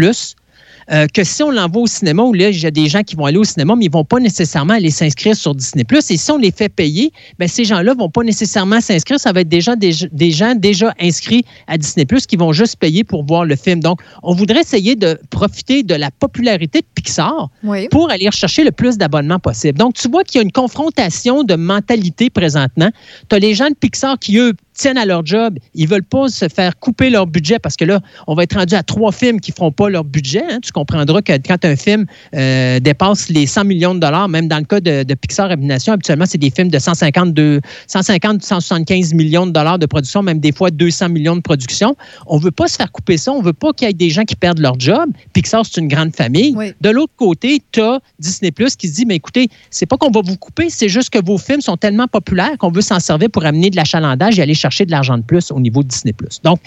euh, 0.93 1.07
que 1.07 1.25
si 1.25 1.43
on 1.43 1.51
l'envoie 1.51 1.83
au 1.83 1.87
cinéma, 1.87 2.23
où 2.23 2.33
là, 2.33 2.51
il 2.51 2.59
y 2.59 2.67
a 2.67 2.71
des 2.71 2.89
gens 2.89 3.03
qui 3.03 3.17
vont 3.17 3.25
aller 3.25 3.39
au 3.39 3.45
cinéma, 3.45 3.75
mais 3.77 3.85
ils 3.85 3.89
ne 3.89 3.93
vont 3.93 4.05
pas 4.05 4.19
nécessairement 4.19 4.75
aller 4.75 4.91
s'inscrire 4.91 5.37
sur 5.37 5.55
Disney 5.55 5.85
Et 5.93 6.17
si 6.17 6.31
on 6.31 6.39
les 6.39 6.51
fait 6.51 6.69
payer, 6.69 7.13
ben, 7.39 7.49
ces 7.49 7.65
gens-là 7.65 7.95
ne 7.95 7.99
vont 7.99 8.11
pas 8.11 8.23
nécessairement 8.23 8.81
s'inscrire. 8.81 9.21
Ça 9.21 9.33
va 9.33 9.41
être 9.41 9.49
des 9.49 9.61
gens, 9.61 9.77
des, 9.77 9.93
des 10.11 10.31
gens 10.31 10.55
déjà 10.55 10.95
inscrits 11.01 11.45
à 11.67 11.79
Disney 11.79 12.07
qui 12.29 12.37
vont 12.37 12.53
juste 12.53 12.77
payer 12.77 13.05
pour 13.05 13.25
voir 13.25 13.45
le 13.45 13.57
film. 13.57 13.81
Donc, 13.81 14.01
on 14.23 14.35
voudrait 14.35 14.61
essayer 14.61 14.97
de 14.97 15.19
profiter 15.31 15.83
de 15.83 15.95
la 15.95 16.11
popularité 16.11 16.81
de 16.81 16.87
Pixar 16.95 17.51
Oui. 17.63 17.89
pour 17.89 18.11
aller 18.11 18.27
rechercher 18.27 18.65
le 18.65 18.73
plus 18.73 18.99
d'abonnements 18.99 19.39
possible. 19.39 19.79
Donc, 19.79 19.95
tu 19.95 20.09
vois 20.09 20.25
qu'il 20.25 20.39
y 20.39 20.41
a 20.41 20.43
une 20.43 20.53
confrontation 20.53 21.45
de 21.45 21.55
mentalité 21.55 22.31
présentement. 22.31 22.91
Tu 23.29 23.37
as 23.37 23.39
les 23.39 23.55
gens 23.55 23.69
de 23.69 23.75
Pixar 23.75 24.19
qui, 24.19 24.39
eux, 24.39 24.55
tiennent 24.81 24.99
à 24.99 25.05
leur 25.05 25.25
job. 25.27 25.59
Ils 25.75 25.87
veulent 25.87 26.03
pas 26.03 26.29
se 26.29 26.49
faire 26.49 26.79
couper 26.79 27.11
leur 27.11 27.27
budget 27.27 27.59
parce 27.59 27.77
que 27.77 27.85
là, 27.85 28.01
on 28.27 28.35
va 28.35 28.45
être 28.45 28.57
rendu 28.57 28.75
à 28.75 28.83
trois 28.83 29.13
films 29.13 29.39
qui 29.41 29.53
feront 29.53 29.73
pas 29.73 29.91
leur 29.91 30.05
budget. 30.05 30.43
hein. 30.51 30.59
Tu 30.63 30.73
comprendras 30.73 31.21
que 31.21 31.33
quand 31.47 31.65
un 31.65 31.77
film 31.77 32.07
euh, 32.35 32.81
dépasse 32.81 33.29
les 33.29 33.47
100 33.47 33.65
millions 33.65 33.95
de 33.95 34.01
dollars, 34.01 34.29
même 34.29 34.49
dans 34.49 34.59
le 34.59 34.65
cas 34.65 34.81
de, 34.81 35.03
de 35.03 35.15
Pixar 35.15 35.51
Animation, 35.51 35.93
habituellement, 35.93 36.25
c'est 36.27 36.39
des 36.39 36.51
films 36.51 36.71
de 36.71 36.79
150, 36.79 37.35
de 37.35 37.61
150, 37.89 38.43
175 38.43 39.13
millions 39.15 39.47
de 39.47 39.53
dollars 39.53 39.79
de 39.79 39.87
production, 39.87 40.23
même 40.23 40.41
des 40.41 40.53
fois 40.53 40.71
200 40.71 41.11
millions 41.11 41.37
de 41.37 41.43
production. 41.43 41.95
On 42.27 42.39
veut 42.39 42.51
pas 42.51 42.67
se 42.67 42.77
faire 42.77 42.91
couper 42.91 43.19
ça. 43.19 43.33
On 43.33 43.43
veut 43.43 43.53
pas 43.53 43.73
qu'il 43.75 43.87
y 43.87 43.91
ait 43.91 43.95
des 43.95 44.09
gens 44.11 44.25
qui 44.25 44.37
perdent 44.37 44.61
leur 44.61 44.81
job. 44.81 45.11
Pixar, 45.35 45.67
c'est 45.67 45.79
une 45.81 45.89
grande 45.89 46.17
famille. 46.17 46.55
De 46.81 46.89
l'autre 46.89 47.13
côté, 47.17 47.63
tu 47.73 47.81
as 47.83 48.01
Disney 48.19 48.51
Plus 48.51 48.77
qui 48.77 48.89
se 48.89 48.95
dit, 48.95 49.05
mais 49.07 49.17
écoutez, 49.17 49.49
c'est 49.71 49.87
pas 49.87 49.99
qu'on 49.99 50.11
va 50.11 50.23
vous 50.25 50.37
couper, 50.37 50.71
c'est 50.71 50.89
juste 50.89 51.11
que 51.11 51.23
vos 51.23 51.37
films 51.37 51.61
sont 51.61 51.77
tellement 51.77 52.07
populaires 52.07 52.57
qu'on 52.59 52.71
veut 52.71 52.81
s'en 52.81 52.99
servir 52.99 53.29
pour 53.31 53.45
amener 53.45 53.69
de 53.69 53.77
l'achalandage 53.77 54.39
et 54.39 54.43
aller 54.43 54.55
chercher 54.55 54.70
de 54.87 54.91
l'argent 54.91 55.19
de 55.19 55.23
plus 55.23 55.51
au 55.51 55.61
niveau 55.61 55.83
de 55.83 55.89
Disney. 55.89 56.15
Donc, 56.43 56.61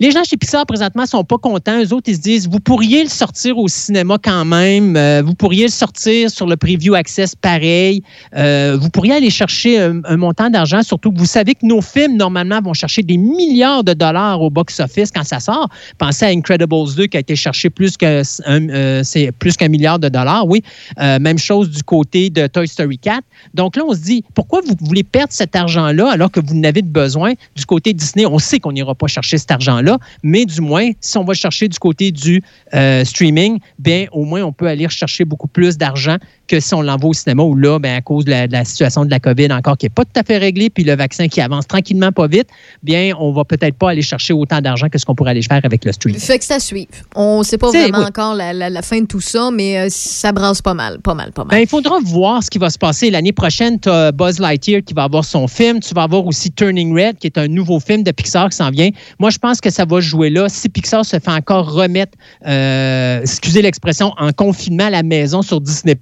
les 0.00 0.10
gens 0.10 0.24
chez 0.24 0.36
Pixar 0.36 0.66
présentement 0.66 1.06
sont 1.06 1.22
pas 1.22 1.38
contents. 1.38 1.80
Eux 1.80 1.92
autres, 1.92 2.08
ils 2.08 2.16
se 2.16 2.20
disent, 2.20 2.48
vous 2.48 2.58
pourriez 2.58 3.04
le 3.04 3.08
sortir 3.08 3.58
au 3.58 3.68
cinéma 3.68 4.18
quand 4.22 4.44
même. 4.44 4.96
Euh, 4.96 5.22
vous 5.24 5.34
pourriez 5.34 5.64
le 5.64 5.70
sortir 5.70 6.30
sur 6.30 6.46
le 6.46 6.56
preview 6.56 6.94
access 6.94 7.36
pareil. 7.36 8.02
Euh, 8.36 8.76
vous 8.80 8.90
pourriez 8.90 9.14
aller 9.14 9.30
chercher 9.30 9.78
un, 9.78 10.16
montant 10.16 10.50
d'argent, 10.50 10.82
surtout 10.82 11.12
que 11.12 11.18
vous 11.18 11.26
savez 11.26 11.54
que 11.54 11.64
nos 11.64 11.80
films, 11.80 12.16
normalement, 12.16 12.60
vont 12.60 12.74
chercher 12.74 13.02
des 13.02 13.16
milliards 13.16 13.84
de 13.84 13.92
dollars 13.92 14.42
au 14.42 14.50
box-office 14.50 15.10
quand 15.12 15.24
ça 15.24 15.38
sort. 15.38 15.68
Pensez 15.98 16.24
à 16.24 16.28
Incredibles 16.28 16.94
2 16.96 17.06
qui 17.06 17.16
a 17.16 17.20
été 17.20 17.36
cherché 17.36 17.70
plus 17.70 17.96
que 17.96 18.22
un- 18.46 18.68
euh, 18.68 19.02
plus 19.38 19.56
qu'un 19.56 19.68
milliard 19.68 19.98
de 19.98 20.08
dollars, 20.08 20.46
oui. 20.48 20.62
Même 20.98 21.38
chose 21.38 21.70
du 21.70 21.82
côté 21.82 22.30
de 22.30 22.46
Toy 22.46 22.66
Story 22.66 22.98
4. 22.98 23.22
Donc 23.54 23.76
là, 23.76 23.84
on 23.86 23.94
se 23.94 24.00
dit, 24.00 24.24
pourquoi 24.34 24.60
vous 24.60 24.74
voulez 24.80 25.04
perdre 25.04 25.32
cet 25.32 25.54
argent-là 25.54 26.10
alors 26.10 26.30
que 26.30 26.40
vous 26.40 26.54
n'avez 26.54 26.82
de 26.82 26.88
besoin? 26.88 27.32
Du 27.54 27.64
côté 27.64 27.92
Disney? 27.92 28.26
On 28.26 28.38
sait 28.38 28.58
qu'on 28.58 28.72
n'ira 28.72 28.94
pas 28.94 29.06
chercher 29.06 29.38
cet 29.38 29.50
argent-là, 29.50 29.83
mais 30.22 30.44
du 30.44 30.60
moins, 30.60 30.90
si 31.00 31.18
on 31.18 31.24
va 31.24 31.34
chercher 31.34 31.68
du 31.68 31.78
côté 31.78 32.10
du 32.12 32.42
euh, 32.74 33.04
streaming, 33.04 33.58
bien, 33.78 34.06
au 34.12 34.24
moins, 34.24 34.42
on 34.42 34.52
peut 34.52 34.66
aller 34.66 34.88
chercher 34.88 35.24
beaucoup 35.24 35.48
plus 35.48 35.76
d'argent 35.78 36.16
que 36.46 36.60
si 36.60 36.74
on 36.74 36.82
l'envoie 36.82 37.10
au 37.10 37.14
cinéma 37.14 37.42
où 37.42 37.54
là, 37.56 37.78
bien, 37.78 37.96
à 37.96 38.00
cause 38.02 38.24
de 38.26 38.30
la, 38.30 38.46
de 38.46 38.52
la 38.52 38.64
situation 38.64 39.04
de 39.04 39.10
la 39.10 39.18
COVID 39.18 39.50
encore 39.52 39.78
qui 39.78 39.86
n'est 39.86 39.90
pas 39.90 40.04
tout 40.04 40.18
à 40.20 40.22
fait 40.22 40.36
réglée, 40.38 40.68
puis 40.68 40.84
le 40.84 40.94
vaccin 40.94 41.26
qui 41.28 41.40
avance 41.40 41.66
tranquillement, 41.66 42.12
pas 42.12 42.26
vite, 42.26 42.48
bien, 42.82 43.12
on 43.18 43.32
va 43.32 43.44
peut-être 43.44 43.76
pas 43.76 43.90
aller 43.90 44.02
chercher 44.02 44.32
autant 44.34 44.60
d'argent 44.60 44.88
que 44.88 44.98
ce 44.98 45.06
qu'on 45.06 45.14
pourrait 45.14 45.30
aller 45.30 45.42
faire 45.42 45.60
avec 45.64 45.84
le 45.84 45.92
streaming. 45.92 46.20
Fait 46.20 46.38
que 46.38 46.44
ça 46.44 46.58
suit. 46.60 46.86
On 47.14 47.42
sait 47.42 47.56
pas 47.58 47.70
vraiment 47.70 47.98
oui. 48.00 48.04
encore 48.04 48.34
la, 48.34 48.52
la- 48.52 48.70
la 48.70 48.82
fin 48.82 49.00
de 49.00 49.06
tout 49.06 49.20
ça, 49.20 49.50
mais 49.52 49.78
euh, 49.78 49.86
ça 49.90 50.32
brasse 50.32 50.60
pas 50.60 50.74
mal, 50.74 51.00
pas 51.00 51.14
mal, 51.14 51.32
pas 51.32 51.44
mal. 51.44 51.56
Ben, 51.56 51.62
il 51.62 51.66
faudra 51.68 51.98
voir 52.04 52.42
ce 52.42 52.50
qui 52.50 52.58
va 52.58 52.68
se 52.70 52.78
passer. 52.78 53.10
L'année 53.10 53.32
prochaine, 53.32 53.80
tu 53.80 53.88
as 53.88 54.12
Buzz 54.12 54.38
Lightyear 54.38 54.82
qui 54.84 54.92
va 54.94 55.04
avoir 55.04 55.24
son 55.24 55.46
film. 55.48 55.80
Tu 55.80 55.94
vas 55.94 56.02
avoir 56.02 56.26
aussi 56.26 56.50
Turning 56.52 56.94
Red, 56.94 57.16
qui 57.18 57.26
est 57.26 57.38
un 57.38 57.48
nouveau 57.48 57.80
film 57.80 58.02
de 58.02 58.10
Pixar 58.10 58.50
qui 58.50 58.56
s'en 58.56 58.70
vient. 58.70 58.90
Moi, 59.18 59.30
je 59.30 59.38
pense 59.38 59.60
que 59.60 59.70
ça 59.74 59.84
va 59.84 60.00
jouer 60.00 60.30
là. 60.30 60.48
Si 60.48 60.68
Pixar 60.68 61.04
se 61.04 61.18
fait 61.18 61.30
encore 61.30 61.72
remettre, 61.72 62.16
euh, 62.46 63.20
excusez 63.20 63.62
l'expression, 63.62 64.12
en 64.18 64.32
confinement 64.32 64.86
à 64.86 64.90
la 64.90 65.02
maison 65.02 65.42
sur 65.42 65.60
Disney+, 65.60 65.96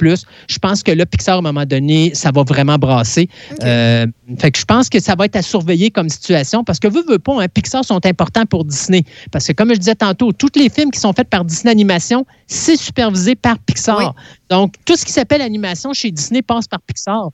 je 0.48 0.58
pense 0.58 0.82
que 0.82 0.92
là, 0.92 1.06
Pixar, 1.06 1.36
à 1.36 1.38
un 1.38 1.42
moment 1.42 1.64
donné, 1.64 2.14
ça 2.14 2.30
va 2.30 2.42
vraiment 2.42 2.76
brasser. 2.76 3.28
Euh, 3.62 4.06
fait 4.38 4.50
que 4.50 4.58
je 4.58 4.64
pense 4.64 4.88
que 4.88 5.00
ça 5.00 5.14
va 5.14 5.24
être 5.24 5.36
à 5.36 5.42
surveiller 5.42 5.90
comme 5.90 6.08
situation 6.08 6.64
parce 6.64 6.78
que, 6.78 6.88
veux, 6.88 7.04
veux 7.08 7.18
pas, 7.18 7.42
hein, 7.42 7.48
Pixar 7.48 7.84
sont 7.84 8.04
importants 8.04 8.46
pour 8.46 8.64
Disney. 8.64 9.04
Parce 9.30 9.46
que, 9.46 9.52
comme 9.52 9.72
je 9.72 9.78
disais 9.78 9.94
tantôt, 9.94 10.32
tous 10.32 10.52
les 10.56 10.68
films 10.68 10.90
qui 10.90 11.00
sont 11.00 11.12
faits 11.12 11.28
par 11.28 11.44
Disney 11.44 11.70
Animation, 11.72 12.26
c'est 12.46 12.76
supervisé 12.76 13.34
par 13.34 13.58
Pixar. 13.58 14.14
Donc, 14.50 14.74
tout 14.84 14.96
ce 14.96 15.04
qui 15.04 15.12
s'appelle 15.12 15.40
animation 15.40 15.92
chez 15.92 16.10
Disney 16.10 16.42
passe 16.42 16.68
par 16.68 16.80
Pixar. 16.82 17.30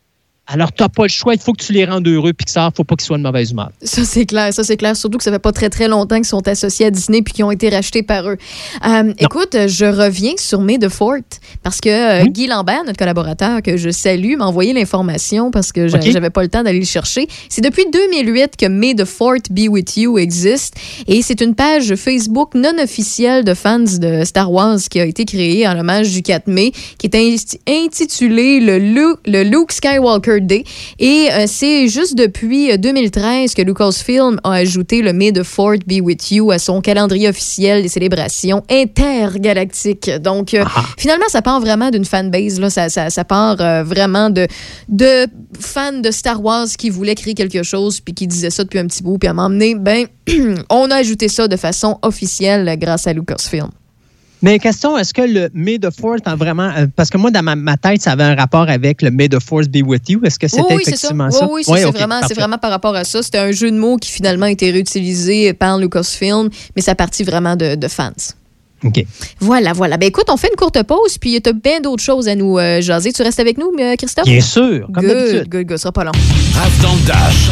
Alors, 0.51 0.73
tu 0.73 0.83
n'as 0.83 0.89
pas 0.89 1.03
le 1.03 1.11
choix, 1.11 1.35
il 1.35 1.41
faut 1.41 1.53
que 1.53 1.63
tu 1.63 1.75
les 1.75 1.85
rendes 1.85 2.09
heureux, 2.09 2.33
Pixar. 2.33 2.69
Il 2.69 2.73
ne 2.73 2.75
faut 2.77 2.85
pas 2.85 2.97
qu'ils 2.97 3.05
soient 3.05 3.19
de 3.19 3.23
mauvaise 3.23 3.51
humeur. 3.51 3.71
Ça, 3.83 4.03
c'est 4.07 4.25
clair. 4.25 4.51
Ça, 4.55 4.65
c'est 4.65 4.79
clair. 4.79 4.97
Surtout 4.97 5.19
que 5.19 5.25
ça 5.25 5.31
fait 5.31 5.39
pas 5.39 5.53
très, 5.53 5.69
très 5.69 5.89
longtemps 5.89 6.17
qu'ils 6.17 6.25
sont 6.25 6.49
associés 6.49 6.87
à 6.87 6.91
Disney 6.91 7.21
puis 7.21 7.35
qu'ils 7.35 7.45
ont 7.45 7.51
été 7.51 7.69
rachetés 7.69 8.03
par 8.03 8.27
eux. 8.27 8.39
Euh, 8.87 9.13
écoute, 9.19 9.55
je 9.67 9.85
reviens 9.85 10.33
sur 10.39 10.63
May 10.63 10.79
the 10.79 10.89
Fort 10.89 11.17
parce 11.63 11.83
que 11.83 12.23
euh, 12.23 12.25
Guy 12.25 12.47
Lambert, 12.47 12.85
notre 12.87 12.97
collaborateur 12.97 13.61
que 13.61 13.77
je 13.77 13.91
salue, 13.91 14.37
m'a 14.39 14.47
envoyé 14.47 14.73
l'information 14.73 15.51
parce 15.51 15.71
que 15.71 15.87
j'avais 15.87 16.31
pas 16.31 16.43
le 16.43 16.49
temps 16.49 16.63
d'aller 16.63 16.81
le 16.81 16.87
chercher. 16.87 17.29
C'est 17.51 17.63
depuis 17.63 17.85
2008 17.93 18.57
que 18.57 18.67
May 18.67 18.95
the 18.95 19.05
Fort 19.05 19.35
Be 19.51 19.69
With 19.69 19.99
You 19.99 20.17
existe 20.17 20.77
et 21.07 21.21
c'est 21.21 21.43
une 21.43 21.55
page 21.57 21.95
Facebook 21.95 22.55
non 22.55 22.73
officielle 22.83 23.45
de 23.45 23.53
fans 23.53 23.81
de 23.81 24.25
Star 24.25 24.51
Wars 24.51 24.79
qui 24.91 24.99
a 24.99 25.05
été 25.05 25.27
créée 25.27 25.69
en 25.69 25.79
hommage 25.79 26.11
du 26.11 26.23
4 26.23 26.47
mai 26.47 26.73
qui 26.97 27.07
est 27.07 27.51
intitulée 27.69 28.61
le, 28.61 28.79
le 29.27 29.43
Luke 29.43 29.73
Skywalker 29.73 30.38
Day. 30.47 30.65
Et 30.99 31.29
euh, 31.33 31.45
c'est 31.47 31.89
juste 31.89 32.17
depuis 32.17 32.73
euh, 32.73 32.77
2013 32.77 33.55
que 33.55 33.63
Lucasfilm 33.63 34.41
a 34.45 34.53
ajouté 34.53 35.03
le 35.03 35.13
May 35.13 35.33
the 35.33 35.43
Fourth 35.43 35.87
Be 35.87 36.01
With 36.03 36.31
You 36.31 36.51
à 36.51 36.59
son 36.59 36.81
calendrier 36.81 37.29
officiel 37.29 37.83
des 37.83 37.89
célébrations 37.89 38.63
intergalactiques. 38.71 40.11
Donc, 40.21 40.55
euh, 40.55 40.65
finalement, 40.97 41.29
ça 41.29 41.43
part 41.43 41.61
vraiment 41.61 41.91
d'une 41.91 42.05
fanbase. 42.05 42.61
Là. 42.61 42.71
Ça, 42.71 42.89
ça, 42.89 43.11
ça 43.11 43.25
part 43.25 43.61
euh, 43.61 43.83
vraiment 43.85 44.31
de, 44.31 44.47
de 44.89 45.27
fans 45.59 45.93
de 45.93 46.11
Star 46.11 46.43
Wars 46.43 46.67
qui 46.79 46.91
voulaient 46.91 47.15
créer 47.15 47.35
quelque 47.35 47.63
chose 47.63 48.01
puis 48.01 48.15
qui 48.15 48.27
disaient 48.27 48.51
ça 48.51 48.65
depuis 48.65 48.79
un 48.79 48.87
petit 48.87 49.03
bout. 49.03 49.19
Puis 49.19 49.29
à 49.29 49.35
m'emmener, 49.35 49.75
ben, 49.75 50.07
on 50.71 50.91
a 50.91 50.97
ajouté 50.97 51.29
ça 51.29 51.49
de 51.49 51.57
façon 51.57 51.99
officielle 52.03 52.77
grâce 52.79 53.07
à 53.07 53.13
Lucasfilm. 53.13 53.71
Mais 54.41 54.59
question, 54.61 54.97
est-ce 54.97 55.13
que 55.13 55.23
le 55.23 55.49
May 55.53 55.79
the 55.79 55.91
Force 55.91 56.21
a 56.25 56.37
vraiment. 56.37 56.71
euh, 56.77 56.87
parce 56.95 57.11
que 57.11 57.19
moi, 57.19 57.31
dans 57.33 57.43
ma, 57.43 57.57
ma 57.57 57.77
tête, 57.77 58.01
ça 58.03 58.13
avait 58.13 58.23
un 58.25 58.37
rapport 58.37 58.69
avec 58.69 59.03
le 59.03 59.11
May 59.11 59.29
the 59.29 59.41
Force 59.41 59.67
be 59.69 59.83
with 59.85 60.09
you. 60.09 60.21
Est-ce 60.25 60.39
que 60.39 60.47
c'était 60.47 60.63
Oui, 60.63 60.77
oui, 60.77 60.83
c'est 60.85 60.91
ça. 60.97 61.09
effectivement 61.09 61.27
Oui, 61.27 61.65
ça? 61.65 61.73
oui, 61.73 61.81
c'est 61.83 61.91
vraiment, 61.91 62.21
vraiment 62.37 62.59
par 62.59 62.71
rapport 62.71 62.95
à 62.95 63.03
ça. 63.05 63.23
C'était 63.23 63.39
un 63.39 63.51
jeu 63.53 63.71
de 63.71 63.77
mots 63.79 63.97
qui 63.97 64.11
finalement 64.11 64.47
a 64.47 64.51
été 64.51 64.71
réutilisé 64.71 65.53
par 65.55 65.79
Lucasfilm, 65.79 66.49
mais 66.77 66.83
ça 66.83 66.95
partit 66.95 67.25
vraiment 67.25 67.57
de, 67.57 67.75
de 67.75 67.89
fans. 67.89 68.13
OK. 68.85 69.05
Voilà, 69.41 69.73
voilà. 69.73 69.97
Ben 69.97 70.07
écoute, 70.07 70.27
on 70.31 70.37
fait 70.37 70.49
une 70.51 70.57
courte 70.57 70.81
pause, 70.85 71.19
puis 71.19 71.41
tu 71.43 71.51
as 71.51 71.53
bien 71.53 71.81
d'autres 71.81 72.05
choses 72.05 72.29
à 72.29 72.37
nous 72.37 72.59
euh, 72.59 72.81
jaser. 72.81 73.13
Tu 73.13 73.23
restes 73.23 73.41
avec 73.41 73.59
nous, 73.59 73.73
euh, 73.81 73.97
Christophe? 73.97 74.25
Bien 74.27 74.41
sûr, 74.41 74.87
comme 74.95 75.05
good, 75.05 75.17
d'habitude. 75.17 75.49
good, 75.49 75.67
good, 75.67 75.77
ça 75.79 75.83
sera 75.83 75.93
pas 75.93 76.05
long. 76.05 76.13
Rave 76.55 76.81
dans 76.83 76.95
le 76.95 77.07
dash. 77.09 77.49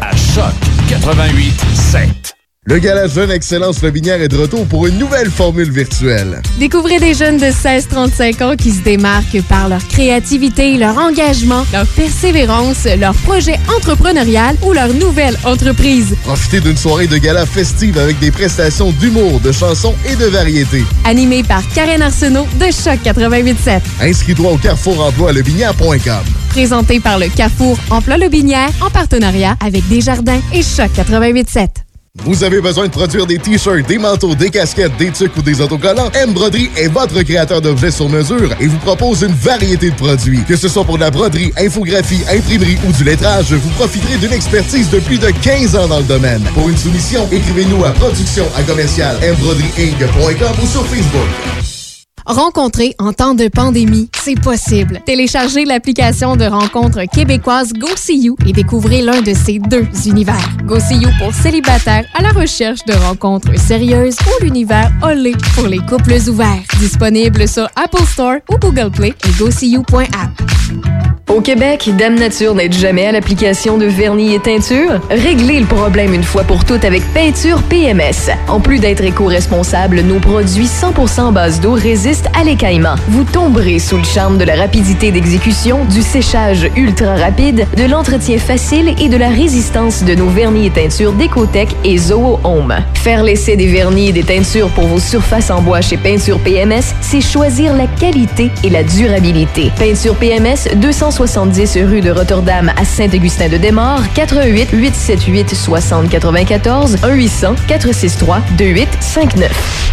À 0.00 0.16
choc 0.16 0.52
88 0.88 1.52
7. 1.74 2.39
Le 2.70 2.78
Gala 2.78 3.08
Jeune 3.08 3.32
Excellence 3.32 3.82
Lobinière 3.82 4.22
est 4.22 4.28
de 4.28 4.36
retour 4.36 4.64
pour 4.64 4.86
une 4.86 4.96
nouvelle 4.96 5.28
formule 5.28 5.72
virtuelle. 5.72 6.40
Découvrez 6.60 7.00
des 7.00 7.14
jeunes 7.14 7.36
de 7.36 7.46
16-35 7.46 8.44
ans 8.44 8.54
qui 8.54 8.70
se 8.70 8.80
démarquent 8.82 9.42
par 9.48 9.68
leur 9.68 9.84
créativité, 9.88 10.76
leur 10.76 10.96
engagement, 10.96 11.64
leur 11.72 11.84
persévérance, 11.88 12.86
leur 12.96 13.14
projet 13.14 13.58
entrepreneurial 13.76 14.54
ou 14.62 14.72
leur 14.72 14.94
nouvelle 14.94 15.36
entreprise. 15.42 16.14
Profitez 16.22 16.60
d'une 16.60 16.76
soirée 16.76 17.08
de 17.08 17.18
gala 17.18 17.44
festive 17.44 17.98
avec 17.98 18.20
des 18.20 18.30
prestations 18.30 18.92
d'humour, 18.92 19.40
de 19.40 19.50
chansons 19.50 19.96
et 20.08 20.14
de 20.14 20.26
variétés. 20.26 20.84
Animé 21.04 21.42
par 21.42 21.68
Karen 21.74 22.02
Arsenault 22.02 22.46
de 22.60 22.66
Choc 22.66 23.00
88.7. 23.04 23.80
Inscris-toi 24.00 24.52
au 24.52 24.58
Carrefour 24.58 25.04
Emploi 25.04 25.32
Lobinière.com. 25.32 26.22
Présenté 26.50 27.00
par 27.00 27.18
le 27.18 27.26
Carrefour 27.30 27.76
Emploi 27.90 28.16
Lobinière 28.16 28.70
en 28.80 28.90
partenariat 28.90 29.56
avec 29.58 29.88
Desjardins 29.88 30.40
et 30.54 30.62
Choc 30.62 30.90
88.7. 30.96 31.89
Vous 32.24 32.42
avez 32.42 32.60
besoin 32.60 32.86
de 32.86 32.90
produire 32.90 33.24
des 33.24 33.38
t-shirts, 33.38 33.86
des 33.86 33.96
manteaux, 33.96 34.34
des 34.34 34.50
casquettes, 34.50 34.96
des 34.98 35.10
tucs 35.10 35.36
ou 35.36 35.42
des 35.42 35.60
autocollants? 35.60 36.10
M 36.12 36.32
Broderie 36.32 36.68
est 36.76 36.88
votre 36.88 37.22
créateur 37.22 37.60
d'objets 37.60 37.92
sur 37.92 38.08
mesure 38.08 38.50
et 38.60 38.66
vous 38.66 38.78
propose 38.78 39.22
une 39.22 39.32
variété 39.32 39.90
de 39.90 39.94
produits. 39.94 40.44
Que 40.44 40.56
ce 40.56 40.68
soit 40.68 40.84
pour 40.84 40.96
de 40.96 41.02
la 41.02 41.10
broderie, 41.10 41.52
infographie, 41.56 42.22
imprimerie 42.28 42.78
ou 42.86 42.92
du 42.92 43.04
lettrage, 43.04 43.52
vous 43.52 43.70
profiterez 43.70 44.18
d'une 44.18 44.32
expertise 44.32 44.90
de 44.90 44.98
plus 44.98 45.18
de 45.18 45.30
15 45.30 45.76
ans 45.76 45.88
dans 45.88 46.00
le 46.00 46.04
domaine. 46.04 46.42
Pour 46.52 46.68
une 46.68 46.76
soumission, 46.76 47.28
écrivez-nous 47.30 47.84
à 47.84 47.90
production 47.92 48.44
à 48.56 48.62
commercial 48.64 49.16
ou 49.16 50.66
sur 50.66 50.84
Facebook. 50.86 51.79
Rencontrer 52.30 52.94
en 53.00 53.12
temps 53.12 53.34
de 53.34 53.48
pandémie, 53.48 54.08
c'est 54.16 54.40
possible. 54.40 55.00
Téléchargez 55.04 55.64
l'application 55.64 56.36
de 56.36 56.44
rencontre 56.44 57.00
québécoise 57.12 57.72
Go 57.72 57.88
See 57.96 58.20
You 58.20 58.36
et 58.46 58.52
découvrez 58.52 59.02
l'un 59.02 59.20
de 59.20 59.34
ces 59.34 59.58
deux 59.58 59.88
univers. 60.06 60.48
Go 60.64 60.78
See 60.78 60.94
You 60.94 61.08
pour 61.18 61.34
célibataires 61.34 62.04
à 62.14 62.22
la 62.22 62.30
recherche 62.30 62.84
de 62.84 62.92
rencontres 62.92 63.58
sérieuses 63.58 64.16
ou 64.28 64.44
l'univers 64.44 64.92
Olé 65.02 65.32
pour 65.56 65.66
les 65.66 65.78
couples 65.78 66.18
ouverts. 66.28 66.62
Disponible 66.78 67.48
sur 67.48 67.68
Apple 67.74 68.06
Store 68.06 68.36
ou 68.48 68.56
Google 68.58 68.92
Play 68.92 69.12
et 69.26 69.32
GoSeeYou.app. 69.36 71.10
Au 71.30 71.40
Québec, 71.40 71.88
Dame 71.96 72.16
Nature 72.16 72.56
n'aide 72.56 72.72
jamais 72.72 73.06
à 73.06 73.12
l'application 73.12 73.78
de 73.78 73.86
vernis 73.86 74.34
et 74.34 74.40
teinture. 74.40 75.00
Réglez 75.10 75.60
le 75.60 75.66
problème 75.66 76.12
une 76.12 76.24
fois 76.24 76.42
pour 76.42 76.64
toutes 76.64 76.84
avec 76.84 77.04
Peinture 77.14 77.62
PMS. 77.62 78.32
En 78.48 78.58
plus 78.58 78.80
d'être 78.80 79.04
éco-responsable, 79.04 80.00
nos 80.00 80.18
produits 80.18 80.66
100% 80.66 81.20
en 81.20 81.32
base 81.32 81.60
d'eau 81.60 81.74
résistent 81.74 82.19
l'écaillement. 82.44 82.94
Vous 83.08 83.24
tomberez 83.24 83.78
sous 83.78 83.96
le 83.96 84.04
charme 84.04 84.38
de 84.38 84.44
la 84.44 84.56
rapidité 84.56 85.12
d'exécution, 85.12 85.84
du 85.84 86.02
séchage 86.02 86.68
ultra 86.76 87.16
rapide, 87.16 87.66
de 87.76 87.84
l'entretien 87.84 88.38
facile 88.38 88.94
et 88.98 89.08
de 89.08 89.16
la 89.16 89.28
résistance 89.28 90.04
de 90.04 90.14
nos 90.14 90.28
vernis 90.28 90.66
et 90.66 90.70
teintures 90.70 91.12
Décotech 91.12 91.68
et 91.84 91.98
Zoho 91.98 92.40
Home. 92.44 92.74
Faire 92.94 93.22
l'essai 93.22 93.56
des 93.56 93.66
vernis 93.66 94.08
et 94.08 94.12
des 94.12 94.24
teintures 94.24 94.70
pour 94.70 94.86
vos 94.86 95.00
surfaces 95.00 95.50
en 95.50 95.62
bois 95.62 95.80
chez 95.80 95.96
Peinture 95.96 96.38
PMS, 96.38 96.94
c'est 97.00 97.20
choisir 97.20 97.74
la 97.74 97.86
qualité 97.86 98.50
et 98.64 98.70
la 98.70 98.82
durabilité. 98.82 99.70
Peinture 99.78 100.16
PMS, 100.16 100.76
260 100.76 101.20
170 101.20 101.78
rue 101.88 102.00
de 102.00 102.10
Rotterdam 102.10 102.72
à 102.76 102.84
Saint-Augustin-de-Desmaures, 102.84 104.12
88 104.14 104.70
878 104.72 105.54
6094, 105.54 106.96
1 107.02 107.14
800 107.14 107.54
463 107.66 108.40
2859. 108.56 109.92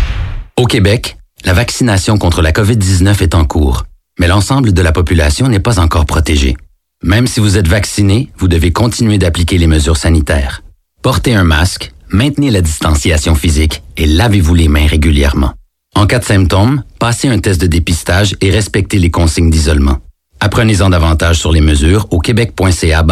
Au 0.58 0.66
Québec, 0.66 1.17
la 1.48 1.54
vaccination 1.54 2.18
contre 2.18 2.42
la 2.42 2.52
COVID-19 2.52 3.24
est 3.24 3.34
en 3.34 3.46
cours, 3.46 3.86
mais 4.20 4.28
l'ensemble 4.28 4.74
de 4.74 4.82
la 4.82 4.92
population 4.92 5.48
n'est 5.48 5.62
pas 5.62 5.80
encore 5.80 6.06
protégée. 6.06 6.58
Même 7.04 7.26
si 7.26 7.40
vous 7.40 7.58
êtes 7.58 7.70
vacciné, 7.70 8.30
vous 8.38 8.50
devez 8.50 8.74
continuer 8.74 9.18
d'appliquer 9.18 9.58
les 9.58 9.66
mesures 9.66 9.96
sanitaires. 9.96 10.62
Portez 11.02 11.36
un 11.36 11.46
masque, 11.46 11.94
maintenez 12.10 12.52
la 12.52 12.60
distanciation 12.60 13.34
physique 13.34 13.82
et 13.96 14.06
lavez-vous 14.06 14.56
les 14.56 14.68
mains 14.68 14.88
régulièrement. 14.88 15.54
En 15.96 16.06
cas 16.06 16.20
de 16.20 16.26
symptômes, 16.26 16.84
passez 17.00 17.30
un 17.30 17.40
test 17.40 17.62
de 17.62 17.68
dépistage 17.68 18.36
et 18.42 18.52
respectez 18.52 19.00
les 19.00 19.10
consignes 19.10 19.50
d'isolement. 19.50 20.00
Apprenez-en 20.42 20.90
davantage 20.90 21.40
sur 21.40 21.54
les 21.54 21.62
mesures 21.62 22.08
au 22.12 22.20
québec.ca 22.20 23.06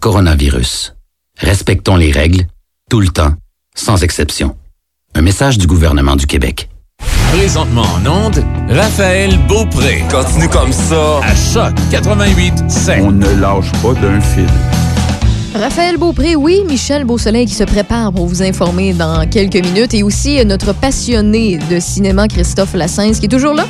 coronavirus. 0.00 0.94
Respectons 1.36 1.96
les 1.96 2.10
règles, 2.10 2.46
tout 2.88 3.00
le 3.00 3.08
temps, 3.08 3.34
sans 3.74 4.02
exception. 4.02 4.56
Un 5.14 5.20
message 5.20 5.58
du 5.58 5.66
gouvernement 5.66 6.16
du 6.16 6.26
Québec. 6.26 6.70
Présentement 7.32 7.82
en 7.82 8.26
onde, 8.26 8.44
Raphaël 8.68 9.38
Beaupré. 9.48 10.04
Continue 10.10 10.48
comme 10.48 10.72
ça. 10.72 11.20
À 11.22 11.34
Choc 11.34 11.74
88 11.90 12.52
On 13.02 13.10
ne 13.12 13.40
lâche 13.40 13.72
pas 13.82 13.94
d'un 13.94 14.20
fil. 14.20 14.46
Raphaël 15.54 15.98
Beaupré, 15.98 16.34
oui, 16.34 16.62
Michel 16.66 17.04
Beausoleil 17.04 17.46
qui 17.46 17.54
se 17.54 17.64
prépare 17.64 18.12
pour 18.12 18.26
vous 18.26 18.42
informer 18.42 18.94
dans 18.94 19.28
quelques 19.28 19.56
minutes 19.56 19.92
et 19.92 20.02
aussi 20.02 20.40
euh, 20.40 20.44
notre 20.44 20.72
passionné 20.72 21.58
de 21.70 21.78
cinéma 21.78 22.26
Christophe 22.26 22.74
Lassens 22.74 23.18
qui 23.20 23.26
est 23.26 23.28
toujours 23.28 23.52
là. 23.54 23.66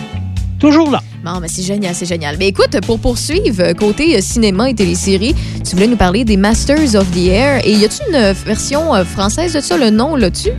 Toujours 0.61 0.91
là. 0.91 1.01
Bon, 1.25 1.39
mais 1.41 1.47
c'est 1.47 1.63
génial, 1.63 1.95
c'est 1.95 2.07
génial. 2.07 2.35
Mais 2.37 2.49
écoute, 2.49 2.77
pour 2.85 2.99
poursuivre, 2.99 3.63
euh, 3.63 3.75
côté 3.75 4.17
euh, 4.17 4.21
cinéma 4.21 4.69
et 4.71 4.75
téléséries, 4.75 5.37
tu 5.65 5.77
voulais 5.77 5.87
nous 5.87 5.97
parler 5.97 6.25
des 6.25 6.37
Masters 6.37 6.97
of 6.97 7.09
the 7.13 7.29
Air. 7.29 7.65
Et 7.65 7.75
y 7.75 7.85
a-tu 7.85 7.99
une 8.09 8.17
euh, 8.17 8.33
version 8.45 8.93
euh, 8.93 9.05
française 9.05 9.53
de 9.53 9.61
ça, 9.61 9.77
le 9.77 9.91
nom 9.91 10.17
là-dessus? 10.17 10.51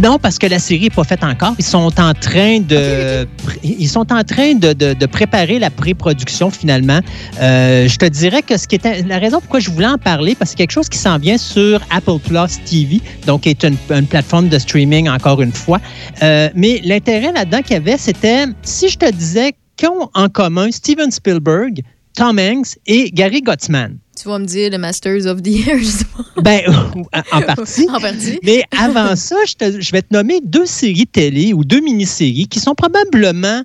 Non, 0.00 0.18
parce 0.20 0.38
que 0.38 0.46
la 0.46 0.60
série 0.60 0.82
n'est 0.82 0.90
pas 0.90 1.02
faite 1.02 1.24
encore. 1.24 1.54
Ils 1.58 1.64
sont 1.64 1.90
en 1.98 2.12
train 2.14 2.60
de, 2.60 3.26
ils 3.64 3.88
sont 3.88 4.12
en 4.12 4.22
train 4.22 4.54
de, 4.54 4.72
de- 4.72 4.92
de 4.94 5.06
préparer 5.06 5.58
la 5.58 5.70
pré-production 5.70 6.50
finalement. 6.50 7.00
Euh, 7.40 7.88
je 7.88 7.96
te 7.96 8.04
dirais 8.04 8.42
que 8.42 8.56
ce 8.56 8.68
qui 8.68 8.76
était 8.76 9.02
la 9.02 9.18
raison 9.18 9.40
pourquoi 9.40 9.58
je 9.58 9.70
voulais 9.70 9.86
en 9.88 9.98
parler, 9.98 10.36
parce 10.36 10.50
que 10.50 10.58
c'est 10.58 10.58
quelque 10.64 10.72
chose 10.74 10.88
qui 10.88 10.98
s'en 10.98 11.18
vient 11.18 11.38
sur 11.38 11.80
Apple 11.90 12.18
Plus 12.24 12.60
TV, 12.70 13.00
donc 13.26 13.40
qui 13.42 13.48
est 13.48 13.64
une, 13.64 13.76
une 13.90 14.06
plateforme 14.06 14.48
de 14.48 14.58
streaming 14.60 15.08
encore 15.08 15.42
une 15.42 15.52
fois. 15.52 15.80
Euh, 16.22 16.50
mais 16.54 16.80
l'intérêt 16.84 17.32
là-dedans 17.32 17.62
qu'il 17.62 17.72
y 17.72 17.76
avait, 17.76 17.96
c'était 17.98 18.44
si 18.62 18.88
je 18.90 18.96
te 18.98 19.10
disais 19.10 19.54
qu'ont 19.78 20.10
en 20.14 20.28
commun 20.28 20.70
Steven 20.70 21.10
Spielberg, 21.10 21.82
Tom 22.14 22.38
Hanks 22.38 22.76
et 22.86 23.10
Gary 23.10 23.42
Gottsman. 23.42 23.98
Tu 24.20 24.26
vas 24.26 24.40
me 24.40 24.46
dire 24.46 24.70
le 24.72 24.78
Masters 24.78 25.26
of 25.26 25.42
the 25.42 25.50
sais 25.84 26.04
pas. 26.04 26.42
Ben, 26.42 26.62
en 27.32 27.42
partie. 27.42 27.86
en 27.94 28.00
partie. 28.00 28.40
Mais 28.42 28.64
avant 28.76 29.14
ça, 29.14 29.36
je, 29.46 29.54
te- 29.54 29.80
je 29.80 29.92
vais 29.92 30.02
te 30.02 30.12
nommer 30.12 30.40
deux 30.42 30.66
séries 30.66 31.06
télé 31.06 31.52
ou 31.52 31.62
deux 31.64 31.80
mini-séries 31.80 32.48
qui 32.48 32.58
sont 32.58 32.74
probablement, 32.74 33.62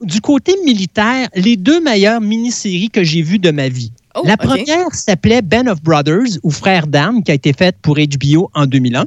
du 0.00 0.20
côté 0.20 0.54
militaire, 0.64 1.28
les 1.34 1.56
deux 1.56 1.80
meilleures 1.80 2.20
mini-séries 2.20 2.90
que 2.90 3.02
j'ai 3.02 3.22
vues 3.22 3.40
de 3.40 3.50
ma 3.50 3.68
vie. 3.68 3.90
Oh, 4.14 4.22
La 4.24 4.36
première 4.36 4.94
s'appelait 4.94 5.42
Band 5.42 5.66
of 5.66 5.82
Brothers 5.82 6.38
ou 6.44 6.50
Frères 6.52 6.86
d'armes, 6.86 7.24
qui 7.24 7.32
a 7.32 7.34
été 7.34 7.52
faite 7.52 7.76
pour 7.82 7.96
HBO 7.96 8.50
en 8.54 8.66
2001. 8.66 9.06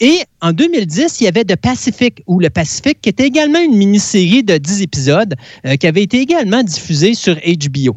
Et 0.00 0.20
en 0.40 0.52
2010, 0.52 1.20
il 1.20 1.24
y 1.24 1.28
avait 1.28 1.44
The 1.44 1.56
Pacific 1.56 2.22
ou 2.26 2.40
Le 2.40 2.50
Pacifique, 2.50 3.00
qui 3.00 3.08
était 3.08 3.26
également 3.26 3.60
une 3.60 3.76
mini-série 3.76 4.42
de 4.42 4.56
10 4.56 4.82
épisodes 4.82 5.34
euh, 5.66 5.76
qui 5.76 5.86
avait 5.86 6.02
été 6.02 6.20
également 6.20 6.62
diffusée 6.62 7.14
sur 7.14 7.34
HBO. 7.34 7.96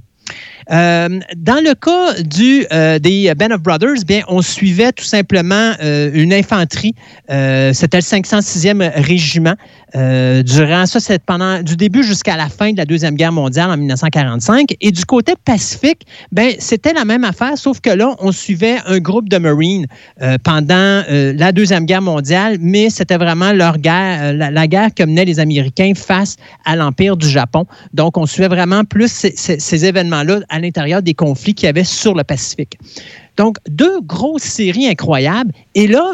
Euh, 0.71 1.19
dans 1.35 1.61
le 1.61 1.73
cas 1.73 2.13
euh, 2.71 2.99
des 2.99 3.33
Band 3.35 3.51
of 3.51 3.61
Brothers, 3.61 4.05
bien, 4.05 4.21
on 4.27 4.41
suivait 4.41 4.91
tout 4.93 5.03
simplement 5.03 5.73
une 5.81 6.33
infanterie. 6.33 6.95
C'était 7.27 7.97
le 7.97 8.01
506e 8.01 8.91
régiment. 8.95 9.55
Euh, 9.95 10.43
durant 10.43 10.85
ça, 10.85 10.99
c'est 10.99 11.21
pendant 11.23 11.61
du 11.61 11.75
début 11.75 12.03
jusqu'à 12.03 12.37
la 12.37 12.49
fin 12.49 12.71
de 12.71 12.77
la 12.77 12.85
Deuxième 12.85 13.15
Guerre 13.15 13.31
mondiale 13.31 13.69
en 13.71 13.77
1945. 13.77 14.75
Et 14.79 14.91
du 14.91 15.05
côté 15.05 15.33
pacifique, 15.43 16.05
ben, 16.31 16.53
c'était 16.59 16.93
la 16.93 17.05
même 17.05 17.23
affaire, 17.23 17.57
sauf 17.57 17.79
que 17.81 17.89
là, 17.89 18.15
on 18.19 18.31
suivait 18.31 18.77
un 18.85 18.99
groupe 18.99 19.29
de 19.29 19.37
Marines 19.37 19.87
euh, 20.21 20.37
pendant 20.43 21.03
euh, 21.09 21.33
la 21.37 21.51
Deuxième 21.51 21.85
Guerre 21.85 22.01
mondiale, 22.01 22.57
mais 22.59 22.89
c'était 22.89 23.17
vraiment 23.17 23.51
leur 23.51 23.77
guerre, 23.77 24.33
la, 24.33 24.67
guerre 24.67 24.93
que 24.93 25.03
menaient 25.03 25.25
les 25.25 25.39
Américains 25.39 25.93
face 25.95 26.37
à 26.65 26.75
l'Empire 26.75 27.17
du 27.17 27.27
Japon. 27.29 27.65
Donc, 27.93 28.17
on 28.17 28.25
suivait 28.25 28.47
vraiment 28.47 28.83
plus 28.83 29.11
ces, 29.11 29.33
ces- 29.35 29.59
ces 29.59 29.85
événements-là 29.85 30.39
à 30.49 30.59
l'intérieur 30.59 31.01
des 31.01 31.13
conflits 31.13 31.53
qu'il 31.53 31.65
y 31.65 31.69
avait 31.69 31.83
sur 31.83 32.15
le 32.15 32.23
Pacifique. 32.23 32.77
Donc, 33.37 33.57
deux 33.69 34.01
grosses 34.01 34.43
séries 34.43 34.87
incroyables. 34.87 35.51
Et 35.75 35.87
là, 35.87 36.13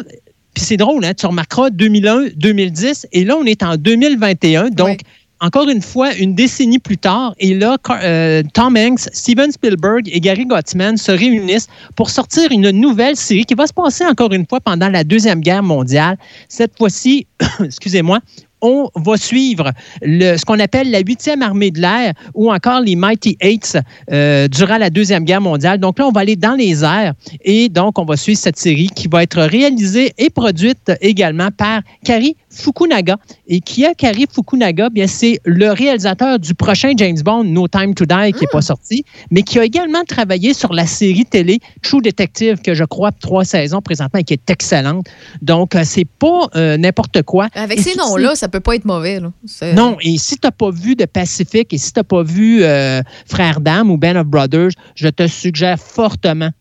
puis 0.53 0.63
c'est 0.63 0.77
drôle, 0.77 1.05
hein, 1.05 1.13
tu 1.13 1.25
remarqueras 1.25 1.69
2001-2010, 1.69 3.05
et 3.11 3.23
là, 3.23 3.37
on 3.37 3.45
est 3.45 3.63
en 3.63 3.77
2021. 3.77 4.69
Donc, 4.69 5.01
encore 5.39 5.69
une 5.69 5.81
fois, 5.81 6.15
une 6.15 6.33
décennie 6.33 6.79
plus 6.79 6.97
tard, 6.97 7.35
et 7.39 7.53
là, 7.53 7.77
euh, 8.03 8.41
Tom 8.53 8.75
Hanks, 8.75 9.01
Steven 9.13 9.51
Spielberg 9.51 10.09
et 10.11 10.19
Gary 10.19 10.45
Gottsman 10.45 10.97
se 10.97 11.11
réunissent 11.11 11.67
pour 11.95 12.09
sortir 12.09 12.51
une 12.51 12.71
nouvelle 12.71 13.15
série 13.15 13.45
qui 13.45 13.53
va 13.53 13.67
se 13.67 13.73
passer 13.73 14.05
encore 14.05 14.33
une 14.33 14.47
fois 14.47 14.59
pendant 14.59 14.89
la 14.89 15.03
Deuxième 15.03 15.41
Guerre 15.41 15.63
mondiale. 15.63 16.17
Cette 16.49 16.75
fois-ci, 16.77 17.27
excusez-moi, 17.63 18.19
on 18.61 18.89
va 18.95 19.17
suivre 19.17 19.71
ce 20.01 20.43
qu'on 20.45 20.59
appelle 20.59 20.91
la 20.91 21.01
8e 21.01 21.41
armée 21.41 21.71
de 21.71 21.79
l'air 21.79 22.13
ou 22.33 22.51
encore 22.51 22.81
les 22.81 22.95
Mighty 22.95 23.37
Eights 23.39 23.77
euh, 24.11 24.47
durant 24.47 24.77
la 24.77 24.89
Deuxième 24.89 25.23
Guerre 25.23 25.41
mondiale. 25.41 25.79
Donc 25.79 25.99
là, 25.99 26.07
on 26.07 26.11
va 26.11 26.21
aller 26.21 26.35
dans 26.35 26.55
les 26.55 26.83
airs 26.83 27.13
et 27.43 27.69
donc 27.69 27.99
on 27.99 28.05
va 28.05 28.17
suivre 28.17 28.39
cette 28.39 28.57
série 28.57 28.89
qui 28.89 29.07
va 29.07 29.23
être 29.23 29.41
réalisée 29.41 30.13
et 30.17 30.29
produite 30.29 30.91
également 31.01 31.49
par 31.51 31.81
Kari 32.03 32.35
Fukunaga. 32.49 33.17
Et 33.47 33.59
qui 33.59 33.83
est 33.83 33.95
Kari 33.95 34.25
Fukunaga? 34.31 34.89
Bien, 34.89 35.07
c'est 35.07 35.39
le 35.45 35.71
réalisateur 35.71 36.39
du 36.39 36.53
prochain 36.53 36.91
James 36.97 37.19
Bond, 37.23 37.43
No 37.43 37.67
Time 37.67 37.93
to 37.93 38.05
Die, 38.05 38.33
qui 38.33 38.41
n'est 38.41 38.47
pas 38.51 38.61
sorti, 38.61 39.03
mais 39.31 39.43
qui 39.43 39.59
a 39.59 39.65
également 39.65 40.03
travaillé 40.03 40.53
sur 40.53 40.73
la 40.73 40.85
série 40.85 41.25
télé 41.25 41.59
True 41.81 42.01
Detective, 42.01 42.61
que 42.61 42.73
je 42.73 42.83
crois 42.83 43.11
trois 43.11 43.45
saisons 43.45 43.81
présentement 43.81 44.19
et 44.19 44.23
qui 44.23 44.33
est 44.33 44.49
excellente. 44.49 45.07
Donc, 45.41 45.75
euh, 45.75 45.81
c'est 45.83 46.07
pas 46.07 46.47
euh, 46.55 46.77
n'importe 46.77 47.21
quoi. 47.23 47.49
Avec 47.53 47.79
Et 47.79 47.81
ces 47.81 47.91
si 47.91 47.97
noms-là, 47.97 48.35
ça 48.35 48.47
peut 48.47 48.59
pas 48.59 48.75
être 48.75 48.85
mauvais. 48.85 49.19
Là. 49.19 49.31
Non, 49.73 49.97
et 50.01 50.17
si 50.17 50.35
tu 50.35 50.45
n'as 50.45 50.51
pas 50.51 50.71
vu 50.71 50.95
de 50.95 51.05
Pacific 51.05 51.73
et 51.73 51.77
si 51.77 51.93
tu 51.93 51.99
n'as 51.99 52.03
pas 52.03 52.23
vu 52.23 52.63
euh, 52.63 53.01
Frères 53.25 53.59
d'âme 53.59 53.91
ou 53.91 53.97
Band 53.97 54.15
of 54.15 54.27
Brothers, 54.27 54.71
je 54.95 55.09
te 55.09 55.27
suggère 55.27 55.79
fortement 55.79 56.51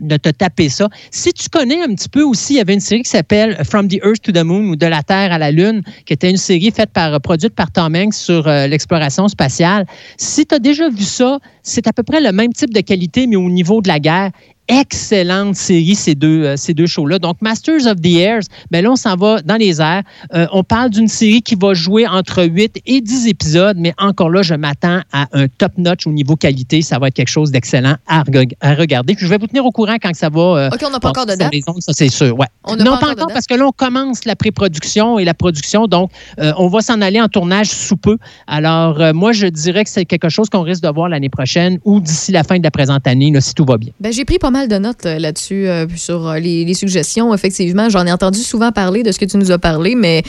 de 0.00 0.16
te 0.16 0.28
taper 0.28 0.68
ça. 0.68 0.88
Si 1.10 1.32
tu 1.32 1.48
connais 1.48 1.82
un 1.82 1.94
petit 1.94 2.08
peu 2.08 2.22
aussi, 2.22 2.54
il 2.54 2.56
y 2.56 2.60
avait 2.60 2.74
une 2.74 2.80
série 2.80 3.02
qui 3.02 3.10
s'appelle 3.10 3.56
From 3.64 3.88
the 3.88 3.98
Earth 4.04 4.22
to 4.22 4.32
the 4.32 4.44
Moon 4.44 4.68
ou 4.68 4.76
De 4.76 4.86
la 4.86 5.02
Terre 5.02 5.32
à 5.32 5.38
la 5.38 5.50
Lune, 5.50 5.82
qui 6.04 6.12
était 6.12 6.30
une 6.30 6.36
série 6.36 6.70
faite 6.70 6.90
par, 6.90 7.20
produite 7.20 7.54
par 7.54 7.70
Tom 7.70 7.94
Hanks 7.94 8.14
sur 8.14 8.46
euh, 8.46 8.66
l'exploration 8.66 9.28
spatiale. 9.28 9.86
Si 10.16 10.46
tu 10.46 10.54
as 10.54 10.58
déjà 10.58 10.88
vu 10.88 11.04
ça, 11.04 11.38
c'est 11.62 11.86
à 11.86 11.92
peu 11.92 12.02
près 12.02 12.20
le 12.20 12.32
même 12.32 12.52
type 12.52 12.72
de 12.72 12.80
qualité, 12.80 13.26
mais 13.26 13.36
au 13.36 13.50
niveau 13.50 13.80
de 13.80 13.88
la 13.88 13.98
guerre. 13.98 14.30
Excellente 14.68 15.54
série, 15.56 15.94
ces 15.94 16.14
deux, 16.14 16.44
euh, 16.44 16.56
ces 16.56 16.74
deux 16.74 16.86
shows-là. 16.86 17.18
Donc, 17.18 17.36
Masters 17.40 17.86
of 17.86 18.00
the 18.00 18.16
Airs, 18.16 18.40
ben 18.70 18.82
là, 18.82 18.90
on 18.90 18.96
s'en 18.96 19.14
va 19.16 19.40
dans 19.42 19.56
les 19.56 19.80
airs. 19.80 20.02
Euh, 20.34 20.46
on 20.52 20.64
parle 20.64 20.90
d'une 20.90 21.08
série 21.08 21.40
qui 21.40 21.54
va 21.54 21.72
jouer 21.74 22.06
entre 22.06 22.44
8 22.44 22.80
et 22.84 23.00
10 23.00 23.26
épisodes, 23.28 23.76
mais 23.78 23.94
encore 23.98 24.28
là, 24.30 24.42
je 24.42 24.54
m'attends 24.54 25.00
à 25.12 25.26
un 25.32 25.46
top-notch 25.48 26.06
au 26.06 26.10
niveau 26.10 26.34
qualité. 26.36 26.82
Ça 26.82 26.98
va 26.98 27.08
être 27.08 27.14
quelque 27.14 27.28
chose 27.28 27.50
d'excellent 27.52 27.96
à, 28.08 28.22
reg- 28.24 28.54
à 28.60 28.74
regarder. 28.74 29.14
Puis 29.14 29.24
je 29.24 29.30
vais 29.30 29.38
vous 29.38 29.46
tenir 29.46 29.64
au 29.64 29.70
courant 29.72 29.96
quand 30.02 30.14
ça 30.14 30.28
va. 30.30 30.40
euh, 30.40 30.70
OK, 30.72 30.80
on 30.84 30.90
n'a 30.90 30.98
pas 31.00 31.10
encore 31.10 31.26
de 31.26 31.34
date? 31.36 31.52
ondes, 31.68 31.80
ça, 31.82 31.92
c'est 31.94 32.08
sûr. 32.08 32.36
Ouais. 32.36 32.46
On 32.64 32.74
non, 32.76 32.84
pas 32.84 32.98
pas 32.98 33.10
encore 33.12 33.28
parce 33.28 33.46
que 33.46 33.54
là, 33.54 33.66
on 33.66 33.72
commence 33.72 34.24
la 34.24 34.34
pré-production 34.34 35.18
et 35.18 35.24
la 35.24 35.34
production. 35.34 35.86
Donc, 35.86 36.10
on 36.38 36.68
va 36.68 36.80
s'en 36.80 37.00
aller 37.00 37.20
en 37.20 37.28
tournage 37.28 37.68
sous 37.68 37.96
peu. 37.96 38.16
Alors, 38.46 39.00
moi, 39.14 39.32
je 39.32 39.46
dirais 39.46 39.84
que 39.84 39.90
c'est 39.90 40.04
quelque 40.04 40.28
chose 40.28 40.48
qu'on 40.50 40.62
risque 40.62 40.82
de 40.82 40.88
voir 40.88 41.08
l'année 41.08 41.28
prochaine 41.28 41.78
ou 41.84 42.00
d'ici 42.00 42.32
la 42.32 42.42
fin 42.42 42.58
de 42.58 42.62
la 42.64 42.70
présente 42.70 43.06
année, 43.06 43.30
là, 43.30 43.40
si 43.40 43.54
tout 43.54 43.64
va 43.64 43.76
bien. 43.78 43.90
Ben, 44.00 44.12
j'ai 44.12 44.24
pris 44.24 44.38
pas 44.38 44.50
mal 44.50 44.55
de 44.64 44.78
notes 44.78 45.04
euh, 45.04 45.18
là-dessus, 45.18 45.68
euh, 45.68 45.86
sur 45.94 46.26
euh, 46.26 46.38
les, 46.38 46.64
les 46.64 46.74
suggestions. 46.74 47.34
Effectivement, 47.34 47.90
j'en 47.90 48.06
ai 48.06 48.12
entendu 48.12 48.38
souvent 48.38 48.72
parler 48.72 49.02
de 49.02 49.12
ce 49.12 49.18
que 49.18 49.26
tu 49.26 49.36
nous 49.36 49.50
as 49.50 49.58
parlé, 49.58 49.94
mais 49.94 50.22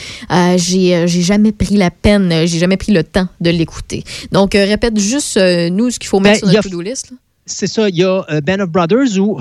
j'ai 0.58 1.08
j'ai 1.08 1.22
jamais 1.22 1.52
pris 1.52 1.78
la 1.78 1.90
peine, 1.92 2.46
j'ai 2.46 2.60
jamais 2.60 2.78
pris 2.78 2.92
le 2.92 3.04
temps 3.04 3.28
de 3.40 3.50
l'écouter. 3.50 4.04
Donc, 4.32 4.54
répète 4.54 5.00
juste, 5.00 5.40
nous, 5.72 5.90
ce 5.92 6.00
qu'il 6.00 6.10
faut 6.10 6.20
mettre 6.20 6.42
Ben, 6.42 6.48
sur 6.52 6.56
notre 6.58 6.70
to-do 6.70 6.82
list. 6.82 7.12
là. 7.12 7.18
C'est 7.48 7.68
ça, 7.68 7.90
il 7.90 7.96
y 7.96 8.04
a 8.04 8.24
euh, 8.30 8.42
Band 8.42 8.60
of 8.60 8.70
Brothers 8.70 9.18
ou 9.20 9.40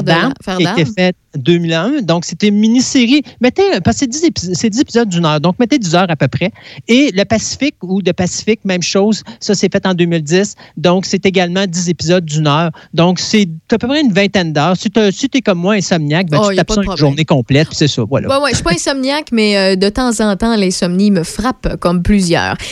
de- 0.00 0.06
d'armes 0.06 0.32
Frères 0.42 0.56
qui 0.58 0.66
a 0.66 0.72
été 0.80 0.90
fait 0.96 1.14
2001. 1.36 2.02
Donc, 2.02 2.24
c'était 2.24 2.48
une 2.48 2.58
mini-série. 2.58 3.22
Mettez, 3.40 3.62
parce 3.84 3.96
que 3.96 4.00
c'est 4.00 4.06
10, 4.08 4.24
épis- 4.24 4.54
c'est 4.54 4.68
10 4.68 4.80
épisodes 4.80 5.08
d'une 5.08 5.24
heure. 5.24 5.40
Donc, 5.40 5.58
mettez 5.60 5.78
10 5.78 5.94
heures 5.94 6.10
à 6.10 6.16
peu 6.16 6.26
près. 6.28 6.50
Et 6.88 7.12
le 7.14 7.24
Pacifique 7.24 7.76
ou 7.82 8.02
de 8.02 8.10
Pacifique, 8.12 8.60
même 8.64 8.82
chose. 8.82 9.22
Ça, 9.38 9.54
c'est 9.54 9.70
fait 9.72 9.86
en 9.86 9.94
2010. 9.94 10.56
Donc, 10.76 11.06
c'est 11.06 11.24
également 11.24 11.66
10 11.66 11.88
épisodes 11.88 12.24
d'une 12.24 12.46
heure. 12.48 12.70
Donc, 12.94 13.20
c'est 13.20 13.48
à 13.70 13.78
peu 13.78 13.86
près 13.86 14.00
une 14.00 14.12
vingtaine 14.12 14.52
d'heures. 14.52 14.76
Si 14.76 14.90
tu 14.90 14.98
es 15.38 15.40
comme 15.40 15.58
moi, 15.58 15.74
insomniaque, 15.74 16.28
ben, 16.28 16.38
Oh, 16.42 16.48
tu 16.50 16.56
tapes 16.56 16.66
une 16.82 16.96
journée 16.96 17.24
complète, 17.24 17.68
puis 17.68 17.76
c'est 17.76 17.88
ça. 17.88 18.02
Voilà. 18.08 18.28
Ouais, 18.28 18.42
ouais, 18.42 18.50
je 18.50 18.56
suis 18.56 18.64
pas 18.64 18.72
insomniaque, 18.72 19.28
mais 19.30 19.56
euh, 19.56 19.76
de 19.76 19.88
temps 19.88 20.10
en 20.20 20.36
temps, 20.36 20.56
l'insomnie 20.56 21.10
me 21.12 21.22
frappe 21.22 21.76
comme 21.78 22.02
plusieurs. 22.02 22.56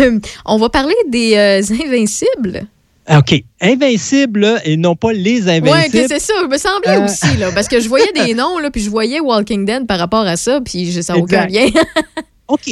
Euh, 0.00 0.18
on 0.46 0.56
va 0.58 0.68
parler 0.70 0.94
des 1.08 1.34
euh, 1.36 1.60
Invincibles. 1.84 2.66
OK. 3.10 3.42
Invincible 3.60 4.60
et 4.64 4.76
non 4.76 4.96
pas 4.96 5.12
les 5.12 5.48
Invincibles. 5.48 5.92
que 5.92 6.08
c'est 6.08 6.20
ça. 6.20 6.32
Je 6.42 6.48
me 6.48 6.56
semblait 6.58 6.96
Euh. 6.96 7.04
aussi, 7.04 7.36
là. 7.38 7.50
Parce 7.52 7.68
que 7.68 7.80
je 7.80 7.88
voyais 7.88 8.10
des 8.14 8.32
noms, 8.34 8.58
là, 8.58 8.70
puis 8.70 8.82
je 8.82 8.90
voyais 8.90 9.20
Walking 9.20 9.64
Dead 9.66 9.86
par 9.86 9.98
rapport 9.98 10.26
à 10.26 10.36
ça, 10.36 10.60
puis 10.64 10.90
je- 10.90 11.00
n'a 11.12 11.18
aucun 11.18 11.46
lien. 11.46 11.66
OK. 12.48 12.70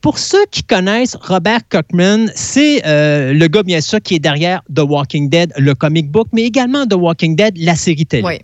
Pour 0.00 0.18
ceux 0.18 0.44
qui 0.50 0.62
connaissent 0.62 1.16
Robert 1.20 1.60
Cockman, 1.68 2.26
c'est 2.34 2.82
euh, 2.86 3.32
le 3.32 3.48
gars, 3.48 3.62
bien 3.62 3.80
sûr, 3.80 4.00
qui 4.00 4.16
est 4.16 4.18
derrière 4.20 4.62
The 4.72 4.80
Walking 4.80 5.28
Dead, 5.30 5.52
le 5.56 5.74
comic 5.74 6.10
book, 6.10 6.28
mais 6.32 6.42
également 6.42 6.86
The 6.86 6.94
Walking 6.94 7.36
Dead, 7.36 7.56
la 7.58 7.74
série 7.74 8.04
télé. 8.06 8.22
Oui. 8.22 8.38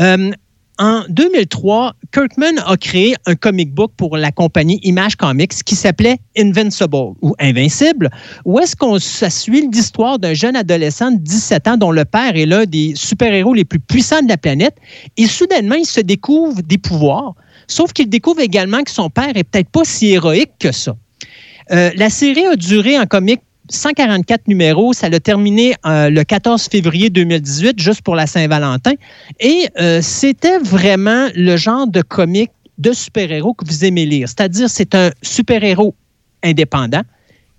Euh, 0.00 0.30
en 0.78 1.04
2003, 1.10 1.94
Kirkman 2.12 2.58
a 2.64 2.76
créé 2.76 3.14
un 3.26 3.34
comic 3.34 3.74
book 3.74 3.92
pour 3.96 4.16
la 4.16 4.32
compagnie 4.32 4.80
Image 4.82 5.16
Comics 5.16 5.52
qui 5.64 5.74
s'appelait 5.74 6.18
Invincible 6.36 7.14
ou 7.20 7.34
Invincible, 7.38 8.08
où 8.46 8.58
est-ce 8.58 8.74
qu'on 8.74 8.98
suit 8.98 9.68
l'histoire 9.70 10.18
d'un 10.18 10.32
jeune 10.32 10.56
adolescent 10.56 11.10
de 11.10 11.18
17 11.18 11.68
ans 11.68 11.76
dont 11.76 11.90
le 11.90 12.06
père 12.06 12.36
est 12.36 12.46
l'un 12.46 12.64
des 12.64 12.94
super-héros 12.96 13.52
les 13.52 13.66
plus 13.66 13.80
puissants 13.80 14.22
de 14.22 14.28
la 14.28 14.38
planète 14.38 14.76
et 15.18 15.26
soudainement 15.26 15.74
il 15.74 15.86
se 15.86 16.00
découvre 16.00 16.62
des 16.62 16.78
pouvoirs, 16.78 17.34
sauf 17.66 17.92
qu'il 17.92 18.08
découvre 18.08 18.40
également 18.40 18.82
que 18.82 18.90
son 18.90 19.10
père 19.10 19.36
est 19.36 19.44
peut-être 19.44 19.70
pas 19.70 19.84
si 19.84 20.08
héroïque 20.12 20.52
que 20.58 20.72
ça. 20.72 20.96
Euh, 21.70 21.90
la 21.96 22.10
série 22.10 22.46
a 22.46 22.56
duré 22.56 22.98
en 22.98 23.06
comic 23.06 23.40
144 23.74 24.48
numéros. 24.48 24.92
Ça 24.92 25.08
l'a 25.08 25.20
terminé 25.20 25.74
euh, 25.86 26.10
le 26.10 26.24
14 26.24 26.68
février 26.68 27.10
2018, 27.10 27.80
juste 27.80 28.02
pour 28.02 28.14
la 28.14 28.26
Saint-Valentin. 28.26 28.92
Et 29.40 29.66
euh, 29.80 30.00
c'était 30.02 30.58
vraiment 30.58 31.28
le 31.34 31.56
genre 31.56 31.86
de 31.86 32.02
comic 32.02 32.50
de 32.78 32.92
super-héros 32.92 33.54
que 33.54 33.64
vous 33.64 33.84
aimez 33.84 34.06
lire. 34.06 34.28
C'est-à-dire, 34.28 34.68
c'est 34.68 34.94
un 34.94 35.10
super-héros 35.22 35.94
indépendant, 36.42 37.02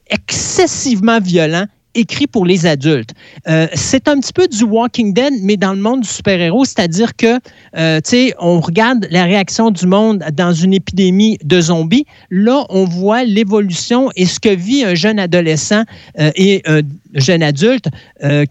excessivement 0.10 1.20
violent, 1.20 1.66
écrit 1.96 2.28
pour 2.28 2.46
les 2.46 2.66
adultes. 2.66 3.12
Euh, 3.48 3.68
c'est 3.74 4.08
un 4.08 4.20
petit 4.20 4.34
peu 4.34 4.48
du 4.48 4.64
Walking 4.64 5.14
Dead, 5.14 5.34
mais 5.42 5.58
dans 5.58 5.74
le 5.74 5.80
monde 5.80 6.02
du 6.02 6.08
super-héros, 6.08 6.66
c'est-à-dire 6.66 7.16
que, 7.16 7.40
euh, 7.78 8.00
tu 8.02 8.10
sais, 8.10 8.34
on 8.40 8.60
regarde 8.60 9.08
la 9.12 9.26
réaction 9.26 9.72
du 9.72 9.88
monde 9.88 10.24
dans 10.34 10.54
une 10.54 10.74
épidémie 10.74 11.38
de 11.44 11.62
zombies. 11.62 12.06
Là, 12.30 12.66
on 12.70 12.86
voit 12.86 13.24
l'évolution 13.24 14.10
et 14.16 14.26
ce 14.26 14.40
que 14.40 14.50
vit 14.50 14.84
un 14.84 14.96
jeune 14.96 15.20
adolescent 15.20 15.84
euh, 16.20 16.32
et 16.36 16.62
un 16.66 16.82
jeune 17.14 17.44
adulte 17.44 17.86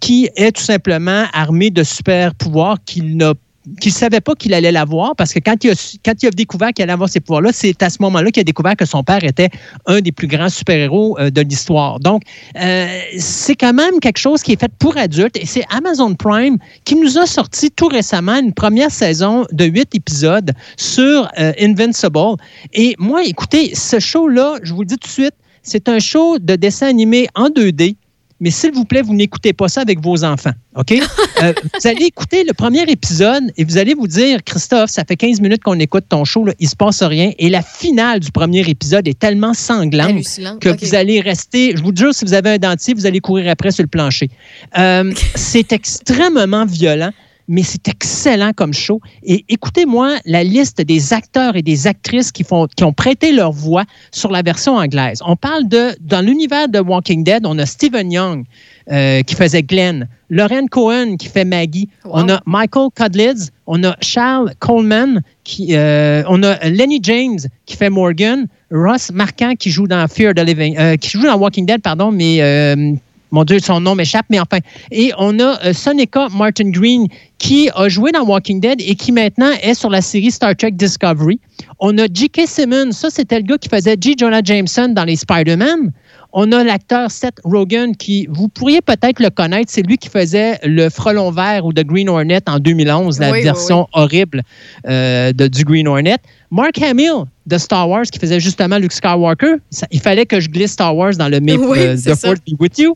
qui 0.00 0.28
est 0.36 0.52
tout 0.52 0.62
simplement 0.62 1.24
armé 1.32 1.70
de 1.70 1.82
super-pouvoirs 1.82 2.78
qu'il 2.84 3.16
n'a 3.16 3.34
qu'il 3.80 3.92
ne 3.92 3.96
savait 3.96 4.20
pas 4.20 4.34
qu'il 4.34 4.54
allait 4.54 4.72
l'avoir 4.72 5.14
parce 5.16 5.32
que 5.32 5.38
quand 5.38 5.62
il, 5.64 5.70
a, 5.70 6.30
découvert 6.30 6.72
qu'il 6.72 6.82
allait 6.82 6.92
avoir 6.92 7.08
ces 7.08 7.20
pouvoirs-là, 7.20 7.50
c'est 7.52 7.82
à 7.82 7.90
ce 7.90 7.98
moment-là 8.00 8.30
qu'il 8.30 8.40
a 8.40 8.44
découvert 8.44 8.76
que 8.76 8.84
son 8.84 9.02
père 9.02 9.22
était 9.24 9.50
un 9.86 10.00
des 10.00 10.12
plus 10.12 10.26
grands 10.26 10.48
super-héros 10.48 11.18
euh, 11.18 11.30
de 11.30 11.42
l'histoire. 11.42 12.00
Donc, 12.00 12.22
euh, 12.60 12.98
c'est 13.18 13.54
quand 13.54 13.72
même 13.72 14.00
quelque 14.00 14.18
chose 14.18 14.42
qui 14.42 14.52
est 14.52 14.60
fait 14.60 14.72
pour 14.78 14.96
adultes 14.96 15.36
et 15.36 15.46
c'est 15.46 15.64
Amazon 15.70 16.14
Prime 16.14 16.58
qui 16.84 16.96
nous 16.96 17.18
a 17.18 17.26
sorti 17.26 17.70
tout 17.70 17.88
récemment 17.88 18.36
une 18.36 18.52
première 18.52 18.90
saison 18.90 19.46
de 19.52 19.64
huit 19.64 19.94
épisodes 19.94 20.52
sur 20.76 21.28
euh, 21.38 21.52
Invincible. 21.60 22.36
Et 22.72 22.94
moi, 22.98 23.22
écoutez, 23.24 23.74
ce 23.74 24.00
show-là, 24.00 24.56
je 24.62 24.74
vous 24.74 24.80
le 24.80 24.86
dis 24.86 24.96
tout 24.96 25.08
de 25.08 25.12
suite, 25.12 25.34
c'est 25.62 25.88
un 25.88 26.00
show 26.00 26.38
de 26.38 26.56
dessin 26.56 26.88
animé 26.88 27.28
en 27.34 27.48
2D. 27.48 27.96
Mais 28.42 28.50
s'il 28.50 28.72
vous 28.72 28.84
plaît, 28.84 29.02
vous 29.02 29.14
n'écoutez 29.14 29.52
pas 29.52 29.68
ça 29.68 29.82
avec 29.82 30.00
vos 30.00 30.24
enfants, 30.24 30.52
OK? 30.76 30.94
Euh, 31.42 31.52
vous 31.60 31.88
allez 31.88 32.04
écouter 32.04 32.44
le 32.44 32.52
premier 32.52 32.82
épisode 32.82 33.50
et 33.56 33.64
vous 33.64 33.76
allez 33.76 33.94
vous 33.94 34.06
dire, 34.06 34.44
Christophe, 34.44 34.90
ça 34.90 35.02
fait 35.04 35.16
15 35.16 35.40
minutes 35.40 35.64
qu'on 35.64 35.78
écoute 35.80 36.04
ton 36.08 36.24
show, 36.24 36.44
là, 36.44 36.52
il 36.60 36.68
se 36.68 36.76
passe 36.76 37.02
rien. 37.02 37.32
Et 37.36 37.48
la 37.48 37.62
finale 37.62 38.20
du 38.20 38.30
premier 38.30 38.60
épisode 38.60 39.08
est 39.08 39.18
tellement 39.18 39.54
sanglante 39.54 40.22
que 40.60 40.68
vous 40.68 40.94
allez 40.94 41.20
rester, 41.20 41.74
je 41.76 41.82
vous 41.82 41.90
jure, 41.92 42.14
si 42.14 42.24
vous 42.24 42.34
avez 42.34 42.50
un 42.50 42.58
dentier, 42.58 42.94
vous 42.94 43.06
allez 43.06 43.18
courir 43.18 43.50
après 43.50 43.72
sur 43.72 43.82
le 43.82 43.88
plancher. 43.88 44.30
Euh, 44.78 45.12
c'est 45.34 45.72
extrêmement 45.72 46.64
violent. 46.64 47.10
Mais 47.52 47.62
c'est 47.62 47.86
excellent 47.86 48.52
comme 48.56 48.72
show. 48.72 48.98
Et 49.22 49.44
écoutez-moi 49.50 50.16
la 50.24 50.42
liste 50.42 50.80
des 50.80 51.12
acteurs 51.12 51.54
et 51.54 51.60
des 51.60 51.86
actrices 51.86 52.32
qui, 52.32 52.44
font, 52.44 52.66
qui 52.74 52.82
ont 52.82 52.94
prêté 52.94 53.30
leur 53.30 53.52
voix 53.52 53.84
sur 54.10 54.30
la 54.30 54.40
version 54.40 54.76
anglaise. 54.76 55.20
On 55.26 55.36
parle 55.36 55.68
de, 55.68 55.90
dans 56.00 56.22
l'univers 56.22 56.70
de 56.70 56.78
Walking 56.78 57.24
Dead, 57.24 57.44
on 57.44 57.58
a 57.58 57.66
Stephen 57.66 58.10
Young 58.10 58.46
euh, 58.90 59.20
qui 59.22 59.34
faisait 59.34 59.62
Glenn, 59.62 60.08
Lauren 60.30 60.66
Cohen 60.66 61.16
qui 61.18 61.28
fait 61.28 61.44
Maggie, 61.44 61.90
on 62.06 62.26
a 62.30 62.40
Michael 62.46 62.88
Cudlitz, 62.94 63.50
on 63.66 63.84
a 63.84 63.94
Charles 64.00 64.54
Coleman, 64.58 65.20
qui, 65.44 65.76
euh, 65.76 66.22
on 66.28 66.42
a 66.42 66.56
Lenny 66.70 67.00
James 67.02 67.40
qui 67.66 67.76
fait 67.76 67.90
Morgan, 67.90 68.46
Ross 68.70 69.10
Marquand 69.12 69.56
qui 69.56 69.70
joue 69.70 69.86
dans 69.86 70.08
Fear 70.08 70.32
the 70.32 70.40
Living, 70.40 70.74
euh, 70.78 70.96
qui 70.96 71.10
joue 71.10 71.22
dans 71.22 71.36
Walking 71.36 71.66
Dead, 71.66 71.82
pardon, 71.82 72.10
mais 72.10 72.38
euh, 72.40 72.94
mon 73.32 73.44
Dieu, 73.44 73.58
son 73.60 73.80
nom 73.80 73.94
m'échappe, 73.94 74.26
mais 74.28 74.38
enfin. 74.38 74.58
Et 74.90 75.10
on 75.18 75.38
a 75.40 75.58
euh, 75.64 75.72
Sonica 75.72 76.28
Martin 76.28 76.70
Green 76.70 77.06
qui 77.38 77.70
a 77.74 77.88
joué 77.88 78.12
dans 78.12 78.24
Walking 78.24 78.60
Dead 78.60 78.80
et 78.80 78.94
qui 78.94 79.10
maintenant 79.10 79.50
est 79.62 79.74
sur 79.74 79.90
la 79.90 80.02
série 80.02 80.30
Star 80.30 80.54
Trek 80.54 80.72
Discovery. 80.72 81.40
On 81.80 81.96
a 81.98 82.06
J.K. 82.12 82.42
Simmons, 82.46 82.92
ça 82.92 83.08
c'était 83.10 83.38
le 83.38 83.44
gars 83.44 83.58
qui 83.58 83.68
faisait 83.68 83.96
J. 83.98 84.14
Jonah 84.18 84.42
Jameson 84.44 84.88
dans 84.88 85.04
les 85.04 85.16
Spider-Man. 85.16 85.92
On 86.34 86.50
a 86.52 86.64
l'acteur 86.64 87.10
Seth 87.10 87.40
Rogen 87.44 87.94
qui, 87.94 88.26
vous 88.30 88.48
pourriez 88.48 88.80
peut-être 88.80 89.20
le 89.20 89.28
connaître, 89.28 89.70
c'est 89.70 89.82
lui 89.82 89.98
qui 89.98 90.08
faisait 90.08 90.58
le 90.62 90.88
frelon 90.88 91.30
vert 91.30 91.66
ou 91.66 91.72
The 91.72 91.84
Green 91.84 92.08
Hornet 92.08 92.40
en 92.48 92.58
2011, 92.58 93.18
la 93.18 93.30
Oui, 93.30 93.38
oui, 93.38 93.44
version 93.44 93.86
horrible 93.92 94.42
euh, 94.86 95.32
de, 95.32 95.46
du 95.46 95.64
Green 95.64 95.88
Hornet. 95.88 96.18
Mark 96.52 96.80
Hamill 96.82 97.24
de 97.46 97.56
Star 97.58 97.88
Wars 97.88 98.04
qui 98.04 98.18
faisait 98.20 98.38
justement 98.38 98.76
Luke 98.78 98.92
Skywalker. 98.92 99.54
Ça- 99.70 99.86
il 99.90 100.00
fallait 100.00 100.26
que 100.26 100.38
je 100.38 100.48
glisse 100.48 100.72
Star 100.72 100.94
Wars 100.94 101.14
dans 101.16 101.28
le 101.28 101.40
May 101.40 101.56
Oui, 101.56 101.78
euh, 101.80 101.96
The. 101.96 102.14
Force 102.14 102.38
be 102.46 102.52
with 102.60 102.78
you. 102.78 102.94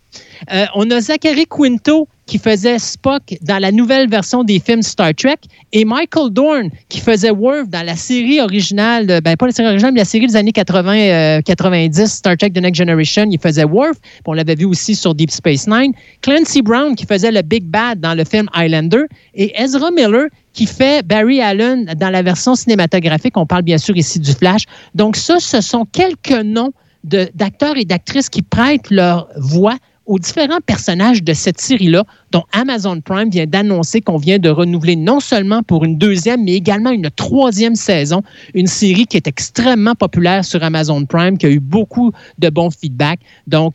Euh, 0.53 0.67
on 0.75 0.89
a 0.91 1.01
Zachary 1.01 1.47
Quinto 1.49 2.07
qui 2.27 2.39
faisait 2.39 2.79
Spock 2.79 3.23
dans 3.41 3.59
la 3.59 3.73
nouvelle 3.73 4.09
version 4.11 4.45
des 4.45 4.61
films 4.61 4.83
Star 4.83 5.15
Trek 5.15 5.37
et 5.73 5.85
Michael 5.85 6.31
Dorn 6.31 6.69
qui 6.89 7.01
faisait 7.01 7.31
Worf 7.31 7.69
dans 7.69 7.85
la 7.85 7.97
série 7.97 8.41
originale, 8.41 9.11
euh, 9.11 9.21
ben 9.21 9.37
pas 9.37 9.47
la 9.47 9.53
série 9.53 9.69
originale, 9.69 9.93
mais 9.95 10.01
la 10.01 10.05
série 10.05 10.27
des 10.27 10.37
années 10.37 10.53
80, 10.53 10.97
euh, 10.99 11.41
90, 11.41 12.07
Star 12.07 12.37
Trek 12.37 12.51
The 12.51 12.59
Next 12.61 12.79
Generation, 12.79 13.27
il 13.31 13.39
faisait 13.41 13.65
Worf. 13.65 13.97
On 14.27 14.33
l'avait 14.35 14.55
vu 14.57 14.67
aussi 14.67 14.95
sur 14.95 15.15
Deep 15.15 15.31
Space 15.31 15.67
Nine. 15.67 15.93
Clancy 16.21 16.63
Brown 16.63 16.95
qui 16.95 17.07
faisait 17.07 17.33
le 17.33 17.43
Big 17.43 17.65
Bad 17.65 18.01
dans 18.01 18.15
le 18.15 18.25
film 18.25 18.49
Highlander 18.53 19.05
et 19.35 19.53
Ezra 19.61 19.91
Miller 19.93 20.27
qui 20.57 20.67
fait 20.67 21.07
Barry 21.07 21.41
Allen 21.43 21.85
dans 21.85 22.09
la 22.09 22.23
version 22.23 22.55
cinématographique. 22.55 23.37
On 23.37 23.47
parle 23.47 23.63
bien 23.63 23.77
sûr 23.77 23.95
ici 23.97 24.19
du 24.19 24.33
Flash. 24.33 24.63
Donc 24.95 25.17
ça, 25.17 25.39
ce 25.39 25.61
sont 25.61 25.85
quelques 25.85 26.43
noms 26.45 26.73
d'acteurs 27.05 27.77
et 27.77 27.85
d'actrices 27.85 28.31
qui 28.31 28.41
prêtent 28.43 28.91
leur 28.91 29.29
voix 29.37 29.77
aux 30.07 30.19
différents 30.19 30.61
personnages 30.65 31.23
de 31.23 31.35
cette 31.35 31.61
série-là, 31.61 32.05
dont 32.31 32.45
Amazon 32.53 33.01
Prime 33.01 33.29
vient 33.29 33.47
d'annoncer 33.47 34.01
qu'on 34.01 34.17
vient 34.17 34.39
de 34.39 34.49
renouveler 34.49 34.97
non 34.97 35.21
seulement 35.21 35.63
pour 35.63 35.85
une 35.85 35.99
deuxième, 35.99 36.45
mais 36.45 36.55
également 36.55 36.91
une 36.91 37.11
troisième 37.11 37.75
saison. 37.75 38.23
Une 38.55 38.69
série 38.69 39.07
qui 39.07 39.19
est 39.19 39.27
extrêmement 39.27 39.95
populaire 39.95 40.45
sur 40.45 40.63
Amazon 40.63 41.05
Prime, 41.05 41.37
qui 41.37 41.47
a 41.47 41.51
eu 41.51 41.61
beaucoup 41.61 42.13
de 42.39 42.49
bons 42.49 42.71
feedbacks. 42.71 43.21
Donc, 43.47 43.75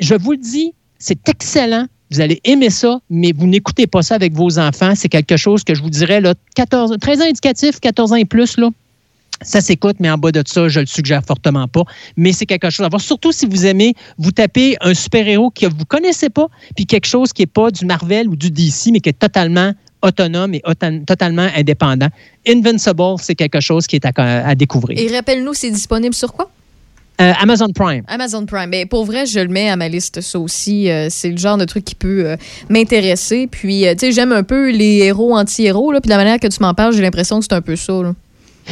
je 0.00 0.14
vous 0.14 0.32
le 0.32 0.38
dis, 0.38 0.72
c'est 0.98 1.28
excellent. 1.28 1.86
Vous 2.10 2.20
allez 2.20 2.40
aimer 2.44 2.70
ça, 2.70 3.00
mais 3.10 3.32
vous 3.32 3.46
n'écoutez 3.46 3.86
pas 3.86 4.02
ça 4.02 4.14
avec 4.14 4.32
vos 4.32 4.58
enfants. 4.58 4.94
C'est 4.94 5.08
quelque 5.08 5.36
chose 5.36 5.64
que 5.64 5.74
je 5.74 5.82
vous 5.82 5.90
dirais, 5.90 6.20
là, 6.20 6.34
14, 6.54 6.96
13 7.00 7.20
ans 7.20 7.24
éducatifs, 7.24 7.80
14 7.80 8.12
ans 8.12 8.16
et 8.16 8.24
plus, 8.24 8.56
là, 8.58 8.70
ça 9.42 9.60
s'écoute, 9.60 9.96
mais 10.00 10.10
en 10.10 10.16
bas 10.16 10.32
de 10.32 10.42
ça, 10.46 10.68
je 10.68 10.80
le 10.80 10.86
suggère 10.86 11.22
fortement 11.24 11.68
pas. 11.68 11.82
Mais 12.16 12.32
c'est 12.32 12.46
quelque 12.46 12.70
chose 12.70 12.86
à 12.86 12.88
voir. 12.88 13.00
Surtout 13.00 13.32
si 13.32 13.46
vous 13.46 13.66
aimez 13.66 13.94
vous 14.18 14.30
taper 14.32 14.76
un 14.80 14.94
super-héros 14.94 15.50
que 15.50 15.66
vous 15.66 15.84
connaissez 15.84 16.30
pas, 16.30 16.48
puis 16.74 16.86
quelque 16.86 17.06
chose 17.06 17.32
qui 17.32 17.42
est 17.42 17.46
pas 17.46 17.70
du 17.70 17.84
Marvel 17.84 18.28
ou 18.28 18.36
du 18.36 18.50
DC, 18.50 18.90
mais 18.92 19.00
qui 19.00 19.10
est 19.10 19.18
totalement 19.18 19.72
autonome 20.02 20.54
et 20.54 20.62
totalement 21.06 21.48
indépendant. 21.56 22.08
Invincible, 22.46 23.16
c'est 23.20 23.34
quelque 23.34 23.60
chose 23.60 23.86
qui 23.86 23.96
est 23.96 24.06
à, 24.06 24.12
à 24.46 24.54
découvrir. 24.54 24.98
Et 24.98 25.14
rappelle-nous, 25.14 25.54
c'est 25.54 25.70
disponible 25.70 26.14
sur 26.14 26.32
quoi? 26.32 26.50
Euh, 27.20 27.32
Amazon 27.40 27.68
Prime. 27.74 28.02
Amazon 28.08 28.44
Prime. 28.44 28.68
Mais 28.68 28.86
pour 28.86 29.04
vrai, 29.04 29.26
je 29.26 29.40
le 29.40 29.48
mets 29.48 29.68
à 29.70 29.76
ma 29.76 29.88
liste, 29.88 30.20
ça 30.20 30.38
aussi. 30.38 30.90
Euh, 30.90 31.08
c'est 31.10 31.30
le 31.30 31.36
genre 31.36 31.56
de 31.56 31.64
truc 31.64 31.84
qui 31.84 31.94
peut 31.94 32.26
euh, 32.26 32.36
m'intéresser. 32.68 33.46
Puis, 33.46 33.84
tu 33.92 33.98
sais, 33.98 34.12
j'aime 34.12 34.32
un 34.32 34.42
peu 34.42 34.70
les 34.70 34.98
héros 34.98 35.34
anti-héros. 35.34 35.92
Puis, 35.92 36.00
de 36.02 36.08
la 36.10 36.16
manière 36.16 36.38
que 36.38 36.46
tu 36.46 36.58
m'en 36.60 36.74
parles, 36.74 36.92
j'ai 36.92 37.02
l'impression 37.02 37.38
que 37.38 37.46
c'est 37.48 37.54
un 37.54 37.62
peu 37.62 37.76
ça. 37.76 38.02
là. 38.02 38.14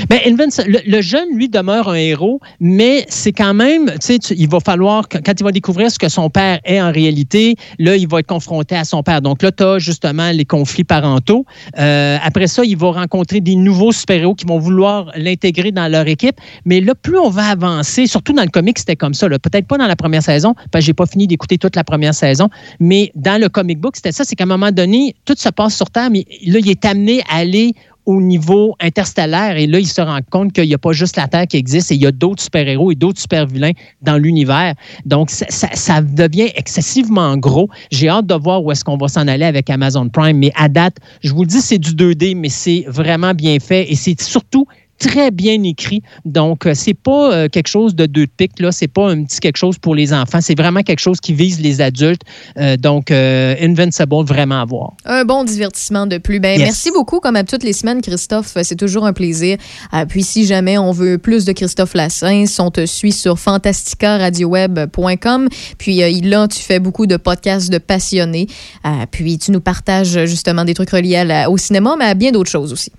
Ben, 0.09 0.19
le, 0.27 1.01
jeune, 1.01 1.29
lui, 1.35 1.49
demeure 1.49 1.89
un 1.89 1.95
héros, 1.95 2.41
mais 2.61 3.07
c'est 3.09 3.33
quand 3.33 3.55
même, 3.55 3.91
tu 4.01 4.19
sais, 4.21 4.35
il 4.35 4.49
va 4.49 4.61
falloir, 4.61 5.09
quand 5.09 5.33
il 5.39 5.45
va 5.45 5.53
découvrir 5.53 5.91
ce 5.91 5.99
que 5.99 6.09
son 6.09 6.31
père 6.31 6.61
est 6.65 6.81
en 6.81 6.91
réalité, 6.91 7.57
là, 7.79 7.97
il 7.97 8.09
va 8.09 8.21
être 8.21 8.27
confronté 8.27 8.75
à 8.75 8.85
son 8.85 9.03
père. 9.03 9.23
Donc 9.23 9.43
là, 9.43 9.53
tu 9.53 9.63
as 9.63 9.79
justement 9.79 10.31
les 10.31 10.45
conflits 10.45 10.85
parentaux. 10.85 11.45
Euh, 11.79 12.19
après 12.23 12.47
ça, 12.47 12.65
il 12.65 12.77
va 12.77 12.91
rencontrer 12.93 13.41
des 13.41 13.55
nouveaux 13.55 13.93
super-héros 13.93 14.35
qui 14.35 14.47
vont 14.47 14.59
vouloir 14.59 15.13
l'intégrer 15.17 15.73
dans 15.73 15.89
leur 15.89 16.07
équipe. 16.09 16.37
Mais 16.65 16.81
là, 16.81 16.95
plus 16.95 17.19
on 17.19 17.31
va 17.31 17.47
avancer, 17.47 18.07
surtout 18.07 18.33
dans 18.33 18.43
le 18.43 18.49
comic, 18.49 18.79
c'était 18.79 18.97
comme 18.97 19.15
ça. 19.15 19.29
Peut-être 19.29 19.67
pas 19.67 19.79
dans 19.79 19.87
la 19.87 19.97
première 19.97 20.23
saison, 20.23 20.55
parce 20.71 20.83
que 20.83 20.87
j'ai 20.87 20.95
pas 20.95 21.07
fini 21.07 21.27
d'écouter 21.27 21.59
toute 21.59 21.77
la 21.77 21.85
première 21.85 22.15
saison, 22.15 22.49
mais 22.81 23.13
dans 23.15 23.41
le 23.41 23.49
comic 23.49 23.81
book, 23.81 23.97
c'était 23.97 24.13
ça, 24.13 24.25
c'est 24.25 24.37
qu'à 24.37 24.45
un 24.45 24.49
moment 24.49 24.73
donné, 24.73 25.15
tout 25.25 25.35
se 25.37 25.49
passe 25.49 25.77
sur 25.77 25.91
Terre, 25.91 26.11
mais 26.11 26.25
là, 26.47 26.59
il 26.59 26.71
est 26.71 26.85
amené 26.85 27.23
à 27.31 27.39
aller 27.39 27.75
au 28.07 28.21
niveau 28.21 28.75
interstellaire. 28.81 29.57
Et 29.57 29.67
là, 29.67 29.79
il 29.79 29.87
se 29.87 30.01
rend 30.01 30.19
compte 30.31 30.53
qu'il 30.53 30.67
n'y 30.67 30.75
a 30.75 30.79
pas 30.79 30.93
juste 30.93 31.17
la 31.17 31.29
Terre 31.29 31.47
qui 31.47 31.57
existe 31.57 31.91
et 31.93 31.95
il 31.95 32.03
y 32.03 32.07
a 32.07 32.13
d'autres 32.13 32.43
super-héros 32.43 32.93
et 32.93 32.95
d'autres 32.95 33.21
super-vilains 33.21 33.73
dans 34.03 34.17
l'univers. 34.17 34.75
Donc, 35.05 35.31
ça, 35.31 35.47
ça- 35.49 35.75
ça 35.75 36.03
devient 36.03 36.51
excessivement 36.55 37.37
gros. 37.37 37.69
J'ai 37.91 38.09
hâte 38.09 38.27
de 38.27 38.35
voir 38.35 38.63
où 38.63 38.71
est-ce 38.73 38.85
qu'on 38.85 38.97
va 38.97 39.09
s'en 39.09 39.27
aller 39.29 39.45
avec 39.45 39.71
Amazon 39.71 40.09
Prime. 40.09 40.39
Mais 40.39 40.53
à 40.57 40.69
date, 40.69 40.97
je 41.23 41.33
vous 41.33 41.43
le 41.43 41.49
dis, 41.49 41.61
c'est 41.61 41.79
du 41.79 41.95
2D, 41.95 42.35
mais 42.35 42.49
c'est 42.49 42.85
vraiment 42.89 43.35
bien 43.35 43.59
fait 43.61 43.91
et 43.91 43.95
c'est 43.95 44.21
surtout 44.21 44.67
très 44.99 45.31
bien 45.31 45.63
écrit. 45.65 46.03
Donc, 46.25 46.67
euh, 46.67 46.73
c'est 46.75 46.95
pas 46.95 47.33
euh, 47.33 47.49
quelque 47.49 47.69
chose 47.69 47.95
de 47.95 48.07
deux 48.07 48.27
de 48.27 48.31
pique, 48.37 48.61
là. 48.61 48.73
C'est 48.73 48.89
pas 48.89 49.11
un 49.11 49.25
petit 49.25 49.41
quelque 49.41 49.57
chose 49.57 49.79
pour 49.79 49.95
les 49.95 50.13
enfants. 50.13 50.39
C'est 50.41 50.59
vraiment 50.59 50.83
quelque 50.83 51.01
chose 51.01 51.21
qui 51.21 51.33
vise 51.35 51.61
les 51.61 51.81
adultes. 51.81 52.23
Euh, 52.59 52.77
donc, 52.77 53.11
euh, 53.11 53.55
Invincible, 53.61 54.25
vraiment 54.25 54.63
à 54.63 54.65
voir. 54.65 54.93
Un 55.05 55.25
bon 55.25 55.45
divertissement 55.45 56.07
de 56.07 56.19
plus. 56.19 56.41
Ben, 56.41 56.55
Yes. 56.59 56.69
Merci 56.69 56.91
beaucoup, 56.93 57.21
comme 57.21 57.37
à 57.37 57.45
toutes 57.45 57.63
les 57.65 57.73
semaines, 57.73 58.01
Christophe. 58.01 58.57
C'est 58.63 58.77
toujours 58.77 59.05
un 59.07 59.13
plaisir. 59.13 59.59
Euh, 59.93 60.05
puis, 60.07 60.23
si 60.23 60.47
jamais 60.47 60.79
on 60.79 60.93
veut 60.93 61.19
plus 61.19 61.45
de 61.45 61.53
Christophe 61.53 61.95
Lassens, 61.95 62.59
on 62.61 62.71
te 62.71 62.87
suit 62.87 63.13
sur 63.13 63.39
fantasticaradioweb.com. 63.39 65.49
Puis, 65.79 66.03
euh, 66.03 66.11
là, 66.23 66.49
tu 66.49 66.61
fais 66.61 66.79
beaucoup 66.81 67.07
de 67.07 67.17
podcasts 67.17 67.71
de 67.71 67.79
passionnés. 67.79 68.47
Euh, 68.87 68.91
puis, 69.11 69.39
tu 69.39 69.51
nous 69.51 69.61
partages 69.61 70.25
justement 70.27 70.65
des 70.65 70.75
trucs 70.75 70.91
reliés 70.91 71.17
à 71.17 71.25
la- 71.25 71.51
au 71.51 71.59
cinéma, 71.59 71.97
mais 71.99 72.05
à 72.07 72.15
bien 72.15 72.31
d'autres 72.33 72.51
choses 72.51 72.73
aussi. 72.73 72.93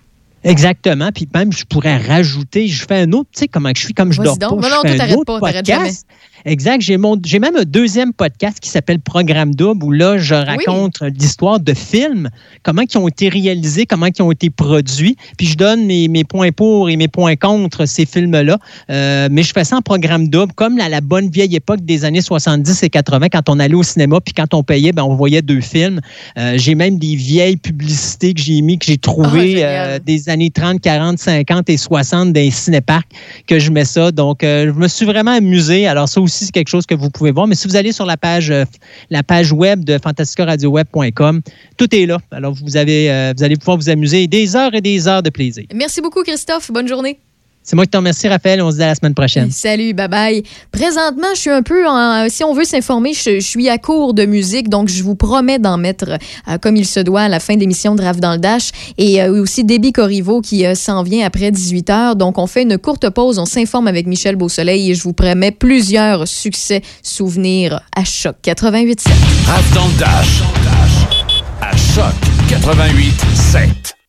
Exactement. 0.46 1.10
Puis 1.14 1.28
même, 1.34 1.52
je 1.52 1.66
pourrais 1.66 1.98
rajouter, 1.98 2.68
je 2.68 2.86
fais 2.86 3.02
un 3.02 3.12
autre, 3.12 3.30
tu 3.34 3.40
sais, 3.40 3.48
comment 3.48 3.72
je 3.76 3.82
suis, 3.82 3.94
comme 3.94 4.12
je 4.12 4.22
dors 4.22 4.38
donc. 4.38 4.62
pas. 4.62 4.70
Non, 4.70 4.76
je 4.84 4.88
non, 4.88 4.94
fais 4.94 5.02
un 5.02 5.16
autre 5.16 5.40
pas, 5.40 5.52
podcast. 5.52 6.06
Exact. 6.46 6.82
J'ai 6.82 6.98
mon, 6.98 7.20
j'ai 7.26 7.40
même 7.40 7.56
un 7.56 7.64
deuxième 7.64 8.14
podcast 8.14 8.60
qui 8.60 8.70
s'appelle 8.70 9.00
Programme 9.00 9.56
Double 9.56 9.84
où 9.84 9.92
là, 9.92 10.20
je 10.20 10.36
raconte 10.36 11.02
l'histoire 11.02 11.60
de 11.60 11.74
films, 11.74 12.30
comment 12.62 12.84
ils 12.84 12.98
ont 13.00 13.08
été 13.08 13.30
réalisés, 13.30 13.88
comment 13.88 14.06
ils 14.06 14.22
ont 14.22 14.32
été 14.32 14.52
produits. 14.52 15.18
Puis 15.38 15.48
je 15.48 15.58
donne 15.58 15.86
mes, 15.88 16.08
mes 16.08 16.24
points 16.24 16.52
pour 16.52 16.90
et 16.90 16.98
mes 16.98 17.08
points 17.08 17.36
contre 17.36 17.88
ces 17.88 18.06
films-là. 18.06 18.60
Euh, 18.92 19.28
mais 19.32 19.42
je 19.42 19.52
fais 19.54 19.64
ça 19.64 19.78
en 19.78 19.82
programme 19.82 20.28
double, 20.28 20.54
comme 20.54 20.80
à 20.80 20.90
la 20.90 21.02
bonne 21.02 21.30
vieille 21.30 21.56
époque 21.56 21.82
des 21.82 22.06
années 22.06 22.22
70 22.22 22.84
et 22.84 22.90
80, 22.92 23.30
quand 23.30 23.50
on 23.50 23.60
allait 23.60 23.74
au 23.74 23.84
cinéma, 23.84 24.22
puis 24.22 24.36
quand 24.36 24.54
on 24.54 24.62
payait, 24.62 24.92
ben, 24.92 25.04
on 25.04 25.16
voyait 25.16 25.42
deux 25.42 25.62
films. 25.62 26.00
Euh, 26.38 26.54
j'ai 26.58 26.76
même 26.76 27.00
des 27.00 27.16
vieilles 27.16 27.58
publicités 27.58 28.36
que 28.36 28.42
j'ai 28.42 28.62
mis, 28.62 28.78
que 28.78 28.86
j'ai 28.86 29.00
trouvées 29.00 29.64
euh, 29.64 29.98
des 29.98 30.30
années 30.30 30.35
30, 30.52 30.82
40, 30.82 31.18
50 31.20 31.70
et 31.70 31.78
60 31.78 32.34
dans 32.34 32.40
les 32.40 32.52
cinéparcs, 32.52 33.08
que 33.48 33.60
je 33.60 33.72
mets 33.72 33.86
ça. 33.86 34.12
Donc, 34.12 34.44
euh, 34.44 34.72
je 34.74 34.80
me 34.80 34.88
suis 34.88 35.06
vraiment 35.06 35.32
amusé. 35.32 35.88
Alors, 35.88 36.10
ça 36.10 36.22
aussi, 36.22 36.46
c'est 36.46 36.52
quelque 36.52 36.70
chose 36.70 36.86
que 36.86 36.96
vous 36.96 37.10
pouvez 37.10 37.32
voir. 37.32 37.48
Mais 37.48 37.56
si 37.56 37.68
vous 37.68 37.76
allez 37.76 37.92
sur 37.92 38.06
la 38.06 38.18
page, 38.18 38.52
euh, 38.52 38.66
la 39.10 39.24
page 39.24 39.52
web 39.52 39.84
de 39.84 39.98
fantasticaradioweb.com, 39.98 41.42
tout 41.78 41.96
est 41.96 42.06
là. 42.06 42.18
Alors, 42.32 42.54
vous, 42.54 42.78
avez, 42.78 43.12
euh, 43.12 43.34
vous 43.36 43.44
allez 43.44 43.56
pouvoir 43.56 43.78
vous 43.78 43.90
amuser 43.90 44.28
des 44.28 44.56
heures 44.56 44.74
et 44.74 44.82
des 44.82 45.08
heures 45.08 45.24
de 45.24 45.30
plaisir. 45.30 45.66
Merci 45.74 46.02
beaucoup, 46.02 46.24
Christophe. 46.24 46.72
Bonne 46.72 46.88
journée. 46.88 47.20
C'est 47.66 47.76
moi 47.76 47.86
qui 47.86 47.90
te 47.90 47.98
remercie, 47.98 48.28
Raphaël. 48.28 48.62
On 48.62 48.70
se 48.70 48.76
dit 48.76 48.84
à 48.84 48.88
la 48.88 48.96
semaine 48.96 49.16
prochaine. 49.16 49.50
Salut, 49.50 49.96
bye 49.96 50.08
bye. 50.08 50.44
Présentement, 50.72 51.30
je 51.34 51.40
suis 51.40 51.50
un 51.50 51.64
peu 51.64 51.88
en, 51.88 52.28
si 52.30 52.44
on 52.44 52.54
veut 52.54 52.64
s'informer, 52.64 53.14
je, 53.14 53.40
je 53.40 53.46
suis 53.46 53.70
à 53.70 53.80
court 53.80 54.14
de 54.14 54.26
musique, 54.26 54.70
donc 54.70 54.88
je 54.88 55.02
vous 55.04 55.16
promets 55.16 55.58
d'en 55.58 55.80
mettre 55.80 56.20
euh, 56.48 56.60
comme 56.60 56.76
il 56.76 56.86
se 56.86 57.00
doit 57.00 57.22
à 57.22 57.28
la 57.28 57.40
fin 57.40 57.56
de 57.56 57.60
l'émission 57.62 57.96
de 57.96 58.04
Rave 58.04 58.20
dans 58.20 58.34
le 58.34 58.38
Dash. 58.38 58.70
Et 59.00 59.20
euh, 59.20 59.42
aussi 59.42 59.64
Déby 59.64 59.94
Corriveau 59.94 60.42
qui 60.42 60.64
euh, 60.64 60.76
s'en 60.76 61.02
vient 61.02 61.26
après 61.26 61.50
18 61.50 61.90
h. 61.90 62.16
Donc 62.16 62.38
on 62.38 62.46
fait 62.46 62.62
une 62.62 62.78
courte 62.78 63.10
pause, 63.10 63.40
on 63.40 63.48
s'informe 63.48 63.88
avec 63.88 64.06
Michel 64.06 64.36
Beausoleil 64.36 64.92
et 64.92 64.96
je 64.96 65.02
vous 65.02 65.14
promets 65.14 65.52
plusieurs 65.52 66.28
succès 66.28 66.84
souvenirs 67.02 67.82
à 67.96 68.04
choc 68.04 68.36
88 68.44 69.06
Rave 69.48 69.74
dans 69.74 69.88
le 69.88 69.94
Dash. 69.98 70.42
À 71.62 71.76
Choc 71.76 72.14
88 72.48 73.14
7. 73.34 74.05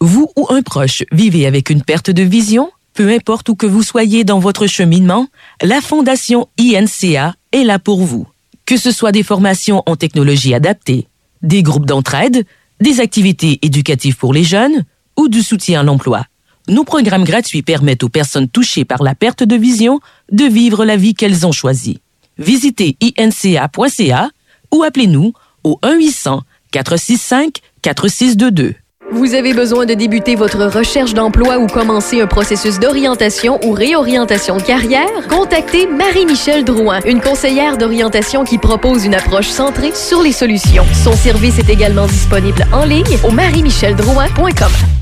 Vous 0.00 0.30
ou 0.36 0.46
un 0.50 0.62
proche 0.62 1.02
vivez 1.10 1.44
avec 1.46 1.70
une 1.70 1.82
perte 1.82 2.10
de 2.10 2.22
vision? 2.22 2.70
Peu 2.94 3.10
importe 3.10 3.48
où 3.48 3.56
que 3.56 3.66
vous 3.66 3.82
soyez 3.82 4.22
dans 4.22 4.38
votre 4.38 4.68
cheminement, 4.68 5.26
la 5.60 5.80
Fondation 5.80 6.46
INCA 6.58 7.34
est 7.52 7.64
là 7.64 7.80
pour 7.80 8.04
vous. 8.04 8.28
Que 8.64 8.76
ce 8.76 8.92
soit 8.92 9.10
des 9.10 9.24
formations 9.24 9.82
en 9.86 9.96
technologie 9.96 10.54
adaptée, 10.54 11.08
des 11.42 11.64
groupes 11.64 11.86
d'entraide, 11.86 12.46
des 12.80 13.00
activités 13.00 13.58
éducatives 13.62 14.16
pour 14.16 14.32
les 14.32 14.44
jeunes 14.44 14.84
ou 15.16 15.26
du 15.28 15.42
soutien 15.42 15.80
à 15.80 15.82
l'emploi. 15.82 16.26
Nos 16.68 16.84
programmes 16.84 17.24
gratuits 17.24 17.62
permettent 17.62 18.04
aux 18.04 18.08
personnes 18.08 18.48
touchées 18.48 18.84
par 18.84 19.02
la 19.02 19.16
perte 19.16 19.42
de 19.42 19.56
vision 19.56 19.98
de 20.30 20.44
vivre 20.44 20.84
la 20.84 20.96
vie 20.96 21.14
qu'elles 21.14 21.44
ont 21.44 21.52
choisie. 21.52 21.98
Visitez 22.36 22.96
inca.ca 23.18 24.30
ou 24.72 24.84
appelez-nous 24.84 25.32
au 25.64 25.80
1-800-465-4622. 25.82 28.74
Vous 29.10 29.34
avez 29.34 29.54
besoin 29.54 29.86
de 29.86 29.94
débuter 29.94 30.34
votre 30.34 30.66
recherche 30.66 31.14
d'emploi 31.14 31.58
ou 31.58 31.66
commencer 31.66 32.20
un 32.20 32.26
processus 32.26 32.78
d'orientation 32.78 33.58
ou 33.64 33.72
réorientation 33.72 34.58
de 34.58 34.62
carrière? 34.62 35.08
Contactez 35.30 35.86
Marie-Michel 35.86 36.62
Drouin, 36.62 37.00
une 37.06 37.20
conseillère 37.20 37.78
d'orientation 37.78 38.44
qui 38.44 38.58
propose 38.58 39.06
une 39.06 39.14
approche 39.14 39.48
centrée 39.48 39.92
sur 39.94 40.20
les 40.20 40.32
solutions. 40.32 40.84
Son 40.92 41.12
service 41.12 41.58
est 41.58 41.70
également 41.70 42.06
disponible 42.06 42.66
en 42.70 42.84
ligne 42.84 43.18
au 43.24 43.30
marie-micheldrouin.com. 43.30 44.97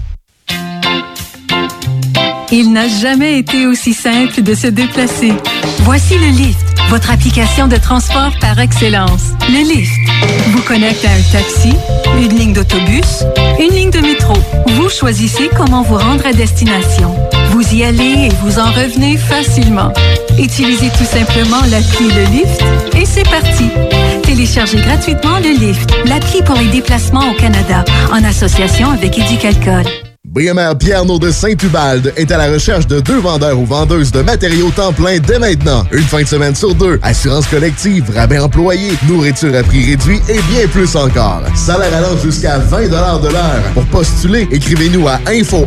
Il 2.52 2.72
n'a 2.72 2.86
jamais 2.86 3.38
été 3.38 3.66
aussi 3.66 3.92
simple 3.92 4.42
de 4.42 4.54
se 4.54 4.68
déplacer. 4.68 5.32
Voici 5.80 6.14
le 6.16 6.28
Lyft, 6.28 6.60
votre 6.90 7.10
application 7.10 7.66
de 7.66 7.76
transport 7.76 8.30
par 8.40 8.60
excellence. 8.60 9.32
Le 9.48 9.68
Lyft 9.68 9.92
vous 10.50 10.62
connecte 10.62 11.04
à 11.04 11.10
un 11.10 11.22
taxi, 11.32 11.74
une 12.20 12.38
ligne 12.38 12.52
d'autobus, 12.52 13.24
une 13.58 13.74
ligne 13.74 13.90
de 13.90 13.98
métro. 13.98 14.34
Vous 14.68 14.88
choisissez 14.88 15.50
comment 15.56 15.82
vous 15.82 15.96
rendre 15.96 16.24
à 16.24 16.32
destination. 16.32 17.16
Vous 17.50 17.74
y 17.74 17.82
allez 17.82 18.26
et 18.26 18.32
vous 18.42 18.60
en 18.60 18.70
revenez 18.70 19.16
facilement. 19.16 19.92
Utilisez 20.38 20.90
tout 20.90 21.04
simplement 21.04 21.62
l'appli 21.68 22.08
Le 22.14 22.24
Lyft 22.30 22.62
et 22.96 23.04
c'est 23.04 23.28
parti. 23.28 23.70
Téléchargez 24.22 24.78
gratuitement 24.78 25.38
le 25.38 25.50
Lyft, 25.50 25.90
l'appli 26.04 26.42
pour 26.42 26.56
les 26.56 26.68
déplacements 26.68 27.28
au 27.28 27.34
Canada, 27.34 27.84
en 28.12 28.22
association 28.22 28.90
avec 28.90 29.18
Éducalcool. 29.18 29.84
BMR 30.36 30.76
Pierre 30.78 31.06
de 31.06 31.30
Saint-Ubalde 31.30 32.12
est 32.14 32.30
à 32.30 32.36
la 32.36 32.52
recherche 32.52 32.86
de 32.86 33.00
deux 33.00 33.20
vendeurs 33.20 33.58
ou 33.58 33.64
vendeuses 33.64 34.12
de 34.12 34.20
matériaux 34.20 34.70
temps 34.70 34.92
plein 34.92 35.18
dès 35.18 35.38
maintenant. 35.38 35.86
Une 35.90 36.02
fin 36.02 36.20
de 36.20 36.26
semaine 36.26 36.54
sur 36.54 36.74
deux, 36.74 37.00
assurance 37.02 37.46
collective, 37.46 38.10
rabais 38.14 38.38
employé, 38.38 38.92
nourriture 39.08 39.54
à 39.54 39.62
prix 39.62 39.86
réduit 39.86 40.20
et 40.28 40.42
bien 40.52 40.68
plus 40.70 40.94
encore. 40.94 41.40
Salaire 41.54 41.94
allant 41.94 42.18
jusqu'à 42.18 42.58
20 42.58 42.82
de 42.82 43.32
l'heure. 43.32 43.62
Pour 43.72 43.86
postuler, 43.86 44.46
écrivez-nous 44.50 45.08
à 45.08 45.20
info. 45.26 45.66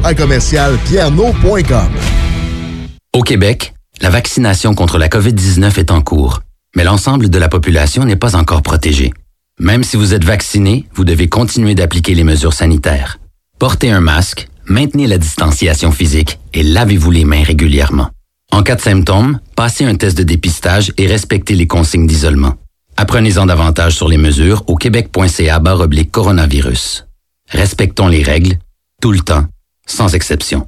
Au 3.18 3.24
Québec, 3.24 3.74
la 4.02 4.12
vaccination 4.12 4.76
contre 4.76 5.00
la 5.00 5.08
COVID-19 5.08 5.80
est 5.80 5.90
en 5.90 6.02
cours, 6.02 6.42
mais 6.76 6.84
l'ensemble 6.84 7.32
de 7.32 7.40
la 7.40 7.50
population 7.50 8.06
n'est 8.06 8.16
pas 8.16 8.36
encore 8.36 8.62
protégée. 8.62 9.14
Même 9.60 9.84
si 9.84 9.98
vous 9.98 10.14
êtes 10.14 10.26
vacciné, 10.26 10.86
vous 10.94 11.06
devez 11.06 11.28
continuer 11.28 11.74
d'appliquer 11.74 12.14
les 12.14 12.24
mesures 12.24 12.54
sanitaires. 12.54 13.18
Portez 13.58 13.92
un 13.92 14.00
masque, 14.00 14.49
maintenez 14.70 15.08
la 15.08 15.18
distanciation 15.18 15.92
physique 15.92 16.40
et 16.54 16.64
lavez-vous 16.64 17.12
les 17.12 17.26
mains 17.26 17.44
régulièrement. 17.44 18.10
En 18.52 18.64
cas 18.64 18.76
de 18.76 18.82
symptômes, 18.82 19.40
passez 19.56 19.86
un 19.86 19.96
test 19.96 20.18
de 20.18 20.24
dépistage 20.24 20.92
et 20.98 21.08
respectez 21.08 21.56
les 21.56 21.68
consignes 21.68 22.08
d'isolement. 22.08 22.54
Apprenez-en 22.98 23.46
davantage 23.46 23.96
sur 23.96 24.08
les 24.08 24.18
mesures 24.18 24.64
au 24.68 24.76
québec.ca 24.76 25.62
oblique 25.64 26.12
coronavirus. 26.12 27.06
Respectons 27.50 28.08
les 28.08 28.24
règles, 28.24 28.58
tout 29.02 29.12
le 29.12 29.20
temps, 29.20 29.46
sans 29.86 30.14
exception. 30.14 30.68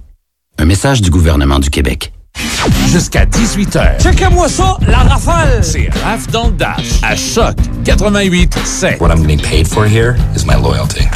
Un 0.57 0.65
message 0.65 1.01
du 1.01 1.09
gouvernement 1.09 1.59
du 1.59 1.69
Québec. 1.69 2.13
Jusqu'à 2.87 3.25
18h. 3.25 4.01
Checkez-moi 4.01 4.47
ça, 4.47 4.77
la 4.87 4.99
rafale! 4.99 5.63
C'est 5.63 5.89
Raf 6.03 6.27
dans 6.27 6.47
le 6.47 6.53
Dash. 6.53 7.01
À 7.03 7.15
Choc 7.15 7.55
88 7.83 8.57
7. 8.63 9.01
What 9.01 9.09
I'm 9.09 9.21
getting 9.21 9.41
paid 9.41 9.67
for 9.67 9.85
here 9.85 10.15
is 10.35 10.45
my 10.45 10.55
loyalty. 10.55 11.07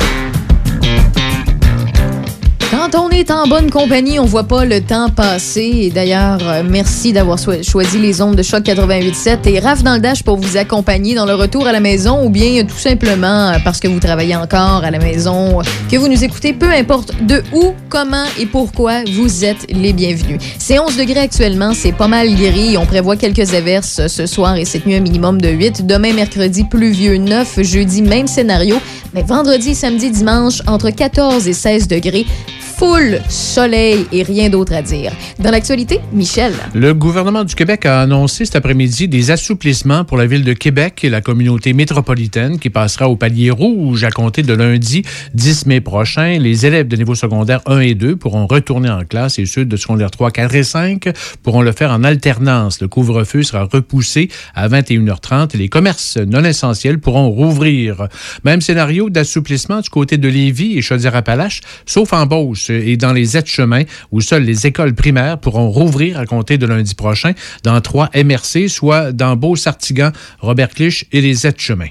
Quand 2.92 3.08
on 3.08 3.10
est 3.10 3.32
en 3.32 3.48
bonne 3.48 3.72
compagnie, 3.72 4.20
on 4.20 4.26
voit 4.26 4.44
pas 4.44 4.64
le 4.64 4.80
temps 4.80 5.10
passer. 5.10 5.92
D'ailleurs, 5.94 6.38
euh, 6.44 6.62
merci 6.64 7.14
d'avoir 7.14 7.40
choisi 7.40 7.98
les 7.98 8.22
ondes 8.22 8.36
de 8.36 8.44
choc 8.44 8.64
88.7 8.64 9.50
et 9.50 9.60
Raph 9.60 9.82
dans 9.82 9.96
le 9.96 10.00
Dash 10.00 10.22
pour 10.22 10.38
vous 10.38 10.56
accompagner 10.56 11.16
dans 11.16 11.26
le 11.26 11.34
retour 11.34 11.66
à 11.66 11.72
la 11.72 11.80
maison 11.80 12.24
ou 12.24 12.30
bien 12.30 12.64
tout 12.64 12.78
simplement 12.78 13.50
euh, 13.50 13.58
parce 13.64 13.80
que 13.80 13.88
vous 13.88 14.00
travaillez 14.00 14.36
encore 14.36 14.84
à 14.84 14.92
la 14.92 15.00
maison, 15.00 15.62
euh, 15.62 15.64
que 15.90 15.98
vous 15.98 16.08
nous 16.08 16.24
écoutez, 16.24 16.54
peu 16.54 16.70
importe 16.70 17.12
de 17.26 17.42
où, 17.54 17.74
comment 17.90 18.26
et 18.40 18.46
pourquoi, 18.46 19.04
vous 19.16 19.44
êtes 19.44 19.66
les 19.72 19.92
bienvenus. 19.92 20.38
C'est 20.60 20.78
11 20.78 20.96
degrés 20.96 21.22
actuellement, 21.22 21.74
c'est 21.74 21.94
pas 21.94 22.08
mal 22.08 22.36
gris. 22.36 22.78
On 22.78 22.86
prévoit 22.86 23.16
quelques 23.16 23.56
averses 23.56 24.06
ce 24.06 24.28
soir 24.28 24.58
et 24.58 24.66
cette 24.66 24.86
nuit 24.86 24.96
un 24.96 25.02
minimum 25.02 25.42
de 25.42 25.50
8. 25.50 25.88
Demain, 25.88 26.14
mercredi, 26.14 26.66
pluvieux 26.66 27.18
9. 27.18 27.64
Jeudi, 27.64 28.04
même 28.04 28.28
scénario. 28.28 28.78
Mais 29.16 29.24
vendredi, 29.24 29.74
samedi, 29.74 30.12
dimanche, 30.12 30.62
entre 30.68 30.92
14 30.92 31.48
et 31.48 31.54
16 31.54 31.88
degrés. 31.88 32.28
Full 32.78 33.22
soleil 33.30 34.06
et 34.12 34.24
rien 34.24 34.50
d'autre 34.50 34.74
à 34.74 34.82
dire. 34.82 35.14
Dans 35.40 35.50
l'actualité, 35.50 36.02
Michel. 36.12 36.52
Le 36.74 36.94
gouvernement 36.94 37.46
du 37.46 37.56
Québec 37.56 37.86
a 37.86 38.02
annoncé 38.02 38.44
cet 38.44 38.58
après-midi 38.58 39.08
des 39.08 39.32
assouplissements 39.32 40.04
pour 40.04 40.18
la 40.18 40.26
ville 40.26 40.44
de 40.44 40.52
Québec 40.52 41.06
et 41.06 41.10
la 41.10 41.22
communauté 41.22 41.72
métropolitaine 41.72 42.60
qui 42.60 42.70
passera 42.70 43.08
au 43.08 43.16
palier 43.16 43.50
rouge 43.50 44.04
à 44.04 44.12
compter 44.12 44.44
de 44.44 44.52
lundi 44.54 45.04
10 45.36 45.68
mai 45.68 45.80
prochain. 45.80 46.38
Les 46.38 46.66
élèves 46.66 46.90
de 46.90 46.98
niveau 46.98 47.16
secondaire 47.16 47.62
1 47.66 47.80
et 47.80 47.94
2 47.94 48.18
pourront 48.18 48.46
retourner 48.46 48.90
en 48.90 49.06
classe 49.06 49.40
et 49.40 49.46
ceux 49.46 49.64
de 49.64 49.78
secondaire 49.78 50.12
3, 50.12 50.32
4 50.32 50.56
et 50.56 50.64
5 50.64 51.10
pourront 51.44 51.62
le 51.62 51.72
faire 51.72 51.92
en 51.92 52.04
alternance. 52.04 52.82
Le 52.82 52.90
couvre-feu 52.90 53.44
sera 53.44 53.70
repoussé 53.72 54.28
à 54.54 54.68
21h30 54.68 55.56
et 55.56 55.58
les 55.58 55.70
commerces 55.70 56.18
non 56.18 56.44
essentiels 56.44 57.00
pourront 57.00 57.30
rouvrir. 57.30 58.10
Même 58.44 58.60
scénario 58.60 59.10
d'assouplissement 59.10 59.80
du 59.80 59.90
côté 59.90 60.18
de 60.18 60.28
Lévis 60.28 60.78
et 60.78 60.82
Chaudière-Appalaches, 60.82 61.62
sauf 61.86 62.12
en 62.12 62.26
Beauce 62.26 62.65
et 62.70 62.98
dans 62.98 63.14
les 63.14 63.38
aides-chemins 63.38 63.84
où 64.12 64.22
seules 64.22 64.44
les 64.44 64.68
écoles 64.68 64.94
primaires 64.94 65.38
pourront 65.38 65.70
rouvrir 65.70 66.20
à 66.20 66.26
compter 66.26 66.58
de 66.58 66.66
lundi 66.66 66.96
prochain 66.96 67.34
dans 67.64 67.80
trois 67.82 68.10
MRC, 68.16 68.68
soit 68.68 69.12
dans 69.12 69.36
Beauce-Artigan, 69.36 70.12
Robert-Clich 70.40 71.06
et 71.12 71.22
les 71.22 71.46
aides-chemins. 71.48 71.90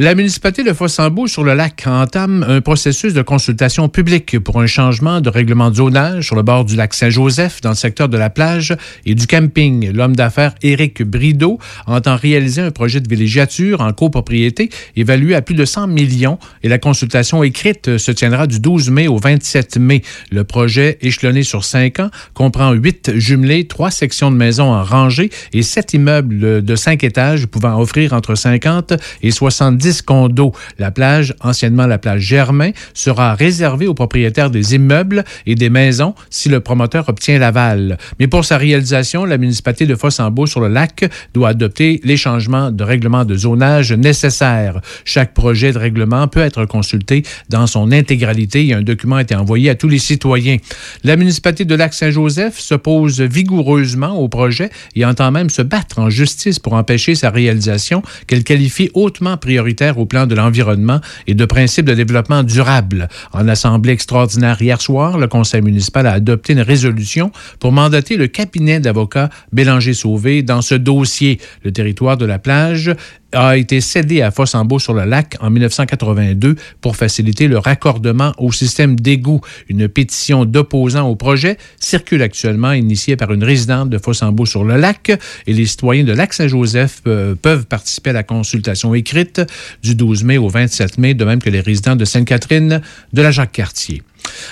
La 0.00 0.14
municipalité 0.14 0.62
de 0.62 0.72
Fossambeau 0.72 1.26
sur 1.26 1.42
le 1.42 1.54
lac 1.54 1.82
entame 1.88 2.46
un 2.48 2.60
processus 2.60 3.14
de 3.14 3.22
consultation 3.22 3.88
publique 3.88 4.38
pour 4.38 4.60
un 4.60 4.66
changement 4.68 5.20
de 5.20 5.28
règlement 5.28 5.70
de 5.70 5.74
zonage 5.74 6.24
sur 6.24 6.36
le 6.36 6.42
bord 6.42 6.64
du 6.64 6.76
lac 6.76 6.94
Saint-Joseph 6.94 7.60
dans 7.62 7.70
le 7.70 7.74
secteur 7.74 8.08
de 8.08 8.16
la 8.16 8.30
plage 8.30 8.76
et 9.06 9.16
du 9.16 9.26
camping. 9.26 9.90
L'homme 9.90 10.14
d'affaires 10.14 10.54
Éric 10.62 11.02
Brideau 11.02 11.58
entend 11.88 12.14
réaliser 12.14 12.62
un 12.62 12.70
projet 12.70 13.00
de 13.00 13.08
villégiature 13.08 13.80
en 13.80 13.92
copropriété 13.92 14.70
évalué 14.94 15.34
à 15.34 15.42
plus 15.42 15.56
de 15.56 15.64
100 15.64 15.88
millions 15.88 16.38
et 16.62 16.68
la 16.68 16.78
consultation 16.78 17.42
écrite 17.42 17.98
se 17.98 18.12
tiendra 18.12 18.46
du 18.46 18.60
12 18.60 18.90
mai 18.90 19.08
au 19.08 19.16
27 19.16 19.78
mai. 19.78 20.02
Le 20.30 20.44
projet, 20.44 20.98
échelonné 21.00 21.42
sur 21.42 21.64
cinq 21.64 21.98
ans, 21.98 22.10
comprend 22.34 22.70
huit 22.70 23.10
jumelés, 23.16 23.66
trois 23.66 23.90
sections 23.90 24.30
de 24.30 24.36
maisons 24.36 24.72
en 24.72 24.84
rangée 24.84 25.30
et 25.52 25.64
sept 25.64 25.92
immeubles 25.92 26.64
de 26.64 26.76
cinq 26.76 27.02
étages 27.02 27.46
pouvant 27.46 27.80
offrir 27.80 28.12
entre 28.12 28.36
50 28.36 28.92
et 29.24 29.32
70 29.32 29.87
condos. 30.02 30.52
La 30.78 30.90
plage, 30.90 31.34
anciennement 31.40 31.86
la 31.86 31.98
plage 31.98 32.22
Germain, 32.22 32.70
sera 32.94 33.34
réservée 33.34 33.86
aux 33.86 33.94
propriétaires 33.94 34.50
des 34.50 34.74
immeubles 34.74 35.24
et 35.46 35.54
des 35.54 35.70
maisons 35.70 36.14
si 36.30 36.48
le 36.48 36.60
promoteur 36.60 37.08
obtient 37.08 37.38
l'aval. 37.38 37.98
Mais 38.18 38.26
pour 38.26 38.44
sa 38.44 38.58
réalisation, 38.58 39.24
la 39.24 39.38
municipalité 39.38 39.86
de 39.86 39.94
Fossambeau 39.94 40.46
sur 40.46 40.60
le 40.60 40.68
lac 40.68 41.08
doit 41.34 41.50
adopter 41.50 42.00
les 42.04 42.16
changements 42.16 42.70
de 42.70 42.84
règlement 42.84 43.24
de 43.24 43.36
zonage 43.36 43.92
nécessaires. 43.92 44.80
Chaque 45.04 45.34
projet 45.34 45.72
de 45.72 45.78
règlement 45.78 46.28
peut 46.28 46.40
être 46.40 46.64
consulté 46.64 47.22
dans 47.48 47.66
son 47.66 47.92
intégralité 47.92 48.66
et 48.66 48.74
un 48.74 48.82
document 48.82 49.16
a 49.16 49.22
été 49.22 49.34
envoyé 49.34 49.70
à 49.70 49.74
tous 49.74 49.88
les 49.88 49.98
citoyens. 49.98 50.56
La 51.04 51.16
municipalité 51.16 51.64
de 51.64 51.74
Lac-Saint-Joseph 51.74 52.58
s'oppose 52.58 53.20
vigoureusement 53.20 54.18
au 54.18 54.28
projet 54.28 54.70
et 54.94 55.04
entend 55.04 55.30
même 55.30 55.50
se 55.50 55.62
battre 55.62 55.98
en 55.98 56.10
justice 56.10 56.58
pour 56.58 56.72
empêcher 56.72 57.14
sa 57.14 57.30
réalisation 57.30 58.02
qu'elle 58.26 58.44
qualifie 58.44 58.90
hautement 58.94 59.36
prioritaire 59.36 59.67
au 59.96 60.06
plan 60.06 60.26
de 60.26 60.34
l'environnement 60.34 61.00
et 61.26 61.34
de 61.34 61.44
principes 61.44 61.86
de 61.86 61.94
développement 61.94 62.42
durable. 62.42 63.08
En 63.32 63.48
assemblée 63.48 63.92
extraordinaire 63.92 64.60
hier 64.60 64.80
soir, 64.80 65.18
le 65.18 65.28
conseil 65.28 65.62
municipal 65.62 66.06
a 66.06 66.12
adopté 66.12 66.54
une 66.54 66.60
résolution 66.60 67.30
pour 67.60 67.72
mandater 67.72 68.16
le 68.16 68.26
cabinet 68.28 68.80
d'avocats 68.80 69.28
Bélanger-Sauvé 69.52 70.42
dans 70.42 70.62
ce 70.62 70.74
dossier. 70.74 71.38
Le 71.64 71.72
territoire 71.72 72.16
de 72.16 72.26
la 72.26 72.38
plage 72.38 72.94
a 73.32 73.56
été 73.56 73.80
cédé 73.80 74.22
à 74.22 74.30
Fossambeau 74.30 74.78
sur 74.78 74.94
le 74.94 75.04
lac 75.04 75.36
en 75.40 75.50
1982 75.50 76.56
pour 76.80 76.96
faciliter 76.96 77.48
le 77.48 77.58
raccordement 77.58 78.32
au 78.38 78.52
système 78.52 78.98
d'égout. 78.98 79.40
Une 79.68 79.88
pétition 79.88 80.44
d'opposants 80.44 81.08
au 81.08 81.16
projet 81.16 81.58
circule 81.78 82.22
actuellement, 82.22 82.72
initiée 82.72 83.16
par 83.16 83.32
une 83.32 83.44
résidente 83.44 83.90
de 83.90 83.98
Fossambeau 83.98 84.46
sur 84.46 84.64
le 84.64 84.76
lac 84.76 85.12
et 85.46 85.52
les 85.52 85.66
citoyens 85.66 86.04
de 86.04 86.12
Lac-Saint-Joseph 86.12 87.02
euh, 87.06 87.34
peuvent 87.34 87.66
participer 87.66 88.10
à 88.10 88.14
la 88.14 88.22
consultation 88.22 88.94
écrite 88.94 89.42
du 89.82 89.94
12 89.94 90.24
mai 90.24 90.38
au 90.38 90.48
27 90.48 90.98
mai, 90.98 91.14
de 91.14 91.24
même 91.24 91.40
que 91.40 91.50
les 91.50 91.60
résidents 91.60 91.96
de 91.96 92.04
Sainte-Catherine 92.04 92.80
de 93.12 93.22
la 93.22 93.30
Jacques-Cartier. 93.30 94.02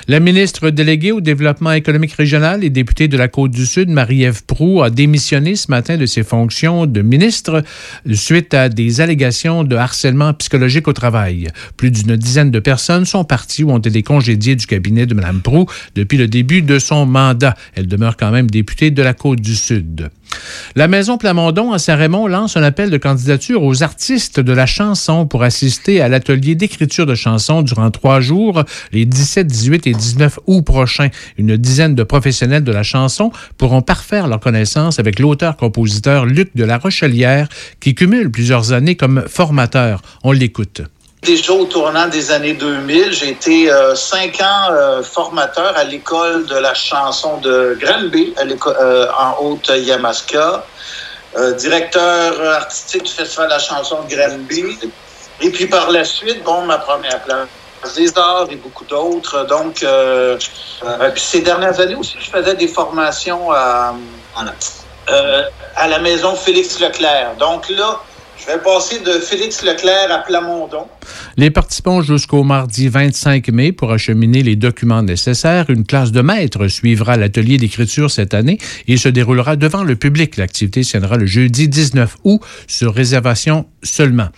La 0.09 0.20
ministre 0.20 0.70
déléguée 0.70 1.12
au 1.12 1.20
développement 1.20 1.73
économique 1.73 2.12
régional 2.12 2.65
et 2.65 2.70
députée 2.70 3.09
de 3.09 3.16
la 3.16 3.28
Côte-du-Sud, 3.28 3.89
Marie-Ève 3.89 4.44
Proux, 4.44 4.82
a 4.82 4.90
démissionné 4.90 5.57
ce 5.57 5.70
matin 5.70 5.97
de 5.97 6.07
ses 6.07 6.23
fonctions 6.23 6.86
de 6.86 7.03
ministre 7.03 7.62
suite 8.12 8.55
à 8.55 8.69
des 8.69 9.01
allégations 9.01 9.65
de 9.65 9.77
harcèlement 9.77 10.32
psychologique 10.35 10.89
au 10.89 10.93
travail. 10.93 11.48
Plus 11.77 11.90
d'une 11.90 12.16
dizaine 12.16 12.51
de 12.51 12.61
personnes 12.61 13.05
sont 13.05 13.24
parties 13.24 13.65
ou 13.65 13.70
ont 13.70 13.78
été 13.78 14.03
congédiées 14.03 14.57
du 14.57 14.66
cabinet 14.66 15.07
de 15.07 15.15
Mme 15.15 15.40
Proux 15.40 15.66
depuis 15.94 16.19
le 16.19 16.28
début 16.28 16.62
de 16.62 16.78
son 16.78 17.07
mandat. 17.07 17.55
Elle 17.74 17.86
demeure 17.86 18.16
quand 18.16 18.31
même 18.31 18.51
députée 18.51 18.90
de 18.90 19.03
la 19.03 19.15
Côte-du-Sud. 19.15 20.11
La 20.74 20.89
Maison 20.89 21.16
Plamondon 21.16 21.73
à 21.73 21.78
Saint-Raymond 21.78 22.27
lance 22.27 22.57
un 22.57 22.62
appel 22.62 22.90
de 22.90 22.98
candidature 22.98 23.62
aux 23.62 23.82
artistes 23.82 24.40
de 24.40 24.53
la 24.53 24.66
chanson 24.66 25.27
pour 25.27 25.43
assister 25.43 26.01
à 26.01 26.09
l'atelier 26.09 26.55
d'écriture 26.55 27.07
de 27.07 27.15
chansons 27.15 27.62
durant 27.62 27.90
trois 27.90 28.20
jours, 28.20 28.62
les 28.93 29.07
17, 29.07 29.47
18 29.47 29.86
et 29.86 29.93
19 29.93 30.39
août 30.47 30.62
prochains. 30.62 31.09
Une 31.39 31.57
dizaine 31.57 31.94
de 31.94 32.03
professionnels 32.03 32.65
de 32.65 32.73
la 32.73 32.82
chanson 32.82 33.31
pourront 33.57 33.82
parfaire 33.82 34.28
leur 34.28 34.40
connaissance 34.40 34.98
avec 34.98 35.19
l'auteur-compositeur 35.19 36.27
Luc 36.27 36.55
de 36.55 36.65
la 36.65 36.78
Rochelière, 36.78 37.48
qui 37.81 37.94
cumule 37.94 38.31
plusieurs 38.31 38.73
années 38.73 38.97
comme 38.97 39.24
formateur. 39.27 40.03
On 40.24 40.32
l'écoute. 40.32 40.82
Déjà 41.27 41.55
au 41.55 41.65
tournant 41.65 42.07
des 42.07 42.31
années 42.31 42.53
2000, 42.53 43.12
j'ai 43.12 43.31
été 43.31 43.69
euh, 43.69 43.97
cinq 43.97 44.40
ans 44.40 44.70
euh, 44.70 45.03
formateur 45.03 45.77
à 45.77 45.82
l'école 45.82 46.47
de 46.47 46.55
la 46.55 46.73
chanson 46.73 47.39
de 47.39 47.77
Granby, 47.81 48.32
euh, 48.39 49.07
en 49.19 49.43
Haute-Yamaska, 49.43 50.65
euh, 51.36 51.53
directeur 51.55 52.40
artistique 52.40 53.03
du 53.03 53.11
Festival 53.11 53.47
de 53.48 53.55
la 53.55 53.59
chanson 53.59 54.05
de 54.05 54.15
Granby. 54.15 54.78
Et 55.40 55.51
puis 55.51 55.66
par 55.66 55.90
la 55.90 56.05
suite, 56.05 56.44
bon, 56.44 56.62
ma 56.62 56.78
première 56.78 57.20
place 57.23 57.48
des 57.97 58.16
arts 58.16 58.47
et 58.48 58.57
beaucoup 58.57 58.85
d'autres. 58.85 59.47
Donc, 59.47 59.85
puis 59.85 61.23
ces 61.23 61.40
dernières 61.40 61.81
années 61.81 61.97
aussi, 61.97 62.19
je 62.20 62.31
faisais 62.31 62.55
des 62.55 62.69
formations 62.69 63.51
à, 63.51 63.97
à 65.74 65.89
la 65.89 65.98
maison 65.98 66.36
Félix 66.36 66.78
Leclerc. 66.78 67.35
Donc 67.36 67.69
là, 67.69 68.01
je 68.38 68.46
vais 68.46 68.58
passer 68.58 69.00
de 69.00 69.12
Félix 69.18 69.62
Leclerc 69.62 70.10
à 70.10 70.18
Plamondon. 70.18 70.86
Les 71.36 71.50
participants 71.50 72.02
jusqu'au 72.02 72.42
mardi 72.44 72.88
25 72.88 73.48
mai 73.48 73.72
pour 73.72 73.92
acheminer 73.92 74.42
les 74.42 74.56
documents 74.56 75.02
nécessaires. 75.02 75.70
Une 75.70 75.84
classe 75.84 76.12
de 76.12 76.20
maîtres 76.20 76.68
suivra 76.68 77.16
l'atelier 77.16 77.56
d'écriture 77.56 78.10
cette 78.10 78.34
année 78.34 78.58
et 78.88 78.96
se 78.96 79.08
déroulera 79.08 79.56
devant 79.56 79.84
le 79.84 79.96
public. 79.96 80.36
L'activité 80.36 80.82
tiendra 80.82 81.16
le 81.16 81.26
jeudi 81.26 81.68
19 81.68 82.16
août 82.24 82.40
sur 82.66 82.94
réservation 82.94 83.66
seulement. 83.82 84.28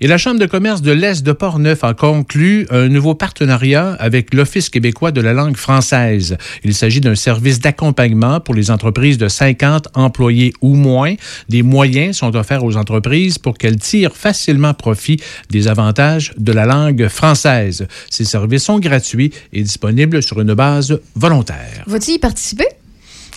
Et 0.00 0.06
la 0.06 0.18
Chambre 0.18 0.40
de 0.40 0.46
commerce 0.46 0.82
de 0.82 0.92
l'Est 0.92 1.22
de 1.22 1.32
Portneuf 1.32 1.84
a 1.84 1.94
conclu 1.94 2.66
un 2.70 2.88
nouveau 2.88 3.14
partenariat 3.14 3.96
avec 3.98 4.32
l'Office 4.34 4.70
québécois 4.70 5.12
de 5.12 5.20
la 5.20 5.32
langue 5.32 5.56
française. 5.56 6.36
Il 6.64 6.74
s'agit 6.74 7.00
d'un 7.00 7.14
service 7.14 7.60
d'accompagnement 7.60 8.40
pour 8.40 8.54
les 8.54 8.70
entreprises 8.70 9.18
de 9.18 9.28
50 9.28 9.88
employés 9.94 10.52
ou 10.60 10.74
moins. 10.74 11.14
Des 11.48 11.62
moyens 11.62 12.18
sont 12.18 12.34
offerts 12.34 12.64
aux 12.64 12.76
entreprises 12.76 13.38
pour 13.44 13.58
qu'elles 13.58 13.78
tirent 13.78 14.16
facilement 14.16 14.72
profit 14.72 15.20
des 15.50 15.68
avantages 15.68 16.32
de 16.38 16.50
la 16.50 16.64
langue 16.64 17.08
française. 17.08 17.86
Ces 18.10 18.24
services 18.24 18.64
sont 18.64 18.78
gratuits 18.78 19.32
et 19.52 19.62
disponibles 19.62 20.22
sur 20.22 20.40
une 20.40 20.54
base 20.54 20.98
volontaire. 21.14 21.84
Vas-tu 21.86 22.12
y 22.12 22.18
participer? 22.18 22.66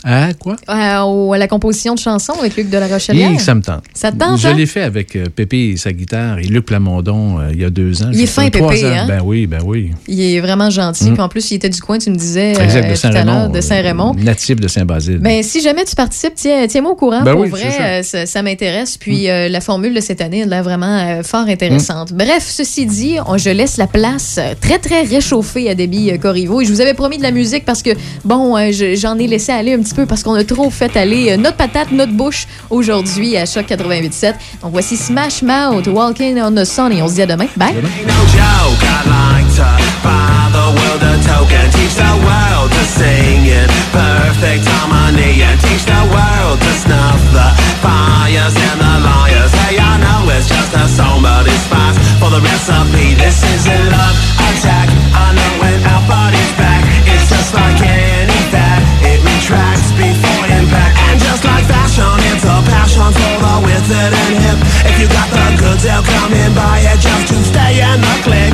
Ah, 0.03 0.29
quoi? 0.39 0.55
Euh, 0.69 1.01
au- 1.01 1.33
à 1.33 1.37
la 1.37 1.47
composition 1.47 1.93
de 1.95 1.99
chansons 1.99 2.33
avec 2.39 2.55
Luc 2.55 2.69
de 2.69 2.77
la 2.77 2.87
Rochelière. 2.87 3.31
Oui, 3.31 3.39
ça 3.39 3.55
me 3.55 3.61
tente. 3.61 3.83
Ça 3.93 4.11
te 4.11 4.17
tente, 4.17 4.39
Je 4.39 4.47
hein? 4.47 4.53
l'ai 4.53 4.65
fait 4.65 4.81
avec 4.81 5.15
euh, 5.15 5.25
Pépé 5.33 5.69
et 5.73 5.77
sa 5.77 5.91
guitare 5.91 6.39
et 6.39 6.43
Luc 6.43 6.65
Plamondon 6.65 7.39
euh, 7.39 7.49
il 7.53 7.61
y 7.61 7.65
a 7.65 7.69
deux 7.69 8.03
ans. 8.03 8.09
Il 8.13 8.21
est 8.21 8.25
fin, 8.25 8.49
trois 8.49 8.71
Pépé, 8.71 8.85
ans. 8.85 8.89
hein? 8.93 9.05
Ben 9.07 9.21
oui, 9.23 9.47
ben 9.47 9.59
oui. 9.65 9.91
Il 10.07 10.21
est 10.21 10.39
vraiment 10.39 10.69
gentil. 10.69 11.09
Mm. 11.09 11.13
Puis 11.13 11.21
en 11.21 11.29
plus, 11.29 11.51
il 11.51 11.55
était 11.55 11.69
du 11.69 11.81
coin, 11.81 11.97
tu 11.97 12.09
me 12.11 12.15
disais 12.15 12.53
euh, 12.57 12.63
exact, 12.63 12.87
de 12.87 12.91
à 12.91 12.95
Saint-Raymond. 12.95 13.49
de 13.49 13.61
Saint-Raymond. 13.61 14.15
euh, 14.17 14.23
Natif 14.23 14.59
de 14.59 14.67
Saint-Basile. 14.67 15.17
Ben, 15.17 15.41
si 15.43 15.61
jamais 15.61 15.83
tu 15.85 15.95
participes, 15.95 16.33
tiens- 16.35 16.67
tiens-moi 16.67 16.91
au 16.91 16.95
courant. 16.95 17.23
Ben 17.23 17.33
pour 17.33 17.41
oui, 17.41 17.49
vrai, 17.49 17.77
euh, 17.81 18.03
ça, 18.03 18.25
ça 18.25 18.41
m'intéresse. 18.43 18.97
Puis 18.97 19.29
euh, 19.29 19.49
la 19.49 19.61
formule 19.61 19.93
de 19.93 19.99
cette 20.01 20.21
année, 20.21 20.39
elle 20.45 20.53
est 20.53 20.61
vraiment 20.61 20.97
euh, 20.99 21.23
fort 21.23 21.47
intéressante. 21.47 22.13
Bref, 22.13 22.45
ceci 22.47 22.85
dit, 22.85 23.15
on- 23.25 23.37
je 23.37 23.49
laisse 23.49 23.77
la 23.77 23.87
place 23.87 24.37
euh, 24.39 24.53
très, 24.59 24.79
très 24.79 25.01
réchauffée 25.03 25.69
à 25.69 25.75
Debbie 25.75 26.11
euh, 26.11 26.17
Corriveau. 26.17 26.61
Et 26.61 26.65
je 26.65 26.71
vous 26.71 26.81
avais 26.81 26.93
promis 26.93 27.17
de 27.17 27.23
la 27.23 27.31
musique 27.31 27.65
parce 27.65 27.81
que, 27.81 27.91
bon, 28.23 28.55
euh, 28.57 28.71
je- 28.71 28.95
j'en 28.95 29.17
ai 29.17 29.27
laissé 29.27 29.51
aller 29.51 29.73
un 29.73 29.79
petit 29.79 29.86
peu 29.93 30.05
parce 30.05 30.23
qu'on 30.23 30.33
a 30.33 30.43
trop 30.43 30.69
fait 30.69 30.95
aller 30.95 31.31
euh, 31.31 31.37
notre 31.37 31.57
patate, 31.57 31.91
notre 31.91 32.13
bouche 32.13 32.47
aujourd'hui 32.69 33.37
à 33.37 33.45
Choc 33.45 33.65
88.7. 33.67 34.33
Donc 34.61 34.71
voici 34.71 34.97
Smash 34.97 35.41
Mouth, 35.41 35.87
Walking 35.87 36.39
on 36.41 36.51
the 36.51 36.65
Sun. 36.65 36.91
Et 36.91 37.01
on 37.01 37.07
se 37.07 37.15
dit 37.15 37.21
à 37.21 37.25
demain. 37.25 37.47
Bye. 37.55 37.75
for 52.19 52.29
the 52.29 52.41
recipe. 52.41 53.15
This 53.15 53.43
is 53.43 53.67
a 53.67 53.77
love 53.89 54.17
attack. 54.49 54.87
I 55.13 55.27
know 55.35 55.51
when 55.61 55.79
our 55.93 56.03
body's 56.07 56.51
back, 56.57 56.83
it's 57.07 57.29
just 57.29 57.53
like 57.53 57.81
any 57.81 58.06
With 63.57 63.73
wizard 63.73 64.13
and 64.13 64.37
hip 64.37 64.59
If 64.85 65.01
you 65.01 65.07
got 65.09 65.29
the 65.33 65.45
goods, 65.57 65.83
they'll 65.83 66.05
come 66.05 66.33
and 66.33 66.53
buy 66.53 66.77
it 66.85 66.99
just 67.01 67.27
to 67.33 67.37
stay 67.41 67.81
in 67.81 67.97
the 68.01 68.15
click 68.21 68.53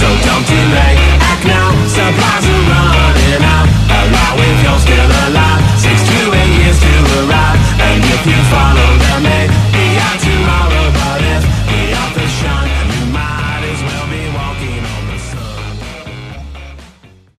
So 0.00 0.08
don't 0.24 0.46
delay, 0.48 0.96
act 1.20 1.44
now, 1.44 1.68
supplies 1.84 2.44
are 2.48 2.64
running 2.64 3.44
out. 3.44 3.68
Arrive 3.92 4.40
if 4.40 4.58
you're 4.64 4.80
still 4.80 5.10
alive, 5.28 5.62
six 5.78 6.00
to 6.08 6.18
eight 6.32 6.52
years 6.60 6.78
to 6.80 6.92
arrive. 7.20 7.60
And 7.80 8.00
if 8.04 8.22
you 8.26 8.38
follow 8.52 8.88
the 9.04 9.20
man 9.20 9.33